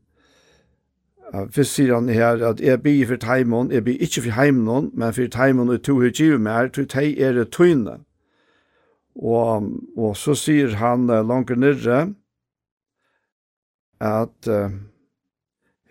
uh, 1.34 1.46
først 1.52 1.78
sier 1.78 1.94
han 1.96 2.10
her 2.10 2.42
at 2.44 2.60
jeg 2.60 2.82
blir 2.84 3.06
for 3.08 3.22
teimen, 3.22 3.72
jeg 3.72 3.86
blir 3.86 4.02
ikke 4.02 4.26
for 4.26 4.36
heimen, 4.36 4.90
men 4.94 5.14
for 5.14 5.32
teimen 5.32 5.70
og 5.70 5.84
to 5.84 6.00
høygiver 6.02 6.42
mer, 6.42 6.68
til 6.68 6.90
tei 6.92 7.14
er 7.16 7.38
det 7.38 7.52
tøyne. 7.56 8.02
Og, 9.16 9.70
og 9.96 10.18
så 10.20 10.36
sier 10.36 10.76
han 10.82 11.08
uh, 11.10 11.22
langere 11.24 11.62
nere, 11.62 12.02
at 14.02 14.50
uh, 14.52 14.74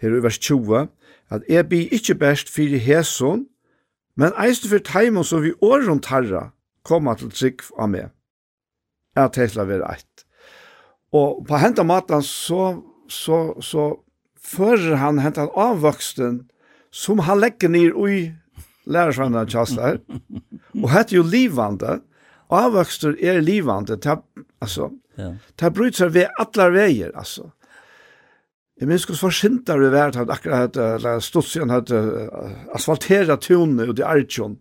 her 0.02 0.18
i 0.18 0.22
vers 0.22 0.38
20, 0.38 0.88
at 1.30 1.42
jeg 1.48 1.68
blir 1.68 1.92
ikke 1.94 2.14
best 2.20 2.50
fyrir 2.52 2.78
hæson, 2.78 3.46
men 4.16 4.34
eisen 4.38 4.70
for 4.70 4.78
teimon 4.78 5.24
som 5.26 5.42
vi 5.42 5.54
åren 5.62 6.00
tarra 6.00 6.50
koma 6.84 7.14
til 7.18 7.32
trygg 7.32 7.64
av 7.80 7.90
meg. 7.90 8.12
Jeg 9.14 9.22
har 9.22 9.32
tætla 9.34 9.66
vera 9.68 9.94
eit. 9.94 10.24
Og 11.14 11.44
på 11.46 11.58
henta 11.62 11.84
matan 11.86 12.22
så, 12.26 12.82
så, 13.08 13.54
så 13.62 13.92
fører 14.42 14.98
han 15.00 15.22
hentan 15.22 15.52
avvoksten 15.54 16.42
som 16.94 17.22
han 17.26 17.40
legger 17.42 17.70
ned 17.70 17.94
i 18.10 18.18
lærersvannet 18.90 19.50
kjastar. 19.54 20.00
Og 20.82 20.88
hette 20.92 21.16
jo 21.16 21.24
livvande. 21.26 22.00
Avvokster 22.52 23.16
er 23.22 23.40
livvande. 23.42 23.96
Ta, 24.02 24.18
altså, 24.62 24.90
ja. 25.18 25.34
ta 25.58 25.70
bryter 25.74 26.04
seg 26.04 26.16
ved 26.18 26.40
atler 26.42 26.74
veier, 26.74 27.14
altså. 27.14 27.50
Jeg 28.84 28.90
minns 28.90 29.06
hos 29.08 29.22
forsintar 29.22 29.78
vi 29.80 29.86
vært 29.88 30.18
at 30.20 30.28
akkurat 30.28 30.74
hadde 30.76 31.12
studsjen 31.24 31.70
hadde 31.72 31.98
asfaltera 32.76 33.38
tunne 33.40 33.86
ut 33.88 34.02
i 34.02 34.04
Arjun. 34.04 34.58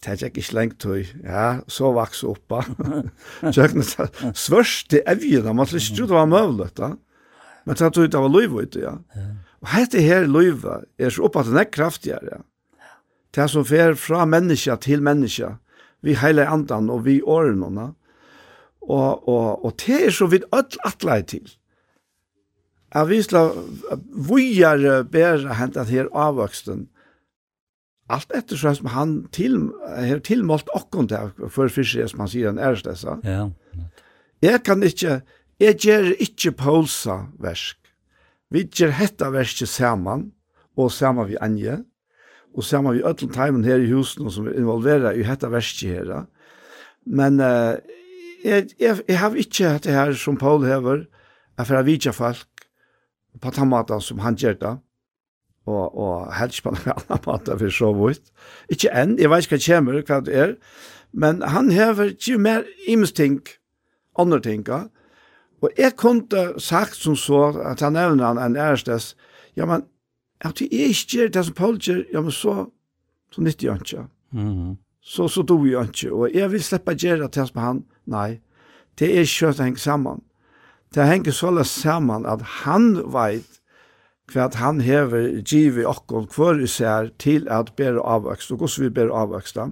Det 0.00 0.14
er 0.14 0.30
ikke 0.30 0.44
lengt 0.56 0.78
tøy. 0.80 1.02
Ja, 1.20 1.60
så 1.68 1.90
vaks 1.92 2.22
oppa. 2.24 2.62
Kjøkkenet 3.44 4.16
svørste 4.46 5.02
evjen, 5.12 5.50
man 5.52 5.68
slik 5.68 5.90
trodde 5.90 6.14
det 6.14 6.18
var 6.22 6.32
møvlet 6.32 6.72
da. 6.80 6.90
Men 7.68 7.76
det 7.76 7.92
trodde 7.92 8.14
det 8.16 8.24
var 8.24 8.32
løyv 8.32 8.56
ute, 8.62 8.80
ja. 8.86 8.96
Og 9.60 9.72
hette 9.74 10.00
her 10.00 10.24
løyva 10.24 10.80
er 10.96 11.12
så 11.12 11.28
oppa 11.28 11.44
at 11.44 11.52
den 11.52 11.60
er 11.60 11.68
kraftigere, 11.68 12.38
ja. 12.38 12.42
Det 13.36 13.50
som 13.52 13.68
fer 13.68 13.92
fra 14.00 14.24
menneska 14.24 14.80
til 14.80 15.04
menneska, 15.04 15.58
vi 16.00 16.16
heile 16.16 16.48
andan 16.48 16.88
og 16.88 17.04
vi 17.04 17.20
årenene. 17.20 17.90
Og, 18.88 19.28
og, 19.28 19.66
og 19.68 19.80
det 19.84 20.06
er 20.06 20.16
så 20.16 20.32
vidt 20.32 20.48
alt 20.56 20.80
atleit 20.88 21.34
til. 21.36 21.59
Jeg 22.94 23.06
visla 23.06 23.44
vujar 24.10 25.04
bedre 25.10 25.54
hentet 25.54 25.92
her 25.92 26.08
avvoksten. 26.10 26.88
Alt 28.10 28.32
etter 28.34 28.58
så 28.58 28.72
som 28.74 28.90
han 28.90 29.12
til, 29.30 29.68
har 29.86 30.22
tilmålt 30.26 30.70
okkon 30.74 31.08
til 31.10 31.30
for 31.54 31.70
fyrst 31.70 32.10
som 32.10 32.24
han 32.24 32.32
sier 32.32 32.50
han 32.50 32.58
er 32.58 32.74
ærstessa. 32.74 33.20
Ja. 33.22 33.44
Jeg 34.42 34.62
kan 34.66 34.82
ikke, 34.82 35.20
jeg 35.60 35.76
gjør 35.84 36.10
ikke 36.18 36.52
Paulsa 36.58 37.20
versk. 37.38 37.76
Vi 38.50 38.64
gjør 38.66 38.96
hetta 38.98 39.30
verset 39.30 39.70
saman, 39.70 40.32
og 40.76 40.90
saman 40.90 41.28
vi 41.28 41.38
anje, 41.40 41.76
og 42.56 42.66
saman 42.66 42.96
vi 42.96 43.04
ötlen 43.06 43.30
taimen 43.30 43.64
her 43.64 43.78
i 43.78 43.90
husen 43.92 44.30
som 44.32 44.48
er 44.50 44.58
involvera 44.58 45.14
i 45.14 45.22
hetta 45.22 45.52
verset 45.52 45.86
her. 45.86 46.24
Men 47.06 47.38
uh, 47.38 47.78
jeg, 48.42 48.72
jeg, 48.80 48.98
jeg 49.06 49.18
har 49.18 49.38
ikke 49.38 49.74
hatt 49.76 49.86
det 49.86 49.94
her 49.94 50.16
som 50.18 50.40
Paul 50.40 50.66
hever, 50.66 51.06
jeg 51.58 51.68
får 51.68 51.76
jeg 51.76 51.86
vidtja 51.86 52.12
folk, 52.16 52.49
på 53.40 53.50
den 53.50 53.68
måten 53.68 54.00
som 54.00 54.18
han 54.18 54.34
gjør 54.34 54.56
det, 54.60 54.76
og, 55.66 55.98
og 55.98 56.34
helst 56.34 56.62
på 56.62 56.70
den 56.70 56.92
andre 56.96 57.18
måten 57.26 57.58
for 57.58 57.70
så 57.70 57.92
vidt. 57.94 58.32
Ikke 58.68 58.92
enn, 58.96 59.18
jeg 59.20 59.30
vet 59.30 59.46
ikke 59.46 59.58
hva 59.58 59.66
kommer, 59.66 60.02
hva 60.02 60.20
det 60.26 60.36
er, 60.36 60.54
men 61.12 61.42
han 61.42 61.70
hever 61.74 62.14
ikke 62.14 62.38
mer 62.38 62.66
imesting, 62.88 63.40
andre 64.18 64.40
ting, 64.40 64.66
ja. 64.68 64.84
og 65.62 65.70
jeg 65.78 65.96
kunne 65.96 66.44
sagt 66.58 66.96
som 66.96 67.16
så, 67.16 67.48
at 67.64 67.80
han 67.80 67.92
nevner 67.92 68.26
han 68.26 68.38
en 68.38 68.56
ærestes, 68.56 69.14
ja, 69.56 69.66
men, 69.66 69.86
at 70.40 70.60
jeg 70.60 70.70
ikke 70.70 71.06
gjør 71.16 71.28
det 71.28 71.44
som 71.46 71.54
Paul 71.54 71.78
gjør, 71.78 72.04
ja, 72.12 72.20
men 72.20 72.32
så, 72.32 72.66
så 73.32 73.42
nytter 73.42 73.68
jeg 73.68 73.80
ikke. 73.80 74.06
Mm 74.32 74.78
Så, 75.02 75.28
så 75.28 75.42
dog 75.42 75.66
jeg 75.68 75.88
ikke, 75.88 76.12
og 76.12 76.34
jeg 76.34 76.52
vil 76.52 76.62
slippe 76.62 76.92
gjøre 76.92 77.28
det 77.28 77.48
som 77.48 77.60
han, 77.60 77.84
nei, 78.06 78.40
det 78.98 79.08
er 79.08 79.24
ikke 79.24 79.32
kjøtt 79.32 79.60
å 79.60 79.64
henge 79.64 79.80
sammen 79.80 80.20
det 80.94 81.06
henger 81.06 81.32
så 81.32 81.50
saman 81.64 82.26
at 82.26 82.42
han 82.64 82.96
vet 83.14 83.60
hva 84.30 84.46
han 84.54 84.80
hever 84.80 85.40
givet 85.42 85.86
okkon 85.86 86.28
hver 86.30 86.62
især 86.62 87.10
til 87.18 87.48
at 87.50 87.72
bære 87.76 88.02
avvøkst, 88.02 88.52
og 88.52 88.62
hvordan 88.62 88.84
vi 88.84 88.94
bære 88.94 89.14
avvøkst 89.22 89.58
da. 89.58 89.70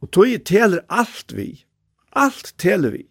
Og 0.00 0.10
tog 0.10 0.32
teler 0.44 0.84
alt 0.88 1.36
vi, 1.36 1.64
alt 2.12 2.54
teler 2.58 2.90
vi. 2.96 3.06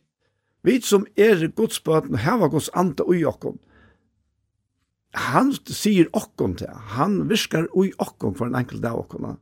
Vi 0.63 0.81
som 0.81 1.05
er 1.17 1.47
godsbøten, 1.47 2.19
heva 2.21 2.49
gods 2.51 2.69
anda 2.77 3.05
ui 3.07 3.23
okkon. 3.25 3.57
Han 5.13 5.53
sier 5.67 6.09
okkon 6.13 6.55
til, 6.59 6.69
han 6.95 7.29
viskar 7.29 7.67
ui 7.75 7.91
okkon 7.97 8.35
for 8.37 8.47
en 8.47 8.55
enkelt 8.55 8.83
dag 8.83 8.97
okkon. 8.97 9.39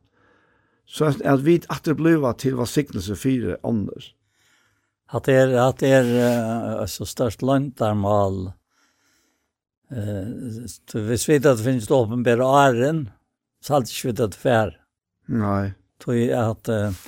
Så 0.86 1.12
at 1.24 1.44
vi 1.44 1.60
at 1.70 1.84
det 1.84 1.98
til 2.38 2.56
hva 2.56 2.66
signelse 2.66 3.16
fire 3.16 3.56
ånders 3.62 4.14
at 5.10 5.26
det 5.26 5.34
er, 5.34 5.54
at 5.58 5.82
det 5.82 5.90
er 5.90 6.10
uh, 6.80 6.86
så 6.86 7.08
størst 7.08 7.42
lantarmal 7.42 8.50
Uh, 9.90 10.54
hvis 10.94 11.24
vi 11.26 11.34
vet 11.34 11.46
at 11.50 11.58
det 11.58 11.66
finns 11.66 11.88
det 11.90 11.96
uppenbara 11.96 12.46
ären 12.68 13.08
så 13.58 13.80
allt 13.80 13.90
at 14.06 14.36
det 14.36 14.52
er. 14.52 14.76
Nei. 15.26 15.72
Tror 15.98 16.34
at 16.38 16.70
uh, 16.70 17.00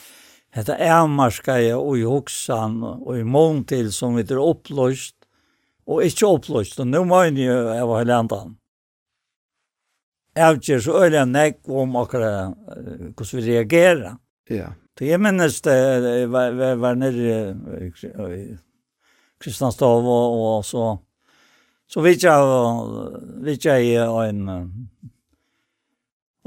Hetta 0.52 0.74
er 0.76 1.06
marskaja 1.08 1.78
og 1.78 1.96
i 1.96 2.02
hoksan 2.04 2.82
og 2.82 3.14
i 3.16 3.22
mån 3.22 3.62
til 3.64 3.92
som 3.94 4.18
vi 4.18 4.26
er 4.26 4.40
oppløst 4.42 5.14
og 5.86 6.02
ikke 6.04 6.26
oppløst. 6.26 6.82
Og 6.82 6.90
nå 6.90 7.04
må 7.06 7.22
jeg 7.22 7.46
jo 7.46 7.56
av 7.70 7.94
hele 8.00 8.18
andan. 8.18 8.58
Jeg 10.36 10.56
vet 10.56 10.68
ikke 10.68 10.82
så 10.82 10.98
øyne 11.06 11.24
nekk 11.30 11.70
om 11.70 11.96
akkurat 12.02 12.50
uh, 12.50 13.12
hvordan 13.14 13.38
vi 13.38 13.46
reagerer. 13.46 14.18
Ja. 14.50 14.72
Det 14.98 15.08
jeg 15.08 15.20
minnes 15.24 15.54
det 15.64 15.76
var, 16.28 16.52
var, 16.52 16.74
var 16.76 16.98
nere 17.00 17.54
i 18.36 18.42
Kristianstad 19.40 20.04
og, 20.04 20.36
og 20.36 20.66
så 20.66 20.90
så 21.92 22.00
vet 22.00 22.22
jeg, 22.24 22.44
vet 23.44 23.66
i 23.68 23.96
en 24.00 24.46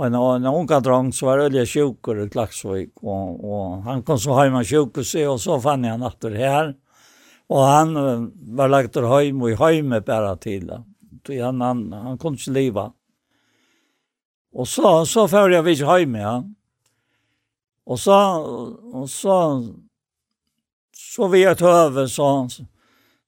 en 0.02 0.16
en 0.16 0.48
unga 0.50 0.80
drang 0.80 1.12
så 1.14 1.26
var 1.26 1.50
det 1.50 1.68
sjukur 1.70 2.24
i 2.24 2.30
Klaksvik 2.30 3.04
og, 3.04 3.44
og 3.46 3.84
han 3.86 4.02
kom 4.04 4.20
så 4.20 4.42
hjemme 4.42 4.62
och 4.62 4.98
og 4.98 5.42
så 5.42 5.62
fann 5.62 5.84
jag 5.84 6.00
natten 6.00 6.36
her, 6.36 6.74
og 7.50 7.66
han 7.66 7.94
var 8.56 8.68
lagt 8.68 8.96
hem 8.96 9.42
och 9.42 9.52
i 9.52 9.56
hemmet 9.56 10.06
til, 10.06 10.38
till 10.42 10.84
til 11.24 11.44
han 11.44 11.62
han, 11.62 11.92
han 11.92 12.18
kunde 12.18 12.38
ikke 12.38 12.52
leva. 12.52 12.92
Og 14.54 14.68
så 14.68 15.06
så 15.06 15.28
får 15.28 15.52
jeg 15.52 15.64
vid 15.64 15.76
hjemme, 15.76 16.20
ja. 16.20 16.44
Og 17.86 18.00
så 18.00 18.18
og 18.94 19.10
så 19.10 19.64
så 20.96 21.28
vi 21.28 21.44
ett 21.44 21.62
över 21.62 22.08
så 22.08 22.50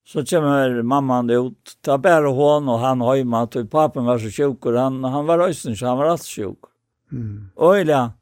så 0.06 0.26
kommer 0.26 0.82
mamman 0.82 1.30
ut 1.30 1.78
ta 1.82 1.98
bär 1.98 2.24
hon 2.24 2.70
och 2.70 2.80
han 2.80 3.02
hemma 3.02 3.40
mat, 3.40 3.52
typ, 3.52 3.72
pappan 3.72 4.06
var 4.06 4.20
så 4.20 4.30
sjuk 4.30 4.66
och 4.66 4.80
han 4.80 5.04
han 5.04 5.26
var 5.26 5.40
östen 5.40 5.76
så 5.76 5.86
han 5.86 5.98
var 5.98 6.06
alt 6.06 6.26
sjuk. 6.26 6.60
Mm. 7.12 7.50
Ojla. 7.56 8.14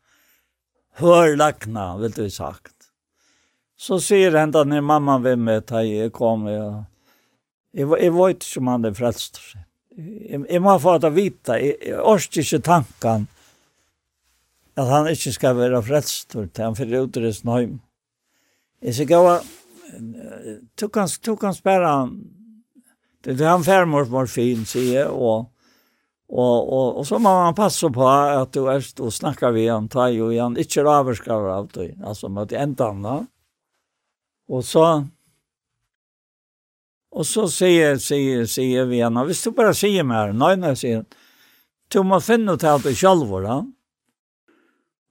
Hör 0.94 1.36
lackna 1.36 1.98
vill 1.98 2.12
du 2.12 2.30
sagt. 2.30 2.72
Så 3.78 4.00
sier 4.00 4.38
han 4.38 4.52
da 4.52 4.64
når 4.64 4.82
mamma 4.82 5.18
vem 5.18 5.44
med 5.44 5.66
ta 5.68 5.84
jeg 5.84 6.14
kom 6.14 6.48
jag 6.48 6.84
jeg, 7.74 7.88
jeg 8.02 8.14
var 8.14 8.30
inte 8.30 8.46
som 8.46 8.68
han 8.68 8.86
er 8.86 8.94
frelst. 8.94 9.40
Jag, 10.30 10.46
jeg 10.50 10.62
må 10.62 10.80
få 10.80 10.98
det 10.98 11.12
vita, 11.16 11.60
jeg, 11.60 11.76
jeg 11.82 12.00
orkar 12.00 12.42
inte 12.42 12.60
tanken 12.60 13.28
at 14.76 14.92
han 14.92 15.08
ikke 15.08 15.32
skal 15.36 15.58
være 15.58 15.82
frelst 15.84 16.36
til 16.36 16.64
han 16.64 16.76
fyrir 16.76 17.08
utresten 17.08 17.52
heim. 17.54 17.76
Jeg 18.84 18.98
sier 18.98 19.10
gav, 19.10 19.30
tok 20.78 21.00
han, 21.00 21.12
tok 21.24 21.46
han 21.48 21.56
spæra 21.56 21.92
han, 22.02 22.16
det 23.26 23.40
er 23.40 23.56
han 23.56 23.66
færmors 23.66 24.12
morfin, 24.12 24.66
sier 24.70 25.00
jeg, 25.00 25.10
og, 25.10 25.48
og, 26.30 26.58
og, 26.60 27.00
og 27.00 27.08
så 27.08 27.18
må 27.18 27.32
man 27.40 27.58
passe 27.58 27.90
på 27.94 28.06
at 28.06 28.52
du 28.54 28.68
er 28.70 28.84
og 29.02 29.14
snakker 29.14 29.56
vi 29.56 29.66
han, 29.72 29.88
tar 29.90 30.12
jo 30.14 30.30
han, 30.36 30.58
ikke 30.60 30.84
avskaver 30.86 31.54
av 31.56 31.72
det, 31.74 31.94
altså 32.04 32.30
med 32.30 32.52
det 32.52 32.60
enda 32.62 32.92
han 32.92 33.28
Og 34.48 34.62
så, 34.64 35.06
og 37.12 37.26
så 37.26 37.48
sier, 37.50 37.98
sier, 37.98 38.46
sier 38.46 38.86
vi 38.86 39.00
han, 39.02 39.18
hvis 39.26 39.42
du 39.42 39.56
bare 39.56 39.74
sier 39.74 40.04
mer, 40.04 40.34
nei, 40.34 40.56
nei, 40.56 40.76
sier 40.76 41.02
han, 41.02 41.08
du 41.90 42.04
må 42.04 42.20
finne 42.20 42.54
ut 42.54 42.64
av 42.64 42.84
det 42.84 42.94
selv, 42.98 43.26
hvordan, 43.30 43.72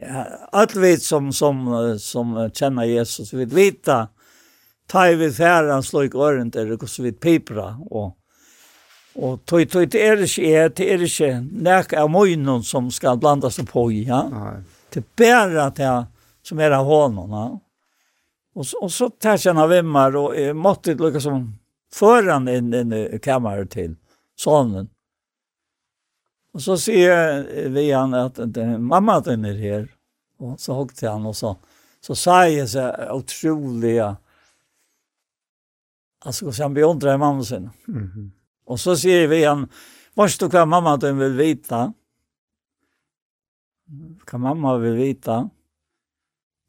ja, 0.00 0.24
alt 0.52 0.76
vi 0.76 0.96
som, 0.96 1.32
som, 1.32 1.66
som 2.00 2.36
kjenner 2.54 2.84
Jesus, 2.84 3.32
vi 3.32 3.44
vita 3.44 4.08
ta 4.90 5.08
i 5.08 5.14
vid 5.14 5.36
färran 5.36 5.82
slå 5.82 6.04
i 6.04 6.10
öronen 6.14 6.50
där 6.50 6.82
och 6.82 6.88
så 6.88 7.02
vid 7.02 7.20
pipra 7.20 7.76
og, 7.90 8.16
og 9.14 9.44
tog 9.44 9.70
tog 9.70 9.88
det 9.88 10.02
er 10.02 10.22
ikke 10.22 10.42
jeg, 10.50 10.72
det 10.76 10.86
er 10.92 11.04
ikke 11.06 11.30
nek 11.52 11.94
av 11.94 12.10
møgnen 12.10 12.64
som 12.66 12.90
skal 12.90 13.20
blanda 13.20 13.50
seg 13.50 13.68
på 13.70 13.90
ja. 13.94 14.24
Nei. 14.30 14.60
Det 14.90 15.04
er 15.04 15.10
bare 15.16 15.70
det 15.76 15.92
som 16.42 16.58
er 16.58 16.74
av 16.74 16.86
hånden, 16.86 17.30
ja. 17.30 17.60
Og, 18.54 18.66
så, 18.66 18.78
och 18.78 18.92
så 18.92 19.10
tar 19.10 19.38
jag 19.46 19.54
några 19.54 19.68
vimmar 19.68 20.16
og 20.16 20.34
jeg 20.36 20.56
måtte 20.56 20.94
lukke 20.94 21.20
som 21.20 21.52
foran 21.94 22.48
inn, 22.48 22.74
inn 22.74 22.92
i 22.92 23.18
kammeret 23.22 23.70
til 23.70 23.94
sonen. 24.38 24.88
Og 26.54 26.62
så 26.64 26.76
sier 26.80 27.44
vi 27.70 27.90
han 27.90 28.14
at 28.14 28.40
mamma 28.82 29.20
den 29.24 29.46
er 29.46 29.58
her. 29.60 29.86
Og 30.40 30.56
så 30.58 30.74
hokk 30.74 30.94
til 30.96 31.10
han 31.10 31.28
og 31.28 31.36
så. 31.36 31.54
Så 32.00 32.16
sa 32.16 32.42
jeg 32.48 32.68
så 32.68 32.90
utrolige 33.14 34.16
Altså, 36.20 36.50
så 36.52 36.62
han 36.66 36.74
beundrer 36.74 37.16
mamma 37.16 37.44
sin. 37.44 37.70
Mm 37.88 38.10
-hmm. 38.10 38.30
Och 38.64 38.80
så 38.80 38.96
sier 38.96 39.28
vi 39.28 39.44
han, 39.44 39.68
"Vad 40.14 40.30
du 40.38 40.48
hva 40.48 40.64
mamma 40.64 40.96
den 40.96 41.18
vil 41.18 41.36
veta?" 41.36 41.92
Hva 44.26 44.38
mamma 44.38 44.78
vill 44.78 44.96
veta? 44.96 45.48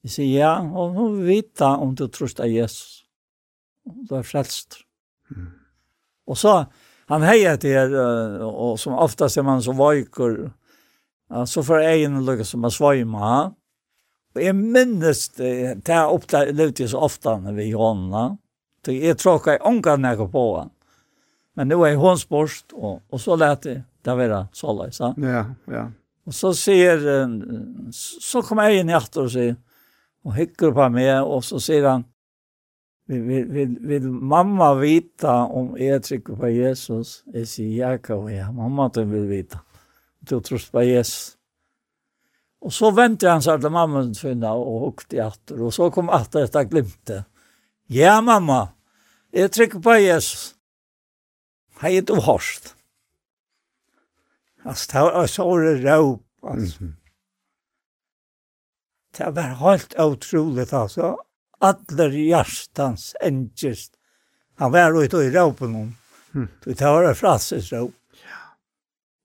Vi 0.02 0.10
sier 0.10 0.40
"Ja, 0.40 0.62
og 0.62 0.94
hun 0.94 1.18
vil 1.18 1.28
vite 1.28 1.66
om 1.66 1.96
du 1.96 2.08
tror 2.08 2.28
att 2.40 2.52
Jesus." 2.52 3.06
Och 3.86 4.18
er 4.18 4.24
frelst. 4.24 4.76
Mm. 5.36 5.52
Och 6.26 6.38
så 6.38 6.66
han 7.12 7.22
hejer 7.22 7.58
till 7.58 7.70
er 7.70 7.96
och 8.44 8.80
som 8.80 8.94
oftast 8.94 9.38
är 9.38 9.44
man 9.44 9.64
så 9.64 9.72
vajkor 9.72 10.52
så 11.46 11.64
får 11.64 11.80
egen 11.80 12.26
lucka 12.26 12.44
som 12.44 12.62
man 12.62 12.72
svajma 12.72 13.54
och 14.36 14.42
jag 14.42 14.56
minns 14.56 15.30
det 15.30 15.88
här 15.88 16.14
upp 16.14 16.28
där 16.28 16.88
så 16.88 17.00
ofta 17.00 17.38
när 17.38 17.54
vi 17.54 17.72
honna 17.72 18.38
så 18.86 18.92
jag 18.92 19.18
tråkar 19.18 19.68
onka 19.68 19.96
när 19.96 20.28
på 20.28 20.58
han. 20.58 20.70
Men 21.54 21.68
nu 21.68 21.76
är 21.76 21.96
hon 21.96 22.18
sport 22.18 22.66
och, 22.74 23.02
och 23.10 23.22
så 23.22 23.36
lät 23.36 23.62
det 23.62 23.84
där 24.02 24.16
vara 24.16 24.48
så 24.54 24.92
så 24.92 25.14
ja. 25.18 25.46
Ja 25.66 25.92
och 26.26 26.34
så 26.34 26.54
ser 26.54 27.00
så 28.22 28.42
kommer 28.42 28.64
jag 28.64 28.76
in 28.76 28.90
efter 28.90 29.22
och 29.22 29.32
säger 29.32 29.56
och 30.24 30.36
hickar 30.36 30.72
på 30.72 30.90
mig 30.90 31.20
och 31.20 31.44
så 31.44 31.60
säger 31.60 31.88
han 31.88 32.04
vil, 33.20 33.46
vil, 33.52 33.76
vil 33.80 34.08
mamma 34.12 34.74
vita 34.80 35.34
om 35.46 35.76
jeg 35.78 36.04
trykker 36.04 36.36
på 36.36 36.48
Jesus 36.48 37.24
är 37.34 37.46
så 37.46 37.64
Jakob 37.64 38.30
ja 38.30 38.52
mamma 38.52 38.90
du 38.90 39.04
vil 39.04 39.28
vita 39.28 39.60
du 40.20 40.40
tror 40.40 40.72
på 40.72 40.84
Jesus 40.84 41.38
och 42.62 42.74
så 42.74 42.92
väntade 42.92 43.32
han 43.32 43.42
så 43.42 43.52
att 43.52 43.72
mamma 43.72 44.14
funna 44.14 44.54
och 44.54 44.80
hukte 44.80 45.26
åter 45.26 45.62
och 45.62 45.74
så 45.74 45.92
kom 45.92 46.10
åter 46.10 46.42
detta 46.42 46.64
glimte 46.64 47.26
ja 47.88 48.22
mamma 48.22 48.68
Jeg 49.34 49.52
trykker 49.52 49.80
på 49.80 49.94
Jesus 49.96 50.56
Hei, 51.82 52.02
du 52.02 52.14
hørst. 52.22 52.76
Altså, 54.66 54.90
det 54.92 55.02
var 55.02 55.28
så 55.28 55.58
det 55.58 55.78
råp, 55.86 56.22
alltså. 56.44 56.84
Det 59.18 59.36
var 59.36 59.56
helt 59.64 59.96
otroligt, 60.00 60.74
alltså 60.74 61.18
atler 61.62 62.14
hjertans 62.16 63.16
engest. 63.22 63.94
Han 64.58 64.72
var 64.72 65.04
ute 65.04 65.18
i 65.18 65.32
råpen 65.32 65.76
om. 65.76 65.96
Mm. 66.36 66.48
Det 66.66 66.82
var 66.82 67.04
en 67.04 67.16
frasses 67.16 67.72
råp. 67.74 67.94
Ja. 68.24 68.40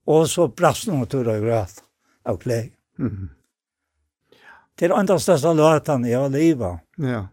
Og 0.06 0.28
så 0.30 0.48
brast 0.48 0.88
noen 0.88 1.06
tur 1.10 1.28
og 1.28 1.44
græt 1.44 1.82
av 2.26 2.40
klei. 2.42 2.72
Mm. 2.98 3.30
Til 4.76 4.88
Det 4.88 4.96
andre 4.96 5.18
største 5.20 5.54
løtene 5.56 6.10
i 6.10 6.14
av 6.14 6.30
livet. 6.30 6.82
Ja. 6.96 7.26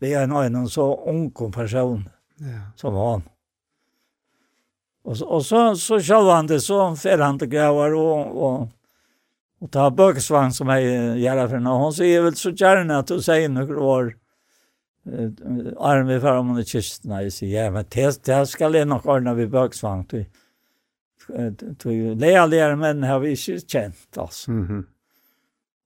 Det 0.00 0.14
er 0.14 0.26
en 0.26 0.36
annen 0.38 0.68
så 0.70 0.86
ung 1.10 1.30
person 1.30 2.08
ja. 2.38 2.70
som 2.76 2.94
han. 2.94 3.26
Og, 5.04 5.22
og 5.22 5.44
så, 5.44 5.74
så 5.74 5.98
kjøver 5.98 6.34
han 6.34 6.46
det, 6.46 6.60
så 6.62 6.94
fer 6.94 7.18
han 7.18 7.38
til 7.38 7.50
gravar 7.50 7.94
og, 7.96 8.36
og 8.36 8.68
och 9.60 9.70
ta 9.70 9.90
bögsvang 9.90 10.52
som 10.52 10.68
jag 10.68 10.82
gärna 11.18 11.48
för 11.48 11.58
när 11.58 11.70
hon 11.70 11.92
säger 11.92 12.22
väl 12.22 12.36
så 12.36 12.50
gärna 12.50 12.98
att 12.98 13.06
du 13.06 13.22
säger 13.22 13.48
några 13.48 13.80
år 13.80 14.16
arm 15.78 16.10
i 16.10 16.20
fram 16.20 16.50
under 16.50 16.62
kyrkna 16.62 17.20
och 17.20 17.32
säger 17.32 17.64
ja 17.64 17.70
men 17.70 17.84
det 17.88 18.24
det 18.24 18.46
ska 18.46 18.68
det 18.68 18.84
nog 18.84 19.06
ordna 19.06 19.34
vi 19.34 19.46
baksvang 19.46 20.04
du 20.04 20.24
till 21.78 22.18
lärare 22.18 22.76
men 22.76 23.02
har 23.02 23.18
vi 23.18 23.28
ju 23.30 23.60
känt 23.60 24.16
oss 24.16 24.48
Mhm. 24.48 24.64
Mm 24.64 24.86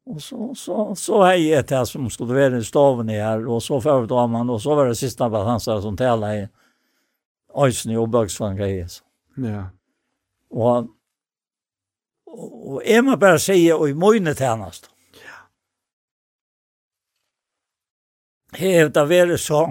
och 0.05 0.23
så 0.23 0.55
så 0.55 0.95
så 0.95 1.23
är 1.23 1.57
det 1.57 1.69
det 1.69 1.87
som 1.87 2.11
skulle 2.11 2.35
vara 2.35 2.59
i 2.59 2.65
staven 2.65 3.09
här 3.09 3.47
och 3.47 3.63
så 3.63 3.81
föredrar 3.81 4.27
man 4.27 4.51
och 4.51 4.63
så 4.63 4.75
var 4.75 4.87
det 4.87 4.95
sista 4.95 5.31
bara 5.31 5.45
han 5.45 5.61
sa 5.61 5.83
som 5.83 5.97
tälla 5.97 6.37
i 6.37 6.49
Ösny 7.55 8.03
i 8.03 8.07
baksvang 8.07 8.57
grejer 8.57 8.87
så. 8.87 9.05
Ja. 9.37 9.71
Och 10.51 10.87
och 12.65 12.87
är 12.87 13.03
man 13.03 13.19
bara 13.19 13.39
säger 13.39 13.81
och 13.81 13.89
i 13.89 13.95
mojnet 13.95 14.41
härnast. 14.41 14.91
har 18.59 18.93
det 18.93 19.09
vært 19.09 19.41
så 19.41 19.63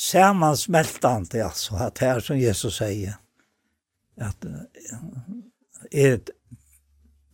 sammansmältande 0.00 1.44
altså, 1.44 1.76
at 1.80 1.98
det 2.00 2.08
er 2.08 2.20
som 2.24 2.38
Jesus 2.38 2.78
sier, 2.80 3.18
at 4.20 4.44
är 5.90 6.14
ett 6.14 6.30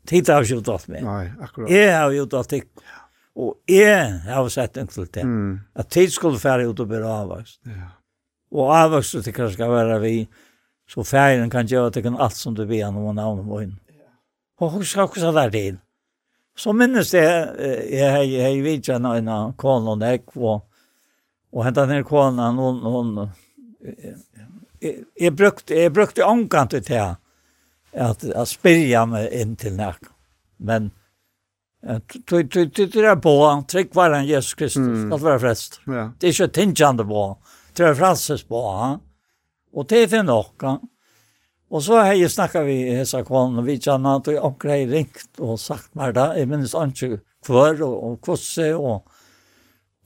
tid 0.07 0.29
har 0.29 0.43
ju 0.43 0.61
dått 0.61 0.89
med. 0.89 1.05
Nei, 1.05 1.33
akkurat. 1.41 1.71
Jeg 1.71 1.97
har 1.99 2.13
gjort 2.13 2.35
alt 2.35 2.51
det. 2.51 2.63
Og 3.37 3.55
jeg 3.69 4.21
har 4.25 4.49
sett 4.49 4.77
en 4.77 4.89
til 4.89 5.09
det. 5.13 5.23
Mm. 5.23 5.61
Att 5.75 5.91
tid 5.91 6.13
skulle 6.13 6.39
færre 6.39 6.69
ut 6.71 6.81
og 6.81 6.89
bli 6.89 7.03
avvokst. 7.03 7.61
Ja. 7.67 7.89
Og 8.55 8.71
avvokst 8.77 9.19
til 9.25 9.35
hva 9.35 9.49
skal 9.53 9.73
være 9.73 9.99
vi 10.01 10.15
så 10.89 11.05
färgen 11.05 11.51
kan 11.51 11.67
göra 11.67 11.87
att 11.87 11.95
det 11.95 12.03
kan 12.03 12.17
allt 12.17 12.37
som 12.37 12.55
du 12.55 12.65
vill 12.65 12.85
om 12.85 12.95
man 12.95 13.19
har 13.19 13.37
någon. 13.37 13.81
Och 14.59 14.73
hur 14.73 14.83
ska 14.83 15.07
det 15.07 15.33
där 15.33 15.51
till? 15.51 15.79
Så 16.57 16.73
minnes 16.73 17.13
jeg, 17.13 17.49
jeg, 17.93 18.29
jeg 18.33 18.61
vet 18.65 18.81
ikke 18.81 18.97
en 18.97 19.29
av 19.29 19.51
konen 19.61 20.05
jeg 20.07 20.23
var, 20.33 20.63
og 21.53 21.65
hentet 21.67 21.91
ned 21.91 22.07
konen, 22.09 22.61
hun, 22.61 22.79
hun, 22.81 23.11
jeg, 24.81 25.03
jeg 25.21 25.35
brukte, 25.37 25.77
jeg 25.77 25.93
brukte 25.93 26.25
omkant 26.25 26.73
til 26.73 26.85
det, 26.89 27.03
at, 27.97 28.25
at 28.25 28.49
spyrja 28.49 29.05
meg 29.09 29.29
inn 29.37 29.55
til 29.61 29.77
nek. 29.77 30.09
Men, 30.57 30.91
det 31.85 33.05
er 33.05 33.21
på, 33.21 33.37
trygg 33.69 33.93
var 33.95 34.17
han 34.17 34.27
Jesus 34.29 34.57
Kristus, 34.57 34.81
mm. 34.81 35.13
alt 35.13 35.29
var 35.29 35.41
frest. 35.45 35.81
Ja. 35.85 36.09
Det 36.17 36.31
er 36.31 36.35
ikke 36.35 36.53
tingende 36.57 37.05
på, 37.09 37.29
det 37.77 37.85
er 37.85 38.01
franses 38.01 38.45
på, 38.49 38.65
og 39.77 39.89
det 39.93 40.07
er 40.09 40.25
nok, 40.25 40.55
ja. 40.65 40.79
Og 41.77 41.83
så 41.85 41.99
har 42.01 42.15
jeg 42.17 42.33
snakket 42.33 42.65
vi 42.65 42.75
i 42.87 42.95
hessa 42.97 43.21
kvann, 43.27 43.59
og 43.61 43.67
vi 43.67 43.77
kjenner 43.77 44.17
at 44.17 44.29
jeg 44.31 44.41
omkring 44.41 44.87
har 44.87 44.93
ringt 44.95 45.41
og 45.45 45.59
sagt 45.61 45.91
meg 45.99 46.15
da, 46.17 46.31
jeg 46.33 46.49
minnes 46.49 46.73
ikke 46.73 47.19
hver 47.45 47.83
og, 47.85 47.97
og 48.07 48.15
kvosse, 48.25 48.71
og, 48.73 49.05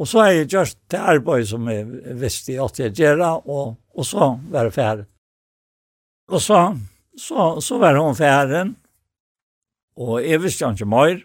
og 0.00 0.08
så 0.10 0.24
har 0.24 0.32
jeg 0.34 0.48
gjort 0.50 0.80
det 0.90 1.02
arbeid 1.12 1.46
som 1.46 1.68
jeg 1.70 2.16
visste 2.18 2.56
at 2.64 2.80
jeg 2.82 2.96
gjør, 2.98 3.22
og, 3.38 3.76
og 3.94 4.08
så 4.08 4.32
var 4.50 4.66
det 4.66 4.74
ferdig. 4.74 5.06
Og 6.30 6.42
så, 6.42 6.58
så, 7.14 7.46
så 7.62 7.78
var 7.78 8.00
hun 8.00 8.18
ferdig, 8.18 8.64
og 10.00 10.16
jeg 10.26 10.42
visste 10.42 10.72
ikke 10.74 10.90
mer, 10.90 11.20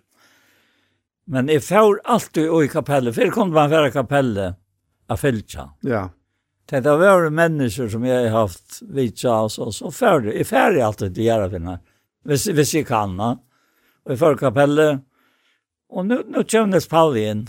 men 1.26 1.50
jeg 1.50 1.66
får 1.66 2.04
alltid 2.06 2.54
i 2.54 2.70
kapellet, 2.70 3.18
for 3.18 3.26
jeg 3.26 3.34
kom 3.34 3.50
til 3.50 3.64
å 3.64 3.66
være 3.72 3.96
kapellet 3.98 4.62
av 5.10 5.22
Fylkja. 5.22 5.72
Ja. 5.82 5.90
Yeah. 5.90 6.14
Det 6.66 6.82
har 6.82 6.98
vært 6.98 7.34
mennesker 7.36 7.90
som 7.94 8.06
jeg 8.08 8.30
har 8.30 8.48
haft 8.48 8.80
vitsa, 8.90 9.44
og 9.46 9.74
så 9.74 9.92
ferdig. 9.94 10.34
Jeg 10.34 10.48
er 10.48 10.50
ferdig 10.50 10.82
alltid 10.82 11.14
til 11.14 11.28
gjøre 11.28 11.50
finne, 11.54 11.76
hvis, 12.26 12.48
hvis 12.58 12.74
jeg 12.74 12.88
kan. 12.90 13.14
Ja. 13.22 13.36
Og 14.06 14.14
jeg 14.14 14.22
får 14.22 14.40
kapellet. 14.42 15.04
Og 15.94 16.08
nå, 16.08 16.24
nå 16.30 16.42
kommer 16.50 16.90
Palli 16.90 17.28
inn. 17.30 17.46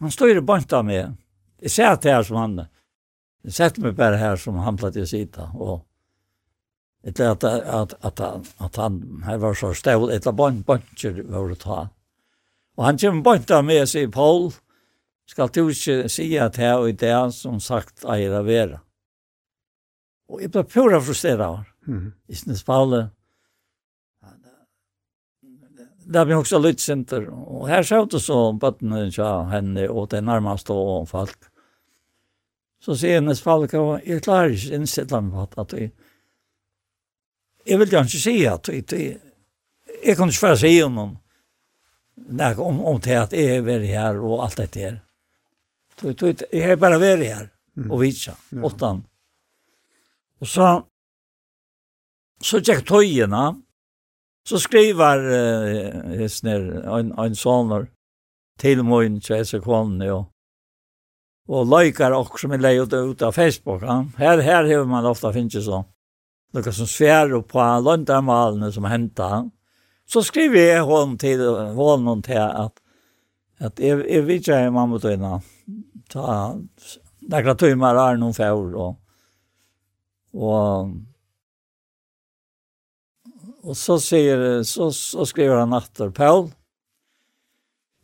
Han 0.00 0.12
står 0.14 0.36
i 0.36 0.44
bant 0.44 0.72
av 0.76 0.84
meg. 0.86 1.16
Jeg 1.64 1.74
ser 1.74 1.90
at 1.90 2.04
det 2.04 2.12
her 2.12 2.26
som 2.28 2.38
han, 2.38 2.60
jeg 3.42 3.56
setter 3.56 3.82
meg 3.82 3.96
bare 3.98 4.20
her 4.20 4.36
som 4.38 4.60
han 4.62 4.76
platt 4.78 4.96
i 5.00 5.06
sida, 5.08 5.48
og 5.56 5.80
etter 7.08 7.32
at, 7.32 7.44
at, 7.44 7.94
at, 8.04 8.20
han, 8.22 8.44
at 8.62 8.76
han, 8.78 9.00
her 9.24 9.40
var 9.42 9.56
så 9.58 9.72
stål, 9.74 10.10
etter 10.14 10.36
bant, 10.36 10.64
bantjer 10.66 11.22
var 11.32 11.48
det 11.50 11.58
ta. 11.64 11.80
Og 12.78 12.84
han 12.86 13.00
kommer 13.00 13.24
bant 13.26 13.50
med, 13.50 13.66
meg 13.72 13.90
sier, 13.90 14.10
Paul, 14.14 14.52
skal 15.28 15.50
du 15.52 15.68
ikke 15.68 16.08
si 16.10 16.30
at 16.40 16.56
her 16.56 16.80
og 16.80 16.96
det 17.00 17.14
som 17.36 17.60
sagt 17.60 18.06
eier 18.08 18.34
av 18.38 18.48
vera. 18.48 18.80
Og 20.28 20.42
jeg 20.42 20.52
ble 20.52 20.64
pura 20.68 21.00
frustreret 21.00 21.44
av 21.44 21.60
mm. 21.88 22.08
i 22.28 22.36
sin 22.36 22.56
spale. 22.56 23.08
Det 26.08 26.24
ble 26.24 26.40
også 26.40 26.60
litt 26.60 26.80
sinter. 26.80 27.28
Og 27.28 27.68
her 27.68 27.84
sa 27.84 28.00
det 28.04 28.20
så 28.24 28.40
bøttene 28.56 29.08
tja 29.12 29.30
henne 29.52 29.88
og 29.92 30.10
det 30.12 30.22
nærmeste 30.24 30.72
og 30.72 31.08
folk. 31.08 31.50
Så 32.80 32.94
sier 32.96 33.18
hennes 33.18 33.40
folk, 33.42 33.72
jeg 33.74 34.22
klarer 34.24 34.54
ikke 34.54 34.76
innsette 34.78 35.20
meg 35.24 35.50
på 35.52 35.64
at 35.64 35.74
jeg 35.76 35.90
jeg 37.68 37.78
vil 37.78 37.90
ikke 37.90 38.20
si 38.20 38.36
at 38.48 38.68
jeg, 38.72 38.84
jeg, 38.92 39.16
jeg 40.06 40.16
kan 40.16 40.30
ikke 40.30 40.46
bare 40.46 40.56
si 40.56 40.70
om 40.82 40.98
om, 41.02 41.10
om, 42.64 42.80
om 42.80 43.00
til 43.00 43.18
at 43.20 43.34
jeg 43.36 43.60
er 43.60 43.84
her 43.84 44.20
og 44.24 44.44
alt 44.46 44.56
dette 44.56 44.80
her. 44.80 44.96
Du, 46.00 46.12
du, 46.12 46.26
jeg 46.52 46.62
har 46.64 46.78
bare 46.78 47.00
vært 47.02 47.24
her 47.26 47.46
og 47.88 48.00
vitsa, 48.02 48.34
ja. 48.52 48.62
åttan. 48.66 49.02
Og 50.38 50.46
så, 50.46 50.68
så 52.42 52.60
tjekk 52.62 52.84
tøyene, 52.86 53.44
så 54.46 54.60
skriver 54.62 55.24
uh, 55.28 56.16
Hesner, 56.18 56.64
en, 56.98 57.12
en 57.18 57.36
sånner, 57.38 57.88
til 58.58 58.82
min 58.82 59.20
til 59.22 59.36
hese 59.38 59.60
og, 59.62 60.24
og 61.48 61.68
løyker 61.70 62.14
også 62.16 62.40
som 62.42 62.52
er 62.56 62.62
leid 62.64 62.94
ut 62.94 63.22
av 63.22 63.32
Facebook. 63.32 63.82
Ja. 63.82 64.02
Her, 64.18 64.42
her 64.42 64.66
har 64.66 64.84
man 64.84 65.06
ofte 65.06 65.30
finnes 65.32 65.62
sånn. 65.66 65.86
Noe 66.54 66.72
som 66.72 66.88
svær 66.88 67.30
på 67.44 67.68
løndermalene 67.84 68.72
som 68.72 68.88
hentet. 68.88 69.52
Så 70.08 70.24
skriver 70.24 70.58
jeg 70.58 70.88
hånden 70.88 71.18
til, 71.20 71.44
hånden 71.76 72.22
til 72.24 72.40
at, 72.40 72.80
at 73.60 73.78
jeg, 73.78 74.00
jeg 74.08 74.26
vet 74.26 74.42
ikke 74.42 74.60
om 74.70 74.78
man 74.80 74.90
må 74.94 75.00
ta 76.08 76.56
nekla 77.28 77.54
timmar 77.58 77.98
er 78.02 78.16
noen 78.20 78.34
fjord, 78.34 78.74
och 78.74 78.96
och 80.32 80.88
og 83.62 83.76
så 83.76 84.00
säger 84.00 84.62
så 84.62 84.92
så 84.92 85.26
skriver 85.26 85.56
han 85.56 85.72
efter 85.72 86.10
Paul 86.10 86.50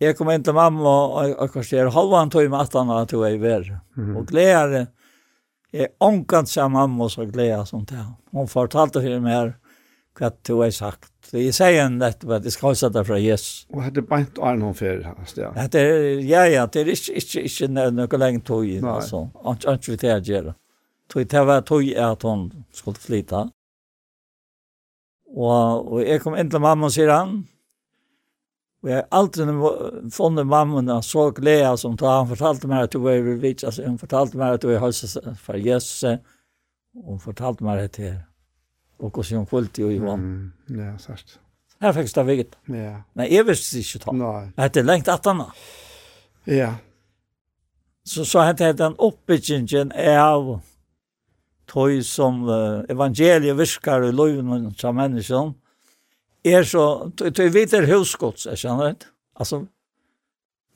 Jeg 0.02 0.16
kom 0.18 0.28
inn 0.32 0.42
til 0.44 0.56
mamma 0.56 0.90
og 0.90 1.36
og 1.38 1.52
kvarter 1.54 1.88
halvan 1.94 2.30
tog 2.30 2.50
med 2.50 2.60
attan 2.60 2.90
og 2.90 3.08
tog 3.08 3.24
jeg 3.24 3.40
ver. 3.40 3.68
Og 4.18 4.26
gleder 4.26 4.86
jeg 5.72 5.94
ångkant 6.02 6.50
seg 6.50 6.70
mamma 6.70 7.08
så 7.08 7.26
gleder 7.30 7.64
som 7.64 7.86
til. 7.86 8.02
Hun 8.32 8.50
fortalte 8.50 9.00
for 9.00 9.22
meg 9.22 9.54
hva 10.18 10.30
du 10.46 10.60
har 10.60 10.70
sagt. 10.74 11.13
Så 11.34 11.40
jeg 11.42 11.54
sier 11.56 11.80
en 11.82 11.96
nettopp 11.98 12.36
at 12.36 12.44
jeg 12.46 12.54
skal 12.54 12.76
sette 12.78 13.02
fra 13.02 13.16
Jesus. 13.18 13.64
Og 13.74 13.80
hette 13.82 14.04
beint 14.06 14.36
og 14.38 14.44
er 14.46 14.58
noen 14.60 14.76
fer 14.78 15.00
hans, 15.02 15.32
ja. 15.34 15.48
Hette, 15.56 15.80
ja, 16.22 16.44
ja, 16.46 16.62
det 16.70 16.84
er 16.84 16.90
ikke, 16.92 17.14
ikke, 17.18 17.40
ikke 17.48 17.66
noe 17.74 18.20
lenge 18.22 18.42
tog 18.46 18.68
inn, 18.70 18.84
altså. 18.86 19.24
Ikke 19.50 19.72
vi 19.88 19.96
til 19.98 20.12
å 20.12 20.18
gjøre. 20.28 20.52
Tog, 21.10 21.24
Det 21.32 21.42
var 21.48 21.64
tog 21.66 21.88
at 22.04 22.22
hun 22.22 22.44
skulle 22.70 23.02
flytta. 23.02 23.40
Og, 25.34 25.90
og 25.90 26.04
jeg 26.04 26.22
kom 26.22 26.36
inn 26.38 26.52
til 26.54 26.62
mamma, 26.62 26.92
sier 26.94 27.10
han. 27.10 27.32
Og 28.84 28.92
jeg 28.92 29.00
har 29.00 29.10
aldri 29.18 29.48
funnet 30.14 30.46
mamma 30.46 31.00
så 31.02 31.24
glede 31.34 31.72
som 31.82 31.96
da 31.98 32.20
han 32.20 32.30
fortalte 32.30 32.70
meg 32.70 32.86
at 32.86 32.94
du 32.94 33.00
var 33.02 33.18
i 33.18 33.26
religion. 33.26 33.74
Hun 33.88 33.98
fortalte 33.98 34.38
meg 34.38 34.54
at 34.54 34.62
du 34.62 34.70
var 34.70 34.78
i 34.78 34.84
høyse 34.86 35.34
for 35.42 35.58
Jesus. 35.58 36.06
Og 36.94 37.16
hun 37.16 37.20
fortalte 37.26 37.66
meg 37.66 37.88
at 37.88 37.98
det 37.98 38.12
her 38.12 38.22
og 38.98 39.10
hvordan 39.10 39.42
hun 39.42 39.48
kvalitet 39.50 39.82
jo 39.82 39.90
i 39.90 39.98
vann. 40.02 40.26
Mm, 40.68 40.78
ja, 40.78 40.92
sørst. 40.98 41.38
Her 41.82 41.92
fikk 41.92 42.12
det 42.14 42.26
veget. 42.26 42.58
Ja. 42.70 43.00
Men 43.14 43.30
jeg 43.32 43.46
visste 43.48 43.80
ikke 43.80 44.04
ta. 44.06 44.14
Nei. 44.16 44.50
Det 44.56 44.80
er 44.82 44.86
lengt 44.86 45.10
at 45.12 45.26
han. 45.28 45.42
Ja. 46.46 46.74
Så, 48.04 48.24
så 48.28 48.44
hette 48.44 48.70
det 48.70 48.78
den 48.78 48.96
oppbyggingen 49.00 49.92
av 49.92 50.60
tog 51.68 51.92
som 52.04 52.42
uh, 52.44 52.84
evangeliet 52.92 53.56
virkar 53.56 54.04
i 54.04 54.12
loven 54.12 54.52
av 54.70 54.96
menneskene, 54.96 55.54
er 56.44 56.66
så, 56.68 57.10
tog 57.16 57.54
vidt 57.54 57.72
er 57.72 57.88
husgods, 57.88 58.44
jeg 58.50 58.60
kjenner 58.60 58.92
det. 58.92 59.08
Altså, 59.40 59.62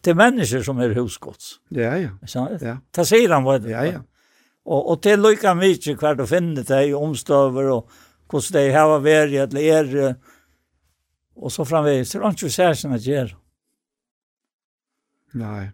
til 0.03 0.17
mennesker 0.17 0.63
som 0.65 0.81
er 0.81 0.95
husgods. 0.97 1.59
Ja, 1.75 1.93
ja. 2.01 2.15
Jeg 2.23 2.33
kjenner 2.33 2.55
det. 2.57 2.65
Ja. 2.65 2.77
Det 2.97 3.05
sier 3.11 3.35
han, 3.35 3.45
vet 3.45 3.67
du. 3.67 3.69
Ja, 3.75 3.85
ja. 3.85 4.01
Og, 4.69 4.81
og 4.93 5.03
til 5.05 5.21
lykka 5.21 5.55
mykje 5.57 5.97
hver 6.01 6.17
du 6.19 6.25
finner 6.29 6.65
det 6.67 6.81
i 6.89 6.97
omstøver 6.97 7.71
og 7.73 8.01
hvordan 8.29 8.57
de 8.57 8.73
har 8.75 8.93
vært 9.05 9.35
eller 9.55 9.79
er, 9.79 10.15
og 11.39 11.53
så 11.53 11.65
framvegis. 11.65 12.13
Det 12.13 12.21
er 12.21 12.37
ikke 12.37 12.51
særlig 12.53 12.99
å 12.99 13.03
gjøre. 13.05 13.37
Nei. 15.39 15.65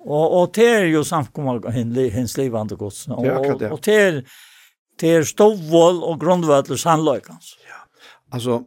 Og, 0.00 0.24
og 0.24 0.54
det 0.56 0.68
er 0.68 0.86
jo 0.90 1.02
samkommet 1.06 1.68
hennes 1.72 2.36
livende 2.36 2.76
gods. 2.76 3.06
Og, 3.08 3.24
det 3.24 3.30
er 3.30 3.38
akkurat 3.38 3.62
det. 3.62 3.72
Og 3.72 3.82
det 3.84 3.96
er, 4.00 4.20
det 5.00 5.14
er 5.16 5.26
stovvold 5.28 6.02
og 6.04 6.20
grunnvold 6.20 6.68
til. 6.68 6.80
Ja. 7.68 7.82
Altså, 8.32 8.62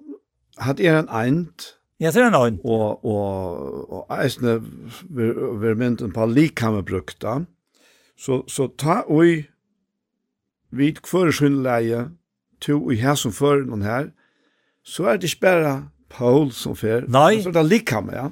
hadde 0.62 0.86
er 0.86 1.02
en 1.04 1.10
eind, 1.14 1.72
Ja, 2.04 2.12
det 2.12 2.20
er 2.20 2.28
en 2.28 2.36
øyn. 2.36 2.60
Og, 2.64 3.06
og, 3.06 3.92
og 3.94 4.24
eisne 4.24 4.58
vil 5.10 5.78
mynden 5.78 6.12
på 6.12 6.26
likhamme 6.26 6.84
brukta. 6.84 7.38
Så, 8.18 8.44
så 8.48 8.68
ta 8.78 9.04
oi 9.08 9.46
vid 10.74 11.00
kvøresynleie 11.06 12.10
to 12.64 12.80
i 12.94 13.00
her 13.02 13.18
som 13.20 13.34
før 13.36 13.66
noen 13.68 13.84
her, 13.86 14.12
så 14.84 15.12
er 15.12 15.20
det 15.20 15.32
ikke 15.32 15.48
bare 15.48 15.74
Paul 16.14 16.52
som 16.54 16.76
fer. 16.78 17.08
Nei. 17.12 17.42
Så 17.42 17.52
er 17.52 17.58
det 17.58 17.66
likhammer, 17.70 18.16
ja. 18.18 18.30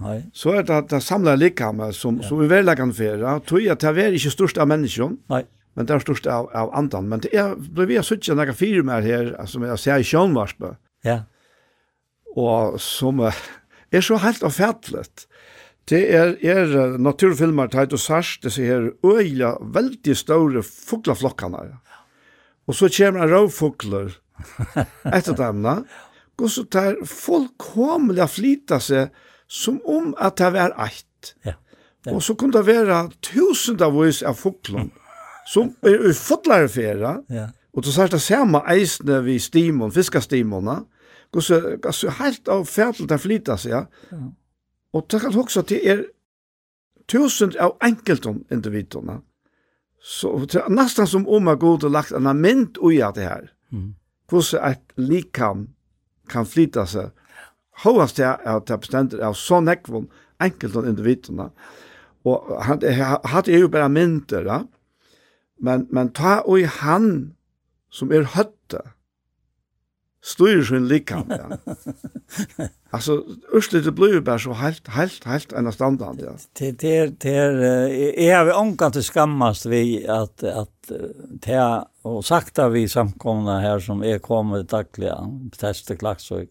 Nei. 0.00 0.18
Så 0.32 0.54
er 0.56 0.64
det 0.66 0.80
det 0.90 1.02
samlet 1.04 1.40
likhammer 1.40 1.92
som, 1.96 2.20
ja. 2.20 2.28
som 2.28 2.40
er 2.40 2.50
velleggen 2.50 2.92
fer. 2.96 3.20
Ja. 3.22 3.38
Tror 3.44 3.66
at 3.72 3.84
det 3.84 4.04
er 4.06 4.16
ikke 4.16 4.32
størst 4.32 4.60
av 4.60 4.70
menneskene, 4.70 5.20
Nei. 5.32 5.44
men 5.76 5.88
det 5.88 5.96
er 5.96 6.04
størst 6.04 6.28
av, 6.30 6.48
av 6.56 6.72
andan. 6.76 7.10
Men 7.10 7.22
det 7.24 7.34
er, 7.36 7.56
ble 7.56 7.88
vi 7.90 7.98
har 8.00 8.06
suttet 8.06 8.36
noen 8.36 8.56
fire 8.56 8.84
mer 8.86 9.04
her, 9.06 9.34
som 9.50 9.66
jeg 9.68 9.82
ser 9.82 10.00
i 10.00 10.08
Sjønvarspe. 10.08 10.74
Ja. 11.06 11.22
Og 12.38 12.80
som 12.82 13.20
er 13.26 14.04
så 14.06 14.20
helt 14.22 14.42
avfattelig. 14.46 15.06
Det 15.90 16.00
er, 16.14 16.36
er 16.46 16.98
naturfilmer, 17.02 17.70
Teit 17.72 17.94
og 17.96 18.00
Sars, 18.00 18.36
det 18.42 18.52
ser 18.54 18.92
øyla 19.04 19.56
veldig 19.74 20.16
store 20.16 20.62
fuglaflokkene. 20.64 21.64
Ja 21.70 21.89
Og 22.70 22.76
så 22.78 22.86
kommer 22.94 23.24
en 23.24 23.32
rovfugler 23.34 24.12
etter 25.10 25.34
det 25.34 25.42
andre, 25.44 25.80
og 26.40 26.48
så 26.48 26.62
tar 26.70 27.00
fullkomlig 27.04 28.22
å 28.24 28.30
flyte 28.30 28.78
seg 28.80 29.10
som 29.50 29.80
om 29.90 30.12
at 30.22 30.38
det 30.38 30.52
var 30.54 30.76
eit. 30.78 31.34
Ja. 31.44 31.56
Ja. 32.06 32.14
Og 32.14 32.22
så 32.24 32.36
kunne 32.38 32.56
det 32.56 32.68
være 32.70 33.10
tusendavis 33.20 34.22
av 34.24 34.38
fugler 34.40 34.86
som 35.50 35.74
er 35.84 36.06
ufotlare 36.08 36.68
fera, 36.70 37.18
ja. 37.28 37.50
og 37.74 37.84
så 37.84 37.92
sier 37.92 38.12
det 38.12 38.22
samme 38.24 38.62
eisene 38.70 39.18
vi 39.26 39.36
stimon, 39.42 39.92
fiskastimona, 39.92 40.78
og 41.34 41.44
så 41.44 41.58
så 41.92 42.14
helt 42.20 42.48
av 42.48 42.64
fætel 42.70 43.08
der 43.10 43.20
flyter 43.20 43.60
seg, 43.60 43.90
ja. 44.12 44.20
og 44.94 45.10
det 45.10 45.20
kan 45.20 45.36
også 45.36 45.66
til 45.68 45.84
er 45.84 46.06
tusen 47.10 47.52
av 47.60 47.76
enkelton 47.84 48.44
individene, 48.52 49.20
Så 50.02 50.46
nästan 50.68 51.06
som 51.06 51.28
om 51.28 51.44
man 51.44 51.58
går 51.58 51.84
och 51.84 51.90
lagt 51.90 52.12
en 52.12 52.40
mynt 52.40 52.76
och 52.76 52.92
det 52.92 53.20
här. 53.20 53.52
Mm. 53.72 53.94
Hur 54.30 54.54
ett 54.54 54.92
likam 54.94 55.68
kan 56.28 56.46
flytta 56.46 56.86
sig. 56.86 57.10
Hoppas 57.82 58.12
det 58.12 58.24
är 58.24 58.56
att 58.56 58.66
det 58.66 58.78
beständer 58.78 59.18
av 59.18 59.32
så 59.32 59.70
ekvån 59.70 60.10
enkelt 60.38 60.76
av 60.76 60.88
individerna. 60.88 61.50
Och 62.22 62.62
han 62.62 62.80
hade 63.24 63.52
ju 63.52 63.68
bara 63.68 63.88
mynter. 63.88 64.44
Ja? 64.44 64.66
Men, 65.58 65.86
men 65.90 66.08
ta 66.08 66.40
och 66.40 66.58
han 66.58 67.34
som 67.90 68.12
är 68.12 68.22
hötta 68.22 68.82
styrer 70.22 70.64
sin 70.64 70.88
likam. 70.88 71.24
Ja. 71.28 71.58
altså, 72.90 73.22
urslit 73.52 73.84
det 73.84 73.94
blir 73.94 74.20
bara 74.20 74.38
så 74.38 74.52
helt 74.52 74.88
helt 74.94 75.24
helt 75.24 75.52
enn 75.56 75.72
standard 75.72 76.20
ja. 76.20 76.34
Det 76.58 76.72
det 76.80 77.20
det 77.20 77.34
är 78.26 78.30
jag 78.30 78.50
ankan 78.56 78.92
til 78.92 79.02
skammast 79.02 79.66
vi 79.66 80.06
att 80.06 80.42
att 80.42 80.92
ta 81.42 81.88
och 82.02 82.24
sakta 82.24 82.68
vi 82.68 82.88
samkomna 82.88 83.60
här 83.60 83.78
som 83.78 84.04
är 84.04 84.18
kommer 84.18 84.62
dagligen 84.62 85.50
testa 85.50 85.96
klaxor. 85.96 86.46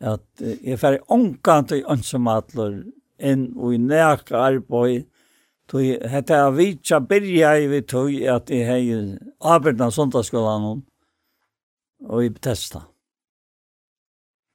Att 0.00 0.40
är 0.64 0.76
fer 0.76 1.00
ankan 1.08 1.66
til 1.66 1.84
önsematler 1.88 2.84
inn 3.18 3.52
och 3.56 3.74
i 3.74 3.78
näka 3.78 4.36
arbeid, 4.36 5.04
Tui, 5.66 5.96
hetta 6.08 6.50
vitja 6.50 7.00
byrja 7.00 7.58
i 7.58 7.66
vi 7.66 7.82
tui 7.82 8.26
at 8.28 8.50
i 8.50 8.58
hei 8.68 9.16
arbeidna 9.40 9.90
sundagsskolan 9.90 10.82
og 12.08 12.24
i 12.24 12.32
Bethesda. 12.32 12.84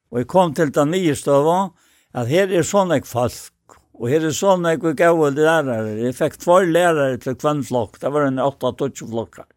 Og 0.09 0.21
jeg 0.21 0.29
kom 0.29 0.53
til 0.57 0.71
den 0.73 0.91
nye 0.93 1.15
støva, 1.17 1.69
at 2.17 2.29
her 2.29 2.49
er 2.49 2.65
sånn 2.65 2.93
ek 2.95 3.05
folk, 3.09 3.77
og 3.99 4.07
her 4.09 4.25
er 4.25 4.33
sånn 4.33 4.65
ek 4.69 4.85
og 4.87 4.97
gode 4.97 5.43
lærere. 5.43 5.97
Jeg 5.99 6.17
fikk 6.17 6.39
två 6.41 6.61
lærere 6.69 7.19
til 7.21 7.37
kvann 7.37 7.61
flokk, 7.65 7.99
det 8.01 8.11
var 8.13 8.25
en 8.25 8.41
8-20 8.41 9.09
flokkar, 9.11 9.49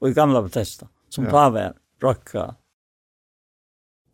og 0.00 0.10
i 0.10 0.14
gamla 0.16 0.44
Bethesda, 0.46 0.88
som 1.10 1.26
ja. 1.26 1.34
pave, 1.34 1.66
røkka. 2.04 2.52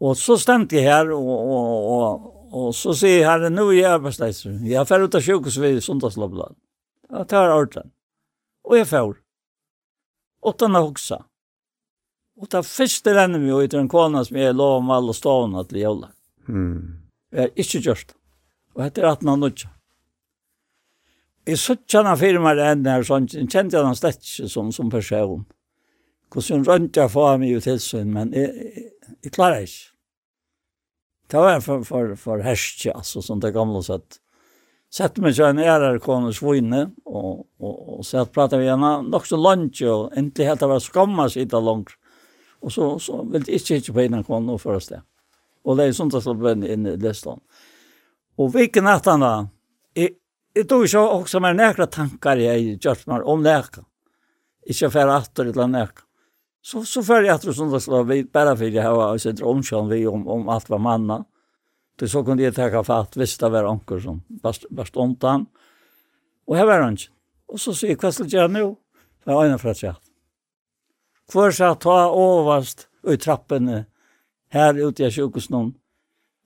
Og 0.02 0.16
så 0.18 0.38
stemte 0.40 0.78
jeg 0.78 0.88
her, 0.88 1.12
og, 1.14 1.28
og, 1.28 1.90
og, 1.94 2.30
og 2.52 2.70
så 2.74 2.94
sier 2.98 3.20
jeg 3.20 3.28
herren, 3.28 3.54
nå 3.54 3.68
er 3.70 3.76
jeg 3.76 3.90
arbeidsleiser. 3.98 4.56
Jeg 4.66 4.80
er 4.80 4.88
ferdig 4.88 5.10
ut 5.10 5.18
av 5.18 5.26
sjukehus 5.26 5.58
ved 5.62 5.82
Sundhetslobbladet. 5.84 6.58
Ja, 7.12 7.26
det 7.28 7.36
er 7.38 7.52
ordentlig. 7.52 7.84
Og 8.66 8.78
jeg 8.78 8.88
fer. 8.88 9.12
Åttan 10.42 10.74
har 10.74 10.86
hoksa. 10.88 11.20
Og 12.40 12.48
det 12.52 12.64
første 12.66 13.12
renner 13.14 13.42
vi 13.42 13.50
jo 13.50 13.60
etter 13.62 13.82
en 13.82 13.90
kona 13.92 14.22
som 14.24 14.38
jeg 14.40 14.56
lov 14.56 14.80
om 14.80 14.90
alle 14.94 15.14
stående 15.16 15.64
til 15.68 15.82
jævla. 15.82 16.10
Mm. 16.48 16.80
Jeg 17.32 17.40
har 17.40 17.64
ikke 17.64 17.82
gjort 17.86 18.08
det. 18.08 18.18
Og 18.76 18.84
etter 18.86 19.08
at 19.10 19.24
man 19.26 19.42
nødja. 19.42 19.68
Jeg 21.46 21.58
så 21.58 21.74
kjenner 21.90 22.16
firmaer 22.16 22.60
enn 22.70 22.86
her, 22.86 23.02
sånn, 23.04 23.26
jeg 23.26 23.50
kjente 23.50 23.80
han 23.82 23.98
slett 23.98 24.22
ikke 24.22 24.48
som, 24.48 24.70
som 24.72 24.90
person. 24.92 25.42
Hvordan 26.32 26.64
rønte 26.64 27.02
jeg 27.02 27.12
for 27.12 27.40
meg 27.40 27.50
jo 27.50 27.62
tilsyn, 27.64 28.12
men 28.14 28.30
jeg, 28.36 28.52
jeg, 28.54 29.16
jeg 29.26 29.34
klarer 29.34 29.66
ikke. 29.66 29.88
Det 31.32 31.40
var 31.40 31.62
for, 31.64 31.84
for, 31.88 32.12
for 32.20 32.44
herskje, 32.44 32.92
altså, 32.92 33.22
som 33.24 33.40
det 33.40 33.54
gamle 33.56 33.82
sett. 33.84 34.20
Sett 34.92 35.16
meg 35.24 35.34
til 35.34 35.48
en 35.48 35.60
ærer 35.64 35.98
kone 36.04 36.32
svine, 36.36 36.82
og, 37.08 37.24
og, 37.24 37.44
og, 37.64 37.76
og 37.98 38.06
så 38.06 38.26
pratet 38.28 38.60
vi 38.60 38.68
henne 38.68 38.94
nok 39.08 39.28
så 39.28 39.38
langt, 39.40 39.80
og 39.88 40.12
endelig 40.16 40.50
helt 40.50 40.62
det 40.62 40.68
var 40.68 40.84
skamma 40.84 41.28
sitte 41.32 41.60
langt. 41.64 41.96
Og 42.62 42.72
så, 42.72 42.88
så 43.02 43.22
ville 43.26 43.46
de 43.46 43.56
ikke 43.58 43.80
ikke 43.80 43.94
på 43.96 44.04
innan 44.06 44.24
kvann 44.26 44.50
og 44.50 44.60
først 44.62 44.94
det. 44.94 45.00
Og 45.66 45.78
det 45.78 45.88
er 45.88 45.96
sånt 45.96 46.14
at 46.18 46.26
det 46.26 46.36
ble 46.38 46.54
inn 46.74 46.86
i 46.86 46.96
listan. 47.00 47.40
Og 48.38 48.52
hvilken 48.54 48.86
natt 48.86 49.06
da, 49.06 49.32
jeg, 49.96 50.14
jeg 50.54 50.68
tog 50.70 50.86
ikke 50.86 51.02
også 51.18 51.42
med 51.42 51.58
nekra 51.58 51.86
tankar 51.90 52.40
jeg 52.40 52.78
gjør 52.82 53.04
meg 53.10 53.28
om 53.28 53.42
nekra. 53.44 53.84
Ikke 54.62 54.90
færre 54.94 55.18
atter 55.18 55.50
eller 55.50 55.70
nekra. 55.70 56.06
Så, 56.62 56.84
så 56.86 57.02
før 57.02 57.26
jeg 57.26 57.34
atter 57.34 57.54
sånn 57.56 57.72
at 57.74 57.88
jeg 57.90 58.06
ble 58.06 58.20
bare 58.30 58.54
for 58.54 58.70
jeg 58.70 58.86
har 58.86 59.18
sett 59.18 59.42
omkjønn 59.42 59.90
vi 59.90 60.04
om, 60.06 60.22
om 60.30 60.50
alt 60.52 60.70
var 60.70 60.82
manna. 60.82 61.22
Det 61.98 62.08
så 62.10 62.22
kunne 62.24 62.44
jeg 62.44 62.54
takka 62.54 62.84
fatt 62.86 63.18
hvis 63.18 63.34
det 63.40 63.50
var 63.52 63.66
anker 63.68 63.98
som 64.02 64.22
bast 64.42 64.96
ondt 64.96 65.26
han. 65.26 65.48
Og 66.46 66.56
her 66.58 66.66
var 66.70 66.86
han 66.86 66.98
ikke. 66.98 67.10
Og 67.52 67.60
så 67.60 67.74
sier 67.76 67.92
jeg, 67.92 68.00
hva 68.00 68.12
skal 68.14 68.30
jeg 68.30 68.38
gjøre 68.38 68.54
nå? 68.54 68.64
Det 69.22 69.34
var 69.34 69.50
en 69.50 69.60
fra 69.60 69.74
tjatt. 69.76 70.01
Hvor 71.32 71.50
sa 71.50 71.74
ta 71.74 72.10
overvast 72.10 72.88
i 73.08 73.16
trappene 73.16 73.84
her 74.52 74.74
ute 74.74 75.06
i 75.06 75.10
sjukhusen. 75.10 75.74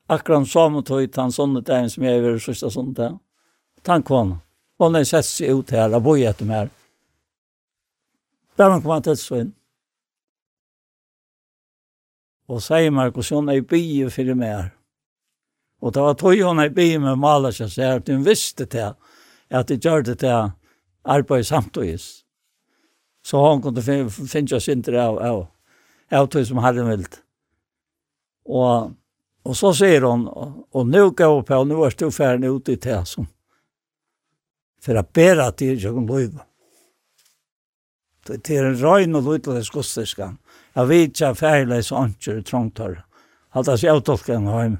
Akkurat 0.09 0.49
som 0.49 0.83
tog 0.83 1.17
han 1.17 1.33
sånne 1.33 1.61
dagen 1.67 1.91
som 1.91 2.05
jeg 2.07 2.23
var 2.23 2.39
sørste 2.39 2.71
sånne 2.71 2.95
dagen. 2.95 3.19
Tank 3.83 4.11
var 4.11 4.23
han. 4.23 4.35
Og 4.79 4.93
når 4.93 5.03
jeg 5.03 5.11
sett 5.11 5.27
seg 5.27 5.59
ut 5.59 5.73
her, 5.75 5.91
og 5.91 6.05
bor 6.05 6.19
etter 6.21 6.47
meg 6.47 6.57
her. 6.57 6.71
Der 8.57 8.71
han 8.71 8.83
kom 8.83 8.95
han 8.95 9.07
til 9.07 9.17
så 9.19 9.41
inn. 9.43 9.53
Og 12.47 12.63
sier 12.63 12.93
meg 12.95 13.11
hvordan 13.11 13.43
hun 13.43 13.51
er 13.51 13.59
i 13.59 13.67
byen 13.67 14.13
for 14.15 14.39
meg 14.39 14.53
her. 14.55 14.69
Og 15.83 15.93
det 15.93 16.05
var 16.05 16.15
tog 16.21 16.39
hun 16.39 16.63
er 16.63 16.71
i 16.71 16.77
byen 16.77 17.03
med 17.03 17.19
maler 17.19 17.57
seg, 17.57 17.73
så 17.73 17.99
Hun 18.07 18.25
visste 18.25 18.67
til 18.67 18.95
at 19.51 19.69
de 19.69 19.77
gjør 19.77 20.03
det 20.03 20.19
til 20.19 20.53
arbeid 21.05 21.45
samtidig 21.45 22.26
så 23.27 23.49
han 23.49 23.63
kunde 23.63 23.83
finna 24.11 24.61
synter 24.61 24.93
av, 24.93 25.19
av, 25.19 25.47
av 26.11 26.27
tog 26.27 26.47
som 26.47 26.59
hade 26.59 26.83
vilt. 26.83 27.23
Och, 28.45 28.91
och 29.43 29.57
så 29.57 29.75
säger 29.75 30.03
hon, 30.03 30.29
och 30.71 30.87
nu 30.87 31.11
går 31.11 31.21
jag 31.21 31.47
på, 31.47 31.65
nu 31.65 31.75
är 31.75 31.95
du 31.99 32.11
färdig 32.11 32.49
ute 32.49 32.73
i 32.73 32.77
det 32.77 33.07
som 33.07 33.27
för 34.81 34.95
att 34.95 35.13
bära 35.13 35.53
till 35.53 35.83
jag 35.83 35.95
kan 35.95 36.07
bli. 36.07 36.31
Det 38.27 38.51
är 38.51 38.65
en 38.65 38.77
röjn 38.77 39.15
och 39.15 39.41
det 39.41 39.65
skosterskan. 39.65 40.39
Jag 40.73 40.87
vet 40.87 41.09
inte 41.09 41.29
att 41.29 41.39
färdiga 41.39 41.83
så 41.83 41.97
anker 41.97 42.43
trångt 42.43 42.79
har. 42.79 43.05
Allt 43.51 43.69
alltså 43.69 43.87
så 43.87 44.01
tolkar 44.01 44.35
henne 44.35 44.51
hem. 44.51 44.79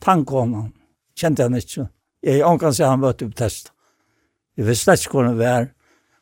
Tank 0.00 0.32
om 0.32 0.54
han. 0.54 0.72
Kände 1.14 1.42
han 1.42 1.54
inte. 1.54 1.88
Jag 2.20 2.60
kan 2.60 2.74
säga 2.74 2.88
han 2.88 3.00
var 3.00 3.12
typ 3.12 3.36
test. 3.36 3.72
Jag 4.54 4.64
visste 4.64 4.90
inte 4.90 5.08
hur 5.12 5.22
han 5.24 5.38
var 5.38 5.73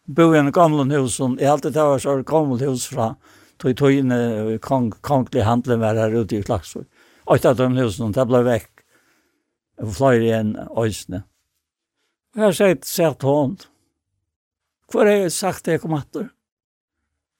bo 0.06 0.34
i 0.34 0.38
en 0.38 0.52
gamle 0.52 0.84
hus 0.96 1.20
og 1.20 1.38
jeg 1.40 1.50
alltid 1.50 1.74
tar 1.74 1.98
så 1.98 2.18
ett 2.18 2.26
gammalt 2.26 2.62
hus 2.62 2.86
fra, 2.86 3.14
tog 3.58 3.76
tog 3.76 3.92
in 3.92 4.12
kong 4.58 4.90
konglig 5.00 5.42
handlen 5.42 5.80
var 5.80 5.94
her 5.94 6.10
ute 6.10 6.36
i 6.36 6.42
Klaxvik. 6.42 6.88
Och 7.24 7.44
att 7.44 7.56
de 7.56 7.76
husen 7.76 8.12
där 8.12 8.24
blev 8.24 8.44
väck. 8.44 8.70
Och 9.76 10.14
igjen, 10.14 10.56
igen 10.56 11.22
Og 12.34 12.38
jeg 12.38 12.44
har 12.44 12.52
sett 12.52 12.84
sett 12.84 13.22
hånd. 13.22 13.62
hon. 14.92 15.06
har 15.06 15.06
jeg 15.06 15.32
sagt 15.32 15.64
det 15.64 15.78
kom 15.78 15.92
åter. 15.92 16.28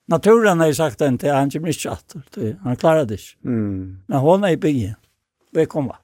Naturen 0.09 0.61
har 0.61 0.67
jeg 0.67 0.77
sagt 0.77 0.99
den 0.99 1.19
til, 1.19 1.31
han 1.33 1.51
kommer 1.51 1.69
inte 1.69 1.91
åter. 1.91 2.59
Han 2.63 2.77
klarer 2.77 3.05
det. 3.05 3.15
ikke. 3.15 3.37
Mm. 3.45 4.03
Men 4.09 4.19
hon 4.19 4.45
er 4.45 4.49
i 4.49 4.57
byen. 4.57 4.95
byn. 4.95 4.95
Välkommen 5.53 5.97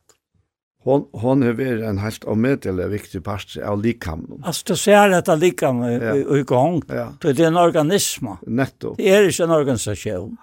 hon 0.89 1.07
hon 1.13 1.43
har 1.43 1.53
varit 1.53 1.83
en 1.85 1.99
helt 1.99 2.25
omedel 2.25 2.89
viktig 2.89 3.25
part 3.25 3.57
av 3.65 3.83
likamnen. 3.83 4.43
Alltså 4.45 4.65
du 4.67 4.77
ser 4.77 5.09
detta 5.09 5.35
likam 5.35 5.83
ja. 5.83 6.37
i 6.37 6.43
gång. 6.43 6.83
Ja. 6.89 7.13
Det 7.21 7.41
är 7.41 7.47
en 7.47 7.57
organism. 7.57 8.27
Netto. 8.47 8.95
Det 8.97 9.15
är 9.15 9.27
inte 9.27 9.45
en 9.45 9.51
organisation. 9.51 10.37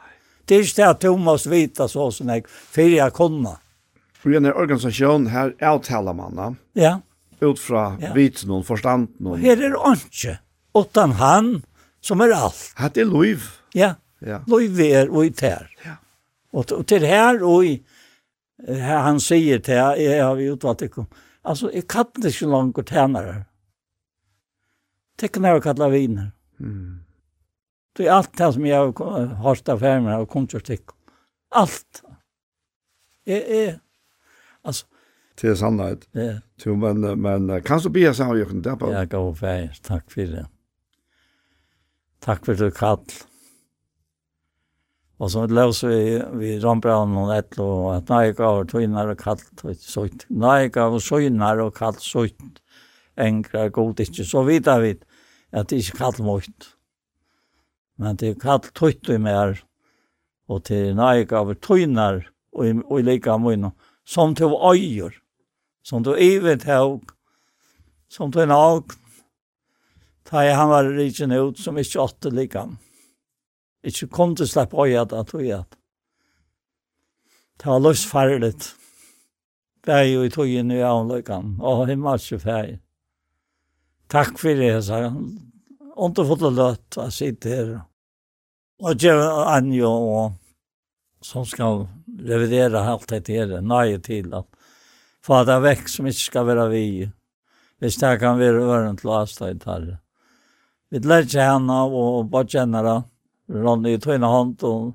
Det 0.45 0.55
är 0.55 0.75
det 0.75 0.89
att 0.89 0.99
du 0.99 1.17
måste 1.17 1.49
vita 1.49 1.87
så 1.87 2.11
som 2.11 2.29
jag 2.29 2.49
för 2.49 2.81
jag 2.81 3.13
kunna. 3.13 3.57
För 4.13 4.33
en 4.33 4.45
organisation 4.45 5.27
här 5.27 5.55
avtalar 5.61 6.13
man. 6.13 6.55
Ja. 6.73 7.01
Ut 7.39 7.59
från 7.59 8.01
ja. 8.01 8.13
viten 8.13 8.51
och 8.51 8.65
förstånd. 8.65 9.07
Här 9.19 9.61
är 9.63 9.69
det 9.69 9.89
inte. 9.89 10.39
Utan 10.73 11.11
han 11.11 11.61
som 12.01 12.21
är 12.21 12.29
allt. 12.29 12.75
Det 12.93 13.01
är 13.01 13.21
liv. 13.21 13.43
Ja. 13.73 13.93
Ja. 14.19 14.41
Liv 14.47 14.81
är 14.81 15.09
och 15.09 15.25
i 15.25 15.31
tär. 15.31 15.69
Ja. 15.85 15.91
Och 16.51 16.87
till 16.87 17.03
här 17.03 17.43
och 17.43 17.65
i 17.65 17.83
han 18.79 19.19
sier 19.19 19.59
til 19.59 19.75
jeg, 19.75 20.05
jeg 20.05 20.23
har 20.23 20.39
utvalgt 20.53 20.85
ikke. 20.87 21.05
Altså, 21.45 21.69
jeg 21.73 21.87
kan 21.87 22.25
ikke 22.25 22.47
langt 22.49 22.79
tjenere. 22.89 23.45
å 25.21 25.61
kallar 25.63 25.91
viner. 25.93 26.31
Mm. 26.59 27.05
Det 27.95 28.07
er 28.07 28.11
allt 28.11 28.33
det 28.37 28.53
som 28.53 28.65
jag 28.65 28.99
har 28.99 29.27
hørt 29.43 29.69
av 29.69 29.81
mig 29.81 30.15
och 30.15 30.29
konsertik. 30.29 30.81
Allt. 31.49 32.03
Jag 33.23 33.37
är... 33.37 33.79
Alltså... 34.61 34.85
Det 35.41 35.47
är 35.47 35.55
sannhet. 35.55 36.07
Ja. 36.11 36.39
Jo, 36.65 36.75
men, 36.75 37.21
men 37.21 37.61
kan 37.61 37.79
du 37.79 37.89
bli 37.89 38.13
samma, 38.13 38.35
Jöken? 38.35 38.63
Ja, 38.65 39.05
gå 39.05 39.05
går 39.05 39.35
färg. 39.35 39.71
Tack 39.81 40.11
för 40.11 40.21
det. 40.21 40.47
Tack 42.19 42.45
för 42.45 42.55
det, 42.55 42.71
Kall. 42.71 42.99
Og 45.15 45.31
så 45.31 45.45
løs 45.47 45.79
vi, 45.87 45.99
vi 46.35 46.55
rambrand 46.59 47.15
og 47.21 47.31
et 47.37 47.55
og 47.63 47.93
at 47.93 48.09
nei 48.11 48.33
gav 48.35 48.65
og 48.65 48.71
tøyner 48.73 49.13
og 49.13 49.19
kalt 49.21 49.63
og 49.63 49.77
søyt. 49.79 50.25
Nei 50.29 50.67
gav 50.67 50.97
og 50.97 51.03
søyner 51.03 51.61
og 51.63 51.75
kalt 51.77 52.03
søyt. 52.03 52.59
Enkra 53.15 53.69
god 53.71 54.03
ikke. 54.03 54.25
Så 54.27 54.43
vidar 54.43 54.83
vi 54.83 54.97
at 55.55 55.69
det 55.69 55.79
ikke 55.79 56.01
kaldt 56.01 56.19
mot. 56.19 56.67
Men 57.97 58.19
det 58.19 58.33
er 58.33 58.41
kaldt 58.41 58.73
tøyt 58.75 59.07
og 59.07 59.23
mer. 59.23 59.55
Og 60.51 60.65
til 60.67 60.91
nei 60.99 61.23
gav 61.23 61.47
og 61.53 61.61
tøyner 61.63 62.25
og, 62.51 62.83
og 62.91 63.07
lika 63.07 63.39
munn. 63.39 63.71
Som 64.05 64.35
til 64.35 64.51
øyer. 64.51 65.15
Som 65.81 66.03
til 66.03 66.19
ivet 66.19 66.67
haug. 66.67 67.07
Som 68.11 68.35
til 68.35 68.49
en 68.49 68.51
agn. 68.51 68.99
Ta 70.25 70.41
han 70.51 70.69
var 70.69 70.89
rikken 70.89 71.31
ut 71.31 71.59
som 71.61 71.77
ikke 71.77 72.01
åtte 72.01 72.31
likam. 72.33 72.79
Ikke 73.85 74.09
kom 74.09 74.33
til 74.35 74.49
slepp 74.49 74.73
øyet 74.73 75.13
at 75.13 75.33
øyet. 75.33 75.77
Det 77.59 77.69
var 77.69 77.79
løsfarligt. 77.79 78.75
er 79.87 80.03
jo 80.09 80.23
i 80.25 80.29
tog 80.33 80.49
inn 80.49 80.71
i 80.73 80.81
avløkken, 80.81 81.59
og 81.61 81.85
himmelske 81.87 82.39
ferie. 82.41 82.79
Takk 84.09 84.39
for 84.41 84.57
det, 84.57 84.83
sa 84.85 85.03
han. 85.05 85.27
Ondt 85.95 86.17
fått 86.27 86.41
det 86.41 86.51
løtt 86.57 86.97
å 86.99 87.05
sitte 87.13 87.51
her. 87.53 87.69
Og 88.81 88.97
det 88.99 89.13
var 89.15 89.53
Anjo 89.53 89.91
og, 89.91 90.33
som 91.23 91.45
skal 91.47 91.85
revidere 92.25 92.81
alt 92.81 93.07
dette 93.13 93.37
her, 93.37 93.53
nøye 93.61 94.01
til 94.03 94.33
at 94.35 94.49
få 95.25 95.43
det 95.47 95.61
vekk 95.63 95.87
som 95.89 96.09
ikke 96.09 96.25
skal 96.25 96.49
være 96.49 96.67
vi. 96.73 96.87
Hvis 97.79 97.99
det 98.01 98.17
kan 98.19 98.39
være 98.39 98.65
øren 98.65 98.97
til 98.97 99.11
å 99.11 99.19
avstå 99.21 99.51
i 99.51 99.59
tarre. 99.61 99.99
Vi 100.91 101.01
lærte 101.01 101.43
henne 101.43 101.81
og 101.85 102.29
bare 102.31 102.49
kjenner 102.49 102.89
henne 102.89 103.14
Ronny 103.49 103.95
i 103.95 104.01
tøyne 104.01 104.27
hånd, 104.29 104.63
og 104.65 104.93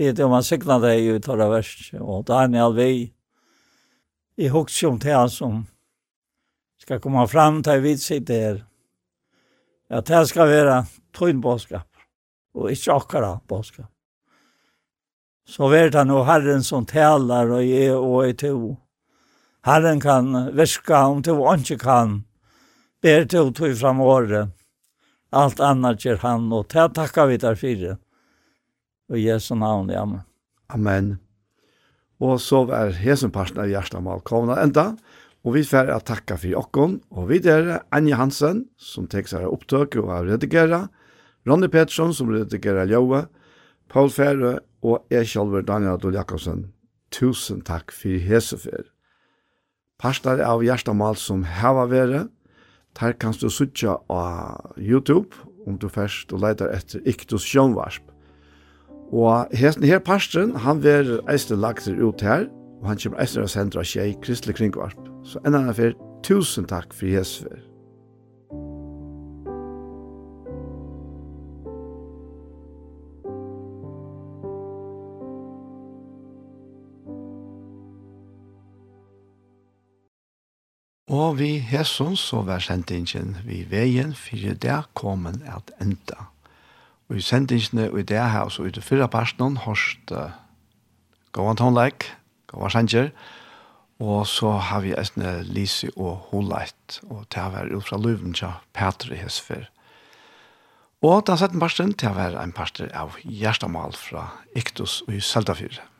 vet 0.00 0.18
jo, 0.18 0.28
han 0.32 0.44
sikna 0.44 0.78
deg 0.82 1.06
i 1.06 1.20
tørre 1.24 1.48
verst, 1.52 1.92
og 2.00 2.26
Daniel 2.28 2.74
vi, 2.76 2.82
i 2.82 2.92
alveg. 2.92 3.12
Jeg 4.42 4.50
husker 4.52 4.88
om 4.88 5.28
som 5.28 5.66
skal 6.80 7.00
komme 7.00 7.26
fram 7.28 7.62
til 7.62 7.80
vi 7.80 7.96
sitt 7.96 8.28
her. 8.28 8.64
Ja, 9.90 10.00
det 10.00 10.28
skal 10.28 10.48
være 10.48 10.84
tøyne 11.12 11.40
bådskap, 11.40 11.88
og 12.54 12.70
ikke 12.70 12.92
akkurat 12.92 13.42
bådskap. 13.48 13.90
Så 15.46 15.68
vet 15.68 15.94
han 15.94 16.10
og 16.10 16.26
Herren 16.26 16.62
som 16.62 16.86
talar 16.86 17.50
og 17.50 17.64
er 17.64 17.96
og 17.96 18.28
er 18.28 18.32
to. 18.32 18.76
Herren 19.66 20.00
kan 20.00 20.54
virka 20.56 21.06
om 21.08 21.22
to 21.22 21.34
og 21.42 21.58
ikke 21.58 21.78
kan. 21.78 22.24
Ber 23.02 23.24
to 23.24 23.50
tog 23.50 23.76
fram 23.76 24.00
året 24.00 24.50
Allt 25.32 25.60
annat 25.60 26.04
gör 26.04 26.16
han 26.16 26.52
och 26.52 26.66
det 26.72 26.88
tackar 26.88 27.26
vi 27.26 27.36
där 27.36 27.54
för. 27.54 27.96
Och 29.08 29.18
Jesu 29.18 29.54
namn, 29.54 29.88
ja. 29.88 30.00
Amen. 30.00 30.20
Amen. 30.66 31.18
Och 32.18 32.40
så 32.40 32.64
var 32.64 32.90
Jesu 33.06 33.28
parten 33.28 33.58
av 33.58 33.68
hjärtamal 33.68 34.20
komna 34.20 34.60
ända. 34.60 34.96
Och 35.42 35.56
vi 35.56 35.64
får 35.64 35.90
att 35.90 36.06
tacka 36.06 36.36
för 36.36 36.48
Jockon. 36.48 37.00
Och 37.08 37.30
vi 37.30 37.48
är 37.48 37.82
Anja 37.88 38.16
Hansen 38.16 38.64
som 38.76 39.06
textar 39.06 39.44
upptök 39.44 39.96
och 39.96 40.24
redigera, 40.24 40.88
Ronny 41.44 41.68
Pettersson 41.68 42.14
som 42.14 42.30
redigerar 42.30 42.86
Joa. 42.86 43.26
Paul 43.88 44.10
Färre 44.10 44.58
og 44.82 45.04
jeg 45.10 45.28
selv 45.28 45.66
Daniel 45.66 45.98
Adol 45.98 46.14
Jakobsen. 46.14 46.72
Tusen 47.12 47.60
takk 47.60 47.92
for 47.92 48.16
hesefer. 48.24 48.86
Pastar 50.00 50.40
av 50.40 50.62
Gjerstamal 50.64 51.16
som 51.16 51.42
hava 51.44 51.84
været, 51.86 52.30
Der 53.00 53.12
kan 53.12 53.32
du 53.32 53.48
sutja 53.48 53.96
av 54.10 54.76
YouTube, 54.76 55.36
om 55.66 55.78
du 55.78 55.88
først 55.88 56.32
og 56.32 56.42
leitar 56.42 56.72
etter 56.74 57.00
Iktus 57.08 57.46
Sjønvarsp. 57.46 58.04
Og 59.12 59.52
hesten 59.56 59.84
her 59.84 60.00
pastoren, 60.00 60.56
han 60.56 60.82
ver 60.84 61.18
eisne 61.30 61.56
lagter 61.60 61.96
ut 62.00 62.20
her, 62.24 62.48
og 62.82 62.88
han 62.88 63.00
kommer 63.00 63.20
eisne 63.22 63.44
av 63.44 63.52
sendra 63.52 63.84
tjei 63.84 64.12
Kristelig 64.24 64.56
Kringvarp. 64.58 65.10
Så 65.24 65.40
enn 65.46 65.56
han 65.56 65.70
er 65.72 65.94
tusen 66.24 66.66
takk 66.68 66.92
for 66.96 67.08
Jesper. 67.08 67.71
Og 81.12 81.34
vi 81.36 81.58
hesson 81.60 82.14
så 82.16 82.40
var 82.46 82.62
sendingen 82.64 83.34
vi 83.44 83.66
veien, 83.68 84.14
for 84.16 84.54
det 84.56 84.78
kom 84.96 85.26
en 85.28 85.42
at 85.44 85.68
enda. 85.76 86.30
Og 87.10 87.18
i 87.20 87.24
sendingene 87.24 87.90
og 87.90 87.98
i 88.00 88.06
det 88.08 88.22
her, 88.32 88.48
så 88.48 88.64
ut 88.64 88.78
i 88.80 88.84
fyrre 88.84 89.10
personen, 89.12 89.58
hørst 89.60 90.14
uh, 90.16 90.32
Gåan 91.36 91.60
Tonleik, 91.60 92.08
Gåan 92.48 92.72
Sanger, 92.72 93.12
og 94.00 94.24
så 94.26 94.54
har 94.56 94.80
vi 94.86 94.96
eisne 94.96 95.42
Lise 95.44 95.92
og 96.00 96.30
Holeit, 96.30 97.00
og 97.10 97.28
det 97.28 97.42
har 97.42 97.52
vært 97.52 97.76
ut 97.76 97.84
fra 97.90 98.00
Løven 98.00 98.32
til 98.32 99.12
i 99.12 99.20
Hesfer. 99.20 99.68
Og 101.02 101.26
den 101.26 101.36
setten 101.36 101.60
personen, 101.60 101.92
det 101.92 102.08
har 102.08 102.16
vært 102.16 102.40
en 102.40 102.56
parster 102.56 102.88
av 102.96 103.20
Gjerstamal 103.20 103.92
fra 103.92 104.30
Iktus 104.56 105.02
og 105.04 105.18
i 105.18 105.20
Seldafyr 105.20 105.91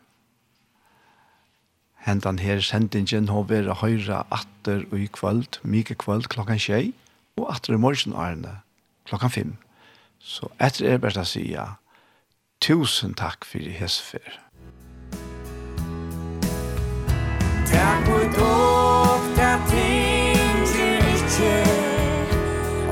hentan 2.02 2.38
her 2.42 2.60
sendingen 2.60 3.28
har 3.30 3.46
vært 3.50 3.80
høyre 3.82 4.22
atter 4.34 4.84
og 4.90 4.98
i 4.98 5.08
kvöld, 5.12 5.60
mye 5.62 5.96
kvöld 5.98 6.28
klokkan 6.32 6.60
tjei, 6.60 6.92
og 7.38 7.50
atter 7.54 7.76
i 7.76 7.80
morgen 7.80 8.14
årene 8.14 8.58
klokkan 9.08 9.30
fem. 9.30 9.52
Så 10.18 10.50
etter 10.60 10.92
er 10.92 11.02
bare 11.02 11.22
å 11.22 11.28
si 11.28 11.44
ja, 11.52 11.66
tusen 12.62 13.14
takk 13.18 13.46
for 13.46 13.62
i 13.62 13.74
hesfer. 13.78 14.38
Takk 17.70 18.04
for 18.06 18.26
dog, 18.36 19.30
der 19.38 19.62
ting 19.70 20.66
til 20.74 21.08
ikke, 21.16 21.56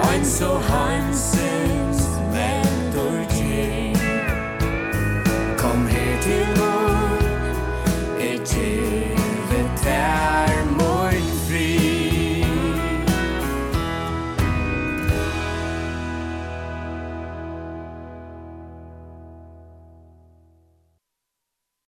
ein 0.08 0.24
så 0.24 0.54
hansen, 0.70 1.39